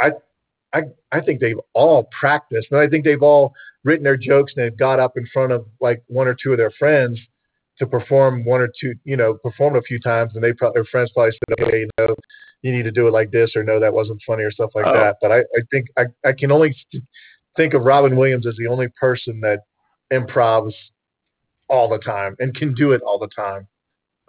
I, 0.00 0.10
I, 0.72 0.82
I 1.12 1.20
think 1.20 1.40
they've 1.40 1.60
all 1.72 2.08
practiced, 2.18 2.68
and 2.70 2.80
I 2.80 2.88
think 2.88 3.04
they've 3.04 3.22
all 3.22 3.54
written 3.84 4.02
their 4.02 4.16
jokes 4.16 4.52
and 4.56 4.64
they've 4.64 4.76
got 4.78 4.98
up 4.98 5.16
in 5.16 5.26
front 5.32 5.52
of 5.52 5.66
like 5.80 6.02
one 6.08 6.26
or 6.26 6.34
two 6.34 6.52
of 6.52 6.58
their 6.58 6.70
friends 6.72 7.20
to 7.78 7.86
perform 7.86 8.44
one 8.44 8.60
or 8.60 8.68
two, 8.80 8.94
you 9.04 9.16
know, 9.16 9.34
perform 9.34 9.76
a 9.76 9.82
few 9.82 9.98
times, 10.00 10.32
and 10.34 10.42
they 10.42 10.52
probably 10.52 10.78
their 10.78 10.84
friends 10.86 11.10
probably 11.12 11.32
said, 11.32 11.66
okay, 11.66 11.80
you 11.80 11.88
know, 11.98 12.14
you 12.62 12.72
need 12.72 12.84
to 12.84 12.90
do 12.90 13.06
it 13.06 13.12
like 13.12 13.30
this, 13.30 13.54
or 13.54 13.62
no, 13.62 13.78
that 13.78 13.92
wasn't 13.92 14.20
funny, 14.26 14.42
or 14.42 14.50
stuff 14.50 14.70
like 14.74 14.86
Oh. 14.86 14.92
that. 14.94 15.16
But 15.20 15.32
I, 15.32 15.38
I 15.40 15.60
think 15.70 15.88
I, 15.98 16.04
I 16.26 16.32
can 16.32 16.50
only 16.50 16.74
think 17.56 17.74
of 17.74 17.82
Robin 17.82 18.16
Williams 18.16 18.46
as 18.46 18.56
the 18.56 18.66
only 18.66 18.88
person 18.88 19.40
that 19.40 19.60
improvs 20.12 20.74
all 21.68 21.88
the 21.88 21.98
time 21.98 22.36
and 22.38 22.54
can 22.54 22.74
do 22.74 22.92
it 22.92 23.02
all 23.02 23.18
the 23.18 23.28
time. 23.28 23.66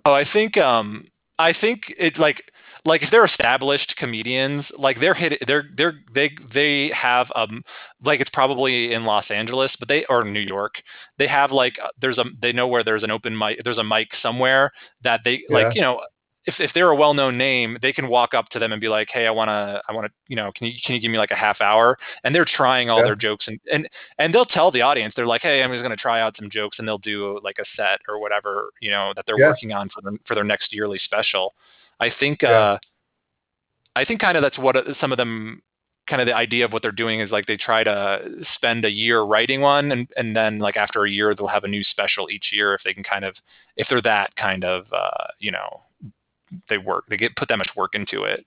Oh, 0.06 0.14
I 0.14 0.26
think 0.32 0.58
um 0.58 1.08
I 1.40 1.54
think 1.60 1.82
it's 1.98 2.18
like 2.18 2.42
like 2.86 3.02
if 3.02 3.10
they're 3.12 3.26
established 3.26 3.94
comedians, 3.98 4.66
like 4.78 5.00
they're 5.00 5.14
hit 5.14 5.34
they're 5.48 5.66
they're 5.76 5.96
they 6.14 6.32
they 6.54 6.92
have 6.96 7.28
um 7.36 7.64
like 8.04 8.20
it's 8.22 8.30
probably 8.32 8.94
in 8.94 9.06
Los 9.06 9.26
Angeles, 9.30 9.72
but 9.80 9.88
they 9.88 10.06
or 10.10 10.24
New 10.24 10.40
York. 10.40 10.76
They 11.18 11.28
have 11.28 11.52
like 11.52 11.74
uh, 11.84 11.88
there's 12.02 12.18
a 12.18 12.26
they 12.42 12.52
know 12.54 12.68
where 12.68 12.84
there's 12.84 13.04
an 13.04 13.12
open 13.12 13.38
mic 13.38 13.60
there's 13.64 13.78
a 13.78 13.84
mic 13.84 14.10
somewhere 14.22 14.72
that 15.04 15.22
they 15.26 15.44
Yeah. 15.48 15.58
like, 15.58 15.76
you 15.76 15.82
know, 15.82 16.02
if, 16.46 16.56
if 16.60 16.72
they're 16.74 16.90
a 16.90 16.96
well-known 16.96 17.38
name, 17.38 17.78
they 17.82 17.92
can 17.94 18.08
walk 18.08 18.34
up 18.34 18.50
to 18.50 18.60
them 18.60 18.72
and 18.72 18.80
be 18.82 18.88
like, 18.88 19.10
"Hey, 19.12 19.26
I 19.28 19.32
want 19.32 19.50
to, 19.50 19.82
I 19.90 19.94
want 19.94 20.08
to, 20.08 20.14
you 20.28 20.36
know, 20.36 20.52
can 20.56 20.68
you 20.68 20.74
can 20.86 20.96
you 20.96 21.02
give 21.02 21.12
me 21.12 21.18
like 21.18 21.32
a 21.32 21.36
half 21.36 21.60
hour?" 21.62 21.98
And 22.24 22.34
they're 22.36 22.46
trying 22.46 22.90
all 22.90 23.00
Yeah. 23.00 23.06
their 23.06 23.16
jokes 23.16 23.48
and 23.48 23.60
and 23.72 23.90
and 24.20 24.34
they'll 24.34 24.46
tell 24.46 24.72
the 24.72 24.82
audience, 24.82 25.14
they're 25.16 25.26
like, 25.28 25.42
"Hey, 25.42 25.64
I'm 25.64 25.72
just 25.72 25.82
going 25.82 25.92
to 25.96 26.02
try 26.02 26.22
out 26.22 26.36
some 26.38 26.50
jokes," 26.50 26.80
and 26.80 26.88
they'll 26.88 26.98
do 27.00 27.40
like 27.44 27.58
a 27.60 27.66
set 27.76 28.00
or 28.08 28.20
whatever, 28.20 28.72
you 28.82 28.92
know, 28.92 29.14
that 29.16 29.26
they're 29.26 29.38
Yeah. 29.38 29.48
working 29.50 29.74
on 29.74 29.90
for 29.90 30.02
them 30.02 30.20
for 30.28 30.36
their 30.36 30.44
next 30.44 30.74
yearly 30.74 31.00
special. 31.00 31.54
I 32.00 32.10
think, 32.20 32.44
Yeah. 32.44 32.50
uh, 32.50 32.80
I 33.96 34.06
think 34.06 34.20
kind 34.22 34.38
of 34.38 34.44
that's 34.44 34.58
what 34.58 34.76
uh, 34.76 34.94
some 35.00 35.12
of 35.12 35.18
them 35.18 35.62
kind 36.08 36.22
of 36.22 36.28
the 36.28 36.36
idea 36.36 36.66
of 36.66 36.72
what 36.74 36.84
they're 36.84 36.92
doing 36.92 37.20
is 37.20 37.32
like 37.32 37.48
they 37.48 37.58
try 37.58 37.84
to 37.84 38.20
spend 38.56 38.86
a 38.86 38.92
year 38.92 39.22
writing 39.24 39.62
one 39.62 39.92
and 39.92 40.08
and 40.18 40.36
then 40.36 40.60
like 40.60 40.78
after 40.78 41.04
a 41.06 41.10
year 41.10 41.34
they'll 41.34 41.48
have 41.48 41.64
a 41.64 41.68
new 41.68 41.84
special 41.84 42.30
each 42.30 42.50
year 42.52 42.76
if 42.76 42.82
they 42.84 42.94
can 42.94 43.04
kind 43.04 43.26
of 43.26 43.36
if 43.78 43.88
they're 43.90 44.02
that 44.04 44.36
kind 44.36 44.64
of 44.64 44.86
uh, 44.94 45.28
you 45.40 45.52
know 45.52 45.82
they 46.70 46.78
work 46.78 47.06
they 47.10 47.18
get 47.18 47.36
put 47.36 47.50
that 47.50 47.58
much 47.58 47.70
work 47.76 47.96
into 47.96 48.24
it. 48.24 48.46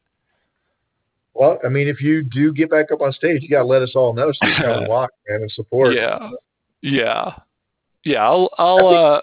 Well, 1.35 1.59
I 1.65 1.69
mean, 1.69 1.87
if 1.87 2.01
you 2.01 2.25
do 2.25 2.53
get 2.53 2.71
back 2.71 2.91
up 2.91 3.01
on 3.01 3.13
stage, 3.13 3.43
you 3.43 3.49
got 3.49 3.63
to 3.63 3.65
let 3.69 3.83
us 3.83 3.93
all 3.95 4.13
know 4.13 4.33
so 4.33 4.39
we 4.43 4.55
can 4.55 4.63
come 4.75 4.89
walk, 4.89 5.11
man, 5.29 5.43
and 5.43 5.51
support. 5.53 5.95
yeah. 5.95 6.31
Yeah. 6.83 7.35
Yeah 8.05 8.25
i'll 8.25 8.51
i'll 8.59 8.89
uh 8.89 9.21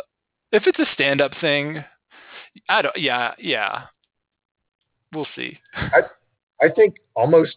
if 0.52 0.68
it's 0.68 0.78
a 0.80 0.86
stand 0.94 1.22
up 1.22 1.32
thing 1.40 1.84
i 2.70 2.82
don't 2.82 2.98
yeah 2.98 3.34
yeah. 3.40 3.84
We'll 5.14 5.28
see. 5.36 5.57
I 5.74 6.02
I 6.62 6.70
think 6.70 6.95
almost, 7.16 7.56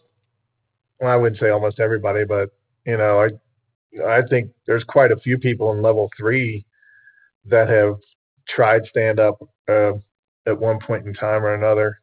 well, 0.99 1.11
I 1.11 1.15
wouldn't 1.17 1.41
say 1.41 1.49
almost 1.49 1.79
everybody, 1.79 2.23
but 2.23 2.51
you 2.85 2.97
know, 2.97 3.21
I, 3.21 4.07
I 4.07 4.21
think 4.29 4.51
there's 4.65 4.83
quite 4.85 5.11
a 5.11 5.17
few 5.17 5.37
people 5.37 5.71
in 5.73 5.81
level 5.81 6.09
three 6.17 6.65
that 7.45 7.67
have 7.69 7.97
tried 8.47 8.83
stand 8.89 9.19
up 9.19 9.39
uh, 9.67 9.93
at 10.49 10.59
one 10.59 10.79
point 10.79 11.07
in 11.07 11.13
time 11.13 11.45
or 11.45 11.53
another. 11.53 11.99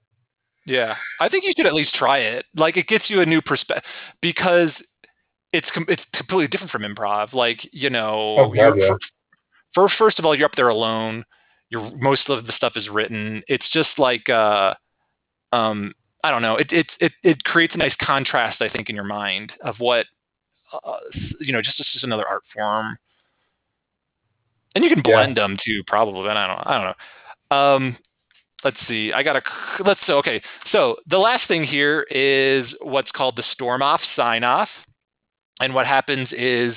Yeah, 0.64 0.96
I 1.20 1.28
think 1.28 1.44
you 1.44 1.52
should 1.56 1.66
at 1.66 1.74
least 1.74 1.94
try 1.94 2.18
it. 2.18 2.44
Like 2.56 2.76
it 2.76 2.88
gets 2.88 3.08
you 3.08 3.20
a 3.20 3.26
new 3.26 3.40
perspective 3.40 3.84
because 4.20 4.70
it's 5.52 5.68
com- 5.72 5.86
it's 5.88 6.02
completely 6.14 6.48
different 6.48 6.72
from 6.72 6.82
improv. 6.82 7.32
Like 7.32 7.60
you 7.72 7.90
know, 7.90 8.36
Oh, 8.38 8.48
God, 8.52 8.76
yeah. 8.76 8.88
fir- 8.88 8.98
first 9.74 9.94
first 9.98 10.18
of 10.18 10.24
all, 10.24 10.34
you're 10.34 10.46
up 10.46 10.56
there 10.56 10.68
alone. 10.68 11.24
You're 11.70 11.90
most 11.98 12.28
of 12.28 12.46
the 12.46 12.52
stuff 12.56 12.72
is 12.76 12.88
written. 12.88 13.42
It's 13.48 13.68
just 13.72 13.90
like 13.98 14.28
uh, 14.28 14.74
um, 15.52 15.92
I 16.24 16.30
don't 16.32 16.42
know. 16.42 16.56
It 16.56 16.72
it 16.72 16.86
it 17.00 17.12
it 17.22 17.44
creates 17.44 17.74
a 17.74 17.78
nice 17.78 17.94
contrast, 18.02 18.60
I 18.60 18.68
think, 18.68 18.88
in 18.90 18.96
your 18.96 19.04
mind 19.04 19.52
of 19.62 19.76
what 19.78 20.06
uh, 20.72 20.96
you 21.40 21.52
know, 21.52 21.62
just 21.62 21.76
just 21.76 22.02
another 22.04 22.26
art 22.26 22.42
form. 22.52 22.98
And 24.74 24.84
you 24.84 24.90
can 24.90 24.98
Yeah. 25.06 25.14
blend 25.16 25.36
them 25.36 25.56
too, 25.64 25.82
probably. 25.86 26.24
But 26.26 26.36
I 26.36 26.46
don't 26.48 26.66
I 26.66 26.74
don't 26.78 26.96
know. 27.50 27.56
Um, 27.56 27.96
let's 28.64 28.76
see. 28.88 29.12
I 29.12 29.22
got 29.22 29.36
a 29.36 29.42
let's 29.84 30.00
so 30.06 30.18
okay. 30.18 30.42
So 30.72 30.96
the 31.06 31.18
last 31.18 31.46
thing 31.48 31.64
here 31.64 32.02
is 32.10 32.66
what's 32.80 33.10
called 33.10 33.36
the 33.36 33.44
storm 33.52 33.82
off 33.82 34.00
sign 34.14 34.44
off, 34.44 34.68
and 35.60 35.74
what 35.74 35.86
happens 35.86 36.28
is 36.32 36.74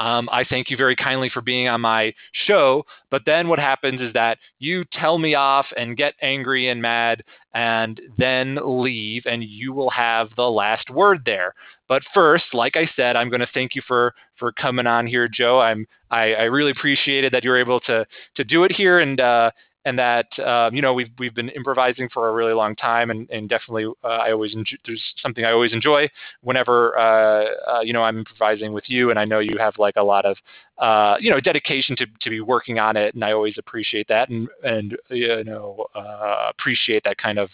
um, 0.00 0.30
I 0.32 0.44
thank 0.44 0.70
you 0.70 0.78
very 0.78 0.96
kindly 0.96 1.28
for 1.28 1.42
being 1.42 1.68
on 1.68 1.82
my 1.82 2.14
show. 2.32 2.84
But 3.10 3.22
then 3.26 3.48
what 3.48 3.58
happens 3.58 4.00
is 4.00 4.12
that 4.14 4.38
you 4.58 4.84
tell 4.92 5.18
me 5.18 5.34
off 5.34 5.66
and 5.76 5.96
get 5.96 6.14
angry 6.22 6.68
and 6.68 6.80
mad, 6.80 7.22
and 7.52 8.00
then 8.16 8.58
leave, 8.64 9.24
and 9.26 9.44
you 9.44 9.74
will 9.74 9.90
have 9.90 10.30
the 10.36 10.50
last 10.50 10.88
word 10.88 11.18
there. 11.26 11.54
But 11.86 12.02
first, 12.14 12.44
like 12.54 12.76
I 12.76 12.88
said, 12.96 13.14
I'm 13.14 13.28
going 13.28 13.40
to 13.40 13.48
thank 13.52 13.74
you 13.74 13.82
for 13.86 14.14
for 14.38 14.52
coming 14.52 14.86
on 14.86 15.06
here, 15.06 15.28
Joe. 15.28 15.60
I'm 15.60 15.86
I, 16.10 16.32
I 16.32 16.42
really 16.44 16.70
appreciated 16.70 17.32
that 17.32 17.44
you 17.44 17.50
were 17.50 17.58
able 17.60 17.80
to 17.80 18.06
to 18.36 18.44
do 18.44 18.64
it 18.64 18.72
here 18.72 19.00
and 19.00 19.20
uh, 19.20 19.50
and 19.84 19.98
that 19.98 20.26
um, 20.40 20.74
you 20.74 20.82
know 20.82 20.92
we've 20.92 21.10
we've 21.18 21.34
been 21.34 21.48
improvising 21.50 22.08
for 22.12 22.28
a 22.28 22.32
really 22.32 22.52
long 22.52 22.76
time 22.76 23.10
and, 23.10 23.28
and 23.30 23.48
definitely 23.48 23.86
uh, 24.04 24.08
I 24.08 24.32
always 24.32 24.54
enjoy, 24.54 24.76
there's 24.86 25.02
something 25.22 25.44
I 25.44 25.52
always 25.52 25.72
enjoy 25.72 26.08
whenever 26.42 26.98
uh, 26.98 27.46
uh, 27.66 27.80
you 27.80 27.92
know 27.92 28.02
I'm 28.02 28.18
improvising 28.18 28.72
with 28.72 28.84
you 28.88 29.10
and 29.10 29.18
I 29.18 29.24
know 29.24 29.38
you 29.38 29.56
have 29.58 29.74
like 29.78 29.96
a 29.96 30.02
lot 30.02 30.24
of 30.24 30.36
uh, 30.78 31.16
you 31.20 31.30
know 31.30 31.40
dedication 31.40 31.96
to, 31.96 32.06
to 32.20 32.30
be 32.30 32.40
working 32.40 32.78
on 32.78 32.96
it 32.96 33.14
and 33.14 33.24
I 33.24 33.32
always 33.32 33.56
appreciate 33.58 34.08
that 34.08 34.28
and 34.28 34.48
and 34.62 34.96
you 35.08 35.44
know 35.44 35.86
uh, 35.94 36.50
appreciate 36.50 37.02
that 37.04 37.16
kind 37.18 37.38
of 37.38 37.48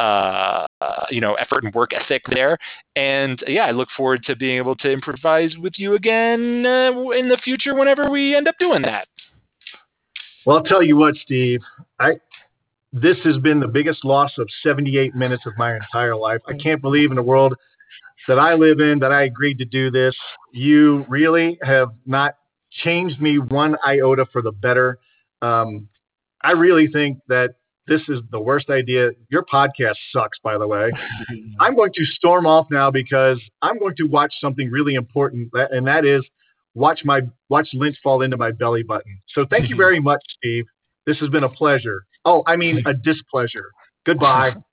uh, 0.00 0.66
you 1.10 1.20
know 1.20 1.34
effort 1.34 1.64
and 1.64 1.74
work 1.74 1.92
ethic 1.92 2.22
there 2.30 2.56
and 2.96 3.42
yeah 3.46 3.66
I 3.66 3.72
look 3.72 3.88
forward 3.96 4.24
to 4.24 4.36
being 4.36 4.56
able 4.56 4.76
to 4.76 4.90
improvise 4.90 5.56
with 5.58 5.74
you 5.76 5.94
again 5.94 6.64
uh, 6.64 6.92
in 7.10 7.28
the 7.28 7.38
future 7.42 7.74
whenever 7.74 8.10
we 8.10 8.34
end 8.34 8.48
up 8.48 8.54
doing 8.58 8.82
that. 8.82 9.08
Well, 10.48 10.56
I'll 10.56 10.64
tell 10.64 10.82
you 10.82 10.96
what, 10.96 11.14
Steve. 11.16 11.60
I 12.00 12.12
this 12.90 13.18
has 13.24 13.36
been 13.36 13.60
the 13.60 13.68
biggest 13.68 14.02
loss 14.02 14.32
of 14.38 14.48
78 14.62 15.14
minutes 15.14 15.44
of 15.44 15.52
my 15.58 15.76
entire 15.76 16.16
life. 16.16 16.40
I 16.48 16.54
can't 16.54 16.80
believe 16.80 17.10
in 17.10 17.16
the 17.16 17.22
world 17.22 17.54
that 18.28 18.38
I 18.38 18.54
live 18.54 18.80
in 18.80 18.98
that 19.00 19.12
I 19.12 19.24
agreed 19.24 19.58
to 19.58 19.66
do 19.66 19.90
this. 19.90 20.16
You 20.52 21.04
really 21.06 21.58
have 21.62 21.90
not 22.06 22.36
changed 22.70 23.20
me 23.20 23.38
one 23.38 23.76
iota 23.86 24.24
for 24.32 24.40
the 24.40 24.50
better. 24.50 24.98
Um, 25.42 25.86
I 26.40 26.52
really 26.52 26.86
think 26.86 27.18
that 27.28 27.56
this 27.86 28.00
is 28.08 28.20
the 28.30 28.40
worst 28.40 28.70
idea. 28.70 29.10
Your 29.28 29.44
podcast 29.44 29.96
sucks, 30.14 30.38
by 30.38 30.56
the 30.56 30.66
way. 30.66 30.90
I'm 31.60 31.76
going 31.76 31.92
to 31.92 32.06
storm 32.06 32.46
off 32.46 32.68
now 32.70 32.90
because 32.90 33.38
I'm 33.60 33.78
going 33.78 33.96
to 33.96 34.04
watch 34.04 34.32
something 34.40 34.70
really 34.70 34.94
important, 34.94 35.50
and 35.52 35.86
that 35.88 36.06
is 36.06 36.24
watch 36.78 37.00
my 37.04 37.20
watch 37.48 37.68
lint 37.72 37.96
fall 38.02 38.22
into 38.22 38.36
my 38.36 38.52
belly 38.52 38.82
button. 38.82 39.20
So 39.34 39.44
thank 39.50 39.68
you 39.68 39.76
very 39.84 40.00
much, 40.00 40.22
Steve. 40.36 40.64
This 41.06 41.18
has 41.18 41.28
been 41.30 41.44
a 41.44 41.48
pleasure. 41.48 42.04
Oh, 42.24 42.42
I 42.46 42.56
mean 42.56 42.82
a 42.86 42.94
displeasure. 42.94 43.70
Goodbye. 44.06 44.54